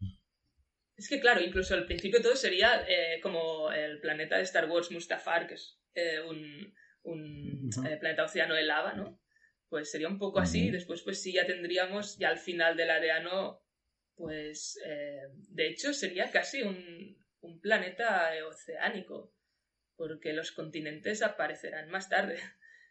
Es 0.97 1.09
que, 1.09 1.19
claro, 1.19 1.41
incluso 1.41 1.73
al 1.73 1.85
principio 1.85 2.21
todo 2.21 2.35
sería 2.35 2.85
eh, 2.87 3.19
como 3.21 3.71
el 3.71 3.99
planeta 3.99 4.37
de 4.37 4.43
Star 4.43 4.69
Wars 4.69 4.91
Mustafar, 4.91 5.47
que 5.47 5.55
es 5.55 5.79
eh, 5.93 6.21
un, 6.21 6.73
un 7.03 7.69
planeta 7.99 8.23
océano 8.23 8.53
de 8.53 8.63
lava, 8.63 8.93
¿no? 8.93 9.19
Pues 9.67 9.91
sería 9.91 10.07
un 10.07 10.19
poco 10.19 10.39
así, 10.39 10.69
después 10.71 11.01
pues 11.01 11.21
sí 11.21 11.33
ya 11.33 11.45
tendríamos, 11.45 12.17
ya 12.17 12.29
al 12.29 12.37
final 12.37 12.77
del 12.77 12.91
Areano, 12.91 13.61
pues 14.15 14.79
eh, 14.85 15.23
de 15.49 15.67
hecho 15.67 15.93
sería 15.93 16.31
casi 16.31 16.61
un, 16.61 17.17
un, 17.41 17.59
planeta 17.59 18.31
oceánico, 18.47 19.33
porque 19.97 20.33
los 20.33 20.51
continentes 20.51 21.21
aparecerán 21.21 21.89
más 21.89 22.09
tarde. 22.09 22.37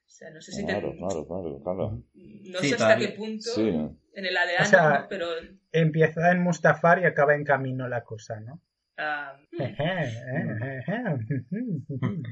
O 0.06 0.10
sea, 0.10 0.30
no 0.30 0.40
sé 0.40 0.52
si 0.52 0.64
claro, 0.64 0.92
claro, 0.96 1.26
claro, 1.26 1.60
claro, 1.62 2.02
No 2.14 2.58
sé 2.60 2.74
hasta 2.74 2.96
qué 2.98 3.08
punto 3.08 3.50
en 3.56 4.26
el 4.26 4.36
ADN, 4.36 5.06
pero... 5.08 5.26
Empieza 5.72 6.30
en 6.30 6.42
Mustafar 6.42 7.00
y 7.00 7.04
acaba 7.04 7.34
en 7.34 7.44
camino 7.44 7.88
la 7.88 8.04
cosa, 8.04 8.38
¿no? 8.40 8.60
Ah, 8.96 9.36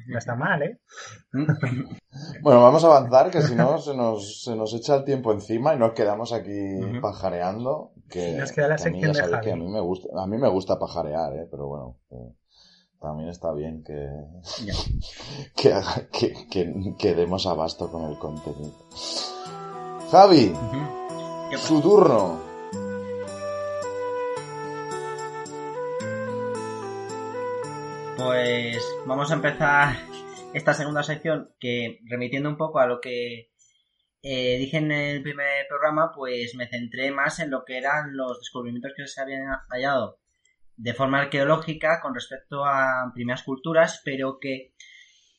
no 0.07 0.19
está 0.19 0.37
mal, 0.37 0.63
¿eh? 0.63 0.79
Bueno, 2.41 2.63
vamos 2.63 2.85
a 2.85 2.87
avanzar, 2.87 3.33
que 3.33 3.43
si 3.43 3.57
no 3.57 3.79
se 3.79 3.97
nos, 3.97 4.45
se 4.45 4.55
nos 4.55 4.73
echa 4.75 4.95
el 4.97 5.05
tiempo 5.05 5.33
encima 5.33 5.75
y 5.75 5.79
nos 5.79 5.93
quedamos 5.93 6.33
aquí 6.33 6.79
pajareando. 7.01 7.93
Que, 8.09 8.37
nos 8.37 8.53
queda 8.53 8.69
la 8.69 8.79
sección 8.79 9.13
de 9.13 9.41
que 9.41 9.51
a 9.51 9.57
mí 9.57 9.67
me 9.69 9.81
gusta, 9.81 10.09
a 10.17 10.27
mí 10.27 10.39
me 10.39 10.49
gusta 10.49 10.79
pajarear, 10.79 11.35
¿eh? 11.35 11.49
Pero 11.51 11.67
bueno, 11.67 11.99
también 13.03 13.31
está 13.31 13.53
bien 13.53 13.83
que, 13.83 14.09
que, 15.57 16.35
que, 16.49 16.95
que, 16.97 17.15
demos 17.15 17.47
abasto 17.47 17.91
con 17.91 18.09
el 18.09 18.17
contenido. 18.17 18.73
Javi, 20.11 20.55
su 21.57 21.81
turno. 21.83 22.41
Pues 28.17 28.79
vamos 29.07 29.31
a 29.31 29.35
empezar 29.35 29.97
esta 30.55 30.73
segunda 30.73 31.03
sección 31.03 31.53
que 31.59 31.99
remitiendo 32.09 32.49
un 32.49 32.57
poco 32.57 32.79
a 32.79 32.87
lo 32.87 33.01
que 33.01 33.51
eh, 34.23 34.59
dije 34.59 34.77
en 34.77 34.93
el 34.93 35.23
primer 35.23 35.67
programa, 35.69 36.13
pues 36.15 36.55
me 36.55 36.69
centré 36.69 37.11
más 37.11 37.41
en 37.41 37.51
lo 37.51 37.65
que 37.65 37.79
eran 37.79 38.17
los 38.17 38.39
descubrimientos 38.39 38.93
que 38.97 39.09
se 39.09 39.21
habían 39.21 39.47
hallado 39.71 40.22
de 40.77 40.95
forma 40.95 41.21
arqueológica 41.21 42.01
con 42.01 42.15
respecto 42.15 42.65
a 42.65 43.11
primeras 43.15 43.43
culturas, 43.43 44.01
pero 44.05 44.39
que 44.41 44.75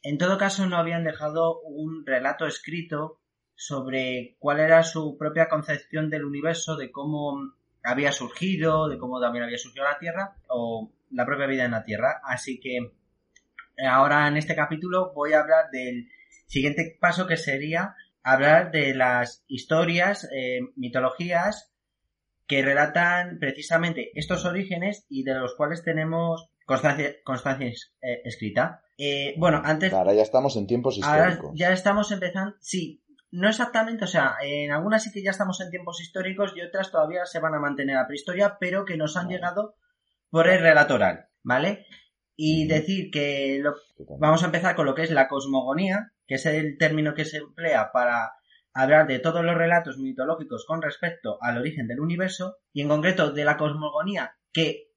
en 0.03 0.17
todo 0.17 0.37
caso 0.37 0.67
no 0.67 0.77
habían 0.77 1.03
dejado 1.03 1.61
un 1.61 2.05
relato 2.05 2.45
escrito 2.45 3.21
sobre 3.55 4.35
cuál 4.39 4.59
era 4.59 4.83
su 4.83 5.17
propia 5.17 5.47
concepción 5.47 6.09
del 6.09 6.25
universo, 6.25 6.75
de 6.75 6.91
cómo 6.91 7.53
había 7.83 8.11
surgido, 8.11 8.89
de 8.89 8.97
cómo 8.97 9.21
también 9.21 9.45
había 9.45 9.57
surgido 9.57 9.85
la 9.85 9.99
Tierra, 9.99 10.35
o 10.49 10.91
la 11.11 11.25
propia 11.25 11.47
vida 11.47 11.65
en 11.65 11.71
la 11.71 11.83
Tierra. 11.83 12.21
Así 12.23 12.59
que 12.59 12.77
eh, 12.77 13.87
ahora 13.87 14.27
en 14.27 14.37
este 14.37 14.55
capítulo 14.55 15.13
voy 15.13 15.33
a 15.33 15.41
hablar 15.41 15.69
del 15.71 16.09
siguiente 16.47 16.97
paso 16.99 17.27
que 17.27 17.37
sería 17.37 17.95
hablar 18.23 18.71
de 18.71 18.93
las 18.93 19.43
historias, 19.47 20.29
eh, 20.31 20.59
mitologías 20.75 21.72
que 22.47 22.61
relatan 22.61 23.39
precisamente 23.39 24.11
estos 24.15 24.45
orígenes 24.45 25.05
y 25.09 25.23
de 25.23 25.35
los 25.35 25.55
cuales 25.55 25.83
tenemos 25.83 26.49
constancia, 26.65 27.15
constancia 27.23 27.67
eh, 27.67 28.21
escrita. 28.25 28.81
bueno, 29.37 29.61
antes... 29.63 29.93
Ahora 29.93 30.13
ya 30.13 30.23
estamos 30.23 30.55
en 30.57 30.67
tiempos 30.67 30.97
históricos. 30.97 31.51
ya 31.55 31.71
estamos 31.71 32.11
empezando... 32.11 32.55
Sí, 32.59 33.03
no 33.33 33.49
exactamente, 33.49 34.03
o 34.03 34.07
sea, 34.07 34.35
en 34.43 34.71
algunas 34.71 35.03
sí 35.03 35.11
que 35.11 35.23
ya 35.23 35.31
estamos 35.31 35.59
en 35.59 35.71
tiempos 35.71 35.99
históricos 35.99 36.53
y 36.55 36.61
otras 36.61 36.91
todavía 36.91 37.25
se 37.25 37.39
van 37.39 37.55
a 37.55 37.59
mantener 37.59 37.97
a 37.97 38.05
prehistoria, 38.05 38.57
pero 38.59 38.85
que 38.85 38.95
nos 38.95 39.17
han 39.17 39.27
llegado 39.27 39.75
por 40.29 40.47
el 40.47 40.59
relato 40.59 40.93
oral, 40.93 41.29
¿vale? 41.41 41.87
Y 42.35 42.67
decir 42.67 43.09
que 43.11 43.63
vamos 44.19 44.43
a 44.43 44.45
empezar 44.45 44.75
con 44.75 44.85
lo 44.85 44.93
que 44.93 45.01
es 45.01 45.09
la 45.09 45.27
cosmogonía, 45.27 46.11
que 46.27 46.35
es 46.35 46.45
el 46.45 46.77
término 46.77 47.15
que 47.15 47.25
se 47.25 47.37
emplea 47.37 47.91
para 47.91 48.33
hablar 48.73 49.07
de 49.07 49.19
todos 49.19 49.43
los 49.43 49.55
relatos 49.55 49.97
mitológicos 49.97 50.65
con 50.65 50.81
respecto 50.81 51.37
al 51.41 51.57
origen 51.57 51.87
del 51.87 51.99
universo, 51.99 52.57
y 52.71 52.81
en 52.81 52.89
concreto 52.89 53.31
de 53.31 53.45
la 53.45 53.57
cosmogonía, 53.57 54.35
que 54.51 54.89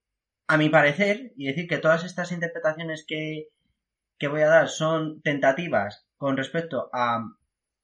a 0.46 0.56
mi 0.56 0.68
parecer, 0.68 1.32
y 1.36 1.46
decir 1.46 1.66
que 1.68 1.78
todas 1.78 2.04
estas 2.04 2.32
interpretaciones 2.32 3.04
que, 3.06 3.48
que 4.18 4.28
voy 4.28 4.42
a 4.42 4.48
dar 4.48 4.68
son 4.68 5.20
tentativas 5.22 6.06
con 6.16 6.36
respecto 6.36 6.88
a 6.92 7.22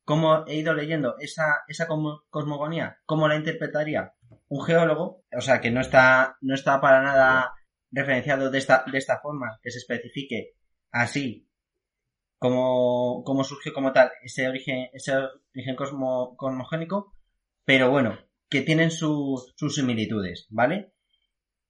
cómo 0.04 0.46
he 0.46 0.56
ido 0.56 0.74
leyendo 0.74 1.16
esa, 1.18 1.62
esa 1.68 1.86
cosmogonía, 1.86 2.98
cómo 3.04 3.28
la 3.28 3.36
interpretaría 3.36 4.14
un 4.48 4.62
geólogo, 4.62 5.24
o 5.34 5.40
sea 5.40 5.60
que 5.60 5.70
no 5.70 5.80
está, 5.80 6.36
no 6.40 6.54
está 6.54 6.80
para 6.80 7.02
nada 7.02 7.54
referenciado 7.90 8.50
de 8.50 8.58
esta, 8.58 8.84
de 8.90 8.98
esta 8.98 9.18
forma, 9.20 9.58
que 9.62 9.70
se 9.70 9.78
especifique 9.78 10.54
así 10.90 11.48
como, 12.42 13.22
como 13.22 13.44
surgió 13.44 13.72
como 13.72 13.92
tal 13.92 14.10
ese 14.24 14.48
origen, 14.48 14.88
ese 14.92 15.12
origen 15.54 15.76
cosmogénico, 15.76 17.14
pero 17.64 17.88
bueno, 17.88 18.18
que 18.50 18.62
tienen 18.62 18.90
sus 18.90 19.54
similitudes, 19.56 20.48
¿vale? 20.50 20.92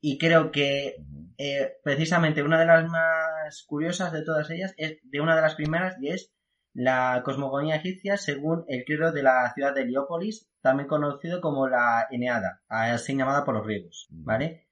Y 0.00 0.16
creo 0.16 0.50
que 0.50 0.96
eh, 1.36 1.72
precisamente 1.84 2.42
una 2.42 2.58
de 2.58 2.64
las 2.64 2.88
más 2.88 3.62
curiosas 3.66 4.14
de 4.14 4.24
todas 4.24 4.48
ellas 4.48 4.72
es 4.78 4.98
de 5.02 5.20
una 5.20 5.36
de 5.36 5.42
las 5.42 5.56
primeras 5.56 5.96
y 6.00 6.08
es 6.08 6.32
la 6.72 7.20
cosmogonía 7.22 7.76
egipcia 7.76 8.16
según 8.16 8.64
el 8.66 8.84
credo 8.86 9.12
de 9.12 9.22
la 9.22 9.52
ciudad 9.52 9.74
de 9.74 9.82
Heliópolis, 9.82 10.48
también 10.62 10.88
conocido 10.88 11.42
como 11.42 11.68
la 11.68 12.06
Eneada, 12.10 12.62
así 12.68 13.14
llamada 13.14 13.44
por 13.44 13.54
los 13.54 13.66
griegos, 13.66 14.08
¿vale? 14.08 14.68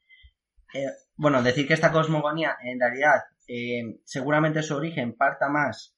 Eh, 0.72 0.86
bueno, 1.16 1.42
decir 1.42 1.68
que 1.68 1.74
esta 1.74 1.92
cosmogonía 1.92 2.56
en 2.62 2.80
realidad 2.80 3.20
eh, 3.52 4.00
seguramente 4.04 4.62
su 4.62 4.76
origen 4.76 5.16
parta 5.16 5.48
más 5.48 5.96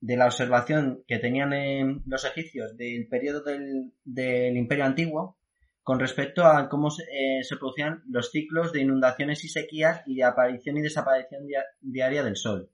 de 0.00 0.16
la 0.16 0.26
observación 0.26 1.02
que 1.08 1.18
tenían 1.18 1.52
en 1.52 2.04
los 2.06 2.24
egipcios 2.24 2.76
del 2.76 3.08
periodo 3.08 3.42
del, 3.42 4.56
Imperio 4.56 4.84
Antiguo 4.84 5.36
con 5.82 5.98
respecto 5.98 6.44
a 6.44 6.68
cómo 6.68 6.90
eh, 6.90 7.42
se, 7.42 7.56
producían 7.56 8.04
los 8.08 8.30
ciclos 8.30 8.72
de 8.72 8.82
inundaciones 8.82 9.42
y 9.42 9.48
sequías 9.48 10.02
y 10.06 10.14
de 10.14 10.22
aparición 10.22 10.76
y 10.76 10.82
desaparición 10.82 11.42
diaria 11.80 12.22
del 12.22 12.36
Sol. 12.36 12.70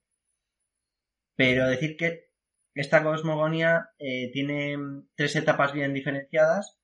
Pero 1.35 1.67
decir 1.67 1.97
que 1.97 2.33
esta 2.75 3.03
cosmogonía 3.03 3.93
eh, 3.99 4.31
tiene 4.31 4.77
tres 5.15 5.37
etapas 5.37 5.73
bien 5.73 5.95
diferenciadas, 5.95 6.79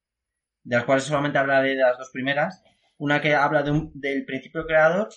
de 0.64 0.76
las 0.76 0.86
cuales 0.86 1.04
solamente 1.04 1.36
hablaré 1.36 1.74
de 1.74 1.82
las 1.82 1.98
dos 1.98 2.08
primeras. 2.10 2.62
Una 2.96 3.20
que 3.20 3.34
habla 3.34 3.62
del 3.62 4.24
principio 4.24 4.66
creador, 4.66 5.08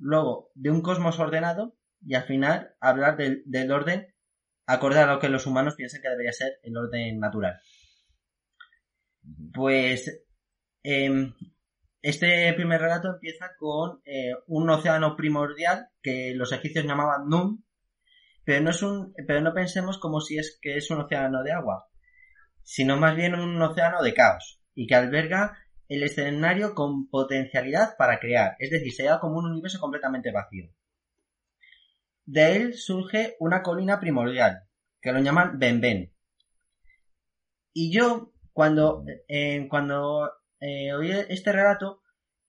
luego 0.00 0.50
de 0.54 0.70
un 0.70 0.82
cosmos 0.82 1.18
ordenado 1.18 1.76
y 2.04 2.14
al 2.14 2.24
final 2.24 2.74
hablar 2.80 3.16
del, 3.16 3.42
del 3.46 3.70
orden 3.70 4.08
acorde 4.66 5.00
a 5.00 5.06
lo 5.06 5.18
que 5.18 5.28
los 5.28 5.46
humanos 5.46 5.74
piensan 5.76 6.00
que 6.00 6.08
debería 6.08 6.32
ser 6.32 6.58
el 6.62 6.76
orden 6.76 7.18
natural. 7.18 7.60
Pues 9.52 10.24
em, 10.82 11.34
este 12.02 12.52
primer 12.54 12.80
relato 12.80 13.08
empieza 13.08 13.50
con 13.58 14.00
eh, 14.04 14.32
un 14.46 14.70
océano 14.70 15.16
primordial 15.16 15.88
que 16.02 16.32
los 16.34 16.52
egipcios 16.52 16.86
llamaban 16.86 17.28
Nun, 17.28 17.64
pero 18.44 18.62
no 18.62 18.70
es 18.70 18.82
un, 18.82 19.12
pero 19.26 19.40
no 19.40 19.52
pensemos 19.52 19.98
como 19.98 20.20
si 20.20 20.38
es 20.38 20.58
que 20.62 20.76
es 20.76 20.90
un 20.90 21.00
océano 21.00 21.42
de 21.42 21.52
agua, 21.52 21.88
sino 22.62 22.96
más 22.96 23.16
bien 23.16 23.34
un 23.34 23.60
océano 23.60 24.02
de 24.02 24.14
caos 24.14 24.62
y 24.74 24.86
que 24.86 24.94
alberga 24.94 25.58
el 25.90 26.04
escenario 26.04 26.76
con 26.76 27.08
potencialidad 27.08 27.96
para 27.98 28.20
crear, 28.20 28.54
es 28.60 28.70
decir, 28.70 28.92
se 28.92 29.08
como 29.20 29.38
un 29.38 29.50
universo 29.50 29.80
completamente 29.80 30.30
vacío. 30.30 30.70
De 32.24 32.54
él 32.54 32.74
surge 32.74 33.34
una 33.40 33.62
colina 33.62 33.98
primordial, 33.98 34.68
que 35.02 35.10
lo 35.10 35.18
llaman 35.18 35.58
Ben 35.58 36.14
Y 37.72 37.92
yo, 37.92 38.32
cuando, 38.52 39.04
eh, 39.26 39.66
cuando 39.68 40.30
eh, 40.60 40.92
oí 40.92 41.10
este 41.10 41.50
relato, 41.50 42.02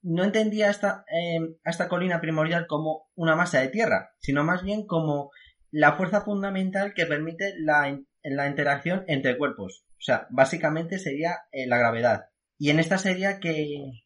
no 0.04 0.24
entendía 0.24 0.70
esta, 0.70 1.04
eh, 1.12 1.40
esta 1.66 1.90
colina 1.90 2.22
primordial 2.22 2.68
como 2.68 3.10
una 3.16 3.36
masa 3.36 3.60
de 3.60 3.70
tierra, 3.70 4.12
sino 4.20 4.44
más 4.44 4.62
bien 4.62 4.86
como 4.86 5.32
la 5.72 5.94
fuerza 5.94 6.22
fundamental 6.22 6.94
que 6.94 7.08
permite 7.08 7.56
la, 7.58 8.00
la 8.22 8.48
interacción 8.48 9.04
entre 9.08 9.36
cuerpos. 9.36 9.84
O 9.94 10.04
sea, 10.04 10.28
básicamente 10.30 11.00
sería 11.00 11.40
la 11.52 11.78
gravedad. 11.80 12.31
Y 12.62 12.70
en 12.70 12.80
esta 12.80 13.00
sería 13.00 13.40
que... 13.40 14.04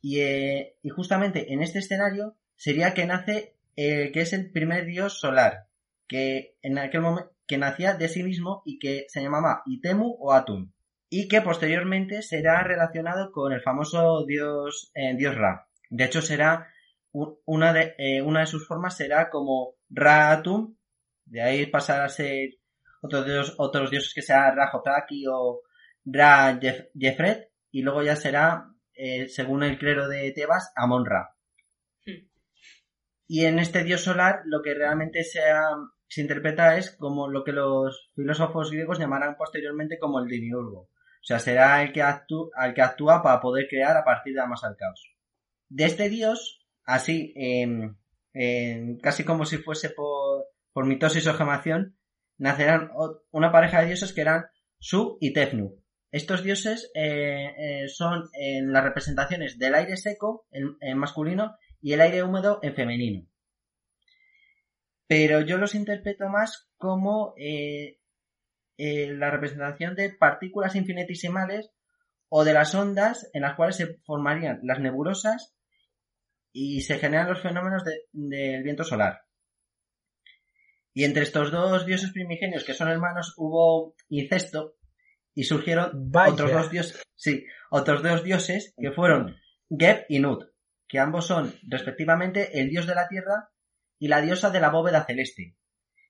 Y, 0.00 0.20
y 0.20 0.88
justamente 0.94 1.52
en 1.52 1.60
este 1.60 1.80
escenario 1.80 2.36
sería 2.54 2.94
que 2.94 3.04
nace 3.04 3.56
el 3.74 4.12
que 4.12 4.20
es 4.20 4.32
el 4.32 4.52
primer 4.52 4.86
dios 4.86 5.18
solar, 5.18 5.66
que 6.06 6.56
en 6.62 6.78
aquel 6.78 7.00
momento 7.00 7.32
que 7.48 7.58
nacía 7.58 7.94
de 7.94 8.08
sí 8.08 8.22
mismo 8.22 8.62
y 8.64 8.78
que 8.78 9.06
se 9.08 9.20
llamaba 9.20 9.62
Itemu 9.66 10.18
o 10.20 10.32
Atum, 10.32 10.70
y 11.10 11.26
que 11.26 11.40
posteriormente 11.40 12.22
será 12.22 12.62
relacionado 12.62 13.32
con 13.32 13.52
el 13.52 13.60
famoso 13.60 14.24
dios, 14.24 14.92
eh, 14.94 15.16
dios 15.16 15.34
Ra. 15.34 15.66
De 15.90 16.04
hecho, 16.04 16.22
será 16.22 16.68
una 17.10 17.72
de, 17.72 17.96
eh, 17.98 18.22
una 18.22 18.40
de 18.40 18.46
sus 18.46 18.68
formas 18.68 18.96
será 18.96 19.30
como 19.30 19.74
Ra 19.90 20.30
Atum, 20.30 20.76
de 21.24 21.42
ahí 21.42 21.66
pasará 21.66 22.04
a 22.04 22.08
ser 22.08 22.50
otros 23.02 23.26
dios, 23.26 23.54
otros 23.58 23.90
dioses 23.90 24.14
que 24.14 24.22
sea 24.22 24.54
Ra 24.54 24.70
Jotaki 24.70 25.24
o 25.26 25.62
Ra 26.04 26.56
Jefret, 26.96 27.50
y 27.76 27.82
luego 27.82 28.02
ya 28.02 28.16
será, 28.16 28.72
eh, 28.94 29.28
según 29.28 29.62
el 29.62 29.76
clero 29.76 30.08
de 30.08 30.32
Tebas, 30.32 30.72
Amon 30.76 31.04
Ra. 31.04 31.36
Y 33.26 33.44
en 33.44 33.58
este 33.58 33.84
dios 33.84 34.00
solar 34.00 34.40
lo 34.46 34.62
que 34.62 34.72
realmente 34.72 35.24
se, 35.24 35.40
se 36.08 36.22
interpreta 36.22 36.78
es 36.78 36.96
como 36.96 37.28
lo 37.28 37.44
que 37.44 37.52
los 37.52 38.12
filósofos 38.14 38.70
griegos 38.70 38.98
llamarán 38.98 39.36
posteriormente 39.36 39.98
como 39.98 40.20
el 40.20 40.26
demiurgo. 40.26 40.84
O 40.84 40.88
sea, 41.20 41.38
será 41.38 41.82
el 41.82 41.92
que, 41.92 42.00
actúa, 42.00 42.48
el 42.64 42.72
que 42.72 42.80
actúa 42.80 43.22
para 43.22 43.42
poder 43.42 43.66
crear 43.68 43.94
a 43.94 44.04
partir 44.04 44.32
de 44.32 44.40
la 44.40 44.46
masa 44.46 44.68
del 44.68 44.78
caos. 44.78 45.14
De 45.68 45.84
este 45.84 46.08
dios, 46.08 46.66
así, 46.84 47.34
casi 49.02 49.24
como 49.24 49.44
si 49.44 49.58
fuese 49.58 49.90
por, 49.90 50.46
por 50.72 50.86
mitosis 50.86 51.26
o 51.26 51.34
gemación, 51.34 51.98
nacerán 52.38 52.90
una 53.32 53.52
pareja 53.52 53.80
de 53.80 53.88
dioses 53.88 54.14
que 54.14 54.22
eran 54.22 54.46
Su 54.78 55.18
y 55.20 55.34
Tefnu. 55.34 55.76
Estos 56.10 56.42
dioses 56.42 56.90
eh, 56.94 57.54
eh, 57.58 57.88
son 57.88 58.28
en 58.34 58.72
las 58.72 58.84
representaciones 58.84 59.58
del 59.58 59.74
aire 59.74 59.96
seco 59.96 60.46
en 60.50 60.98
masculino 60.98 61.56
y 61.80 61.92
el 61.92 62.00
aire 62.00 62.22
húmedo 62.22 62.58
en 62.62 62.74
femenino. 62.74 63.28
Pero 65.06 65.40
yo 65.40 65.58
los 65.58 65.74
interpreto 65.74 66.28
más 66.28 66.68
como 66.76 67.34
eh, 67.38 68.00
eh, 68.76 69.12
la 69.12 69.30
representación 69.30 69.94
de 69.94 70.10
partículas 70.10 70.74
infinitesimales 70.74 71.70
o 72.28 72.44
de 72.44 72.54
las 72.54 72.74
ondas 72.74 73.30
en 73.32 73.42
las 73.42 73.54
cuales 73.54 73.76
se 73.76 73.98
formarían 74.04 74.60
las 74.62 74.80
nebulosas 74.80 75.54
y 76.52 76.80
se 76.80 76.98
generan 76.98 77.28
los 77.28 77.40
fenómenos 77.40 77.84
del 78.12 78.62
viento 78.62 78.82
solar. 78.82 79.22
Y 80.92 81.04
entre 81.04 81.22
estos 81.22 81.52
dos 81.52 81.86
dioses 81.86 82.10
primigenios 82.10 82.64
que 82.64 82.74
son 82.74 82.88
hermanos 82.88 83.34
hubo 83.36 83.94
incesto 84.08 84.75
y 85.36 85.44
surgieron 85.44 86.10
otros 86.12 86.50
dos 86.50 86.70
dioses, 86.70 87.02
sí, 87.14 87.44
otros 87.70 88.02
dos 88.02 88.24
dioses 88.24 88.74
que 88.76 88.90
fueron 88.90 89.36
Geb 89.68 90.06
y 90.08 90.18
Nut, 90.18 90.44
que 90.88 90.98
ambos 90.98 91.26
son 91.26 91.54
respectivamente 91.68 92.58
el 92.58 92.70
dios 92.70 92.86
de 92.86 92.94
la 92.94 93.06
tierra 93.06 93.50
y 93.98 94.08
la 94.08 94.22
diosa 94.22 94.48
de 94.48 94.60
la 94.60 94.70
bóveda 94.70 95.04
celeste, 95.04 95.54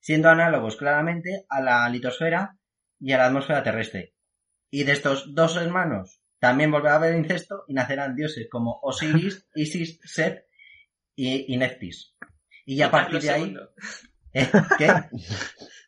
siendo 0.00 0.30
análogos 0.30 0.76
claramente 0.76 1.44
a 1.48 1.60
la 1.60 1.88
litosfera 1.88 2.56
y 3.00 3.12
a 3.12 3.18
la 3.18 3.26
atmósfera 3.26 3.64
terrestre. 3.64 4.14
Y 4.70 4.84
de 4.84 4.92
estos 4.92 5.34
dos 5.34 5.56
hermanos 5.56 6.22
también 6.38 6.70
volverá 6.70 6.94
a 6.94 6.98
haber 6.98 7.16
incesto 7.16 7.64
y 7.66 7.74
nacerán 7.74 8.14
dioses 8.14 8.46
como 8.48 8.78
Osiris, 8.80 9.48
Isis, 9.56 9.98
Set 10.04 10.46
y, 11.16 11.56
Neftis. 11.56 12.14
Y 12.64 12.80
a 12.80 12.92
partir 12.92 13.20
de 13.20 13.30
ahí... 13.30 13.56
¿Eh? 14.32 14.48
¿Qué? 14.78 14.88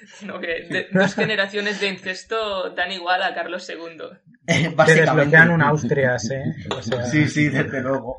No, 0.26 0.40
que 0.40 0.88
dos 0.92 1.14
generaciones 1.14 1.80
de 1.80 1.88
incesto 1.88 2.70
dan 2.70 2.92
igual 2.92 3.22
a 3.22 3.34
Carlos 3.34 3.68
II. 3.68 3.98
Básicamente. 4.74 5.36
Te 5.36 5.48
un 5.48 5.62
Austrias, 5.62 6.30
¿eh? 6.30 6.44
Sí, 7.10 7.26
sí, 7.28 7.48
desde 7.48 7.80
luego. 7.80 8.16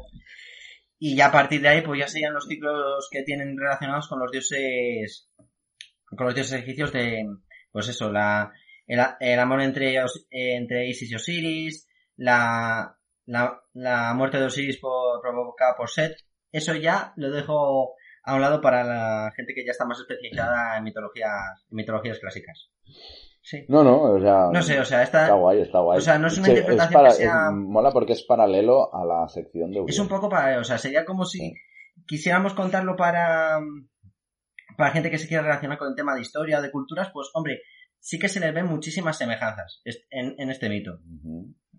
Y 1.00 1.16
ya 1.16 1.28
a 1.28 1.32
partir 1.32 1.62
de 1.62 1.70
ahí, 1.70 1.82
pues 1.82 2.00
ya 2.00 2.08
serían 2.08 2.34
los 2.34 2.48
ciclos 2.48 3.08
que 3.12 3.24
tienen 3.24 3.58
relacionados 3.58 4.08
con 4.08 4.20
los 4.20 4.32
dioses, 4.32 5.30
con 6.06 6.28
los 6.28 6.36
dioses 6.36 6.62
egipcios 6.62 6.92
de, 6.92 7.26
pues 7.72 7.88
eso, 7.88 8.12
la, 8.12 8.54
el, 8.88 9.40
amor 9.40 9.62
entre, 9.62 9.96
entre 10.30 10.88
Isis 10.88 11.12
y 11.12 11.16
Osiris, 11.16 11.88
la, 12.18 12.98
la, 13.26 14.14
muerte 14.14 14.38
de 14.38 14.46
Osiris 14.46 14.78
por, 14.78 15.22
provocada 15.22 15.76
por 15.76 15.90
Set. 15.90 16.16
Eso 16.52 16.76
ya 16.76 17.14
lo 17.16 17.32
dejo 17.32 17.96
a 18.24 18.36
un 18.36 18.42
lado 18.42 18.62
para 18.62 18.84
la 18.84 19.32
gente 19.36 19.54
que 19.54 19.66
ya 19.66 19.72
está 19.72 19.86
más 19.86 20.00
especializada 20.00 20.78
en 20.78 20.84
mitologías, 20.84 21.66
en 21.70 21.76
mitologías 21.76 22.20
clásicas. 22.20 22.72
No, 23.68 23.84
no, 23.84 24.02
o 24.02 24.20
sea. 24.20 24.50
No 24.52 24.62
sé, 24.62 24.80
o 24.80 24.86
sea, 24.86 25.02
está. 25.04 25.34
guay, 25.34 25.62
está 25.62 25.80
guay. 25.80 25.98
O 25.98 26.02
sea, 26.02 26.18
no 26.20 26.28
es 26.28 26.38
una 26.38 26.50
interpretación 26.50 27.04
que 27.06 27.12
sea. 27.12 27.52
mola 27.52 27.92
porque 27.92 28.14
es 28.14 28.24
paralelo 28.24 28.94
a 28.94 29.04
la 29.06 29.28
sección 29.28 29.72
de 29.72 29.84
Es 29.88 30.00
un 30.00 30.08
poco 30.08 30.30
paralelo, 30.30 30.62
o 30.62 30.64
sea, 30.64 30.78
sería 30.78 31.06
como 31.06 31.26
si 31.26 31.54
quisiéramos 32.06 32.54
contarlo 32.54 32.96
para. 32.96 33.60
Para 34.78 34.92
gente 34.92 35.12
que 35.12 35.18
se 35.18 35.28
quiera 35.28 35.44
relacionar 35.44 35.78
con 35.78 35.90
el 35.90 35.96
tema 35.96 36.16
de 36.16 36.22
historia 36.22 36.60
o 36.60 36.62
de 36.62 36.72
culturas, 36.72 37.10
pues, 37.14 37.30
hombre, 37.34 37.62
sí 38.00 38.18
que 38.18 38.30
se 38.30 38.40
le 38.40 38.52
ven 38.52 38.68
muchísimas 38.68 39.18
semejanzas 39.18 39.82
en, 40.10 40.36
en 40.38 40.50
este 40.50 40.70
mito. 40.70 41.00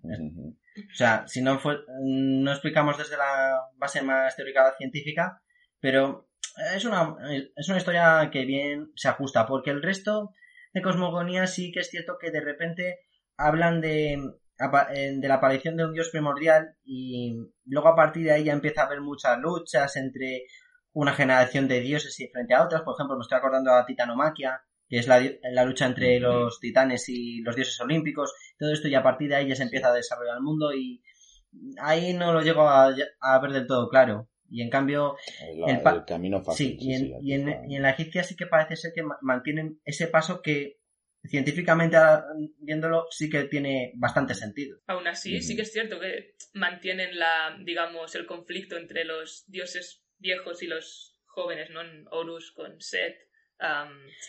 O 0.04 0.94
sea, 0.94 1.26
si 1.26 1.40
no 1.40 1.58
fue, 1.58 1.78
no 2.02 2.50
explicamos 2.50 2.98
desde 2.98 3.16
la 3.16 3.60
base 3.76 4.02
más 4.02 4.36
teórica 4.36 4.74
científica, 4.76 5.42
pero 5.80 6.28
es 6.74 6.84
una, 6.84 7.16
es 7.56 7.68
una 7.68 7.78
historia 7.78 8.30
que 8.30 8.44
bien 8.44 8.92
se 8.94 9.08
ajusta, 9.08 9.46
porque 9.46 9.70
el 9.70 9.82
resto 9.82 10.30
de 10.72 10.82
cosmogonía 10.82 11.46
sí 11.46 11.70
que 11.72 11.80
es 11.80 11.90
cierto 11.90 12.16
que 12.20 12.30
de 12.30 12.40
repente 12.40 13.00
hablan 13.36 13.80
de, 13.80 14.14
eh, 14.14 15.12
de 15.16 15.28
la 15.28 15.34
aparición 15.34 15.76
de 15.76 15.84
un 15.84 15.92
dios 15.92 16.10
primordial 16.10 16.76
y 16.84 17.36
luego 17.66 17.88
a 17.88 17.96
partir 17.96 18.24
de 18.24 18.32
ahí 18.32 18.44
ya 18.44 18.52
empieza 18.52 18.82
a 18.82 18.86
haber 18.86 19.00
muchas 19.00 19.38
luchas 19.38 19.96
entre 19.96 20.46
una 20.92 21.12
generación 21.12 21.68
de 21.68 21.80
dioses 21.80 22.18
y 22.20 22.28
frente 22.28 22.54
a 22.54 22.64
otras. 22.64 22.82
Por 22.82 22.94
ejemplo, 22.94 23.16
me 23.16 23.22
estoy 23.22 23.38
acordando 23.38 23.72
a 23.72 23.86
Titanomaquia, 23.86 24.62
que 24.88 24.98
es 24.98 25.08
la, 25.08 25.20
la, 25.52 25.64
lucha 25.64 25.86
entre 25.86 26.20
los 26.20 26.60
titanes 26.60 27.08
y 27.08 27.40
los 27.40 27.56
dioses 27.56 27.80
olímpicos. 27.80 28.34
Todo 28.58 28.72
esto 28.72 28.88
y 28.88 28.94
a 28.94 29.02
partir 29.02 29.30
de 29.30 29.36
ahí 29.36 29.48
ya 29.48 29.56
se 29.56 29.62
empieza 29.62 29.88
a 29.88 29.94
desarrollar 29.94 30.36
el 30.36 30.42
mundo 30.42 30.72
y 30.72 31.02
ahí 31.80 32.12
no 32.14 32.32
lo 32.32 32.42
llego 32.42 32.68
a, 32.68 32.94
a 33.20 33.38
ver 33.40 33.52
del 33.52 33.66
todo 33.66 33.88
claro. 33.88 34.28
Y 34.52 34.60
en 34.60 34.68
cambio, 34.68 35.16
el, 35.40 36.04
camino 36.06 36.44
fácil. 36.44 36.76
Sí, 36.78 36.86
y, 37.22 37.32
en, 37.32 37.70
y, 37.70 37.76
en, 37.76 37.82
la 37.82 37.90
egipcia 37.90 38.22
sí 38.22 38.36
que 38.36 38.46
parece 38.46 38.76
ser 38.76 38.92
que 38.94 39.02
mantienen 39.22 39.80
ese 39.82 40.08
paso 40.08 40.42
que 40.42 40.78
científicamente 41.24 41.96
viéndolo 42.58 43.06
sí 43.10 43.30
que 43.30 43.44
tiene 43.44 43.92
bastante 43.94 44.34
sentido. 44.34 44.78
Aún 44.86 45.06
así, 45.06 45.40
sí 45.40 45.56
que 45.56 45.62
es 45.62 45.72
cierto 45.72 45.98
que 45.98 46.34
mantienen 46.52 47.18
la, 47.18 47.56
digamos, 47.64 48.14
el 48.14 48.26
conflicto 48.26 48.76
entre 48.76 49.06
los 49.06 49.44
dioses 49.46 50.04
viejos 50.18 50.62
y 50.62 50.66
los 50.66 51.18
jóvenes, 51.24 51.70
¿no? 51.70 51.80
En 51.80 52.04
Horus 52.10 52.52
con 52.52 52.78
Set, 52.78 53.16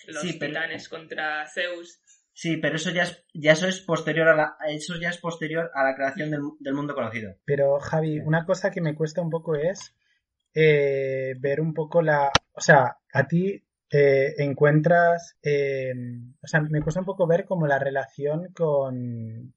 los 0.07 0.21
Sí, 0.21 0.37
pero- 0.39 0.53
titanes 0.53 0.87
contra 0.87 1.45
Zeus. 1.47 1.99
Sí, 2.35 2.57
pero 2.57 2.77
eso 2.77 2.89
ya 2.89 3.03
es, 3.03 3.23
ya 3.33 3.51
eso 3.51 3.67
es 3.67 3.81
posterior 3.81 4.27
a 4.27 4.35
la, 4.35 4.55
eso 4.67 4.95
ya 4.99 5.09
es 5.09 5.19
posterior 5.19 5.69
a 5.75 5.83
la 5.83 5.95
creación 5.95 6.31
del, 6.31 6.41
del 6.59 6.73
mundo 6.73 6.95
conocido. 6.95 7.35
Pero 7.45 7.79
Javi, 7.79 8.19
una 8.21 8.45
cosa 8.45 8.71
que 8.71 8.81
me 8.81 8.95
cuesta 8.95 9.21
un 9.21 9.29
poco 9.29 9.55
es 9.55 9.95
eh, 10.53 11.35
ver 11.39 11.61
un 11.61 11.73
poco 11.73 12.01
la... 12.01 12.31
O 12.53 12.61
sea, 12.61 12.97
a 13.13 13.27
ti 13.27 13.63
encuentras... 13.89 15.37
eh, 15.43 15.93
o 16.41 16.47
sea, 16.47 16.61
me 16.61 16.81
cuesta 16.81 16.99
un 17.01 17.05
poco 17.05 17.27
ver 17.27 17.45
como 17.45 17.67
la 17.67 17.79
relación 17.79 18.51
con, 18.53 19.53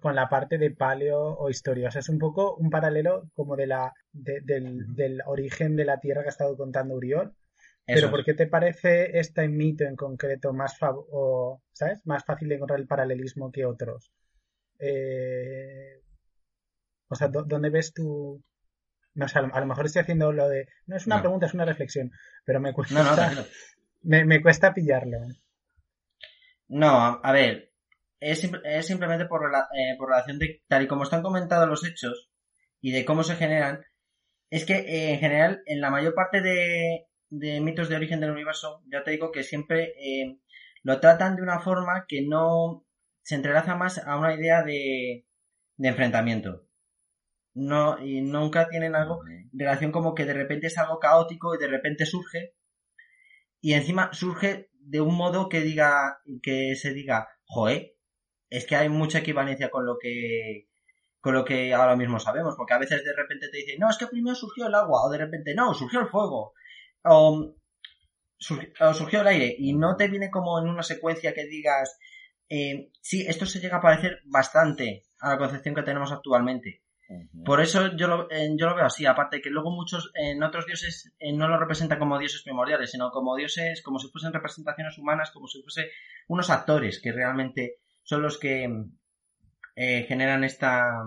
con, 0.00 0.14
la 0.14 0.28
parte 0.28 0.58
de 0.58 0.70
paleo 0.70 1.20
o 1.38 1.50
historia. 1.50 1.88
O 1.88 1.90
sea, 1.90 2.00
es 2.00 2.08
un 2.08 2.18
poco 2.18 2.56
un 2.56 2.70
paralelo 2.70 3.30
como 3.34 3.56
de 3.56 3.66
la, 3.66 3.92
de- 4.12 4.40
del, 4.42 5.20
origen 5.26 5.76
de 5.76 5.84
la 5.84 6.00
Tierra 6.00 6.22
que 6.22 6.28
ha 6.28 6.30
estado 6.30 6.56
contando 6.56 6.94
Uriol. 6.96 7.32
Eso 7.86 8.06
Pero. 8.06 8.10
¿por 8.10 8.24
qué 8.24 8.34
te 8.34 8.46
parece 8.48 9.18
este 9.18 9.48
mito 9.48 9.84
en 9.84 9.96
concreto 9.96 10.52
más, 10.52 10.78
fav- 10.78 11.06
o, 11.10 11.62
¿sabes? 11.72 12.04
más 12.06 12.24
fácil 12.24 12.48
de 12.48 12.56
encontrar 12.56 12.80
el 12.80 12.86
paralelismo 12.88 13.52
que 13.52 13.64
otros? 13.64 14.10
Eh, 14.78 16.00
o 17.08 17.14
sea, 17.16 17.28
¿dó- 17.28 17.42
¿dónde 17.44 17.70
ves 17.70 17.92
tú? 17.92 18.42
No 19.16 19.26
sé, 19.28 19.38
a 19.38 19.42
lo, 19.42 19.66
mejor 19.66 19.86
estoy 19.86 20.02
haciendo 20.02 20.30
lo 20.30 20.48
de... 20.48 20.68
No 20.86 20.96
es 20.96 21.06
una 21.06 21.16
No. 21.16 21.22
pregunta, 21.22 21.46
es 21.46 21.54
una 21.54 21.64
reflexión, 21.64 22.12
pero 22.44 22.60
me 22.60 22.72
cuesta, 22.72 23.02
No, 23.02 23.16
no, 23.16 23.44
me, 24.02 24.24
me 24.24 24.40
cuesta 24.42 24.72
pillarlo. 24.74 25.18
No, 26.68 27.20
a, 27.22 27.32
ver, 27.32 27.72
es, 28.20 28.48
es 28.64 28.86
simplemente 28.86 29.26
por, 29.26 29.42
eh, 29.54 29.96
por 29.98 30.10
relación 30.10 30.38
de 30.38 30.62
tal 30.68 30.82
y 30.82 30.86
como 30.86 31.04
están 31.04 31.22
comentados 31.22 31.68
los 31.68 31.84
hechos 31.84 32.28
y 32.80 32.92
de 32.92 33.04
cómo 33.04 33.22
se 33.22 33.36
generan, 33.36 33.84
es 34.50 34.64
que 34.64 34.74
eh, 34.74 35.12
en 35.14 35.18
general 35.20 35.62
en 35.66 35.80
la 35.80 35.90
mayor 35.90 36.14
parte 36.14 36.40
de, 36.42 37.06
de 37.30 37.60
mitos 37.60 37.88
de 37.88 37.96
origen 37.96 38.20
del 38.20 38.30
universo, 38.32 38.82
ya 38.92 39.02
te 39.02 39.12
digo 39.12 39.32
que 39.32 39.42
siempre 39.44 39.94
eh, 39.98 40.38
lo 40.82 41.00
tratan 41.00 41.36
de 41.36 41.42
una 41.42 41.60
forma 41.60 42.04
que 42.06 42.22
no 42.22 42.84
se 43.22 43.36
entrelaza 43.36 43.76
más 43.76 43.98
a 43.98 44.16
una 44.18 44.34
idea 44.34 44.62
de, 44.62 45.24
de 45.76 45.88
enfrentamiento. 45.88 46.65
No, 47.56 47.98
y 47.98 48.20
nunca 48.22 48.68
tienen 48.68 48.94
algo 48.94 49.18
relación 49.52 49.90
como 49.90 50.14
que 50.14 50.24
de 50.24 50.32
repente 50.32 50.68
es 50.68 50.78
algo 50.78 51.00
caótico 51.00 51.56
y 51.56 51.58
de 51.58 51.66
repente 51.66 52.06
surge 52.06 52.54
y 53.60 53.72
encima 53.74 54.10
surge 54.12 54.70
de 54.80 55.00
un 55.00 55.14
modo 55.16 55.48
que 55.48 55.60
diga 55.60 56.18
que 56.42 56.76
se 56.76 56.92
diga 56.92 57.28
joe 57.44 57.94
es 58.50 58.66
que 58.66 58.76
hay 58.76 58.88
mucha 58.88 59.18
equivalencia 59.20 59.70
con 59.70 59.86
lo 59.86 59.98
que 59.98 60.68
con 61.20 61.34
lo 61.34 61.44
que 61.44 61.74
ahora 61.74 61.96
mismo 61.96 62.20
sabemos 62.20 62.54
porque 62.56 62.74
a 62.74 62.78
veces 62.78 63.04
de 63.04 63.14
repente 63.16 63.48
te 63.50 63.58
dicen 63.58 63.78
no 63.80 63.90
es 63.90 63.96
que 63.98 64.06
primero 64.06 64.36
surgió 64.36 64.66
el 64.68 64.74
agua 64.74 65.04
o 65.04 65.10
de 65.10 65.18
repente 65.18 65.54
no 65.54 65.74
surgió 65.74 66.00
el 66.00 66.08
fuego 66.08 66.52
o, 67.04 67.54
sur- 68.38 68.72
o 68.80 68.94
surgió 68.94 69.22
el 69.22 69.28
aire 69.28 69.54
y 69.58 69.74
no 69.74 69.96
te 69.96 70.08
viene 70.08 70.30
como 70.30 70.58
en 70.60 70.68
una 70.68 70.82
secuencia 70.82 71.34
que 71.34 71.46
digas 71.46 71.98
eh, 72.48 72.90
sí 73.02 73.26
esto 73.28 73.46
se 73.46 73.60
llega 73.60 73.78
a 73.78 73.82
parecer 73.82 74.20
bastante 74.26 75.04
a 75.20 75.30
la 75.30 75.38
concepción 75.38 75.74
que 75.74 75.82
tenemos 75.82 76.12
actualmente 76.12 76.82
Por 77.44 77.60
eso 77.60 77.96
yo 77.96 78.08
lo, 78.08 78.30
eh, 78.30 78.50
yo 78.56 78.66
lo 78.66 78.74
veo 78.74 78.86
así, 78.86 79.06
aparte 79.06 79.40
que 79.40 79.50
luego 79.50 79.70
muchos, 79.70 80.10
en 80.14 80.42
otros 80.42 80.66
dioses 80.66 81.12
eh, 81.18 81.32
no 81.32 81.46
lo 81.48 81.58
representan 81.58 81.98
como 82.00 82.18
dioses 82.18 82.42
primordiales, 82.42 82.90
sino 82.90 83.10
como 83.10 83.36
dioses, 83.36 83.80
como 83.82 83.98
si 83.98 84.08
fuesen 84.08 84.32
representaciones 84.32 84.98
humanas, 84.98 85.30
como 85.30 85.46
si 85.46 85.62
fuesen 85.62 85.86
unos 86.26 86.50
actores 86.50 87.00
que 87.00 87.12
realmente 87.12 87.76
son 88.02 88.22
los 88.22 88.38
que 88.38 88.66
mm, 88.66 88.98
eh, 89.76 90.04
generan 90.08 90.42
esta, 90.42 91.04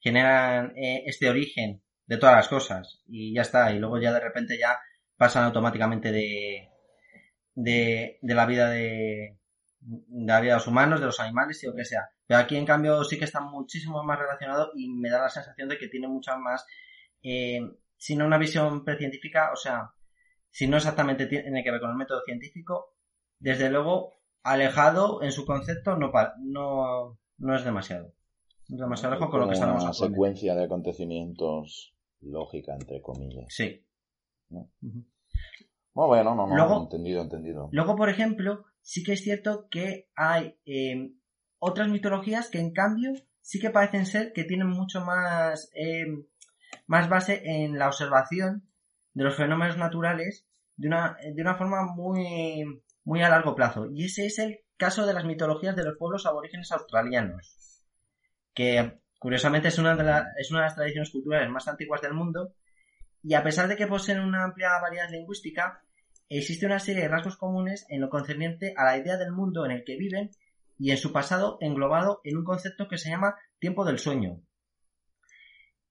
generan 0.00 0.72
eh, 0.76 1.02
este 1.06 1.28
origen 1.28 1.82
de 2.06 2.16
todas 2.16 2.36
las 2.36 2.48
cosas. 2.48 3.02
Y 3.06 3.34
ya 3.34 3.42
está, 3.42 3.72
y 3.72 3.78
luego 3.78 4.00
ya 4.00 4.12
de 4.12 4.20
repente 4.20 4.58
ya 4.58 4.78
pasan 5.16 5.44
automáticamente 5.44 6.12
de, 6.12 6.70
de, 7.54 8.18
de 8.22 8.34
la 8.34 8.46
vida 8.46 8.70
de 8.70 9.36
la 10.10 10.40
vida 10.40 10.52
de 10.52 10.58
los 10.58 10.66
humanos, 10.66 11.00
de 11.00 11.06
los 11.06 11.20
animales 11.20 11.62
y 11.62 11.66
lo 11.66 11.74
que 11.74 11.84
sea. 11.84 12.08
Pero 12.26 12.40
aquí 12.40 12.56
en 12.56 12.66
cambio 12.66 13.04
sí 13.04 13.18
que 13.18 13.24
está 13.24 13.40
muchísimo 13.40 14.02
más 14.02 14.18
relacionado 14.18 14.70
y 14.74 14.88
me 14.92 15.10
da 15.10 15.22
la 15.22 15.28
sensación 15.28 15.68
de 15.68 15.78
que 15.78 15.88
tiene 15.88 16.08
mucha 16.08 16.36
más, 16.36 16.66
eh, 17.22 17.60
si 17.96 18.16
no 18.16 18.26
una 18.26 18.38
visión 18.38 18.84
precientífica, 18.84 19.50
o 19.52 19.56
sea, 19.56 19.90
si 20.50 20.66
no 20.66 20.76
exactamente 20.76 21.26
tiene 21.26 21.62
que 21.62 21.70
ver 21.70 21.80
con 21.80 21.90
el 21.90 21.96
método 21.96 22.20
científico, 22.24 22.94
desde 23.38 23.70
luego 23.70 24.14
alejado 24.42 25.22
en 25.22 25.32
su 25.32 25.44
concepto 25.44 25.96
no, 25.96 26.10
no, 26.40 27.18
no 27.38 27.56
es 27.56 27.64
demasiado. 27.64 28.12
No 28.68 28.76
es 28.76 28.80
demasiado 28.80 29.14
lejos 29.14 29.30
con 29.30 29.40
lo 29.40 29.48
que 29.48 29.54
sabemos 29.54 29.84
una 29.84 29.92
secuencia 29.92 30.54
de 30.56 30.64
acontecimientos 30.64 31.94
lógica, 32.20 32.74
entre 32.74 33.00
comillas. 33.00 33.46
Sí. 33.48 33.86
¿no? 34.48 34.70
Bueno, 35.94 36.34
no, 36.34 36.46
no, 36.46 36.56
Luego- 36.56 36.82
entendido, 36.82 37.22
entendido. 37.22 37.68
Luego, 37.72 37.96
por 37.96 38.08
ejemplo, 38.08 38.64
sí 38.86 39.02
que 39.02 39.14
es 39.14 39.22
cierto 39.24 39.66
que 39.68 40.08
hay 40.14 40.60
eh, 40.64 41.10
otras 41.58 41.88
mitologías 41.88 42.48
que 42.48 42.60
en 42.60 42.72
cambio 42.72 43.14
sí 43.40 43.58
que 43.58 43.70
parecen 43.70 44.06
ser 44.06 44.32
que 44.32 44.44
tienen 44.44 44.68
mucho 44.68 45.04
más, 45.04 45.72
eh, 45.74 46.06
más 46.86 47.08
base 47.08 47.42
en 47.44 47.76
la 47.80 47.88
observación 47.88 48.70
de 49.12 49.24
los 49.24 49.36
fenómenos 49.36 49.76
naturales 49.76 50.46
de 50.76 50.86
una, 50.86 51.16
de 51.20 51.42
una 51.42 51.56
forma 51.56 51.82
muy, 51.96 52.80
muy 53.02 53.22
a 53.22 53.28
largo 53.28 53.56
plazo. 53.56 53.88
Y 53.92 54.04
ese 54.04 54.26
es 54.26 54.38
el 54.38 54.60
caso 54.76 55.04
de 55.04 55.14
las 55.14 55.24
mitologías 55.24 55.74
de 55.74 55.82
los 55.82 55.98
pueblos 55.98 56.24
aborígenes 56.24 56.70
australianos, 56.70 57.82
que 58.54 59.00
curiosamente 59.18 59.66
es 59.68 59.78
una 59.78 59.96
de, 59.96 60.22
es 60.38 60.52
una 60.52 60.60
de 60.60 60.66
las 60.66 60.76
tradiciones 60.76 61.10
culturales 61.10 61.50
más 61.50 61.66
antiguas 61.66 62.02
del 62.02 62.14
mundo 62.14 62.54
y 63.20 63.34
a 63.34 63.42
pesar 63.42 63.66
de 63.66 63.74
que 63.74 63.88
poseen 63.88 64.20
una 64.20 64.44
amplia 64.44 64.78
variedad 64.80 65.10
lingüística, 65.10 65.82
existe 66.28 66.66
una 66.66 66.80
serie 66.80 67.02
de 67.02 67.08
rasgos 67.08 67.36
comunes 67.36 67.86
en 67.88 68.00
lo 68.00 68.08
concerniente 68.08 68.74
a 68.76 68.84
la 68.84 68.98
idea 68.98 69.16
del 69.16 69.32
mundo 69.32 69.64
en 69.64 69.72
el 69.72 69.84
que 69.84 69.96
viven 69.96 70.30
y 70.78 70.90
en 70.90 70.96
su 70.96 71.12
pasado 71.12 71.58
englobado 71.60 72.20
en 72.24 72.36
un 72.36 72.44
concepto 72.44 72.88
que 72.88 72.98
se 72.98 73.10
llama 73.10 73.36
tiempo 73.58 73.84
del 73.84 73.98
sueño. 73.98 74.42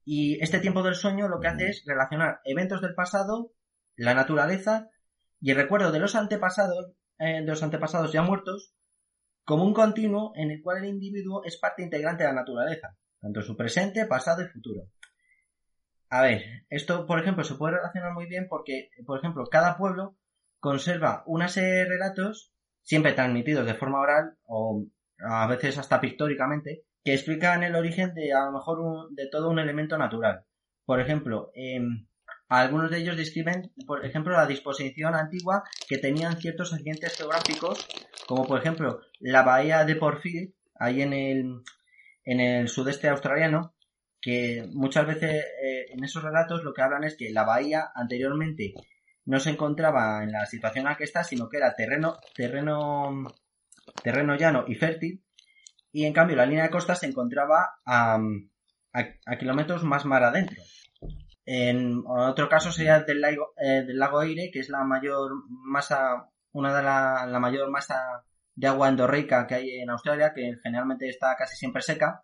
Y 0.04 0.42
este 0.44 0.60
tiempo 0.60 0.84
del 0.84 0.96
sueño 0.96 1.28
lo 1.28 1.40
que 1.40 1.48
hace 1.48 1.70
es 1.70 1.84
relacionar 1.86 2.42
eventos 2.46 2.82
del 2.82 2.94
pasado, 2.94 3.54
la 3.96 4.14
naturaleza 4.14 4.90
y 5.42 5.52
el 5.52 5.58
recuerdo 5.58 5.92
de 5.92 6.00
los 6.00 6.16
antepasados, 6.16 6.92
eh, 7.18 7.42
de 7.42 7.48
los 7.48 7.64
antepasados 7.64 8.12
ya 8.12 8.22
muertos, 8.22 8.76
como 9.44 9.64
un 9.64 9.74
continuo 9.74 10.34
en 10.36 10.52
el 10.52 10.62
cual 10.62 10.84
el 10.84 10.90
individuo 10.90 11.44
es 11.44 11.58
parte 11.58 11.84
integrante 11.84 12.24
de 12.24 12.30
la 12.30 12.36
naturaleza, 12.36 12.98
tanto 13.20 13.42
su 13.42 13.56
presente, 13.56 14.06
pasado 14.06 14.44
y 14.44 14.48
futuro. 14.48 14.90
A 16.10 16.22
ver, 16.22 16.66
esto, 16.70 17.06
por 17.06 17.20
ejemplo, 17.20 17.44
se 17.44 17.56
puede 17.56 17.78
relacionar 17.78 18.14
muy 18.14 18.28
bien 18.28 18.48
porque, 18.48 18.90
por 19.06 19.20
ejemplo, 19.20 19.46
cada 19.48 19.78
pueblo 19.78 20.18
conserva 20.66 21.22
una 21.28 21.48
serie 21.48 21.70
de 21.70 21.86
relatos, 21.86 22.52
siempre 22.82 23.14
transmitidos 23.14 23.68
de 23.68 23.76
forma 23.76 24.00
oral 24.00 24.36
o 24.48 24.84
a 25.20 25.46
veces 25.46 25.78
hasta 25.78 26.02
pictóricamente, 26.02 26.86
que 27.04 27.14
explican 27.14 27.62
el 27.62 27.76
origen 27.76 28.16
de 28.16 28.34
a 28.34 28.46
lo 28.46 28.54
mejor 28.54 29.10
de 29.12 29.30
todo 29.30 29.52
un 29.52 29.60
elemento 29.60 29.96
natural. 29.96 30.44
Por 30.84 31.00
ejemplo, 31.00 31.52
em, 31.54 32.08
algunos 32.50 32.90
de 32.90 32.98
ellos 32.98 33.16
describen, 33.16 33.74
por 33.86 34.04
ejemplo, 34.04 34.34
la 34.34 34.48
disposición 34.48 35.14
antigua 35.14 35.62
que 35.88 36.00
tenían 36.00 36.42
ciertos 36.42 36.74
accidentes 36.74 37.16
geográficos, 37.16 37.88
como 38.26 38.48
por 38.48 38.60
ejemplo 38.60 39.02
la 39.20 39.44
bahía 39.44 39.86
de 39.86 39.96
Porfield, 39.96 40.52
ahí 40.80 41.04
en 41.04 41.14
el, 41.14 41.62
en 42.24 42.40
el 42.40 42.70
sudeste 42.70 43.08
australiano, 43.08 43.76
que 44.20 44.66
muchas 44.74 45.06
veces 45.06 45.46
eh, 45.64 45.86
en 45.90 46.04
esos 46.04 46.24
relatos 46.24 46.64
lo 46.64 46.74
que 46.74 46.82
hablan 46.82 47.04
es 47.04 47.16
que 47.16 47.30
la 47.30 47.44
bahía 47.44 47.92
anteriormente 47.94 48.74
no 49.26 49.40
se 49.40 49.50
encontraba 49.50 50.24
en 50.24 50.32
la 50.32 50.46
situación 50.46 50.86
en 50.86 50.92
la 50.92 50.98
que 50.98 51.04
está, 51.04 51.24
sino 51.24 51.50
que 51.50 51.58
era 51.58 51.76
terreno, 51.76 52.18
terreno, 52.36 53.28
terreno 54.04 54.36
llano 54.36 54.66
y 54.68 54.76
fértil, 54.76 55.24
y 55.92 56.06
en 56.06 56.14
cambio 56.14 56.36
la 56.36 56.46
línea 56.46 56.64
de 56.64 56.70
costa 56.70 56.96
se 56.96 57.08
encontraba 57.08 57.80
a, 57.86 58.20
a, 58.94 59.38
kilómetros 59.38 59.84
más 59.84 60.06
mar 60.06 60.24
adentro. 60.24 60.62
En 61.46 62.04
otro 62.06 62.50
caso 62.50 62.72
sería 62.72 62.98
el 62.98 63.06
del 63.06 63.22
lago, 63.22 63.54
eh, 63.58 63.84
del 63.86 63.98
lago 63.98 64.22
Eire, 64.22 64.50
que 64.52 64.60
es 64.60 64.70
la 64.70 64.84
mayor 64.84 65.32
masa, 65.48 66.30
una 66.52 66.76
de 66.76 66.84
la, 66.84 67.26
la 67.28 67.40
mayor 67.40 67.70
masa 67.70 68.24
de 68.56 68.68
agua 68.68 68.90
endorreica 68.90 69.46
que 69.48 69.56
hay 69.56 69.70
en 69.80 69.90
Australia, 69.90 70.34
que 70.34 70.56
generalmente 70.64 71.08
está 71.08 71.36
casi 71.36 71.56
siempre 71.56 71.82
seca, 71.82 72.24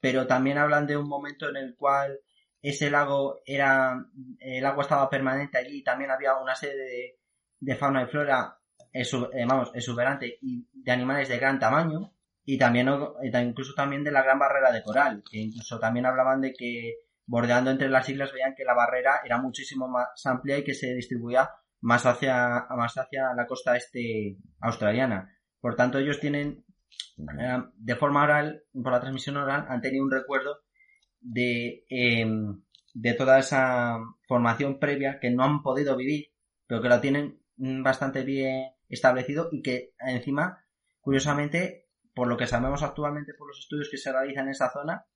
pero 0.00 0.26
también 0.26 0.58
hablan 0.58 0.86
de 0.86 0.96
un 0.96 1.08
momento 1.08 1.48
en 1.48 1.56
el 1.56 1.76
cual 1.76 2.18
ese 2.62 2.90
lago 2.90 3.40
era, 3.44 4.06
el 4.38 4.64
agua 4.64 4.82
estaba 4.84 5.10
permanente 5.10 5.58
allí 5.58 5.78
y 5.78 5.84
también 5.84 6.10
había 6.10 6.36
una 6.36 6.54
serie 6.54 6.76
de, 6.76 7.18
de 7.60 7.76
fauna 7.76 8.04
y 8.04 8.06
flora, 8.06 8.56
exu- 8.94 9.28
eh, 9.34 9.44
vamos, 9.46 9.70
exuberante 9.74 10.38
y 10.40 10.66
de 10.72 10.92
animales 10.92 11.28
de 11.28 11.38
gran 11.38 11.58
tamaño, 11.58 12.14
y 12.44 12.58
también, 12.58 12.88
incluso 13.44 13.74
también 13.74 14.02
de 14.02 14.10
la 14.10 14.22
gran 14.22 14.38
barrera 14.38 14.72
de 14.72 14.82
coral, 14.82 15.22
que 15.30 15.38
incluso 15.38 15.78
también 15.78 16.06
hablaban 16.06 16.40
de 16.40 16.52
que 16.52 16.96
bordeando 17.24 17.70
entre 17.70 17.88
las 17.88 18.08
islas 18.08 18.32
veían 18.32 18.54
que 18.56 18.64
la 18.64 18.74
barrera 18.74 19.20
era 19.24 19.38
muchísimo 19.38 19.86
más 19.88 20.08
amplia 20.26 20.58
y 20.58 20.64
que 20.64 20.74
se 20.74 20.92
distribuía 20.94 21.50
más 21.80 22.04
hacia, 22.04 22.66
más 22.70 22.94
hacia 22.98 23.32
la 23.34 23.46
costa 23.46 23.76
este 23.76 24.38
australiana. 24.60 25.36
Por 25.60 25.76
tanto, 25.76 25.98
ellos 25.98 26.18
tienen, 26.18 26.64
eh, 27.40 27.62
de 27.76 27.96
forma 27.96 28.24
oral, 28.24 28.64
por 28.72 28.90
la 28.92 29.00
transmisión 29.00 29.36
oral, 29.36 29.66
han 29.68 29.80
tenido 29.80 30.04
un 30.04 30.10
recuerdo 30.10 30.62
de, 31.22 31.84
eh, 31.88 32.26
de 32.94 33.14
toda 33.14 33.38
esa 33.38 33.98
formación 34.26 34.78
previa 34.78 35.18
que 35.20 35.30
no 35.30 35.44
han 35.44 35.62
podido 35.62 35.96
vivir, 35.96 36.32
pero 36.66 36.82
que 36.82 36.88
lo 36.88 37.00
tienen 37.00 37.40
bastante 37.56 38.22
bien 38.22 38.72
establecido 38.88 39.48
y 39.50 39.62
que 39.62 39.94
encima, 39.98 40.64
curiosamente, 41.00 41.86
por 42.14 42.28
lo 42.28 42.36
que 42.36 42.46
sabemos 42.46 42.82
actualmente 42.82 43.34
por 43.34 43.48
los 43.48 43.58
estudios 43.58 43.88
que 43.90 43.96
se 43.96 44.12
realizan 44.12 44.46
en 44.46 44.50
esa 44.50 44.70
zona, 44.70 45.06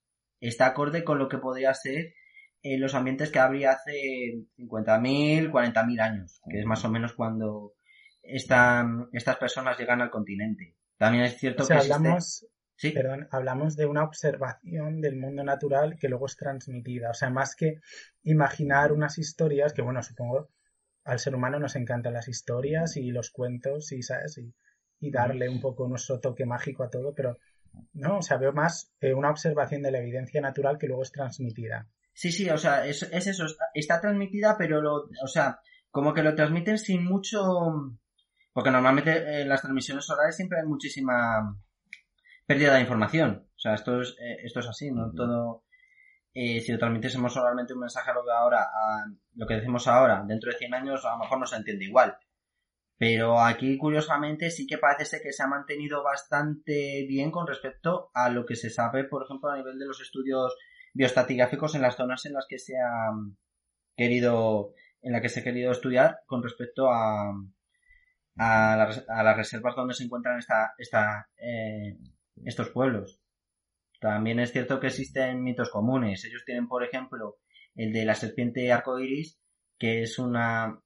está 0.41 0.67
acorde 0.67 1.05
con 1.05 1.19
lo 1.19 1.29
que 1.29 1.39
podría 1.39 1.75
ser 1.75 2.15
en 2.63 2.81
los 2.81 2.95
ambientes 2.95 3.31
que 3.31 3.39
habría 3.39 3.73
hace 3.73 4.47
50.000, 4.59 5.51
40.000 5.51 6.01
años, 6.01 6.41
que 6.49 6.61
es 6.61 6.67
más 6.67 6.85
o 6.85 6.91
menos 6.91 7.13
cuando 7.13 7.75
están, 8.23 9.09
estas 9.13 9.37
personas 9.37 9.79
llegan 9.79 10.01
al 10.01 10.11
continente. 10.11 10.77
También 10.97 11.25
es 11.25 11.39
cierto 11.39 11.67
que 11.67 11.75
hablamos, 11.75 12.47
¿Sí? 12.79 12.91
perdón, 12.91 13.27
hablamos 13.31 13.75
de 13.75 13.87
una 13.87 14.05
observación 14.05 15.01
del 15.01 15.17
mundo 15.17 15.43
natural 15.43 15.97
que 15.99 16.09
luego 16.09 16.27
es 16.27 16.37
transmitida. 16.37 17.11
O 17.11 17.15
sea, 17.15 17.31
más 17.31 17.57
que 17.57 17.81
imaginar 18.23 18.93
unas 18.93 19.17
historias, 19.19 19.73
que 19.73 19.81
bueno, 19.81 20.03
supongo 20.03 20.51
al 21.05 21.19
ser 21.19 21.35
humano 21.35 21.59
nos 21.59 21.77
encantan 21.77 22.13
las 22.13 22.29
historias 22.29 22.97
y 22.97 23.11
los 23.11 23.31
cuentos 23.31 23.93
y, 23.93 24.03
¿sabes? 24.03 24.39
Y, 24.39 24.53
y 25.01 25.11
darle 25.11 25.49
un 25.49 25.61
poco 25.61 25.89
nuestro 25.89 26.21
toque 26.21 26.45
mágico 26.45 26.83
a 26.83 26.91
todo, 26.91 27.15
pero 27.15 27.39
no, 27.93 28.19
o 28.19 28.23
sea, 28.23 28.37
veo 28.39 28.53
más 28.53 28.93
eh, 29.01 29.15
una 29.15 29.31
observación 29.31 29.83
de 29.83 29.91
la 29.91 29.99
evidencia 29.99 30.41
natural 30.41 30.79
que 30.79 30.87
luego 30.87 31.03
es 31.03 31.13
transmitida. 31.13 31.89
Sí, 32.13 32.33
sí, 32.33 32.49
o 32.49 32.59
sea, 32.59 32.87
es, 32.87 33.03
es 33.03 33.27
eso, 33.27 33.45
está 33.75 34.01
transmitida, 34.01 34.57
pero 34.57 34.81
lo, 34.81 35.09
o 35.23 35.27
sea, 35.27 35.61
como 35.91 36.15
que 36.15 36.23
lo 36.23 36.35
transmiten 36.35 36.79
sin 36.79 37.05
mucho, 37.05 37.43
porque 38.53 38.71
normalmente 38.71 39.17
en 39.17 39.41
eh, 39.41 39.45
las 39.45 39.61
transmisiones 39.61 40.09
orales 40.09 40.37
siempre 40.37 40.61
hay 40.61 40.67
muchísima 40.67 41.57
pérdida 42.47 42.75
de 42.75 42.81
información. 42.81 43.49
O 43.55 43.59
sea, 43.59 43.75
esto 43.75 44.01
es, 44.01 44.17
eh, 44.21 44.39
esto 44.45 44.61
es 44.61 44.67
así, 44.69 44.91
¿no? 44.91 45.13
Todo, 45.13 45.65
si 46.33 46.71
lo 46.71 46.79
transmitiésemos 46.79 47.37
oralmente 47.37 47.73
un 47.73 47.81
mensaje 47.81 48.11
a 48.11 48.15
lo 48.15 48.25
que 48.25 48.31
ahora, 48.31 48.63
a 48.63 49.05
lo 49.35 49.47
que 49.47 49.55
decimos 49.55 49.87
ahora, 49.89 50.23
dentro 50.27 50.53
de 50.53 50.59
100 50.59 50.75
años 50.75 51.05
a 51.05 51.13
lo 51.13 51.19
mejor 51.19 51.39
no 51.41 51.47
se 51.47 51.57
entiende 51.57 51.87
igual. 51.87 52.19
Pero 52.99 53.41
aquí, 53.41 53.77
curiosamente, 53.77 54.51
sí 54.51 54.67
que 54.67 54.79
parece 54.79 55.05
ser 55.05 55.21
que 55.23 55.33
se 55.33 55.43
ha 55.43 55.47
mantenido 55.47 56.03
bastante 56.03 57.05
bien 57.07 57.31
con 57.31 57.47
respecto 57.47 58.11
a 58.15 58.31
lo 58.31 58.47
que 58.47 58.57
se 58.57 58.71
sabe, 58.71 59.05
por 59.05 59.25
ejemplo, 59.25 59.51
a 59.51 59.57
nivel 59.57 59.79
de 59.79 59.87
los 59.87 60.01
estudios 60.01 60.57
biostatigráficos 60.95 61.75
en 61.75 61.83
las 61.83 61.97
zonas 61.97 62.25
en 62.25 62.33
las 62.33 62.47
que 62.49 62.59
se 62.59 62.75
ha 62.79 63.11
querido, 63.97 64.73
en 65.03 65.13
la 65.13 65.21
que 65.21 65.29
se 65.29 65.41
ha 65.41 65.45
querido 65.45 65.73
estudiar 65.73 66.21
con 66.27 66.43
respecto 66.43 66.91
a, 66.91 67.35
a, 68.39 68.77
las 68.77 69.37
reservas 69.37 69.77
donde 69.77 69.95
se 69.95 70.05
encuentran 70.05 70.39
esta, 70.39 70.73
esta, 70.79 71.29
eh, 71.37 71.99
estos 72.45 72.71
pueblos. 72.71 73.21
También 74.01 74.41
es 74.41 74.53
cierto 74.53 74.79
que 74.79 74.89
existen 74.89 75.43
mitos 75.43 75.71
comunes. 75.71 76.25
Ellos 76.25 76.45
tienen, 76.45 76.69
por 76.69 76.85
ejemplo, 76.85 77.39
el 77.75 77.93
de 77.93 78.05
la 78.05 78.15
serpiente 78.15 78.71
arcoiris, 78.73 79.39
que 79.79 80.03
es 80.03 80.19
una 80.19 80.81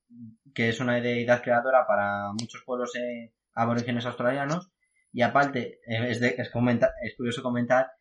que 0.55 0.69
es 0.69 0.81
una 0.81 1.01
deidad 1.01 1.43
creadora 1.43 1.87
para 1.87 2.33
muchos 2.33 2.63
pueblos 2.65 2.95
eh, 2.97 3.33
aborígenes 3.55 4.07
australianos 4.07 4.73
y 5.13 5.23
aparte 5.23 5.81
eh, 5.87 6.11
es, 6.11 6.21
de, 6.21 6.35
es, 6.39 6.51
es 6.51 7.17
curioso 7.17 7.43
comentar 7.43 7.93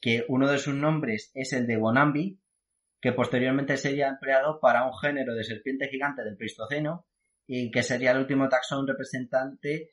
que 0.00 0.24
uno 0.28 0.48
de 0.48 0.58
sus 0.58 0.74
nombres 0.74 1.30
es 1.34 1.52
el 1.52 1.66
de 1.66 1.76
Bonambi 1.76 2.40
que 3.00 3.12
posteriormente 3.12 3.76
sería 3.76 4.08
empleado 4.08 4.58
para 4.60 4.84
un 4.84 4.96
género 4.98 5.34
de 5.34 5.44
serpiente 5.44 5.88
gigante 5.88 6.24
del 6.24 6.36
Pleistoceno 6.36 7.06
y 7.46 7.70
que 7.70 7.82
sería 7.82 8.10
el 8.10 8.18
último 8.18 8.48
taxón 8.48 8.86
representante 8.86 9.90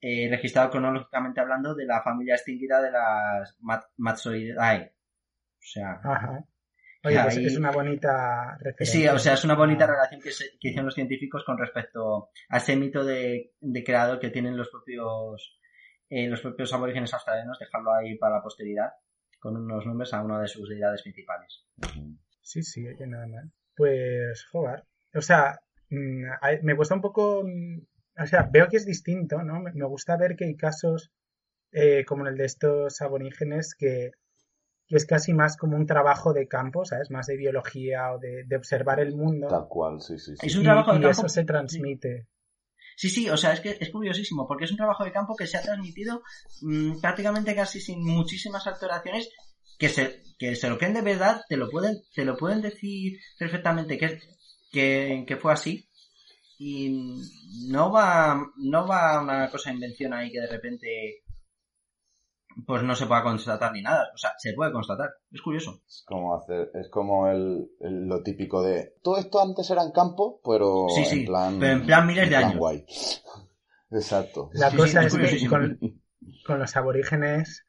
eh, 0.00 0.28
registrado 0.30 0.70
cronológicamente 0.70 1.40
hablando 1.40 1.74
de 1.74 1.86
la 1.86 2.02
familia 2.02 2.34
extinguida 2.34 2.80
de 2.80 2.90
las 2.90 3.56
Matsoidae. 3.96 4.92
O 5.58 5.60
sea, 5.60 6.00
Oye, 7.04 7.22
pues 7.22 7.36
es 7.36 7.56
una 7.56 7.70
bonita 7.70 8.56
referencia. 8.60 8.86
Sí, 8.86 9.08
o 9.08 9.18
sea, 9.18 9.34
es 9.34 9.44
una 9.44 9.54
bonita 9.54 9.86
relación 9.86 10.20
que, 10.20 10.30
hicieron 10.30 10.86
los 10.86 10.94
científicos 10.94 11.44
con 11.44 11.56
respecto 11.56 12.30
a 12.48 12.56
ese 12.56 12.74
mito 12.76 13.04
de, 13.04 13.52
creador 13.84 14.18
que 14.18 14.30
tienen 14.30 14.56
los 14.56 14.68
propios 14.68 15.58
eh, 16.10 16.26
los 16.26 16.40
propios 16.40 16.72
aborígenes 16.72 17.12
australianos, 17.12 17.58
dejarlo 17.58 17.92
ahí 17.92 18.16
para 18.16 18.36
la 18.36 18.42
posteridad, 18.42 18.92
con 19.38 19.56
unos 19.56 19.86
nombres 19.86 20.12
a 20.14 20.22
una 20.22 20.40
de 20.40 20.48
sus 20.48 20.68
deidades 20.68 21.02
principales. 21.02 21.66
Sí, 22.40 22.62
sí, 22.62 22.86
oye, 22.88 23.06
nada 23.06 23.26
más. 23.26 23.44
Pues, 23.76 24.46
joder. 24.50 24.84
O 25.14 25.20
sea, 25.20 25.60
mm, 25.90 26.24
me 26.62 26.76
cuesta 26.76 26.94
un 26.94 27.02
poco. 27.02 27.44
O 28.22 28.26
sea, 28.26 28.48
veo 28.50 28.68
que 28.68 28.76
es 28.76 28.86
distinto, 28.86 29.42
¿no? 29.42 29.60
Me 29.60 29.86
gusta 29.86 30.16
ver 30.16 30.36
que 30.36 30.44
hay 30.44 30.56
casos 30.56 31.10
eh, 31.72 32.04
como 32.04 32.26
el 32.26 32.36
de 32.36 32.44
estos 32.44 33.00
aborígenes 33.00 33.74
que 33.76 34.10
que 34.88 34.96
es 34.96 35.04
casi 35.04 35.34
más 35.34 35.56
como 35.56 35.76
un 35.76 35.86
trabajo 35.86 36.32
de 36.32 36.48
campo, 36.48 36.84
¿sabes? 36.84 37.10
Más 37.10 37.26
de 37.26 37.36
biología 37.36 38.10
o 38.12 38.18
de, 38.18 38.44
observar 38.56 39.00
el 39.00 39.14
mundo. 39.14 39.46
Tal 39.46 39.68
cual, 39.68 40.00
sí, 40.00 40.18
sí. 40.18 40.32
Es 40.40 40.56
un 40.56 40.62
trabajo 40.62 40.94
de 40.94 41.00
campo. 41.00 41.10
eso 41.10 41.28
se 41.28 41.44
transmite. 41.44 42.26
Sí, 42.96 43.10
sí, 43.10 43.28
o 43.28 43.36
sea, 43.36 43.52
es 43.52 43.60
que 43.60 43.76
es 43.78 43.90
curiosísimo, 43.90 44.48
porque 44.48 44.64
es 44.64 44.70
un 44.70 44.78
trabajo 44.78 45.04
de 45.04 45.12
campo 45.12 45.36
que 45.36 45.46
se 45.46 45.58
ha 45.58 45.62
transmitido 45.62 46.22
mm, 46.62 47.00
prácticamente 47.00 47.54
casi 47.54 47.80
sin 47.80 48.02
muchísimas 48.02 48.66
alteraciones, 48.66 49.28
que 49.78 49.90
se, 49.90 50.22
que 50.38 50.56
se 50.56 50.68
lo 50.68 50.78
creen 50.78 50.94
de 50.94 51.02
verdad, 51.02 51.42
te 51.48 51.58
lo 51.58 51.68
pueden, 51.70 52.02
te 52.14 52.24
lo 52.24 52.36
pueden 52.36 52.62
decir 52.62 53.20
perfectamente 53.38 53.98
que, 53.98 54.18
que, 54.72 55.24
que 55.28 55.36
fue 55.36 55.52
así. 55.52 55.87
Y 56.58 57.22
no 57.68 57.92
va, 57.92 58.40
no 58.56 58.86
va 58.86 59.22
una 59.22 59.48
cosa 59.48 59.70
de 59.70 59.76
invención 59.76 60.12
ahí 60.12 60.32
que 60.32 60.40
de 60.40 60.48
repente 60.48 61.22
pues 62.66 62.82
no 62.82 62.94
se 62.94 63.06
pueda 63.06 63.22
constatar 63.22 63.72
ni 63.72 63.82
nada. 63.82 64.08
O 64.12 64.18
sea, 64.18 64.32
se 64.38 64.52
puede 64.54 64.72
constatar. 64.72 65.10
Es 65.30 65.40
curioso. 65.40 65.82
Es 65.86 66.02
como 66.06 66.34
hacer, 66.34 66.70
es 66.74 66.88
como 66.90 67.28
el, 67.28 67.68
lo 67.80 68.22
típico 68.22 68.62
de 68.62 68.94
todo 69.02 69.18
esto 69.18 69.40
antes 69.40 69.70
era 69.70 69.82
en 69.82 69.92
campo, 69.92 70.40
pero 70.44 70.86
en 70.96 71.24
plan. 71.24 71.58
Pero 71.60 71.72
en 71.72 71.86
plan 71.86 72.06
miles 72.06 72.28
de 72.28 72.36
años. 72.36 72.56
Guay. 72.56 72.84
Exacto. 73.90 74.50
La 74.52 74.70
cosa 74.74 75.04
es 75.04 75.14
que 75.14 75.46
con, 75.48 75.78
con 76.44 76.58
los 76.58 76.76
aborígenes 76.76 77.64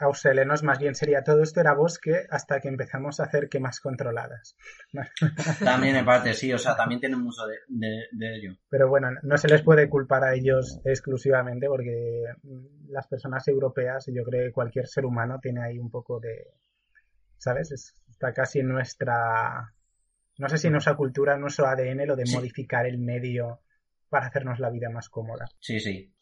australianos 0.00 0.62
más 0.62 0.78
bien 0.78 0.94
sería 0.94 1.22
todo 1.22 1.42
esto 1.42 1.60
era 1.60 1.74
bosque 1.74 2.26
hasta 2.30 2.60
que 2.60 2.68
empezamos 2.68 3.20
a 3.20 3.24
hacer 3.24 3.48
quemas 3.48 3.80
controladas. 3.80 4.56
También 5.64 5.96
en 5.96 6.04
parte, 6.04 6.34
sí, 6.34 6.52
o 6.52 6.58
sea, 6.58 6.76
también 6.76 7.00
tienen 7.00 7.20
mucho 7.20 7.42
de, 7.46 8.36
ello. 8.36 8.56
Pero 8.68 8.88
bueno, 8.88 9.10
no 9.22 9.36
se 9.36 9.48
les 9.48 9.62
puede 9.62 9.88
culpar 9.88 10.24
a 10.24 10.34
ellos 10.34 10.80
exclusivamente 10.84 11.66
porque 11.68 12.24
las 12.88 13.06
personas 13.06 13.46
europeas, 13.48 14.06
yo 14.12 14.24
creo 14.24 14.46
que 14.46 14.52
cualquier 14.52 14.86
ser 14.86 15.04
humano 15.04 15.38
tiene 15.40 15.62
ahí 15.62 15.78
un 15.78 15.90
poco 15.90 16.18
de, 16.18 16.54
¿sabes? 17.36 17.94
Está 18.08 18.32
casi 18.32 18.60
en 18.60 18.68
nuestra, 18.68 19.72
no 20.38 20.48
sé 20.48 20.58
si 20.58 20.66
en 20.68 20.72
nuestra 20.72 20.96
cultura, 20.96 21.34
en 21.34 21.42
nuestro 21.42 21.66
ADN, 21.66 22.06
lo 22.06 22.16
de 22.16 22.24
modificar 22.32 22.86
el 22.86 22.98
medio 22.98 23.60
para 24.08 24.26
hacernos 24.26 24.58
la 24.58 24.70
vida 24.70 24.90
más 24.90 25.08
cómoda. 25.08 25.46
Sí, 25.60 25.78
sí. 25.78 26.12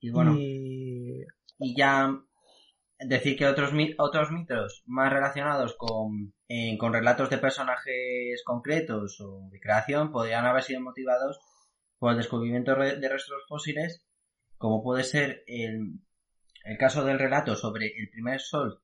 Y 0.00 0.10
bueno. 0.10 0.36
y 0.38 1.26
ya 1.76 2.12
decir 2.98 3.36
que 3.36 3.46
otros, 3.46 3.72
otros 3.98 4.30
mitos 4.30 4.82
más 4.86 5.12
relacionados 5.12 5.76
con, 5.76 6.34
con 6.78 6.92
relatos 6.92 7.30
de 7.30 7.38
personajes 7.38 8.42
concretos 8.44 9.20
o 9.20 9.48
de 9.50 9.60
creación 9.60 10.12
podrían 10.12 10.46
haber 10.46 10.62
sido 10.62 10.80
motivados 10.80 11.38
por 11.98 12.12
el 12.12 12.18
descubrimiento 12.18 12.74
de 12.74 13.08
restos 13.08 13.44
fósiles, 13.48 14.04
como 14.58 14.82
puede 14.82 15.04
ser 15.04 15.44
el, 15.46 16.00
el 16.64 16.78
caso 16.78 17.04
del 17.04 17.18
relato 17.18 17.56
sobre 17.56 17.86
el 17.86 18.08
primer 18.10 18.40
sol 18.40 18.80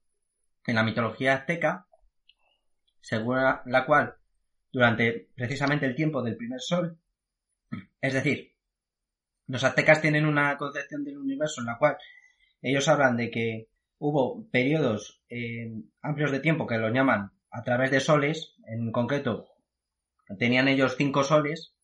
en 0.67 0.77
la 0.77 0.83
mitología 0.83 1.35
azteca, 1.35 1.87
según 3.01 3.37
la 3.37 3.85
cual 3.87 4.17
durante 4.71 5.29
precisamente 5.35 5.87
el 5.87 5.95
tiempo 5.95 6.23
del 6.23 6.37
primer 6.37 6.61
sol, 6.61 6.99
es 8.01 8.15
decir, 8.15 8.55
los 9.47 9.65
aztecas 9.65 10.01
tienen 10.01 10.25
una 10.25 10.57
concepción 10.57 11.05
del 11.05 11.19
universo 11.19 11.61
en 11.61 11.67
la 11.67 11.79
cual 11.79 11.97
ellos 12.63 12.89
hablan 12.89 13.17
de 13.17 13.31
que 13.31 13.69
hubo 14.05 14.51
periodos 14.51 15.23
eh, 15.29 15.73
amplios 16.01 16.33
de 16.33 16.41
tiempo 16.41 16.67
que 16.67 16.77
los 16.77 16.93
llaman 16.93 17.31
a 17.53 17.63
través 17.63 17.93
de 17.93 18.01
soles, 18.01 18.57
en 18.67 18.91
concreto 18.91 19.47
tenían 20.41 20.67
ellos 20.67 20.97
cinco 20.99 21.23
soles 21.23 21.77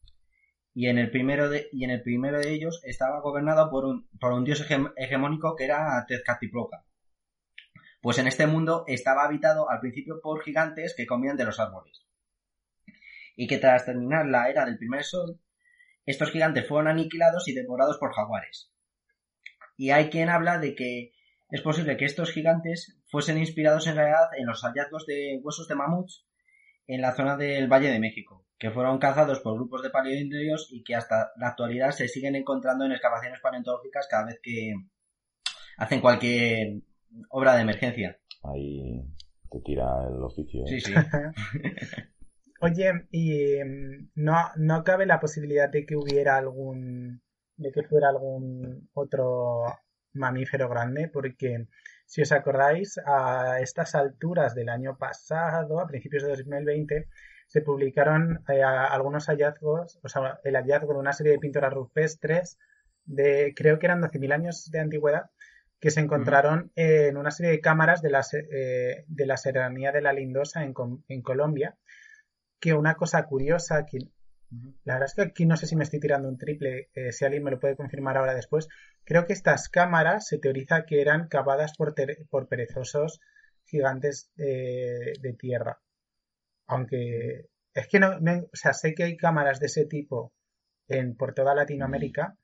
y 0.74 0.89
en 0.89 0.99
el 0.99 1.12
primero 1.12 1.49
de, 1.49 1.69
y 1.70 1.85
en 1.85 1.90
el 1.90 2.03
primero 2.03 2.40
de 2.40 2.53
ellos 2.53 2.81
estaba 2.82 3.20
gobernado 3.20 3.70
por 3.70 3.85
un, 3.85 4.09
por 4.19 4.32
un 4.32 4.43
dios 4.43 4.66
hegemónico 4.97 5.55
que 5.55 5.65
era 5.65 6.05
Tezcatlipoca. 6.09 6.85
Pues 8.01 8.19
en 8.19 8.27
este 8.27 8.49
mundo 8.49 8.82
estaba 8.89 9.24
habitado 9.24 9.70
al 9.70 9.78
principio 9.78 10.20
por 10.20 10.43
gigantes 10.43 10.95
que 10.97 11.07
comían 11.07 11.36
de 11.36 11.45
los 11.45 11.61
árboles. 11.61 12.05
Y 13.36 13.47
que 13.47 13.59
tras 13.59 13.85
terminar 13.85 14.27
la 14.27 14.51
era 14.51 14.65
del 14.65 14.78
primer 14.78 15.05
sol, 15.05 15.40
estos 16.05 16.32
gigantes 16.32 16.66
fueron 16.66 16.89
aniquilados 16.89 17.47
y 17.47 17.55
devorados 17.55 17.97
por 17.99 18.12
jaguares. 18.12 18.73
Y 19.77 19.90
hay 19.90 20.11
quien 20.11 20.31
habla 20.31 20.59
de 20.59 20.74
que 20.74 21.12
es 21.51 21.62
posible 21.62 21.97
que 21.97 22.05
estos 22.05 22.31
gigantes 22.33 23.01
fuesen 23.07 23.39
inspirados 23.39 23.87
en 23.87 23.97
realidad 23.97 24.29
en 24.37 24.47
los 24.47 24.62
hallazgos 24.62 25.07
de 25.07 25.41
huesos 25.43 25.66
de 25.69 25.75
mamuts 25.75 26.27
en 26.87 27.01
la 27.01 27.15
zona 27.15 27.37
del 27.37 27.69
Valle 27.69 27.91
de 27.91 28.01
México, 28.01 28.47
que 28.59 28.70
fueron 28.70 28.99
cazados 28.99 29.41
por 29.41 29.55
grupos 29.55 29.83
de 29.83 29.91
paleoindios 29.91 30.69
y 30.70 30.83
que 30.83 30.95
hasta 30.95 31.33
la 31.37 31.49
actualidad 31.49 31.91
se 31.91 32.09
siguen 32.09 32.35
encontrando 32.35 32.85
en 32.85 32.93
excavaciones 32.93 33.41
paleontológicas 33.41 34.09
cada 34.11 34.27
vez 34.27 34.41
que 34.43 34.75
hacen 35.77 36.01
cualquier 36.01 36.83
obra 37.31 37.55
de 37.55 37.62
emergencia. 37.62 38.19
Hay, 38.43 39.05
te 39.51 39.61
tira 39.61 39.87
el 40.07 40.23
oficio. 40.23 40.66
Sí, 40.66 40.81
sí. 40.81 40.93
Oye, 42.61 43.07
y 43.11 43.55
em, 43.55 44.11
no, 44.15 44.37
no 44.57 44.83
cabe 44.83 45.07
la 45.07 45.20
posibilidad 45.20 45.70
de 45.70 45.87
que 45.87 45.97
hubiera 45.97 46.37
algún, 46.37 47.23
de 47.57 47.70
que 47.70 47.85
fuera 47.85 48.09
algún 48.09 48.89
otro 48.95 49.62
mamífero 50.19 50.69
grande, 50.69 51.09
porque 51.09 51.66
si 52.07 52.23
os 52.23 52.32
acordáis, 52.32 52.99
a 53.07 53.61
estas 53.61 53.95
alturas 53.95 54.55
del 54.55 54.69
año 54.69 54.97
pasado, 54.99 55.81
a 55.81 55.86
principios 55.86 56.23
de 56.24 56.31
2020, 56.31 57.09
se 57.47 57.62
publicaron 57.62 58.45
eh, 58.49 58.62
algunos 58.62 59.27
hallazgos, 59.27 59.99
o 60.03 60.09
sea, 60.09 60.40
el 60.45 60.55
hallazgo 60.55 60.93
de 60.93 60.99
una 60.99 61.12
serie 61.12 61.32
de 61.32 61.39
pinturas 61.39 61.73
rupestres 61.73 62.59
de, 63.05 63.55
creo 63.57 63.78
que 63.78 63.86
eran 63.86 64.03
12.000 64.03 64.32
años 64.35 64.70
de 64.70 64.81
antigüedad, 64.81 65.31
que 65.81 65.90
se 65.90 66.01
encontraron 66.01 66.73
en 66.74 67.16
una 67.16 67.31
serie 67.31 67.53
de 67.53 67.61
cámaras 67.61 68.03
de 68.03 68.11
la, 68.11 68.24
eh, 68.32 69.05
de 69.07 69.27
la 69.27 69.36
Serranía 69.36 69.93
de 69.93 70.03
la 70.03 70.12
Lindosa 70.12 70.65
en, 70.65 70.74
en 71.09 71.23
Colombia, 71.23 71.77
que 72.61 72.74
una 72.74 72.95
cosa 72.95 73.24
curiosa, 73.24 73.86
que 73.86 73.99
la 74.85 74.95
verdad 74.95 75.09
es 75.09 75.15
que 75.15 75.23
aquí 75.23 75.47
no 75.47 75.57
sé 75.57 75.66
si 75.66 75.77
me 75.77 75.85
estoy 75.85 76.01
tirando 76.01 76.29
un 76.29 76.39
triple, 76.39 76.89
eh, 76.95 77.12
si 77.12 77.25
alguien 77.25 77.45
me 77.45 77.51
lo 77.51 77.61
puede 77.61 77.77
confirmar 77.77 78.16
ahora 78.16 78.35
después. 78.35 78.69
Creo 79.05 79.27
que 79.27 79.33
estas 79.33 79.69
cámaras 79.69 80.27
se 80.27 80.39
teoriza 80.39 80.85
que 80.87 81.01
eran 81.01 81.29
cavadas 81.29 81.75
por, 81.77 81.95
por 82.31 82.49
perezosos 82.49 83.20
gigantes 83.65 84.31
de 84.37 85.37
tierra. 85.39 85.79
Aunque 86.66 87.49
es 87.75 87.87
que 87.89 88.01
no, 88.01 88.16
o 88.16 88.49
sea, 88.57 88.73
sé 88.73 88.95
que 88.95 89.05
hay 89.05 89.16
cámaras 89.16 89.61
de 89.61 89.66
ese 89.66 89.85
tipo 89.87 90.33
en, 90.89 91.16
por 91.16 91.35
toda 91.35 91.55
Latinoamérica. 91.55 92.37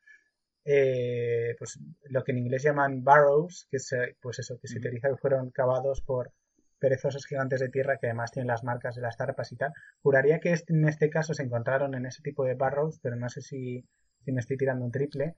Eh, 0.64 1.54
pues 1.58 1.78
lo 2.04 2.24
que 2.24 2.32
en 2.32 2.38
inglés 2.38 2.62
llaman 2.62 3.04
barrows, 3.04 3.66
que 3.70 3.76
es 3.76 3.94
pues 4.20 4.38
eso, 4.38 4.58
que 4.60 4.68
se 4.68 4.80
teoriza 4.80 5.08
que 5.08 5.16
fueron 5.16 5.50
cavados 5.50 6.00
por 6.00 6.32
perezosos 6.78 7.26
gigantes 7.26 7.60
de 7.60 7.68
tierra 7.68 7.96
que 7.98 8.06
además 8.06 8.32
tienen 8.32 8.48
las 8.48 8.64
marcas 8.64 8.94
de 8.94 9.02
las 9.02 9.16
tarpas 9.16 9.52
y 9.52 9.56
tal. 9.56 9.72
Juraría 10.02 10.40
que 10.40 10.54
en 10.66 10.88
este 10.88 11.10
caso 11.10 11.34
se 11.34 11.42
encontraron 11.42 11.94
en 11.94 12.06
ese 12.06 12.22
tipo 12.22 12.44
de 12.44 12.54
barrows, 12.54 12.98
pero 13.00 13.16
no 13.16 13.28
sé 13.28 13.40
si, 13.40 13.84
me 14.26 14.40
estoy 14.40 14.56
tirando 14.56 14.84
un 14.84 14.92
triple, 14.92 15.36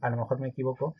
a 0.00 0.10
lo 0.10 0.16
mejor 0.16 0.40
me 0.40 0.48
equivoco. 0.48 0.94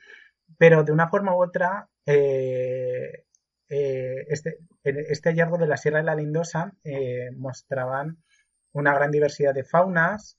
Pero 0.59 0.85
de 0.85 0.93
una 0.93 1.09
forma 1.09 1.37
u 1.37 1.43
otra, 1.43 1.89
eh, 2.07 3.25
eh, 3.69 4.25
este, 4.29 4.59
este 4.83 5.33
de 5.35 5.67
la 5.67 5.77
Sierra 5.77 5.99
de 5.99 6.05
la 6.05 6.15
Lindosa 6.15 6.73
eh, 6.85 7.31
mostraban 7.37 8.19
una 8.73 8.95
gran 8.95 9.11
diversidad 9.11 9.55
de 9.55 9.65
faunas, 9.65 10.39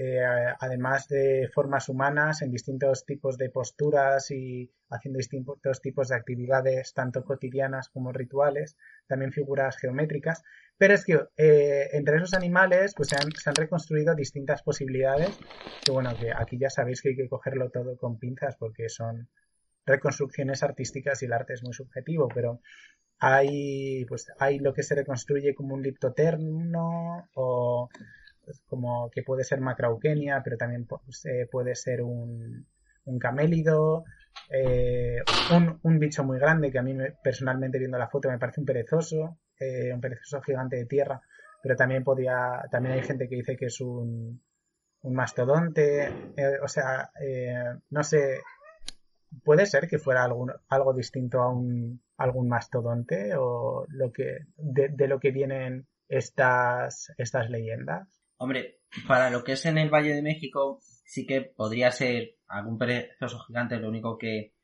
eh, 0.00 0.22
además 0.60 1.08
de 1.08 1.50
formas 1.52 1.88
humanas 1.88 2.42
en 2.42 2.52
distintos 2.52 3.04
tipos 3.04 3.36
de 3.36 3.50
posturas 3.50 4.30
y 4.30 4.70
haciendo 4.90 5.16
distintos 5.16 5.80
tipos 5.82 6.06
de 6.06 6.14
actividades, 6.14 6.94
tanto 6.94 7.24
cotidianas 7.24 7.88
como 7.88 8.12
rituales, 8.12 8.76
también 9.08 9.32
figuras 9.32 9.76
geométricas. 9.76 10.44
Pero 10.76 10.94
es 10.94 11.04
que 11.04 11.20
eh, 11.36 11.88
entre 11.94 12.18
esos 12.18 12.34
animales 12.34 12.94
pues 12.96 13.08
se 13.08 13.16
han, 13.16 13.56
reconstruido 13.56 14.14
distintas 14.14 14.62
posibilidades, 14.62 15.40
que 15.82 15.90
bueno, 15.90 16.16
que 16.16 16.30
aquí 16.32 16.58
ya 16.60 16.70
sabéis 16.70 17.02
que 17.02 17.08
hay 17.08 17.16
que 17.16 17.28
cogerlo 17.28 17.68
todo 17.70 17.96
con 17.96 18.20
pinzas 18.20 18.54
porque 18.56 18.88
son 18.88 19.28
reconstrucciones 19.84 20.62
artísticas 20.62 21.20
y 21.22 21.26
el 21.26 21.32
arte 21.32 21.54
es 21.54 21.64
muy 21.64 21.72
subjetivo, 21.72 22.28
pero 22.32 22.60
hay 23.18 24.04
pues 24.04 24.30
hay 24.38 24.60
lo 24.60 24.72
que 24.72 24.84
se 24.84 24.94
reconstruye 24.94 25.56
como 25.56 25.74
un 25.74 25.82
liptoterno 25.82 27.28
o 27.34 27.88
pues, 28.48 28.62
como 28.66 29.10
que 29.10 29.22
puede 29.22 29.44
ser 29.44 29.60
macrauquenia, 29.60 30.40
pero 30.42 30.56
también 30.56 30.86
eh, 31.24 31.46
puede 31.50 31.74
ser 31.74 32.00
un, 32.00 32.66
un 33.04 33.18
camélido, 33.18 34.04
eh, 34.48 35.18
un, 35.54 35.78
un, 35.82 35.98
bicho 35.98 36.24
muy 36.24 36.38
grande 36.38 36.70
que 36.70 36.78
a 36.78 36.82
mí 36.82 36.96
personalmente 37.22 37.78
viendo 37.78 37.98
la 37.98 38.08
foto 38.08 38.30
me 38.30 38.38
parece 38.38 38.60
un 38.62 38.66
perezoso, 38.66 39.38
eh, 39.60 39.92
un 39.92 40.00
perezoso 40.00 40.40
gigante 40.40 40.76
de 40.76 40.86
tierra, 40.86 41.20
pero 41.62 41.76
también 41.76 42.04
podía, 42.04 42.62
también 42.70 42.94
hay 42.94 43.02
gente 43.02 43.28
que 43.28 43.36
dice 43.36 43.54
que 43.54 43.66
es 43.66 43.82
un, 43.82 44.42
un 45.02 45.14
mastodonte, 45.14 46.10
o 46.62 46.68
sea, 46.68 47.10
no 47.90 48.02
sé, 48.02 48.40
puede 49.44 49.66
ser 49.66 49.88
que 49.88 49.98
fuera 49.98 50.24
algo 50.24 50.94
distinto 50.94 51.42
a 51.42 51.50
un 51.52 52.00
algún 52.16 52.48
mastodonte 52.48 53.34
o 53.36 53.84
lo 53.88 54.10
que 54.10 54.46
de, 54.56 54.88
de 54.88 55.06
lo 55.06 55.20
que 55.20 55.32
vienen 55.32 55.86
estas 56.08 57.12
estas 57.18 57.50
leyendas. 57.50 58.17
Hombre, 58.38 58.80
para 59.06 59.30
lo 59.30 59.44
que 59.44 59.52
es 59.52 59.66
en 59.66 59.78
el 59.78 59.90
Valle 59.90 60.14
de 60.14 60.22
México, 60.22 60.80
sí 61.04 61.26
que 61.26 61.42
podría 61.42 61.90
ser 61.90 62.36
algún 62.46 62.78
perezoso 62.78 63.40
gigante, 63.40 63.76
lo 63.78 63.88
único 63.88 64.16
que 64.16 64.54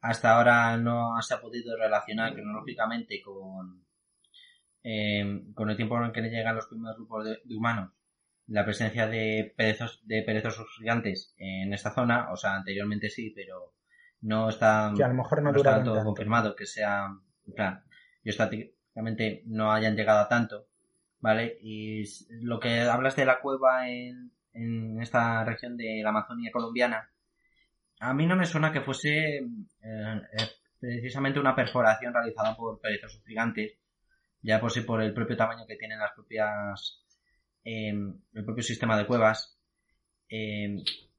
hasta 0.00 0.36
ahora 0.36 0.76
no 0.76 1.20
se 1.20 1.34
ha 1.34 1.40
podido 1.40 1.76
relacionar 1.76 2.34
cronológicamente 2.34 3.20
con, 3.22 3.84
eh, 4.84 5.42
con 5.54 5.70
el 5.70 5.76
tiempo 5.76 5.96
en 5.98 6.04
el 6.04 6.12
que 6.12 6.22
llegan 6.22 6.54
los 6.54 6.66
primeros 6.66 6.96
grupos 6.96 7.24
de, 7.24 7.56
humanos, 7.56 7.92
la 8.46 8.64
presencia 8.64 9.06
de, 9.06 9.52
perezos, 9.56 10.00
de 10.06 10.22
perezosos 10.22 10.68
gigantes 10.78 11.34
en 11.38 11.72
esta 11.72 11.92
zona, 11.92 12.30
o 12.32 12.36
sea, 12.36 12.54
anteriormente 12.54 13.08
sí, 13.08 13.32
pero 13.34 13.74
no 14.20 14.48
está, 14.48 14.92
que 14.96 15.04
a 15.04 15.08
lo 15.08 15.14
mejor 15.14 15.42
no, 15.42 15.50
está 15.50 15.82
todo 15.82 16.04
confirmado 16.04 16.54
que 16.54 16.66
sea, 16.66 17.08
en 17.46 17.54
plan, 17.54 17.84
estáticamente 18.22 19.42
no 19.46 19.72
hayan 19.72 19.96
llegado 19.96 20.20
a 20.20 20.28
tanto, 20.28 20.68
¿vale? 21.20 21.58
Y 21.62 22.04
lo 22.42 22.60
que 22.60 22.80
hablas 22.80 23.16
de 23.16 23.26
la 23.26 23.40
cueva 23.40 23.88
en, 23.88 24.32
en 24.52 25.00
esta 25.02 25.44
región 25.44 25.76
de 25.76 26.00
la 26.02 26.10
Amazonia 26.10 26.50
colombiana, 26.52 27.10
a 28.00 28.14
mí 28.14 28.26
no 28.26 28.36
me 28.36 28.46
suena 28.46 28.72
que 28.72 28.80
fuese 28.80 29.38
eh, 29.38 29.42
eh, 29.82 30.48
precisamente 30.78 31.40
una 31.40 31.54
perforación 31.54 32.14
realizada 32.14 32.56
por 32.56 32.80
perezosos 32.80 33.24
gigantes, 33.26 33.72
ya 34.42 34.60
por 34.60 34.70
sí 34.70 34.82
por 34.82 35.02
el 35.02 35.12
propio 35.12 35.36
tamaño 35.36 35.66
que 35.66 35.76
tienen 35.76 35.98
las 35.98 36.12
propias, 36.12 37.04
eh, 37.64 37.92
el 38.34 38.44
propio 38.44 38.62
sistema 38.62 38.96
de 38.96 39.06
cuevas. 39.06 39.58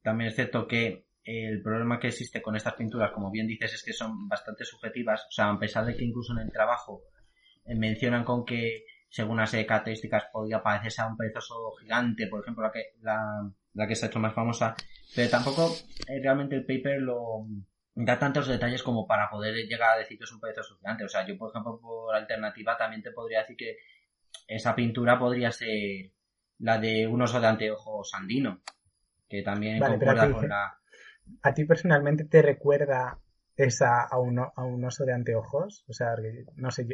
también 0.02 0.30
es 0.30 0.36
cierto 0.36 0.68
que 0.68 1.06
el 1.24 1.62
problema 1.62 2.00
que 2.00 2.08
existe 2.08 2.42
con 2.42 2.56
estas 2.56 2.74
pinturas, 2.74 3.12
como 3.12 3.30
bien 3.30 3.48
dices, 3.48 3.74
es 3.74 3.84
que 3.84 3.94
son 3.94 4.28
bastante 4.28 4.66
subjetivas. 4.66 5.26
O 5.28 5.32
sea, 5.32 5.50
a 5.52 5.60
pesar 5.60 5.86
de 5.86 5.96
que 5.96 6.06
incluso 6.06 6.34
en 6.34 6.40
el 6.40 6.52
trabajo 6.52 7.04
mencionan 7.66 8.24
con 8.24 8.46
que 8.46 8.86
según 9.10 9.38
las 9.38 9.52
características 9.52 10.26
podría 10.31 10.61
parecerse 10.61 11.02
a 11.02 11.07
un 11.07 11.18
perezoso 11.18 11.72
gigante, 11.81 12.27
por 12.27 12.41
ejemplo, 12.41 12.64
la 12.64 12.72
que, 12.72 12.94
la, 13.02 13.52
la 13.73 13.88
que 13.88 13.95
se 13.95 14.06
ha 14.06 14.10
hecho 14.10 14.19
más 14.19 14.34
famosa, 14.34 14.76
pero 15.15 15.30
tampoco 15.30 15.76
eh, 16.07 16.19
realmente 16.22 16.56
el 16.56 16.65
paper 16.65 17.02
lo 17.02 17.45
da 17.95 18.19
tantos 18.19 18.48
detalles 18.48 18.84
como 18.84 19.07
para 19.07 19.30
poder 19.30 19.56
llegar 19.68 19.95
a 19.95 19.99
decir 19.99 20.18
que 20.18 20.23
es 20.23 20.31
un 20.31 20.40
perezoso 20.40 20.77
gigante. 20.77 21.03
O 21.03 21.10
sea, 21.10 21.26
yo, 21.26 21.38
por 21.38 21.49
ejemplo, 21.49 21.80
por 21.81 22.15
alternativa 22.15 22.77
también 22.77 23.02
te 23.02 23.11
podría 23.11 23.40
decir 23.40 23.57
que 23.57 23.77
esa 24.48 24.76
pintura 24.76 25.18
podría 25.18 25.52
ser 25.52 26.11
la 26.60 26.77
de 26.77 27.07
un 27.07 27.22
oso 27.22 27.41
de 27.41 27.48
anteojos 27.48 28.14
andino, 28.14 28.61
que 29.27 29.41
también 29.41 29.80
concuerda 29.80 30.31
con 30.31 30.48
la... 30.48 30.80
¿A 31.41 31.53
ti 31.53 31.65
personalmente 31.65 32.26
te 32.26 32.41
recuerda 32.41 33.19
esa 33.56 34.03
a 34.03 34.19
un, 34.19 34.40
a 34.40 34.64
un 34.64 34.84
oso 34.86 35.06
de 35.06 35.14
anteojos? 35.14 35.86
O 35.88 35.94
sea, 35.94 36.15
no 36.56 36.72
sé, 36.72 36.88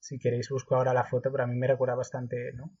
si 0.00 0.18
queréis 0.18 0.48
busco 0.48 0.74
ahora 0.74 0.94
la 0.94 1.04
foto, 1.04 1.30
pero 1.30 1.44
a 1.44 1.46
mí 1.46 1.54
me 1.54 1.66
recuerda 1.66 1.94
bastante, 1.94 2.52
¿no? 2.54 2.72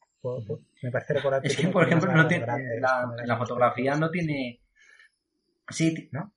Me 0.82 0.90
parece 0.90 1.14
recordar 1.14 1.40
Es 1.44 1.56
que, 1.56 1.68
por 1.68 1.84
ejemplo, 1.84 2.12
no 2.12 2.26
tiene, 2.26 2.46
la, 2.80 3.36
fotografía 3.38 3.94
no 3.96 4.10
tiene... 4.10 4.60
Sí, 5.68 6.08
¿no? 6.12 6.34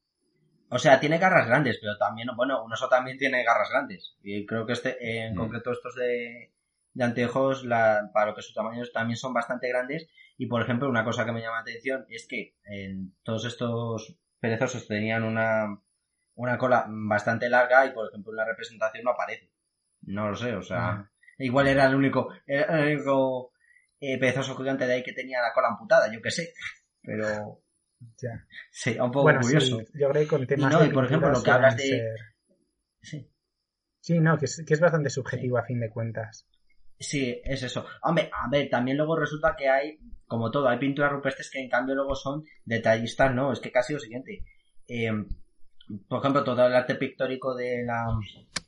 O 0.70 0.80
sea, 0.80 1.00
tiene 1.00 1.18
garras 1.18 1.48
grandes, 1.48 1.78
pero 1.80 1.98
también, 1.98 2.30
bueno, 2.36 2.64
un 2.64 2.72
oso 2.72 2.88
también 2.88 3.18
tiene 3.18 3.44
garras 3.44 3.70
grandes. 3.70 4.16
Y 4.24 4.46
creo 4.46 4.66
que 4.66 4.74
este, 4.74 5.26
en 5.26 5.36
mm. 5.36 5.38
concreto 5.38 5.72
estos 5.72 5.96
de, 5.96 6.54
de 6.94 7.04
anteojos, 7.04 7.64
la, 7.64 8.10
para 8.14 8.28
lo 8.28 8.36
que 8.36 8.42
sus 8.42 8.54
tamaños 8.54 8.92
también 8.92 9.18
son 9.18 9.34
bastante 9.34 9.70
grandes. 9.70 10.08
Y, 10.38 10.48
por 10.48 10.62
ejemplo, 10.62 10.90
una 10.90 11.04
cosa 11.04 11.26
que 11.26 11.32
me 11.32 11.42
llama 11.42 11.58
la 11.58 11.62
atención 11.62 12.06
es 12.10 12.28
que 12.28 12.56
en 12.66 13.16
todos 13.24 13.46
estos 13.46 14.18
perezosos 14.40 14.88
tenían 14.88 15.24
una, 15.24 15.80
una 16.36 16.58
cola 16.58 16.86
bastante 16.88 17.50
larga 17.50 17.86
y, 17.86 17.92
por 17.92 18.10
ejemplo, 18.10 18.34
en 18.34 18.38
la 18.38 18.46
representación 18.46 19.04
no 19.04 19.12
aparece. 19.12 19.53
No 20.06 20.30
lo 20.30 20.36
sé, 20.36 20.56
o 20.56 20.62
sea, 20.62 21.10
igual 21.38 21.68
era 21.68 21.88
el 21.88 21.96
único, 21.96 22.30
el 22.46 22.98
único 22.98 23.54
eh, 24.00 24.20
pedazo 24.20 24.56
gigante 24.56 24.86
de 24.86 24.94
ahí 24.94 25.04
que 25.04 25.14
tenía 25.14 25.42
la 25.42 25.54
cola 25.54 25.70
amputada, 25.70 26.12
yo 26.12 26.22
qué 26.22 26.32
sé, 26.32 26.54
pero... 27.02 27.60
Ya. 28.22 28.46
Sí, 28.70 28.98
un 29.00 29.12
poco 29.12 29.32
curioso. 29.40 29.82
yo 29.94 30.10
creo 30.10 30.24
que 30.24 30.28
con 30.28 30.46
temas 30.46 30.74
y 30.74 30.76
no, 30.76 30.86
y 30.86 30.90
por 30.90 31.06
ejemplo, 31.06 31.32
lo 31.32 31.42
que 31.42 31.52
hablas 31.52 31.78
de... 31.78 32.14
Sí. 33.02 33.30
Sí, 34.02 34.20
no, 34.20 34.38
que 34.38 34.46
es, 34.46 34.62
que 34.68 34.74
es 34.74 34.80
bastante 34.82 35.10
subjetivo 35.10 35.58
a 35.58 35.64
fin 35.64 35.80
de 35.80 35.90
cuentas. 35.90 36.46
Sí, 37.00 37.42
es 37.44 37.64
eso. 37.64 37.86
Hombre, 38.02 38.30
a 38.34 38.50
ver, 38.50 38.70
también 38.70 38.98
luego 38.98 39.18
resulta 39.18 39.56
que 39.58 39.70
hay, 39.70 39.98
como 40.26 40.52
todo, 40.52 40.68
hay 40.68 40.78
pinturas 40.78 41.12
rupestres 41.12 41.50
que 41.50 41.60
en 41.60 41.70
cambio 41.70 41.96
luego 41.96 42.14
son 42.16 42.44
detallistas, 42.66 43.34
¿no? 43.34 43.54
Es 43.54 43.62
que 43.62 43.72
casi 43.72 43.94
lo 43.94 44.00
siguiente. 44.00 44.44
Eh, 44.88 45.12
por 46.08 46.20
ejemplo, 46.20 46.44
todo 46.44 46.66
el 46.66 46.76
arte 46.76 46.96
pictórico 46.96 47.56
de 47.56 47.84
la, 47.86 48.06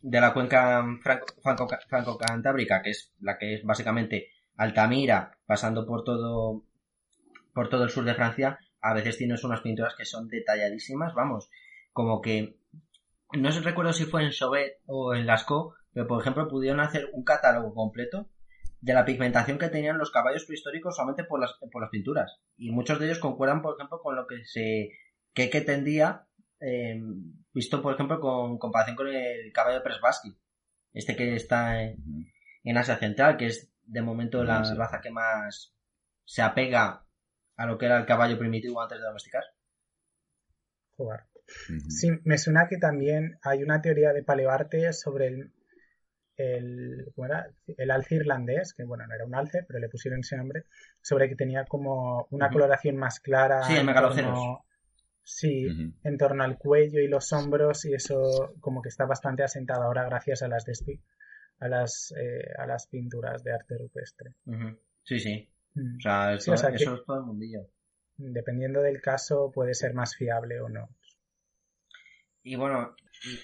de 0.01 0.21
la 0.21 0.33
cuenca 0.33 0.85
franco-cantábrica, 1.01 2.81
que 2.81 2.91
es 2.91 3.13
la 3.19 3.37
que 3.37 3.55
es 3.55 3.63
básicamente 3.63 4.29
Altamira, 4.57 5.37
pasando 5.45 5.85
por 5.85 6.03
todo, 6.03 6.63
por 7.53 7.69
todo 7.69 7.83
el 7.83 7.89
sur 7.89 8.05
de 8.05 8.15
Francia, 8.15 8.59
a 8.81 8.93
veces 8.93 9.17
tienes 9.17 9.43
unas 9.43 9.61
pinturas 9.61 9.95
que 9.95 10.05
son 10.05 10.27
detalladísimas, 10.27 11.13
vamos, 11.13 11.49
como 11.91 12.21
que, 12.21 12.57
no 13.33 13.51
sé 13.51 13.61
recuerdo 13.61 13.93
si 13.93 14.05
fue 14.05 14.23
en 14.23 14.31
Chauvet 14.31 14.81
o 14.85 15.15
en 15.15 15.25
Lascaux, 15.25 15.75
pero 15.93 16.07
por 16.07 16.21
ejemplo 16.21 16.47
pudieron 16.47 16.81
hacer 16.81 17.09
un 17.13 17.23
catálogo 17.23 17.73
completo 17.73 18.29
de 18.81 18.93
la 18.93 19.05
pigmentación 19.05 19.57
que 19.57 19.69
tenían 19.69 19.97
los 19.97 20.11
caballos 20.11 20.45
prehistóricos 20.45 20.95
solamente 20.95 21.23
por 21.23 21.39
las, 21.39 21.55
por 21.71 21.81
las 21.81 21.89
pinturas. 21.89 22.39
Y 22.57 22.71
muchos 22.71 22.99
de 22.99 23.05
ellos 23.05 23.19
concuerdan, 23.19 23.61
por 23.61 23.75
ejemplo, 23.75 23.99
con 24.01 24.15
lo 24.15 24.27
que 24.27 24.45
se 24.45 24.91
que, 25.33 25.49
que 25.49 25.61
tendía, 25.61 26.27
eh, 26.59 26.99
visto 27.53 27.81
por 27.81 27.93
ejemplo 27.93 28.19
con 28.19 28.57
comparación 28.57 28.95
con 28.95 29.07
el 29.07 29.51
caballo 29.53 29.83
Presbaski, 29.83 30.35
este 30.93 31.15
que 31.15 31.35
está 31.35 31.81
en, 31.83 31.97
en 32.63 32.77
Asia 32.77 32.97
Central, 32.97 33.37
que 33.37 33.47
es 33.47 33.69
de 33.85 34.01
momento 34.01 34.43
la 34.43 34.63
Sí. 34.63 34.75
raza 34.75 35.01
que 35.01 35.11
más 35.11 35.73
se 36.25 36.41
apega 36.41 37.05
a 37.57 37.65
lo 37.65 37.77
que 37.77 37.85
era 37.85 37.97
el 37.99 38.05
caballo 38.05 38.37
primitivo 38.37 38.81
antes 38.81 38.99
de 38.99 39.05
domesticar. 39.05 39.43
Ujú. 41.69 41.89
Sí, 41.89 42.09
me 42.23 42.37
suena 42.37 42.67
que 42.67 42.77
también 42.77 43.37
hay 43.43 43.63
una 43.63 43.81
teoría 43.81 44.13
de 44.13 44.23
paleoarte 44.23 44.91
sobre 44.93 45.27
el, 45.27 45.51
el, 46.37 47.05
¿cómo 47.15 47.27
era? 47.27 47.47
el 47.77 47.91
alce 47.91 48.15
irlandés, 48.15 48.73
que 48.73 48.83
bueno, 48.83 49.05
no 49.07 49.13
era 49.15 49.25
un 49.25 49.35
alce, 49.35 49.63
pero 49.67 49.79
le 49.79 49.89
pusieron 49.89 50.21
ese 50.21 50.37
nombre, 50.37 50.65
sobre 51.01 51.29
que 51.29 51.35
tenía 51.35 51.65
como 51.65 52.27
una 52.31 52.49
coloración 52.51 52.97
más 52.97 53.19
clara. 53.19 53.61
Sí, 53.67 53.73
el 53.75 53.85
megaloceros. 53.85 54.39
Sí, 55.27 55.65
en 56.03 56.17
torno 56.19 56.43
al 56.43 56.57
cuello 56.59 56.99
y 57.01 57.07
los 57.07 57.33
hombros, 57.33 57.83
y 57.85 57.93
eso 57.95 58.53
como 58.59 58.81
que 58.83 58.89
está 58.89 59.05
bastante 59.05 59.41
asentado 59.43 59.81
ahora 59.83 60.05
gracias 60.05 60.43
a 60.43 60.47
las 60.47 60.65
a 61.59 61.67
las, 61.67 62.13
eh, 62.15 62.45
a 62.59 62.67
las 62.67 62.85
pinturas 62.87 63.43
de 63.43 63.51
arte 63.53 63.75
rupestre. 63.77 64.35
Sí, 65.03 65.19
sí. 65.19 65.49
Mm. 65.73 65.97
O 65.97 66.01
sea, 66.01 66.37
Sí, 66.37 66.43
eso, 66.43 66.53
o 66.53 66.57
sea 66.57 66.69
que- 66.69 66.75
eso 66.75 66.93
es 66.95 67.05
todo 67.05 67.17
el 67.17 67.23
mundillo. 67.23 67.61
Dependiendo 68.17 68.81
del 68.81 69.01
caso, 69.01 69.51
puede 69.53 69.73
ser 69.73 69.93
más 69.95 70.15
fiable 70.15 70.61
o 70.61 70.69
no. 70.69 70.87
Y 72.43 72.55
bueno, 72.55 72.95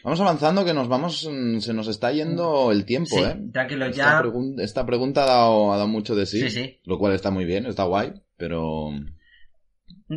Vamos 0.03 0.19
avanzando 0.21 0.63
que 0.63 0.73
nos 0.75 0.87
vamos, 0.87 1.27
mm, 1.31 1.57
se 1.59 1.73
nos 1.73 1.87
está 1.87 2.11
yendo 2.11 2.71
el 2.71 2.85
tiempo, 2.85 3.15
sí, 3.15 3.23
¿eh? 3.23 3.49
tranquilo, 3.51 3.85
Esta, 3.87 3.97
ya. 4.03 4.21
pregun- 4.21 4.59
esta 4.61 4.85
pregunta 4.85 5.23
ha 5.23 5.27
dado, 5.27 5.73
ha 5.73 5.77
dado 5.77 5.87
mucho 5.87 6.13
de 6.13 6.27
sí, 6.27 6.41
Sí, 6.41 6.49
sí. 6.51 6.79
lo 6.83 6.99
cual 6.99 7.13
está 7.15 7.31
muy 7.31 7.45
bien, 7.45 7.65
está 7.65 7.85
guay, 7.85 8.13
pero... 8.37 8.89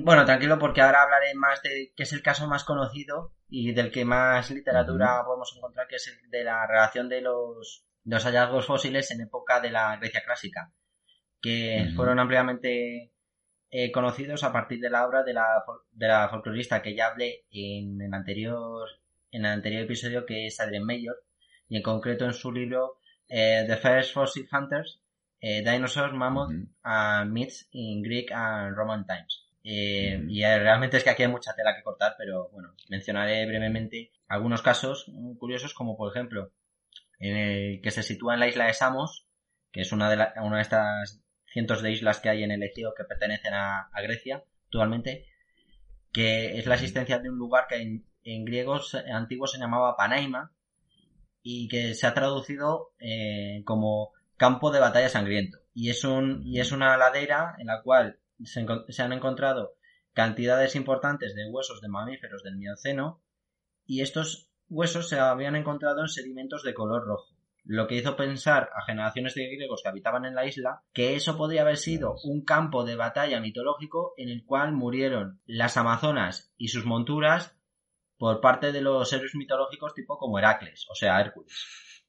Bueno, 0.03 0.25
tranquilo, 0.25 0.59
porque 0.59 0.81
ahora 0.81 1.03
hablaré 1.03 1.35
más 1.35 1.63
de 1.63 1.93
que 1.95 2.03
es 2.03 2.13
el 2.13 2.21
caso 2.21 2.49
más 2.49 2.65
conocido 2.65 3.33
y 3.49 3.73
del 3.73 3.93
que 3.93 4.05
más 4.05 4.51
literatura 4.51 5.23
podemos 5.25 5.55
encontrar, 5.57 5.87
que 5.87 5.97
es 5.97 6.09
el 6.09 6.31
de 6.31 6.43
la 6.43 6.67
relación 6.67 7.09
de 7.09 7.21
los, 7.21 7.87
de 8.03 8.17
los 8.17 8.25
hallazgos 8.25 8.67
fósiles 8.67 9.13
en 9.13 9.21
época 9.21 9.61
de 9.61 9.71
la 9.71 9.97
Grecia 9.99 10.25
clásica, 10.25 10.73
que 11.41 11.93
fueron 11.95 12.19
ampliamente 12.19 13.13
eh, 13.71 13.93
conocidos 13.93 14.43
a 14.43 14.53
partir 14.53 14.81
de 14.81 14.91
la 14.91 15.07
obra 15.07 15.23
de 15.23 15.33
la, 15.33 15.63
de 15.93 16.09
la 16.09 16.29
folclorista 16.29 16.83
que 16.83 16.97
ya 16.97 17.07
hablé 17.07 17.45
en 17.53 18.01
el 18.01 18.13
anterior, 18.13 18.89
en 19.31 19.45
el 19.45 19.53
anterior 19.53 19.83
episodio, 19.83 20.27
que 20.27 20.47
es 20.47 20.59
Adrienne 20.59 20.87
Mayor, 20.87 21.23
y 21.69 21.77
en 21.77 21.85
concreto 21.85 22.25
en 22.25 22.33
su 22.33 22.51
libro 22.51 22.99
eh, 23.29 23.63
The 23.65 23.77
First 23.77 24.13
Fossil 24.13 24.49
Hunters, 24.51 25.01
eh, 25.39 25.63
Dinosaurs, 25.63 26.15
Mammoth 26.15 26.51
Ujú. 26.51 26.69
and 26.83 27.33
Myths 27.33 27.69
in 27.71 28.03
Greek 28.03 28.33
and 28.33 28.77
Roman 28.77 29.07
Times. 29.07 29.44
Eh, 29.65 30.23
y 30.29 30.43
eh, 30.43 30.59
realmente 30.59 30.99
es 30.99 31.05
que 31.05 31.11
aquí 31.11 31.23
hay 31.23 31.29
mucha 31.31 31.55
tela 31.55 31.75
que 31.75 31.83
cortar, 31.83 32.15
pero 32.19 32.51
bueno, 32.53 32.75
mencionaré 32.91 33.47
brevemente 33.47 34.13
algunos 34.29 34.63
casos 34.63 35.07
mm, 35.09 35.37
curiosos, 35.37 35.75
como 35.75 35.97
por 35.97 36.11
ejemplo, 36.13 36.53
en 37.19 37.37
el 37.37 37.81
que 37.83 37.91
se 37.91 38.03
sitúa 38.03 38.35
en 38.35 38.41
la 38.41 38.49
isla 38.49 38.67
de 38.67 38.75
Samos, 38.75 39.27
que 39.73 39.83
es 39.83 39.93
una 39.93 40.11
de, 40.11 40.17
la- 40.17 40.35
una 40.43 40.57
de 40.57 40.63
estas 40.63 41.23
cientos 41.47 41.83
de 41.83 41.93
islas 41.93 42.21
que 42.21 42.29
hay 42.31 42.43
en 42.45 42.51
el 42.53 42.63
Egeo 42.63 42.95
que 42.97 43.05
pertenecen 43.05 43.55
a, 43.55 43.89
a 43.93 44.03
Grecia 44.03 44.45
actualmente, 44.67 45.27
que 46.13 46.59
es 46.59 46.67
la 46.67 46.75
existencia 46.77 47.19
de 47.19 47.31
un 47.31 47.39
lugar 47.39 47.67
que 47.69 47.77
en, 47.77 48.07
en 48.25 48.45
griegos 48.45 48.95
antiguos 48.95 49.53
se 49.53 49.59
llamaba 49.59 49.97
Panaima 49.97 50.53
y 51.43 51.69
que 51.69 51.95
se 51.95 52.07
ha 52.07 52.15
traducido 52.15 52.93
eh, 52.99 53.63
como 53.65 54.13
campo 54.37 54.71
de 54.71 54.81
batalla 54.81 55.09
sangriento. 55.09 55.59
Y 55.75 55.91
es, 55.91 56.05
un, 56.05 56.43
y 56.47 56.61
es 56.61 56.73
una 56.73 56.97
ladera 56.97 57.55
en 57.59 57.67
la 57.67 57.83
cual 57.83 58.19
se, 58.43 59.03
han 59.03 59.13
encontrado 59.13 59.75
cantidades 60.13 60.77
importantes 60.77 61.35
de 61.35 61.49
huesos 61.51 61.81
de 61.81 61.89
mamíferos 61.89 62.43
del 62.43 62.57
Mioceno 62.57 63.23
y 63.85 64.01
estos 64.01 64.51
huesos 64.69 65.09
se 65.09 65.19
habían 65.19 65.57
encontrado 65.57 66.01
en 66.01 66.09
sedimentos 66.09 66.63
de 66.63 66.75
color 66.75 67.05
rojo, 67.07 67.37
lo 67.65 67.87
que 67.87 67.97
hizo 67.97 68.17
pensar 68.17 68.71
a 68.75 68.85
generaciones 68.85 69.35
de 69.35 69.47
griegos 69.47 69.83
que 69.83 69.89
habitaban 69.89 70.25
en 70.25 70.35
la 70.35 70.47
isla 70.47 70.83
que 70.93 71.15
eso 71.15 71.37
podría 71.37 71.63
haber 71.63 71.77
sido 71.77 72.17
un 72.25 72.45
campo 72.45 72.85
de 72.85 72.97
batalla 72.97 73.41
mitológico 73.41 74.15
en 74.17 74.29
el 74.29 74.45
cual 74.45 74.73
murieron 74.73 75.41
las 75.47 75.77
amazonas 75.77 76.53
y 76.57 76.69
sus 76.69 76.85
monturas 76.85 77.57
por 78.17 78.41
parte 78.41 78.73
de 78.73 78.81
los 78.81 79.13
héroes 79.13 79.35
mitológicos 79.35 79.95
tipo 79.95 80.19
como 80.19 80.39
Heracles, 80.39 80.87
o 80.91 80.95
sea, 80.95 81.21
Hércules. 81.21 82.05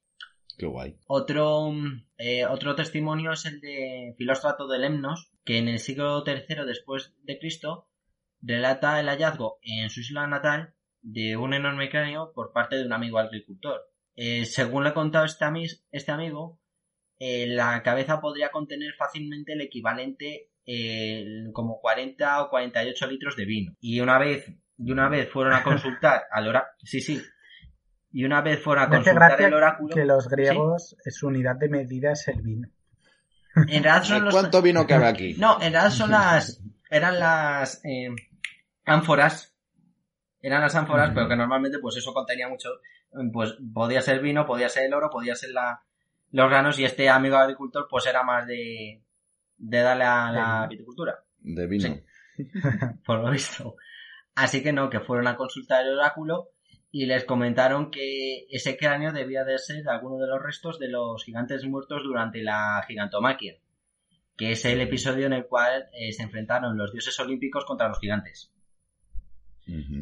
Qué 0.58 0.66
guay. 0.66 0.98
Otro, 1.08 1.72
mm, 1.72 2.06
eh, 2.18 2.46
otro 2.46 2.76
testimonio 2.76 3.34
es 3.34 3.46
el 3.46 3.60
de 3.60 4.16
Filóstrato 4.18 4.68
de 4.68 4.80
Lemnos, 4.80 5.32
que 5.46 5.58
en 5.58 5.68
el 5.68 5.80
siglo 5.80 6.24
III 6.26 6.66
después 6.66 7.14
de 7.24 7.40
Cristo 7.40 7.88
relata 8.42 9.00
el 9.00 9.08
hallazgo 9.08 9.60
en 9.62 9.90
su 9.90 10.02
isla 10.02 10.28
natal 10.28 10.74
de 11.02 11.38
un 11.38 11.54
enorme 11.54 11.90
cráneo 11.90 12.34
por 12.34 12.52
parte 12.52 12.76
de 12.76 12.86
un 12.86 12.94
amigo 12.94 13.20
agricultor. 13.20 13.82
Eh, 14.16 14.46
según 14.46 14.84
le 14.84 14.90
ha 14.90 14.94
contado 14.94 15.26
este, 15.26 15.46
este 15.92 16.12
amigo, 16.12 16.60
eh, 17.20 17.48
la 17.48 17.82
cabeza 17.84 18.20
podría 18.20 18.50
contener 18.50 18.94
fácilmente 18.96 19.54
el 19.54 19.62
equivalente 19.62 20.50
eh, 20.66 21.46
como 21.54 21.80
40 21.80 22.44
o 22.44 22.50
48 22.50 23.08
litros 23.08 23.36
de 23.36 23.46
vino. 23.46 23.74
Y 23.80 24.00
una 24.00 24.18
vez, 24.18 24.52
y 24.78 24.92
una 24.92 25.10
vez 25.10 25.30
fueron 25.30 25.54
a 25.54 25.64
consultar 25.64 26.24
al 26.32 26.48
oráculo, 26.48 26.74
sí, 26.84 27.02
sí, 27.02 27.22
y 28.12 28.24
una 28.24 28.42
vez 28.42 28.64
fueron 28.64 28.86
a 28.86 28.90
consultar 28.90 29.42
el 29.42 29.54
oráculo, 29.54 29.94
que 29.94 30.06
los 30.06 30.30
griegos, 30.30 30.96
eh, 31.06 31.12
su 31.12 31.28
unidad 31.28 31.58
de 31.58 31.68
medida 31.68 32.14
es 32.14 32.26
el 32.30 32.42
vino. 32.42 32.70
En 33.56 33.84
realidad 33.84 34.04
son 34.04 34.26
los, 34.26 34.34
¿Cuánto 34.34 34.62
vino 34.62 34.86
cabe 34.86 35.08
aquí? 35.08 35.34
No, 35.36 35.56
en 35.56 35.74
realidad 35.74 35.90
son 35.92 36.12
las. 36.12 36.62
Eran 36.90 37.20
las 37.20 37.84
eh, 37.86 38.10
ánforas. 38.86 39.54
Eran 40.42 40.62
las 40.62 40.76
ánforas, 40.76 41.12
pero 41.14 41.28
que 41.28 41.36
normalmente, 41.36 41.80
pues 41.80 41.98
eso 41.98 42.14
contenía 42.14 42.48
mucho. 42.48 42.70
Pues 43.34 43.56
podía 43.74 44.02
ser 44.02 44.20
vino, 44.22 44.46
podía 44.46 44.70
ser 44.70 44.86
el 44.86 44.94
oro, 44.94 45.10
podía 45.10 45.36
ser 45.36 45.52
la, 45.52 45.82
los 46.32 46.50
granos, 46.50 46.78
y 46.78 46.86
este 46.86 47.10
amigo 47.10 47.38
agricultor, 47.38 47.88
pues 47.90 48.06
era 48.06 48.24
más 48.24 48.46
de. 48.46 49.02
de 49.58 49.80
darle 49.80 50.04
a 50.04 50.32
la 50.32 50.68
viticultura, 50.68 51.24
De 51.40 51.66
vino. 51.66 51.88
Sí. 51.88 52.04
por 53.06 53.20
lo 53.20 53.32
visto. 53.32 53.76
Así 54.36 54.62
que 54.62 54.74
no, 54.74 54.90
que 54.90 55.00
fueron 55.00 55.28
a 55.28 55.38
consultar 55.38 55.86
el 55.86 55.98
oráculo 55.98 56.50
y 56.98 57.08
les 57.08 57.26
comentaron 57.26 57.92
que 57.92 58.46
ese 58.50 58.78
cráneo 58.78 59.12
debía 59.12 59.44
de 59.44 59.58
ser 59.58 59.90
alguno 59.90 60.18
de 60.18 60.28
los 60.28 60.42
restos 60.42 60.80
de 60.80 60.88
los 60.88 61.26
gigantes 61.26 61.66
muertos 61.66 62.04
durante 62.04 62.42
la 62.42 62.82
gigantomaquia, 62.88 63.58
que 64.38 64.54
es 64.54 64.64
el 64.64 64.80
episodio 64.80 65.26
en 65.26 65.34
el 65.34 65.46
cual 65.46 65.90
eh, 65.92 66.14
se 66.14 66.24
enfrentaron 66.24 66.78
los 66.78 66.94
dioses 66.94 67.20
olímpicos 67.20 67.66
contra 67.66 67.90
los 67.90 68.00
gigantes. 68.00 68.50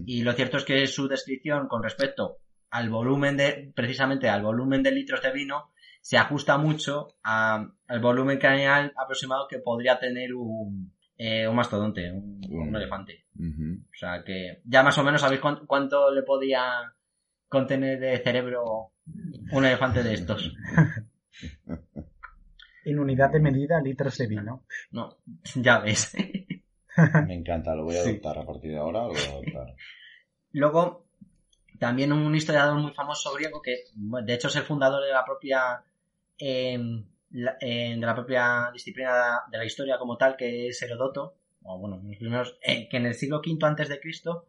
Y 0.06 0.22
lo 0.22 0.34
cierto 0.34 0.58
es 0.58 0.66
que 0.66 0.86
su 0.86 1.08
descripción 1.08 1.68
con 1.68 1.82
respecto 1.82 2.38
al 2.70 2.92
volumen 2.92 3.38
de, 3.38 3.72
precisamente 3.76 4.30
al 4.30 4.44
volumen 4.44 4.84
de 4.84 4.92
litros 4.92 5.24
de 5.24 5.32
vino, 5.32 5.72
se 6.00 6.18
ajusta 6.20 6.60
mucho 6.60 7.16
a- 7.24 7.72
al 7.88 8.00
volumen 8.02 8.38
craneal 8.38 8.94
aproximado 8.98 9.48
que 9.48 9.58
podría 9.58 9.98
tener 9.98 10.36
un, 10.36 10.94
eh, 11.18 11.48
un 11.48 11.56
mastodonte, 11.56 12.12
un, 12.12 12.40
un 12.52 12.76
elefante. 12.76 13.23
O 13.40 13.96
sea 13.98 14.24
que 14.24 14.62
ya 14.66 14.84
más 14.84 14.98
o 14.98 15.04
menos 15.04 15.22
sabéis 15.22 15.42
cuánto, 15.42 15.66
cuánto 15.66 16.12
le 16.12 16.24
podía 16.24 16.94
contener 17.48 18.00
de 18.00 18.18
cerebro 18.20 18.92
un 19.52 19.66
elefante 19.66 20.04
de 20.04 20.14
estos. 20.14 20.56
En 22.86 23.00
unidad 23.00 23.30
de 23.32 23.40
medida, 23.40 23.80
litros 23.82 24.18
de 24.18 24.28
vino. 24.28 24.66
No, 24.92 25.18
ya 25.56 25.80
ves. 25.80 26.14
Me 27.26 27.34
encanta, 27.34 27.74
lo 27.76 27.86
voy 27.86 27.96
a 27.96 28.04
Sí. 28.04 28.10
adoptar 28.10 28.40
a 28.40 28.46
partir 28.46 28.72
de 28.72 28.78
ahora, 28.78 29.04
lo 29.04 29.14
voy 29.14 29.22
a 29.26 29.30
adoptar. 29.32 29.76
Luego, 30.52 31.06
también 31.80 32.12
un 32.12 32.36
historiador 32.36 32.78
muy 32.78 32.92
famoso 32.94 33.34
griego 33.34 33.62
que, 33.62 33.86
bueno, 33.96 34.28
de 34.28 34.34
hecho, 34.34 34.50
es 34.50 34.56
el 34.58 34.64
fundador 34.64 35.02
de 35.04 35.12
la 35.14 35.24
propia 35.24 35.82
eh, 36.38 36.78
la- 37.32 37.56
eh, 37.62 37.96
de 37.98 38.06
la 38.06 38.14
propia 38.14 38.70
disciplina 38.74 39.44
de 39.50 39.58
la 39.58 39.66
historia 39.66 39.98
como 39.98 40.18
tal, 40.18 40.36
que 40.36 40.68
es 40.68 40.82
Herodoto, 40.82 41.36
o 41.64 41.78
bueno, 41.80 42.02
primeros, 42.18 42.58
eh, 42.62 42.88
que 42.90 42.98
en 42.98 43.06
el 43.06 43.14
siglo 43.16 43.42
V 43.46 43.58
antes 43.66 43.90
de 43.90 44.00
Cristo 44.00 44.48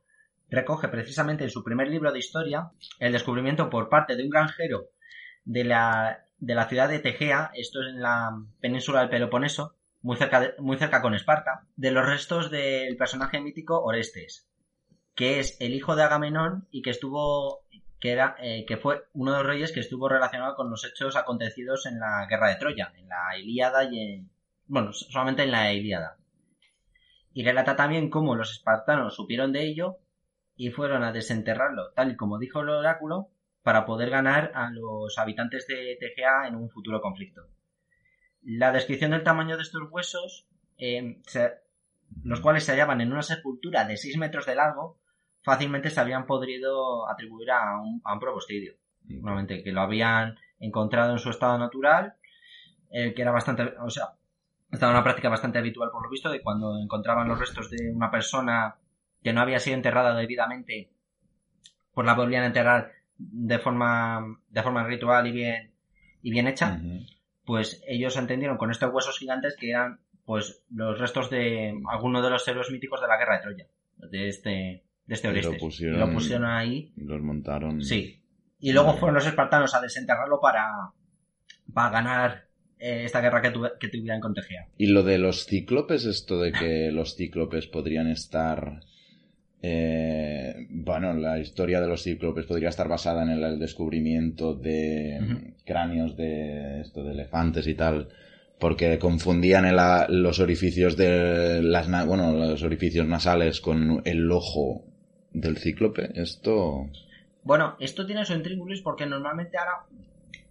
recoge 0.51 0.89
precisamente 0.89 1.45
en 1.45 1.51
su 1.51 1.65
primer 1.65 1.89
libro 1.89 2.13
de 2.13 2.19
historia 2.19 2.71
el 2.99 3.13
descubrimiento 3.13 3.71
por 3.71 3.89
parte 3.89 4.17
de 4.17 4.23
un 4.25 4.31
granjero 4.31 4.91
de 5.45 5.65
la, 5.65 6.25
de 6.39 6.55
la 6.55 6.69
ciudad 6.69 6.89
de 6.89 6.99
Tegea, 7.01 7.51
esto 7.55 7.83
es 7.83 7.89
en 7.89 8.01
la 8.03 8.31
península 8.61 9.01
del 9.01 9.11
Peloponeso, 9.11 9.77
muy 10.03 10.17
cerca, 10.17 10.41
de- 10.41 10.55
muy 10.59 10.77
cerca 10.77 11.01
con 11.03 11.15
Esparta, 11.15 11.67
de 11.77 11.91
los 11.91 12.07
restos 12.07 12.51
del 12.51 12.97
personaje 12.97 13.41
mítico 13.41 13.83
Orestes, 13.83 14.49
que 15.15 15.39
es 15.41 15.57
el 15.61 15.75
hijo 15.75 15.97
de 15.97 16.03
Agamenón 16.03 16.69
y 16.71 16.83
que 16.83 16.91
estuvo 16.91 17.65
que 18.01 18.11
era 18.13 18.37
eh, 18.39 18.67
que 18.69 18.77
fue 18.77 19.05
uno 19.15 19.33
de 19.33 19.39
los 19.39 19.47
reyes 19.47 19.73
que 19.73 19.81
estuvo 19.81 20.11
relacionado 20.11 20.57
con 20.57 20.69
los 20.69 20.85
hechos 20.85 21.17
acontecidos 21.17 21.87
en 21.87 21.99
la 22.01 22.27
guerra 22.29 22.49
de 22.51 22.57
Troya, 22.57 22.93
en 22.99 23.09
la 23.09 23.39
Ilíada 23.39 23.85
y 23.85 23.99
en 23.99 24.31
bueno, 24.67 24.93
solamente 24.93 25.43
en 25.45 25.51
la 25.53 25.73
Ilíada. 25.73 26.19
Y 27.35 27.45
relata 27.45 27.77
también 27.77 28.09
cómo 28.09 28.37
los 28.37 28.53
espartanos 28.53 29.17
supieron 29.17 29.53
de 29.53 29.65
ello 29.65 29.99
y 30.57 30.71
fueron 30.71 31.03
a 31.03 31.13
desenterrarlo, 31.13 31.91
tal 31.93 32.13
y 32.13 32.17
como 32.17 32.39
dijo 32.39 32.61
el 32.61 32.71
oráculo, 32.71 33.29
para 33.63 33.85
poder 33.85 34.09
ganar 34.09 34.53
a 34.55 34.71
los 34.71 35.19
habitantes 35.19 35.67
de 35.67 35.99
TGA 35.99 36.49
en 36.49 36.55
un 36.55 36.71
futuro 36.71 37.01
conflicto. 37.01 37.43
La 38.43 38.73
descripción 38.73 39.11
del 39.11 39.25
tamaño 39.25 39.57
de 39.57 39.63
estos 39.63 39.83
huesos, 39.91 40.47
eh, 40.79 41.21
los 42.23 42.41
cuales 42.41 42.65
se 42.65 42.73
hallaban 42.73 43.01
en 43.01 43.11
una 43.13 43.23
sepultura 43.23 43.85
de 43.85 43.97
6 43.97 44.17
metros 44.19 44.47
de 44.47 44.55
largo, 44.55 45.01
fácilmente 45.43 45.91
se 45.91 46.01
habían 46.01 46.27
podido 46.27 47.11
atribuir 47.11 47.51
a 47.51 47.81
un, 47.81 48.01
a 48.05 48.15
un 48.15 49.47
que 49.47 49.73
lo 49.73 49.81
habían 49.81 50.39
encontrado 50.61 51.13
en 51.13 51.19
su 51.19 51.31
estado 51.31 51.59
natural, 51.59 52.15
eh, 52.91 53.13
que 53.13 53.23
era 53.23 53.33
bastante, 53.33 53.75
o 53.81 53.91
sea, 53.91 54.15
estaba 54.75 54.93
una 54.93 55.05
práctica 55.05 55.29
bastante 55.29 55.59
habitual 55.59 55.91
por 55.91 56.03
lo 56.03 56.11
visto, 56.11 56.31
de 56.31 56.43
cuando 56.43 56.79
encontraban 56.79 57.29
los 57.29 57.39
restos 57.39 57.71
de 57.71 57.91
una 57.93 58.11
persona 58.11 58.77
que 59.23 59.33
no 59.33 59.41
había 59.41 59.59
sido 59.59 59.77
enterrada 59.77 60.15
debidamente, 60.15 60.91
pues 61.93 62.07
la 62.07 62.15
volvían 62.15 62.45
a 62.45 62.47
enterrar 62.49 62.93
de 63.17 63.59
forma, 63.59 64.39
de 64.49 64.63
forma 64.63 64.85
ritual 64.85 65.27
y 65.27 65.33
bien, 65.33 65.73
y 66.23 66.31
bien 66.31 66.47
hecha, 66.49 66.81
pues 67.45 67.83
ellos 67.87 68.17
entendieron 68.17 68.57
con 68.57 68.71
estos 68.71 68.93
huesos 68.93 69.19
gigantes 69.19 69.57
que 69.59 69.71
eran 69.71 70.01
pues 70.25 70.63
los 70.71 70.99
restos 70.99 71.31
de 71.31 71.81
algunos 71.91 72.23
de 72.23 72.31
los 72.31 72.47
héroes 72.49 72.71
míticos 72.71 73.01
de 73.01 73.09
la 73.09 73.19
guerra 73.19 73.37
de 73.37 73.43
Troya, 73.43 73.67
de 74.11 74.29
este, 74.29 74.85
de 75.07 75.15
este 75.15 75.29
Orestes. 75.29 75.81
Y 75.81 75.87
lo 75.87 76.11
pusieron, 76.11 76.45
ahí. 76.47 76.93
Los 76.97 77.21
montaron. 77.21 77.83
Sí. 77.83 78.23
Y 78.59 78.73
luego 78.73 78.95
fueron 78.95 79.15
los 79.15 79.27
espartanos 79.27 79.75
a 79.75 79.81
desenterrarlo 79.81 80.41
para, 80.41 80.93
para 81.73 81.91
ganar 81.91 82.49
esta 82.85 83.21
guerra 83.21 83.43
que, 83.43 83.53
que 83.81 83.89
tuvieran 83.89 84.21
con 84.21 84.35
Tegea. 84.35 84.67
Y 84.79 84.87
lo 84.87 85.03
de 85.03 85.19
los 85.19 85.47
cíclopes, 85.47 86.05
esto 86.05 86.41
de 86.41 86.53
que 86.53 86.91
los 86.93 87.17
cíclopes 87.17 87.67
podrían 87.67 88.09
estar 88.09 88.81
eh, 89.67 90.67
bueno, 90.69 91.15
la 91.15 91.39
historia 91.39 91.81
de 91.81 91.89
los 91.89 92.03
cíclopes 92.03 92.45
podría 92.45 92.69
estar 92.69 92.87
basada 92.87 93.23
en 93.23 93.31
el, 93.31 93.59
descubrimiento 93.59 94.55
de 94.55 95.55
cráneos 95.65 96.19
de 96.19 96.83
esto 96.83 97.03
de 97.03 97.13
elefantes 97.13 97.67
y 97.67 97.75
tal, 97.75 98.09
porque 98.59 98.99
confundían 98.99 99.65
los 100.11 100.39
orificios 100.39 100.99
de 100.99 101.63
las 101.63 101.89
bueno, 102.07 102.33
los 102.33 102.63
orificios 102.63 103.07
nasales 103.07 103.63
con 103.63 104.03
el 104.05 104.31
ojo 104.31 104.85
del 105.33 105.57
cíclope. 105.57 106.11
Esto 106.15 106.91
bueno, 107.45 107.77
esto 107.79 108.05
tiene 108.07 108.25
su 108.25 108.35
intríngulis 108.35 108.83
porque 108.83 109.07
normalmente 109.07 109.57
ahora 109.57 109.87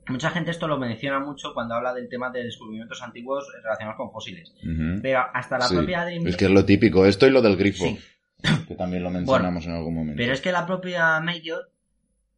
mucha 0.08 0.30
gente 0.30 0.52
esto 0.52 0.68
lo 0.68 0.78
menciona 0.78 1.20
mucho 1.20 1.54
cuando 1.54 1.76
habla 1.76 1.94
del 1.94 2.10
tema 2.10 2.30
de 2.30 2.44
descubrimientos 2.44 3.02
antiguos 3.02 3.48
relacionados 3.62 3.98
con 3.98 4.12
fósiles. 4.12 4.54
Pero 5.02 5.24
hasta 5.34 5.58
la 5.58 5.68
propia 5.68 6.10
Es 6.12 6.38
que 6.38 6.46
es 6.46 6.52
lo 6.52 6.66
típico, 6.66 7.06
esto 7.06 7.28
y 7.28 7.32
lo 7.32 7.42
del 7.42 7.58
grifo. 7.58 7.86
Que 8.68 8.76
también 8.76 9.04
lo 9.04 9.10
mencionamos 9.10 9.66
en 9.66 9.72
algún 9.72 9.96
momento. 9.96 10.18
Pero 10.18 10.34
es 10.34 10.42
que 10.42 10.52
la 10.52 10.66
propia 10.66 11.20
Mayor 11.22 11.72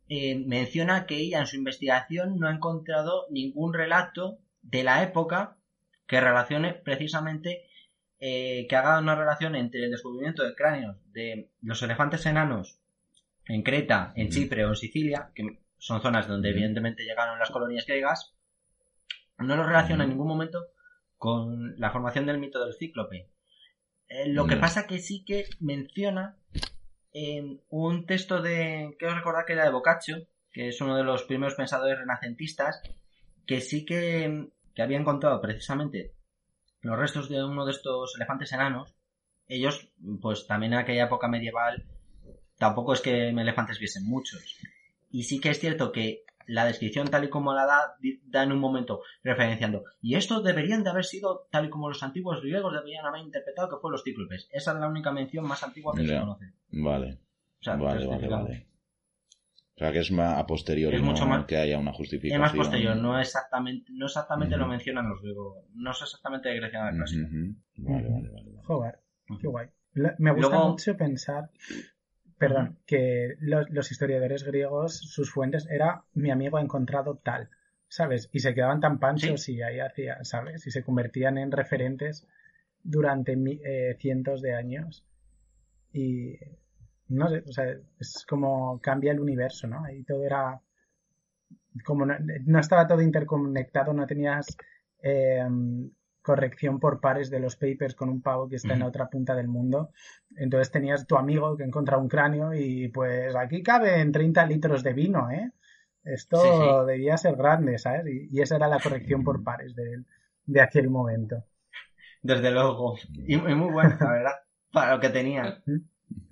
eh, 0.07 0.35
menciona 0.45 1.07
que 1.07 1.17
ella 1.17 1.39
en 1.39 1.47
su 1.47 1.55
investigación 1.55 2.37
no 2.37 2.47
ha 2.47 2.51
encontrado 2.51 3.25
ningún 3.31 3.73
relato 3.73 4.37
de 4.61 4.83
la 4.83 5.01
época 5.01 5.57
que 6.07 6.21
relacione 6.21 6.73
precisamente 6.73 7.63
eh, 8.19 8.67
que 8.69 8.75
haga 8.75 8.99
una 8.99 9.15
relación 9.15 9.55
entre 9.55 9.85
el 9.85 9.91
descubrimiento 9.91 10.43
de 10.43 10.55
cráneos 10.55 10.97
de 11.11 11.49
los 11.61 11.81
elefantes 11.81 12.25
enanos 12.25 12.79
en 13.47 13.63
Creta, 13.63 14.13
en 14.15 14.29
Chipre 14.29 14.65
o 14.65 14.69
en 14.69 14.75
Sicilia, 14.75 15.31
que 15.33 15.59
son 15.85 16.01
zonas 16.01 16.27
donde 16.27 16.49
evidentemente 16.49 17.03
llegaron 17.03 17.37
las 17.37 17.51
colonias 17.51 17.85
griegas, 17.85 18.33
no 19.37 19.55
lo 19.55 19.67
relaciona 19.67 20.03
en 20.03 20.09
ningún 20.09 20.27
momento 20.27 20.65
con 21.15 21.79
la 21.79 21.91
formación 21.91 22.25
del 22.25 22.39
mito 22.39 22.59
del 22.65 22.73
cíclope. 22.73 23.29
Eh, 24.07 24.27
lo 24.29 24.47
que 24.47 24.57
pasa 24.57 24.87
que 24.87 24.97
sí 24.97 25.23
que 25.23 25.45
menciona 25.59 26.39
en 27.11 27.61
un 27.69 28.07
texto 28.07 28.41
de, 28.41 28.95
quiero 28.97 29.13
recordar 29.13 29.45
que 29.45 29.53
era 29.53 29.65
de 29.65 29.69
Boccaccio, 29.69 30.27
que 30.51 30.69
es 30.69 30.81
uno 30.81 30.97
de 30.97 31.03
los 31.03 31.21
primeros 31.25 31.53
pensadores 31.53 31.99
renacentistas, 31.99 32.81
que 33.45 33.61
sí 33.61 33.85
que, 33.85 34.49
que 34.73 34.81
había 34.81 34.97
encontrado 34.97 35.39
precisamente 35.39 36.15
los 36.81 36.97
restos 36.97 37.29
de 37.29 37.43
uno 37.43 37.63
de 37.63 37.73
estos 37.73 38.15
elefantes 38.15 38.51
enanos. 38.53 38.95
Ellos, 39.47 39.91
pues 40.19 40.47
también 40.47 40.73
en 40.73 40.79
aquella 40.79 41.05
época 41.05 41.27
medieval, 41.27 41.85
tampoco 42.57 42.93
es 42.93 43.01
que 43.01 43.29
elefantes 43.29 43.77
viesen 43.77 44.03
muchos. 44.07 44.57
Y 45.15 45.23
sí 45.23 45.39
que 45.39 45.49
es 45.49 45.61
cierto 45.61 45.93
que 45.93 46.25
la 46.45 46.65
descripción 46.65 47.07
tal 47.07 47.23
y 47.23 47.29
como 47.29 47.53
la 47.53 47.65
da, 47.65 47.95
da 48.25 48.43
en 48.43 48.51
un 48.51 48.59
momento 48.59 48.99
referenciando. 49.23 49.85
Y 50.01 50.15
esto 50.15 50.41
deberían 50.41 50.83
de 50.83 50.89
haber 50.89 51.05
sido 51.05 51.47
tal 51.51 51.67
y 51.67 51.69
como 51.69 51.87
los 51.87 52.03
antiguos 52.03 52.41
griegos 52.41 52.73
deberían 52.73 53.05
haber 53.05 53.21
interpretado 53.21 53.69
que 53.69 53.77
fue 53.81 53.91
los 53.91 54.03
cíclopes. 54.03 54.49
Esa 54.51 54.73
es 54.73 54.77
la 54.77 54.89
única 54.89 55.13
mención 55.13 55.47
más 55.47 55.63
antigua 55.63 55.93
que 55.95 56.05
se 56.05 56.19
conoce. 56.19 56.51
Vale. 56.69 57.17
vale, 57.65 58.07
vale, 58.07 58.27
vale. 58.27 58.67
O 59.75 59.79
sea 59.79 59.93
que 59.93 59.99
es 59.99 60.11
más 60.11 60.37
a 60.37 60.45
posteriori, 60.45 60.97
es 60.97 61.01
mucho 61.01 61.25
más, 61.25 61.45
que 61.45 61.55
haya 61.55 61.79
una 61.79 61.93
justificación. 61.93 62.43
Es 62.43 62.51
más 62.51 62.57
posterior, 62.57 62.97
no 62.97 63.17
exactamente, 63.17 63.93
no 63.93 64.07
exactamente 64.07 64.57
lo 64.57 64.67
mencionan 64.67 65.07
los 65.07 65.21
griegos. 65.21 65.63
No 65.75 65.91
es 65.91 66.01
exactamente 66.01 66.49
de 66.49 66.55
Grecia 66.55 66.91
clásica. 66.91 67.29
Vale, 67.77 68.09
vale, 68.09 68.29
vale, 68.31 68.51
Joder, 68.65 68.99
qué 69.39 69.47
guay. 69.47 69.69
Me 70.17 70.33
gusta 70.33 70.59
mucho 70.59 70.97
pensar 70.97 71.49
perdón, 72.37 72.79
que 72.85 73.35
los, 73.39 73.91
historiadores 73.91 74.43
griegos, 74.43 74.97
sus 74.97 75.31
fuentes 75.31 75.67
era 75.69 76.03
mi 76.13 76.31
amigo 76.31 76.57
ha 76.57 76.61
encontrado 76.61 77.17
tal, 77.23 77.49
¿sabes? 77.87 78.29
Y 78.31 78.39
se 78.39 78.53
quedaban 78.53 78.81
tan 78.81 78.99
panchos 78.99 79.47
y 79.49 79.61
ahí 79.61 79.79
hacía, 79.79 80.23
¿sabes? 80.23 80.67
Y 80.67 80.71
se 80.71 80.83
convertían 80.83 81.37
en 81.37 81.51
referentes 81.51 82.27
durante 82.83 83.33
eh, 83.33 83.95
cientos 83.99 84.41
de 84.41 84.53
años. 84.53 85.05
Y 85.93 86.35
no 87.07 87.29
sé, 87.29 87.43
o 87.47 87.51
sea, 87.51 87.65
es 87.99 88.25
como 88.27 88.79
cambia 88.81 89.11
el 89.11 89.19
universo, 89.19 89.67
¿no? 89.67 89.85
Ahí 89.85 90.03
todo 90.03 90.25
era 90.25 90.61
como 91.83 92.05
no, 92.05 92.59
estaba 92.59 92.87
todo 92.87 93.01
interconectado, 93.01 93.93
no 93.93 94.05
tenías 94.07 94.57
eh, 95.01 95.45
corrección 96.25 96.79
por 96.79 96.99
pares 96.99 97.29
de 97.29 97.39
los 97.39 97.55
papers 97.55 97.93
con 97.93 98.09
un 98.09 98.21
pavo 98.21 98.49
que 98.49 98.55
está 98.55 98.73
en 98.73 98.79
la 98.79 98.87
otra 98.87 99.09
punta 99.09 99.35
del 99.35 99.47
mundo. 99.47 99.91
Entonces 100.35 100.71
tenías 100.71 101.05
tu 101.05 101.17
amigo 101.17 101.55
que 101.55 101.63
encontraba 101.63 102.01
un 102.01 102.09
cráneo 102.09 102.51
y 102.53 102.87
pues 102.87 103.35
aquí 103.35 103.61
caben 103.61 104.11
30 104.11 104.45
litros 104.47 104.83
de 104.83 104.93
vino, 104.93 105.29
¿eh? 105.29 105.51
Esto 106.03 106.85
debía 106.85 107.17
ser 107.17 107.35
grande, 107.35 107.77
¿sabes? 107.77 108.05
Y, 108.07 108.41
esa 108.41 108.55
era 108.55 108.67
la 108.67 108.79
corrección 108.79 109.23
por 109.23 109.43
pares 109.43 109.75
de, 109.75 110.03
de 110.45 110.61
aquel 110.61 110.89
momento. 110.89 111.45
Desde 112.21 112.51
luego. 112.51 112.97
Y, 113.27 113.37
muy 113.37 113.71
bueno, 113.71 113.95
la 113.99 114.11
verdad, 114.11 114.33
para 114.71 114.95
lo 114.95 114.99
que 114.99 115.09
tenía. 115.09 115.63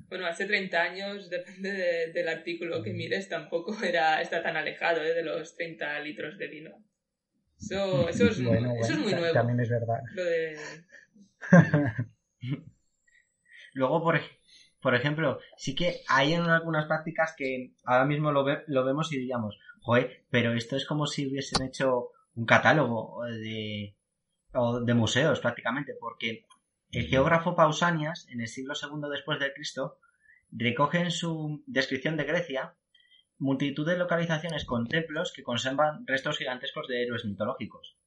Bueno, 0.10 0.26
hace 0.28 0.45
30 0.45 0.82
años, 0.82 1.30
depende 1.30 2.11
del 2.14 2.28
artículo 2.28 2.82
que 2.84 2.94
mires, 2.94 3.30
tampoco 3.30 3.76
era, 3.84 4.22
está 4.22 4.41
tan 4.41 4.57
alejado 4.57 5.03
¿eh? 5.03 5.14
de 5.14 5.24
los 5.24 5.56
30 5.56 5.99
litros 5.99 6.38
de 6.38 6.48
vino. 6.48 6.84
Eso, 7.72 8.10
eso, 8.10 8.27
es, 8.27 8.40
muy 8.40 8.60
nuevo. 9.14 9.34
También 9.34 9.60
es 9.60 9.69
verdad. 9.69 10.02
Luego, 13.73 14.03
por, 14.03 14.19
por 14.81 14.95
ejemplo, 14.95 15.40
sí 15.57 15.76
que 15.76 16.02
hay 16.07 16.34
en 16.34 16.41
algunas 16.41 16.85
prácticas 16.85 17.34
que 17.38 17.73
ahora 17.85 18.06
mismo 18.06 18.31
lo, 18.31 18.45
lo 18.68 18.85
vemos 18.85 19.11
y 19.11 19.18
diríamos, 19.18 19.57
joder, 19.81 20.26
pero 20.30 20.53
esto 20.53 20.76
es 20.76 20.85
como 20.85 21.07
si 21.07 21.27
hubiesen 21.27 21.65
hecho 21.65 22.10
un 22.35 22.45
catálogo 22.45 23.23
de, 23.26 23.95
de 24.85 24.94
museos 24.94 25.40
prácticamente, 25.40 25.94
porque 25.99 26.45
el 26.91 27.07
geógrafo 27.07 27.56
Pausanias, 27.56 28.27
en 28.30 28.41
el 28.41 28.48
siglo 28.48 28.73
II 28.80 29.10
después 29.10 29.40
de 29.40 29.53
Cristo, 29.53 29.99
recoge 30.52 30.99
en 30.99 31.11
su 31.11 31.64
descripción 31.65 32.18
de 32.18 32.26
Grecia 32.26 32.76
multitud 33.38 33.88
de 33.88 33.97
localizaciones 33.97 34.65
con 34.65 34.88
templos 34.88 35.34
que 35.34 35.43
conservan 35.43 36.05
restos 36.07 36.38
gigantescos 36.38 36.88
de 36.88 37.03
héroes 37.03 37.26
mitológicos. 37.26 37.97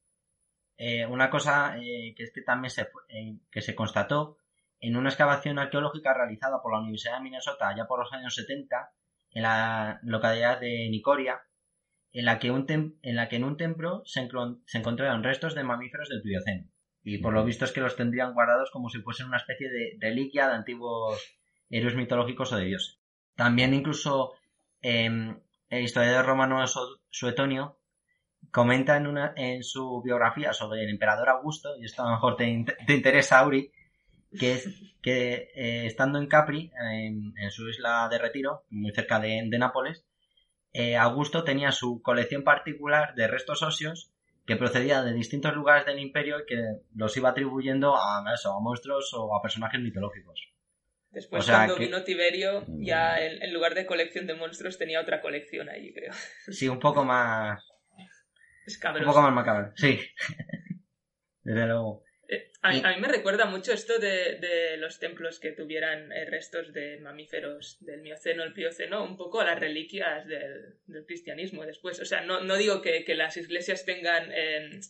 Eh, 0.77 1.05
una 1.05 1.29
cosa 1.29 1.77
eh, 1.79 2.13
que 2.15 2.23
es 2.23 2.31
que 2.31 2.41
también 2.41 2.69
se, 2.69 2.89
eh, 3.09 3.37
que 3.51 3.61
se 3.61 3.75
constató 3.75 4.37
en 4.79 4.95
una 4.95 5.09
excavación 5.09 5.57
arqueológica 5.57 6.13
realizada 6.13 6.61
por 6.61 6.71
la 6.71 6.79
Universidad 6.79 7.17
de 7.17 7.23
Minnesota 7.23 7.75
ya 7.75 7.87
por 7.87 7.99
los 7.99 8.13
años 8.13 8.35
70 8.35 8.91
en 9.31 9.43
la 9.43 9.99
localidad 10.03 10.59
de 10.59 10.87
Nicoria, 10.89 11.41
en 12.11 12.25
la 12.25 12.39
que, 12.39 12.51
un 12.51 12.65
en, 12.69 13.15
la 13.15 13.27
que 13.27 13.35
en 13.35 13.43
un 13.43 13.57
templo 13.57 14.03
se, 14.05 14.27
se, 14.65 14.77
encontraron 14.77 15.23
restos 15.23 15.55
de 15.55 15.63
mamíferos 15.63 16.09
del 16.09 16.21
Plioceno. 16.21 16.69
Y 17.03 17.19
por 17.19 17.33
lo 17.33 17.43
visto 17.43 17.65
es 17.65 17.71
que 17.71 17.81
los 17.81 17.95
tendrían 17.95 18.33
guardados 18.33 18.71
como 18.71 18.89
si 18.89 19.01
fuesen 19.01 19.27
una 19.27 19.37
especie 19.37 19.69
de 19.69 19.97
reliquia 19.99 20.47
de 20.47 20.55
antiguos 20.55 21.37
héroes 21.69 21.95
mitológicos 21.95 22.51
o 22.51 22.57
de 22.57 22.65
dioses. 22.65 22.99
También 23.35 23.73
incluso 23.73 24.33
Em, 24.89 25.37
el 25.69 25.83
historiador 25.83 26.25
romano 26.25 26.63
Suetonio 27.09 27.77
comenta 28.51 28.95
en, 28.95 29.07
una, 29.07 29.33
en 29.35 29.61
su 29.61 30.01
biografía 30.01 30.53
sobre 30.53 30.83
el 30.85 30.89
emperador 30.89 31.27
Augusto, 31.27 31.75
y 31.77 31.83
esto 31.83 32.03
a 32.03 32.05
lo 32.05 32.11
mejor 32.11 32.37
te, 32.37 32.45
interesa, 32.47 33.39
Auri, 33.39 33.69
que 34.39 34.63
eh, 35.03 35.85
estando 35.87 36.19
en 36.19 36.27
Capri, 36.27 36.71
en, 36.89 37.51
su 37.51 37.67
isla 37.67 38.07
de 38.09 38.17
retiro, 38.17 38.63
muy 38.69 38.93
cerca 38.93 39.19
de, 39.19 39.45
Nápoles, 39.59 40.05
eh, 40.71 40.95
Augusto 40.95 41.43
tenía 41.43 41.73
su 41.73 42.01
colección 42.01 42.45
particular 42.45 43.13
de 43.13 43.27
restos 43.27 43.63
óseos 43.63 44.13
que 44.45 44.55
procedían 44.55 45.03
de 45.03 45.11
distintos 45.11 45.53
lugares 45.53 45.85
del 45.85 45.99
imperio 45.99 46.39
y 46.39 46.45
que 46.45 46.63
los 46.95 47.17
iba 47.17 47.31
atribuyendo 47.31 47.97
a 47.97 48.23
monstruos 48.61 49.13
o 49.13 49.35
a 49.35 49.41
personajes 49.41 49.81
mitológicos. 49.81 50.46
Después, 51.17 51.41
O 51.43 51.45
sea, 51.47 51.55
cuando 51.55 51.77
que- 51.77 51.85
vino 51.85 52.03
Tiberio, 52.03 52.63
ya 52.77 53.19
en, 53.25 53.41
en 53.41 53.51
lugar 53.51 53.73
de 53.73 53.87
colección 53.87 54.27
de 54.27 54.35
monstruos 54.35 54.77
tenía 54.77 55.01
otra 55.01 55.19
colección 55.19 55.67
ahí, 55.67 55.91
creo. 55.91 56.13
Sí, 56.47 56.67
un 56.67 56.79
poco 56.79 57.03
más. 57.03 57.59
Es 58.67 58.79
Un 58.83 59.03
poco 59.03 59.23
más 59.23 59.33
macabro. 59.33 59.71
Sí. 59.75 59.99
Desde 61.43 61.65
luego. 61.65 62.03
Eh, 62.29 62.51
a, 62.61 62.75
Y- 62.75 62.81
a 62.83 62.89
mí 62.89 63.01
me 63.01 63.07
recuerda 63.07 63.45
mucho 63.45 63.73
esto 63.73 63.97
de, 63.97 64.35
de 64.35 64.77
los 64.77 64.99
templos 64.99 65.39
que 65.39 65.53
tuvieran 65.53 66.11
eh, 66.11 66.25
restos 66.25 66.71
de 66.71 66.99
mamíferos 66.99 67.77
del 67.79 68.01
Mioceno, 68.01 68.43
el 68.43 68.53
Plioceno, 68.53 69.03
un 69.03 69.17
poco 69.17 69.41
a 69.41 69.45
las 69.45 69.59
reliquias 69.59 70.27
del, 70.27 70.75
del 70.85 71.05
cristianismo 71.07 71.65
después. 71.65 71.99
O 71.99 72.05
sea, 72.05 72.21
no, 72.21 72.41
no 72.43 72.57
digo 72.57 72.83
que, 72.83 73.03
que 73.05 73.15
las 73.15 73.37
iglesias 73.37 73.85
tengan 73.85 74.29
eh, 74.33 74.81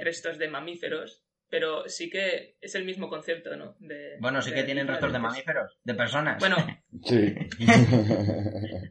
restos 0.00 0.38
de 0.38 0.48
mamíferos, 0.48 1.22
pero 1.50 1.88
sí 1.88 2.10
que 2.10 2.56
es 2.60 2.74
el 2.74 2.84
mismo 2.84 3.08
concepto, 3.08 3.56
¿no? 3.56 3.74
De- 3.78 4.16
Bueno, 4.20 4.42
sí 4.42 4.50
de 4.50 4.56
que 4.56 4.62
tienen 4.64 4.86
restos 4.88 5.12
de 5.12 5.18
mamíferos, 5.18 5.78
de 5.84 5.94
personas. 5.94 6.38
Bueno, 6.38 6.56
Sí. 7.04 7.34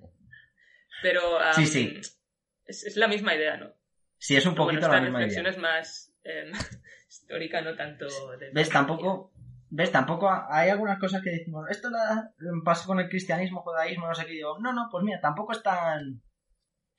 pero 1.01 1.39
am, 1.39 1.53
Sí, 1.53 1.65
sí. 1.67 1.99
Es, 2.65 2.83
es 2.83 2.97
la 2.97 3.07
misma 3.07 3.35
idea, 3.35 3.57
¿no? 3.57 3.71
sí, 4.19 4.35
es 4.35 4.45
un 4.45 4.53
Pero 4.53 4.65
bueno, 4.65 4.79
poquito 4.79 4.87
esta 4.87 4.97
la 4.97 5.01
misma 5.03 5.19
reflexión 5.19 5.45
idea. 5.45 5.51
es 5.51 5.57
más 5.59 6.13
em, 6.23 6.51
histórica, 7.09 7.61
no 7.61 7.75
tanto 7.75 8.07
de... 8.37 8.49
¿Ves? 8.51 8.69
Tampoco. 8.69 9.31
¿Ves? 9.69 9.91
Tampoco 9.91 10.29
hay 10.49 10.69
algunas 10.69 10.97
cosas 10.97 11.21
que 11.21 11.29
decimos, 11.29 11.69
esto 11.69 11.89
la- 11.89 12.31
pasa 12.63 12.85
con 12.87 12.99
el 12.99 13.09
cristianismo, 13.09 13.61
judaísmo, 13.61 14.07
no 14.07 14.15
sé 14.15 14.25
qué. 14.25 14.31
Digo, 14.33 14.57
no, 14.59 14.73
no, 14.73 14.87
pues 14.91 15.03
mira, 15.03 15.19
tampoco 15.21 15.51
están. 15.51 16.21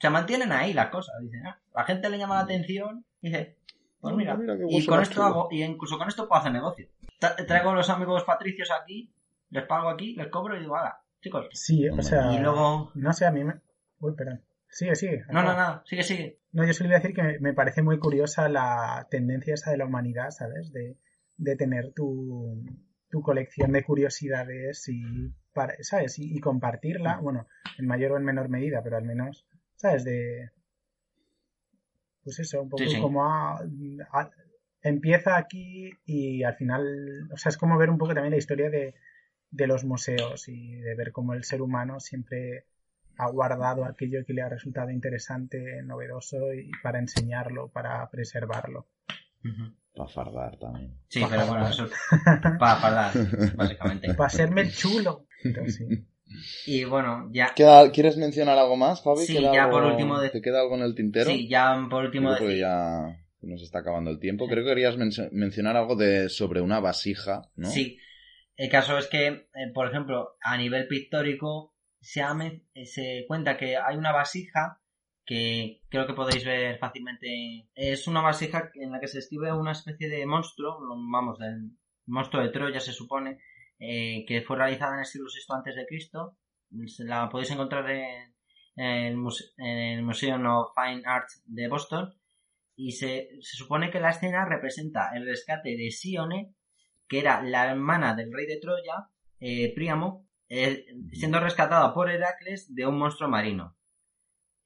Se 0.00 0.10
mantienen 0.10 0.52
ahí 0.52 0.72
las 0.74 0.90
cosas. 0.90 1.14
Dicen, 1.22 1.46
ah, 1.46 1.58
la 1.74 1.84
gente 1.84 2.08
le 2.10 2.18
llama 2.18 2.36
la 2.36 2.42
atención 2.42 3.04
y 3.20 3.30
dice, 3.30 3.56
pues 4.00 4.14
mira, 4.14 4.38
y 4.68 4.86
con 4.86 5.00
esto 5.02 5.14
chulo. 5.14 5.26
hago, 5.26 5.48
y 5.50 5.62
incluso 5.62 5.98
con 5.98 6.08
esto 6.08 6.28
puedo 6.28 6.40
hacer 6.40 6.52
negocio. 6.52 6.88
Tra- 7.20 7.46
traigo 7.46 7.70
a 7.70 7.74
los 7.74 7.90
amigos 7.90 8.24
patricios 8.24 8.70
aquí, 8.70 9.12
les 9.50 9.64
pago 9.66 9.88
aquí, 9.88 10.14
les 10.14 10.28
cobro 10.28 10.56
y 10.56 10.60
digo, 10.60 10.76
hala, 10.76 11.00
chicos. 11.20 11.46
Sí, 11.52 11.88
o 11.88 12.00
sea. 12.02 12.32
Y 12.32 12.38
luego. 12.38 12.90
No 12.94 13.12
sé, 13.12 13.26
a 13.26 13.32
mí 13.32 13.42
me. 13.44 13.54
Uy, 14.00 14.14
perdón. 14.16 14.44
Sigue, 14.70 14.94
sigue. 14.94 15.24
No, 15.28 15.42
no, 15.42 15.54
nada, 15.54 15.82
sigue, 15.86 16.02
sigue. 16.02 16.40
No, 16.52 16.64
yo 16.64 16.72
solo 16.74 16.90
iba 16.90 16.98
a 16.98 17.00
decir 17.00 17.14
que 17.16 17.38
me 17.40 17.54
parece 17.54 17.82
muy 17.82 17.98
curiosa 17.98 18.48
la 18.48 19.06
tendencia 19.10 19.54
esa 19.54 19.70
de 19.70 19.78
la 19.78 19.86
humanidad, 19.86 20.30
¿sabes? 20.30 20.72
De, 20.72 20.98
de 21.36 21.56
tener 21.56 21.92
tu, 21.94 22.62
tu 23.10 23.22
colección 23.22 23.72
de 23.72 23.82
curiosidades 23.82 24.86
y, 24.88 25.32
para, 25.54 25.74
¿sabes? 25.80 26.18
Y, 26.18 26.36
y 26.36 26.40
compartirla, 26.40 27.18
bueno, 27.22 27.46
en 27.78 27.86
mayor 27.86 28.12
o 28.12 28.16
en 28.18 28.24
menor 28.24 28.48
medida, 28.50 28.82
pero 28.84 28.98
al 28.98 29.04
menos, 29.04 29.46
¿sabes? 29.76 30.04
De, 30.04 30.50
pues 32.28 32.40
eso, 32.40 32.60
un 32.60 32.68
poco 32.68 32.82
Sí, 32.84 32.90
sí. 32.90 33.00
como 33.00 33.24
a- 33.24 33.58
a- 34.12 34.30
empieza 34.82 35.38
aquí 35.38 35.90
y 36.04 36.42
al 36.42 36.56
final, 36.56 37.26
o 37.32 37.38
sea, 37.38 37.48
es 37.48 37.56
como 37.56 37.78
ver 37.78 37.88
un 37.88 37.96
poco 37.96 38.12
también 38.12 38.32
la 38.32 38.36
historia 38.36 38.68
de, 38.68 38.94
de 39.50 39.66
los 39.66 39.82
museos 39.84 40.46
y 40.48 40.74
de 40.74 40.94
ver 40.94 41.10
cómo 41.10 41.32
el 41.32 41.44
ser 41.44 41.62
humano 41.62 42.00
siempre 42.00 42.66
ha 43.16 43.30
guardado 43.30 43.86
aquello 43.86 44.24
que 44.26 44.34
le 44.34 44.42
ha 44.42 44.48
resultado 44.50 44.90
interesante, 44.90 45.82
novedoso 45.82 46.52
y 46.52 46.70
para 46.82 46.98
enseñarlo, 46.98 47.68
para 47.68 48.06
preservarlo. 48.10 48.88
Para 49.94 50.08
fardar 50.10 50.58
también. 50.58 50.98
Sí, 51.08 51.22
pero 51.30 51.46
bueno, 51.46 51.66
eso 51.66 51.86
es 51.86 51.92
para 52.58 52.76
fardar, 52.76 53.12
básicamente. 53.56 54.12
Para 54.14 54.28
serme 54.28 54.60
el 54.60 54.72
chulo. 54.74 55.26
Entonces, 55.44 55.76
sí. 55.76 56.06
Y 56.66 56.84
bueno, 56.84 57.28
ya. 57.32 57.52
¿Queda- 57.54 57.90
¿Quieres 57.90 58.16
mencionar 58.16 58.58
algo 58.58 58.76
más, 58.76 59.02
Javi? 59.02 59.20
Sí, 59.26 59.36
¿Queda 59.36 59.52
ya 59.52 59.64
algo- 59.64 59.78
por 59.78 59.84
último 59.86 60.20
de- 60.20 60.30
¿Te 60.30 60.40
queda 60.42 60.60
algo 60.60 60.74
en 60.76 60.82
el 60.82 60.94
tintero? 60.94 61.30
Sí, 61.30 61.48
ya 61.48 61.86
por 61.90 62.04
último 62.04 62.34
Creo 62.36 62.50
ya 62.50 63.16
nos 63.40 63.62
está 63.62 63.78
acabando 63.80 64.10
el 64.10 64.18
tiempo. 64.18 64.46
Creo 64.48 64.64
que 64.64 64.70
querías 64.70 64.96
men- 64.96 65.10
mencionar 65.32 65.76
algo 65.76 65.96
de 65.96 66.28
sobre 66.28 66.60
una 66.60 66.80
vasija, 66.80 67.50
¿no? 67.56 67.68
Sí. 67.70 67.98
El 68.56 68.68
caso 68.70 68.98
es 68.98 69.06
que, 69.06 69.26
eh, 69.28 69.48
por 69.72 69.88
ejemplo, 69.88 70.36
a 70.42 70.56
nivel 70.56 70.88
pictórico, 70.88 71.74
se, 72.00 72.22
ha 72.22 72.34
se 72.84 73.24
cuenta 73.28 73.56
que 73.56 73.76
hay 73.76 73.96
una 73.96 74.12
vasija 74.12 74.80
que 75.24 75.82
creo 75.88 76.06
que 76.06 76.14
podéis 76.14 76.44
ver 76.44 76.78
fácilmente. 76.78 77.68
Es 77.74 78.08
una 78.08 78.20
vasija 78.22 78.70
en 78.74 78.90
la 78.92 78.98
que 79.00 79.08
se 79.08 79.18
escribe 79.18 79.52
una 79.52 79.72
especie 79.72 80.08
de 80.08 80.24
monstruo, 80.26 80.78
vamos, 81.10 81.38
del 81.38 81.70
monstruo 82.06 82.42
de 82.42 82.48
Troya 82.48 82.80
se 82.80 82.92
supone, 82.92 83.38
eh, 83.78 84.24
que 84.26 84.42
fue 84.42 84.56
realizada 84.56 84.94
en 84.94 85.00
el 85.00 85.06
siglo 85.06 85.28
VI 85.28 85.86
Cristo. 85.88 86.36
Se 86.86 87.04
La 87.04 87.28
podéis 87.28 87.50
encontrar 87.50 87.90
en, 87.90 88.34
el, 88.76 89.16
en 89.56 89.78
el 89.78 90.02
Museum 90.02 90.46
of 90.46 90.72
Fine 90.74 91.02
Arts 91.06 91.42
de 91.46 91.68
Boston. 91.68 92.14
Y 92.76 92.92
se, 92.92 93.30
se 93.40 93.56
supone 93.56 93.90
que 93.90 94.00
la 94.00 94.10
escena 94.10 94.44
representa 94.44 95.10
el 95.14 95.26
rescate 95.26 95.76
de 95.76 95.90
Sione, 95.90 96.54
que 97.08 97.18
era 97.18 97.42
la 97.42 97.70
hermana 97.70 98.14
del 98.14 98.32
rey 98.32 98.46
de 98.46 98.60
Troya, 98.60 99.08
eh, 99.40 99.74
Príamo, 99.74 100.28
eh, 100.48 100.86
siendo 101.12 101.40
rescatada 101.40 101.92
por 101.92 102.10
Heracles 102.10 102.74
de 102.74 102.86
un 102.86 102.98
monstruo 102.98 103.28
marino. 103.28 103.76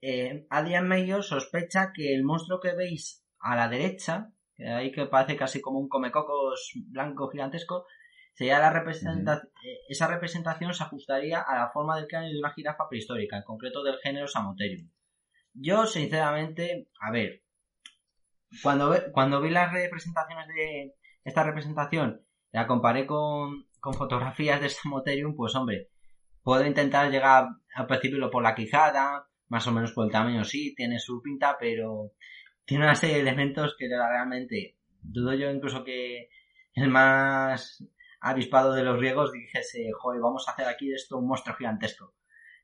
Eh, 0.01 0.45
Adrian 0.49 0.87
Meyer 0.87 1.23
sospecha 1.23 1.91
que 1.93 2.13
el 2.13 2.23
monstruo 2.23 2.59
que 2.59 2.73
veis 2.73 3.25
a 3.39 3.55
la 3.55 3.69
derecha, 3.69 4.33
que 4.55 4.67
ahí 4.67 4.91
que 4.91 5.05
parece 5.05 5.37
casi 5.37 5.61
como 5.61 5.79
un 5.79 5.89
comecocos 5.89 6.71
blanco 6.87 7.29
gigantesco, 7.29 7.85
sería 8.33 8.59
la 8.59 8.71
representa- 8.71 9.43
eh, 9.65 9.79
esa 9.89 10.07
representación 10.07 10.73
se 10.73 10.83
ajustaría 10.83 11.39
a 11.41 11.55
la 11.55 11.69
forma 11.71 11.95
del 11.97 12.07
cráneo 12.07 12.31
de 12.31 12.39
una 12.39 12.53
jirafa 12.53 12.87
prehistórica, 12.89 13.37
en 13.37 13.43
concreto 13.43 13.83
del 13.83 13.97
género 13.99 14.27
Samotherium. 14.27 14.89
Yo, 15.53 15.85
sinceramente, 15.85 16.87
a 16.99 17.11
ver, 17.11 17.43
cuando, 18.61 18.89
ve- 18.89 19.11
cuando 19.11 19.41
vi 19.41 19.49
las 19.49 19.71
representaciones 19.71 20.47
de 20.47 20.93
esta 21.23 21.43
representación, 21.43 22.25
la 22.51 22.67
comparé 22.67 23.05
con, 23.05 23.67
con 23.79 23.93
fotografías 23.93 24.61
de 24.61 24.69
Samotherium, 24.69 25.35
pues 25.35 25.55
hombre, 25.55 25.89
puedo 26.43 26.65
intentar 26.65 27.09
llegar 27.11 27.47
a 27.75 27.87
percibirlo 27.87 28.29
por 28.29 28.43
la 28.43 28.55
quijada, 28.55 29.27
más 29.47 29.67
o 29.67 29.71
menos 29.71 29.91
por 29.93 30.05
el 30.05 30.11
tamaño 30.11 30.43
sí, 30.43 30.73
tiene 30.75 30.99
su 30.99 31.21
pinta, 31.21 31.57
pero 31.59 32.11
tiene 32.65 32.83
una 32.85 32.95
serie 32.95 33.15
de 33.15 33.21
elementos 33.21 33.75
que 33.77 33.87
realmente 33.87 34.77
dudo 35.01 35.33
yo 35.33 35.49
incluso 35.51 35.83
que 35.83 36.29
el 36.73 36.89
más 36.89 37.83
avispado 38.23 38.73
de 38.73 38.83
los 38.83 38.97
griegos 38.97 39.31
dijese, 39.31 39.91
joder, 39.93 40.21
vamos 40.21 40.47
a 40.47 40.51
hacer 40.51 40.65
aquí 40.67 40.87
de 40.89 40.95
esto 40.95 41.17
un 41.17 41.27
monstruo 41.27 41.55
gigantesco. 41.55 42.13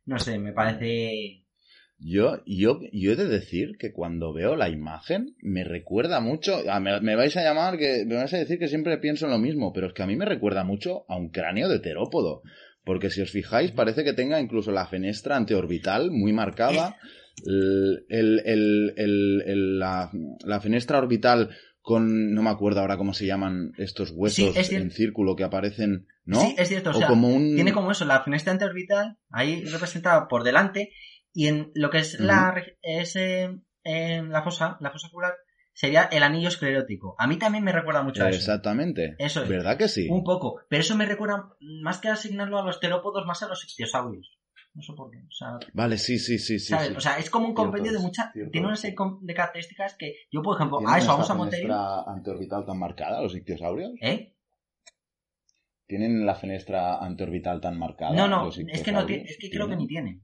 No 0.06 0.18
sé, 0.20 0.40
me 0.40 0.54
parece... 0.54 1.44
Yo, 2.02 2.42
yo, 2.46 2.80
yo 2.94 3.12
he 3.12 3.16
de 3.18 3.28
decir 3.28 3.76
que 3.78 3.92
cuando 3.92 4.32
veo 4.32 4.56
la 4.56 4.70
imagen 4.70 5.36
me 5.42 5.66
recuerda 5.66 6.22
mucho. 6.22 6.60
ah, 6.70 6.80
me, 6.80 7.02
me 7.02 7.18
vais 7.18 7.36
a 7.36 7.44
llamar 7.44 7.78
que 7.78 8.06
me 8.06 8.16
vais 8.16 8.34
a 8.34 8.38
decir 8.38 8.58
que 8.58 8.70
siempre 8.70 8.98
pienso 9.00 9.26
en 9.26 9.32
lo 9.34 9.38
mismo, 9.38 9.74
pero 9.74 9.88
es 9.88 9.94
que 9.94 10.04
a 10.04 10.08
mí 10.08 10.16
me 10.16 10.24
recuerda 10.26 10.64
mucho 10.64 11.04
a 11.10 11.18
un 11.18 11.30
cráneo 11.30 11.68
de 11.68 11.80
terópodo. 11.80 12.42
Porque 12.86 13.10
si 13.10 13.22
os 13.22 13.30
fijáis, 13.32 13.72
parece 13.74 14.06
que 14.06 14.14
tenga 14.14 14.40
incluso 14.40 14.72
la 14.72 14.88
fenestra 14.88 15.36
anteorbital 15.36 16.10
muy 16.12 16.32
marcada. 16.32 16.96
El, 17.46 18.06
el- 18.10 18.42
el- 18.46 18.94
el- 18.98 19.44
el- 19.46 19.80
la, 19.80 20.12
la 20.44 20.60
fenestra 20.60 20.98
orbital 20.98 21.50
con. 21.90 22.36
No 22.36 22.44
me 22.44 22.52
acuerdo 22.52 22.82
ahora 22.82 22.98
cómo 22.98 23.16
se 23.16 23.26
llaman 23.26 23.74
estos 23.80 24.12
huesos 24.12 24.56
es 24.56 24.72
en 24.72 24.92
círculo 24.92 25.36
que 25.36 25.44
aparecen, 25.44 26.06
¿no? 26.24 26.40
Sí, 26.40 26.54
es 26.56 26.68
cierto, 26.68 26.92
o, 26.92 26.94
o 26.94 26.96
sea, 26.96 27.08
como 27.08 27.30
un. 27.30 27.56
tiene 27.56 27.74
como 27.74 27.92
eso, 27.92 28.06
la 28.06 28.22
fenestra 28.22 28.54
anteorbital, 28.54 29.18
ahí 29.32 29.66
representada 29.66 30.28
por 30.28 30.44
delante, 30.44 30.92
y 31.34 31.48
en 31.48 31.72
lo 31.74 31.90
que 31.90 31.98
es 31.98 32.20
la, 32.20 32.64
es, 32.84 33.16
eh, 33.16 33.50
en 33.84 34.30
la 34.30 34.44
fosa, 34.44 34.78
la 34.82 34.92
fosa 34.92 35.08
ocular, 35.08 35.34
sería 35.74 36.04
el 36.04 36.22
anillo 36.22 36.50
esclerótico. 36.50 37.16
A 37.18 37.26
mí 37.26 37.40
también 37.40 37.64
me 37.64 37.72
recuerda 37.72 38.04
mucho 38.04 38.24
a 38.24 38.30
eso. 38.30 38.38
Exactamente. 38.38 39.16
Eso 39.18 39.42
es. 39.42 39.50
¿Verdad 39.50 39.76
que 39.76 39.88
sí? 39.88 40.08
Un 40.12 40.24
poco. 40.24 40.62
Pero 40.70 40.82
eso 40.82 40.96
me 40.96 41.08
recuerda, 41.08 41.50
más 41.60 41.98
que 41.98 42.10
asignarlo 42.10 42.60
a 42.60 42.64
los 42.64 42.80
terópodos, 42.80 43.26
más 43.26 43.42
a 43.42 43.48
los 43.48 43.64
ictiosaurios. 43.64 44.39
No 44.74 44.82
sé 44.82 44.94
por 44.94 45.10
qué. 45.10 45.18
O 45.18 45.32
sea, 45.32 45.60
Vale, 45.74 45.98
sí, 45.98 46.20
sí, 46.20 46.38
sí, 46.38 46.60
sí. 46.60 46.68
¿sabes? 46.70 46.90
sí. 46.90 46.94
O 46.96 47.00
sea, 47.00 47.18
es 47.18 47.30
como 47.30 47.48
un 47.48 47.54
compendio 47.54 47.92
de 47.92 48.00
muchas... 48.00 48.32
Tiene 48.34 48.68
una 48.68 48.76
serie 48.76 48.96
de 49.22 49.34
características 49.34 49.96
que 49.96 50.16
yo, 50.32 50.42
por 50.42 50.56
ejemplo, 50.56 50.78
¿Tienen 50.78 50.96
a 50.96 50.98
eso, 51.00 51.12
a 51.12 51.16
un 51.16 51.22
esta 51.22 51.34
Samotherium... 51.34 51.70
fenestra 51.70 52.04
anteorbital 52.14 52.66
tan 52.66 52.80
marcada, 52.80 53.22
los 53.22 53.36
ictiosaurios? 53.36 53.92
¿Eh? 54.02 54.36
¿Tienen 55.88 56.26
la 56.26 56.36
fenestra 56.36 57.00
anteorbital 57.04 57.60
tan 57.60 57.78
marcada? 57.80 58.14
No, 58.14 58.28
no, 58.28 58.46
los 58.46 58.60
es 58.60 58.84
que 58.84 58.92
no 58.92 59.06
tiene, 59.06 59.24
es 59.24 59.38
que 59.40 59.50
creo 59.50 59.68
que 59.68 59.76
¿Tienen? 59.76 59.80
ni 59.80 59.88
tiene. 59.88 60.22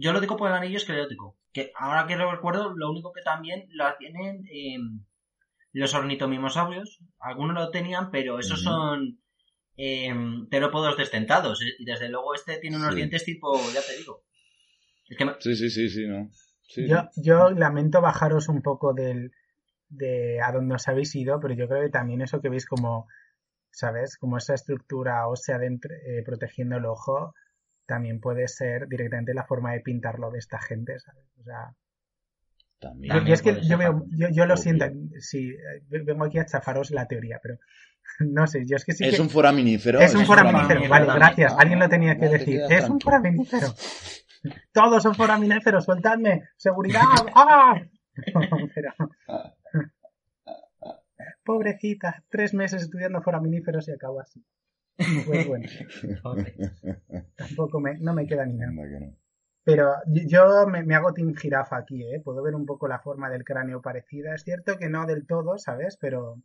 Yo 0.00 0.12
lo 0.12 0.20
digo 0.20 0.36
por 0.36 0.48
el 0.50 0.56
anillo 0.56 0.78
esclerótico. 0.78 1.38
Que 1.52 1.70
ahora 1.76 2.06
que 2.06 2.16
lo 2.16 2.30
recuerdo, 2.30 2.74
lo 2.74 2.90
único 2.90 3.12
que 3.12 3.22
también 3.22 3.66
lo 3.70 3.84
tienen 3.98 4.44
eh, 4.50 4.78
los 5.72 5.92
ornitomimosaurios. 5.94 7.00
Algunos 7.18 7.54
lo 7.54 7.70
tenían, 7.70 8.10
pero 8.10 8.38
esos 8.38 8.62
son 8.62 9.20
eh, 9.76 10.14
terópodos 10.50 10.96
destentados. 10.96 11.62
eh, 11.62 11.74
Y 11.78 11.84
desde 11.84 12.08
luego 12.08 12.34
este 12.34 12.58
tiene 12.58 12.76
unos 12.76 12.90
Sí. 12.90 12.96
dientes 12.96 13.24
tipo, 13.24 13.58
ya 13.72 13.80
te 13.82 13.96
digo. 13.96 14.22
Es 15.08 15.16
que 15.18 15.24
me- 15.24 15.36
Sí, 15.40 15.54
sí, 15.56 15.70
sí, 15.70 15.88
sí, 15.88 16.06
no. 16.06 16.30
Sí, 16.66 16.82
Yo, 16.86 17.08
yo 17.16 17.50
lamento 17.50 18.00
bajaros 18.00 18.48
un 18.48 18.62
poco 18.62 18.94
del, 18.94 19.32
de 19.88 20.40
a 20.42 20.52
donde 20.52 20.76
os 20.76 20.88
habéis 20.88 21.14
ido, 21.16 21.40
pero 21.40 21.54
yo 21.54 21.68
creo 21.68 21.82
que 21.82 21.90
también 21.90 22.22
eso 22.22 22.40
que 22.40 22.48
veis 22.50 22.66
como, 22.66 23.08
¿sabes? 23.72 24.18
Como 24.18 24.38
esa 24.38 24.54
estructura 24.54 25.28
ósea 25.28 25.58
dentro, 25.58 25.94
eh, 25.94 26.22
protegiendo 26.24 26.76
el 26.78 26.86
ojo, 26.86 27.34
también 27.86 28.20
puede 28.20 28.48
ser 28.48 28.88
directamente 28.88 29.34
la 29.34 29.44
forma 29.46 29.72
de 29.74 29.80
pintarlo 29.80 30.30
de 30.32 30.38
esta 30.40 30.60
gente, 30.60 30.98
¿sabes? 31.00 31.26
O 31.40 31.44
sea, 31.44 31.74
También. 32.80 33.26
Y 33.26 33.32
es 33.32 33.42
que 33.42 33.60
yo, 33.68 33.78
veo, 33.78 34.04
yo, 34.10 34.28
yo 34.30 34.46
lo 34.46 34.54
Obvio. 34.54 34.62
siento, 34.62 34.86
sí, 35.18 35.50
eh, 35.50 35.82
vengo 36.04 36.24
aquí 36.24 36.38
a 36.38 36.46
chafaros 36.46 36.90
la 36.90 37.06
teoría, 37.06 37.40
pero 37.42 37.58
no 38.20 38.46
sé, 38.46 38.64
yo 38.66 38.76
es 38.76 38.84
que 38.84 38.92
sí 38.92 39.04
es 39.04 39.16
que... 39.16 39.22
un 39.22 39.30
foraminífero. 39.30 40.00
es 40.00 40.14
un 40.14 40.24
foraminífero, 40.26 40.88
vale, 40.88 41.06
gracias, 41.06 41.54
alguien 41.58 41.78
lo 41.78 41.88
tenía 41.88 42.18
que 42.18 42.28
decir. 42.28 42.60
Es 42.68 42.88
un 42.88 43.00
foraminífero. 43.00 43.68
Todos 44.72 45.02
son 45.02 45.14
foraminíferos, 45.14 45.84
soltadme, 45.84 46.48
seguridad, 46.56 47.00
¡ah! 47.34 47.80
Pero- 48.74 48.92
Pobrecita, 51.44 52.24
tres 52.30 52.54
meses 52.54 52.82
estudiando 52.82 53.20
foraminíferos 53.22 53.88
y 53.88 53.92
acabo 53.92 54.20
así. 54.20 54.42
Pues 55.26 55.46
bueno, 55.48 55.66
tampoco 57.36 57.80
me, 57.80 57.98
no 57.98 58.14
me 58.14 58.26
queda 58.26 58.46
ni 58.46 58.54
nada. 58.54 58.72
Pero 59.64 59.92
yo 60.06 60.66
me, 60.66 60.84
me 60.84 60.94
hago 60.94 61.12
team 61.12 61.34
jirafa 61.34 61.78
aquí, 61.78 62.02
¿eh? 62.02 62.20
Puedo 62.22 62.42
ver 62.42 62.54
un 62.54 62.64
poco 62.66 62.86
la 62.86 63.00
forma 63.00 63.28
del 63.30 63.44
cráneo 63.44 63.80
parecida. 63.82 64.34
Es 64.34 64.42
cierto 64.44 64.76
que 64.78 64.88
no 64.88 65.06
del 65.06 65.26
todo, 65.26 65.58
¿sabes? 65.58 65.96
Pero. 66.00 66.36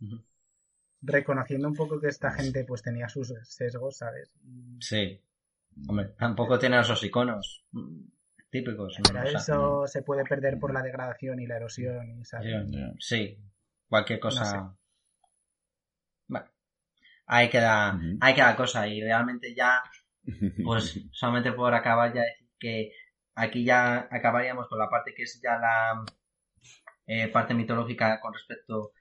Reconociendo 1.02 1.68
un 1.68 1.76
poco 1.76 2.00
que 2.00 2.08
esta 2.08 2.32
gente 2.32 2.66
pues 2.66 2.82
tenía 2.82 3.08
sus 3.10 3.34
sesgos, 3.44 3.98
¿sabes? 3.98 4.32
Y 4.44 4.82
Sí. 4.82 5.22
Hombre, 5.88 6.14
tampoco 6.18 6.60
tiene 6.60 6.80
esos 6.80 7.04
iconos 7.04 7.66
mm, 7.72 8.02
típicos. 8.50 9.00
¿no? 9.00 9.06
Pero 9.08 9.24
eso 9.24 9.88
se 9.88 10.02
puede 10.02 10.24
perder 10.26 10.60
por 10.60 10.74
la 10.74 10.82
degradación 10.82 11.40
y 11.40 11.48
la 11.48 11.58
erosión, 11.58 12.20
y, 12.20 12.26
¿sabes? 12.26 12.70
Ya. 12.70 12.94
Sí, 13.00 13.38
cualquier 13.88 14.20
cosa. 14.20 14.56
No 14.56 14.70
sé. 14.70 14.76
Bueno, 16.28 16.48
ahí 17.28 17.50
queda, 17.50 17.96
Ujú. 17.96 18.18
ahí 18.20 18.34
queda 18.34 18.56
cosa 18.56 18.88
y 18.88 19.02
realmente 19.02 19.56
ya, 19.56 19.82
pues 20.64 21.00
solamente 21.12 21.54
por 21.54 21.74
acabar 21.74 22.14
ya 22.14 22.24
decir 22.24 22.50
que 22.60 22.92
aquí 23.36 23.64
ya 23.64 24.08
acabaríamos 24.12 24.68
con 24.68 24.80
la 24.80 24.90
parte 24.90 25.14
que 25.16 25.24
es 25.24 25.40
ya 25.42 25.58
la 25.58 26.04
eh, 27.08 27.28
parte 27.30 27.54
mitológica 27.54 28.20
con 28.20 28.34
respecto 28.34 28.92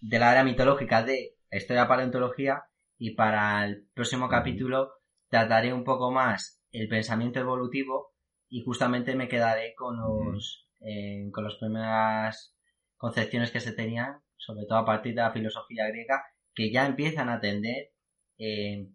de 0.00 0.18
la 0.18 0.32
era 0.32 0.44
mitológica 0.44 1.02
de 1.02 1.36
la 1.50 1.58
historia 1.58 1.82
de 1.82 1.84
la 1.84 1.88
paleontología 1.88 2.64
y 2.98 3.14
para 3.14 3.64
el 3.64 3.88
próximo 3.94 4.28
capítulo 4.28 4.92
trataré 5.28 5.72
un 5.72 5.84
poco 5.84 6.10
más 6.10 6.62
el 6.70 6.88
pensamiento 6.88 7.40
evolutivo 7.40 8.14
y 8.48 8.62
justamente 8.64 9.14
me 9.14 9.28
quedaré 9.28 9.74
con 9.74 9.96
los 9.98 10.68
eh, 10.80 11.30
con 11.32 11.44
las 11.44 11.54
primeras 11.56 12.56
concepciones 12.96 13.50
que 13.50 13.60
se 13.60 13.72
tenían 13.72 14.20
sobre 14.36 14.66
todo 14.66 14.78
a 14.78 14.84
partir 14.84 15.14
de 15.14 15.22
la 15.22 15.32
filosofía 15.32 15.88
griega 15.88 16.22
que 16.54 16.70
ya 16.70 16.86
empiezan 16.86 17.28
a 17.28 17.34
atender 17.34 17.92
eh, 18.38 18.88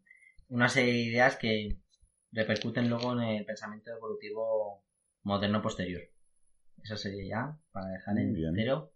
una 0.47 0.69
serie 0.69 0.93
de 0.93 0.99
ideas 0.99 1.37
que 1.37 1.79
repercuten 2.31 2.89
luego 2.89 3.13
en 3.13 3.21
el 3.21 3.45
pensamiento 3.45 3.91
evolutivo 3.91 4.85
moderno 5.23 5.61
posterior. 5.61 6.01
Eso 6.81 6.97
sería 6.97 7.27
ya 7.27 7.59
para 7.71 7.87
dejar 7.87 8.17
en 8.17 8.33
bien. 8.33 8.53
cero 8.55 8.91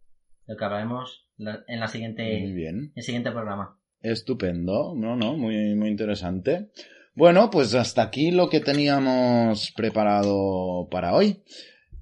lo 0.47 0.57
que 0.57 0.65
hablaremos 0.65 1.24
la- 1.37 1.63
en 1.67 1.79
la 1.79 1.87
siguiente 1.87 2.39
Muy 2.41 2.53
bien. 2.53 2.91
el 2.95 3.03
siguiente 3.03 3.31
programa. 3.31 3.77
Estupendo, 4.01 4.93
no, 4.95 5.15
no, 5.15 5.35
muy, 5.37 5.75
muy 5.75 5.89
interesante. 5.89 6.69
Bueno, 7.15 7.49
pues 7.49 7.73
hasta 7.75 8.03
aquí 8.03 8.31
lo 8.31 8.49
que 8.49 8.59
teníamos 8.59 9.71
preparado 9.75 10.87
para 10.91 11.13
hoy. 11.15 11.43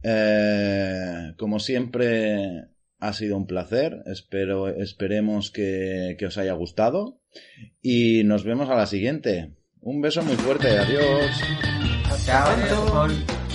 Eh, 0.04 1.34
como 1.38 1.60
siempre, 1.60 2.66
ha 3.00 3.14
sido 3.14 3.38
un 3.38 3.48
placer. 3.48 4.04
Espero, 4.08 4.68
esperemos 4.70 5.52
que, 5.52 6.16
que 6.18 6.26
os 6.26 6.38
haya 6.38 6.54
gustado. 6.54 7.20
Y 7.82 8.24
nos 8.26 8.44
vemos 8.44 8.70
a 8.70 8.76
la 8.76 8.86
siguiente. 8.86 9.54
Un 9.82 10.02
beso 10.02 10.22
muy 10.24 10.36
fuerte. 10.36 10.78
Adiós. 10.78 11.32
Chao. 12.26 13.08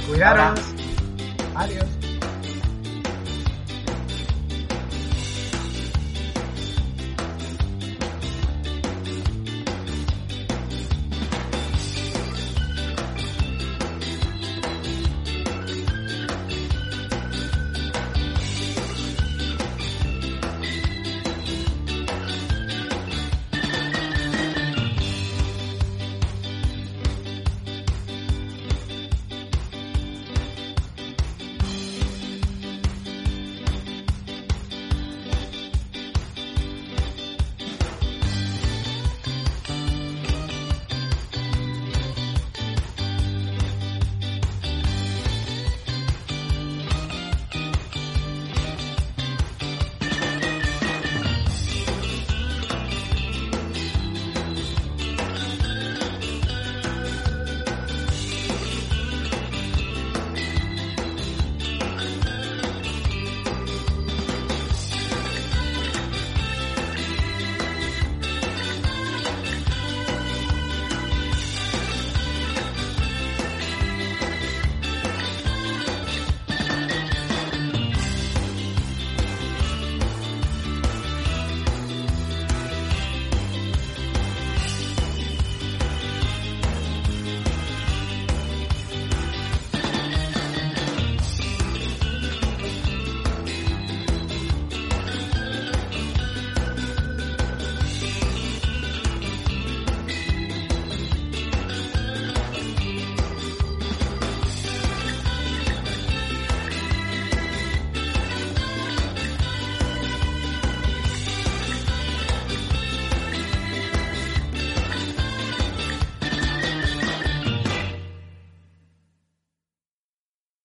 Cuidaros. 0.09 0.61
Adiós. 1.55 1.98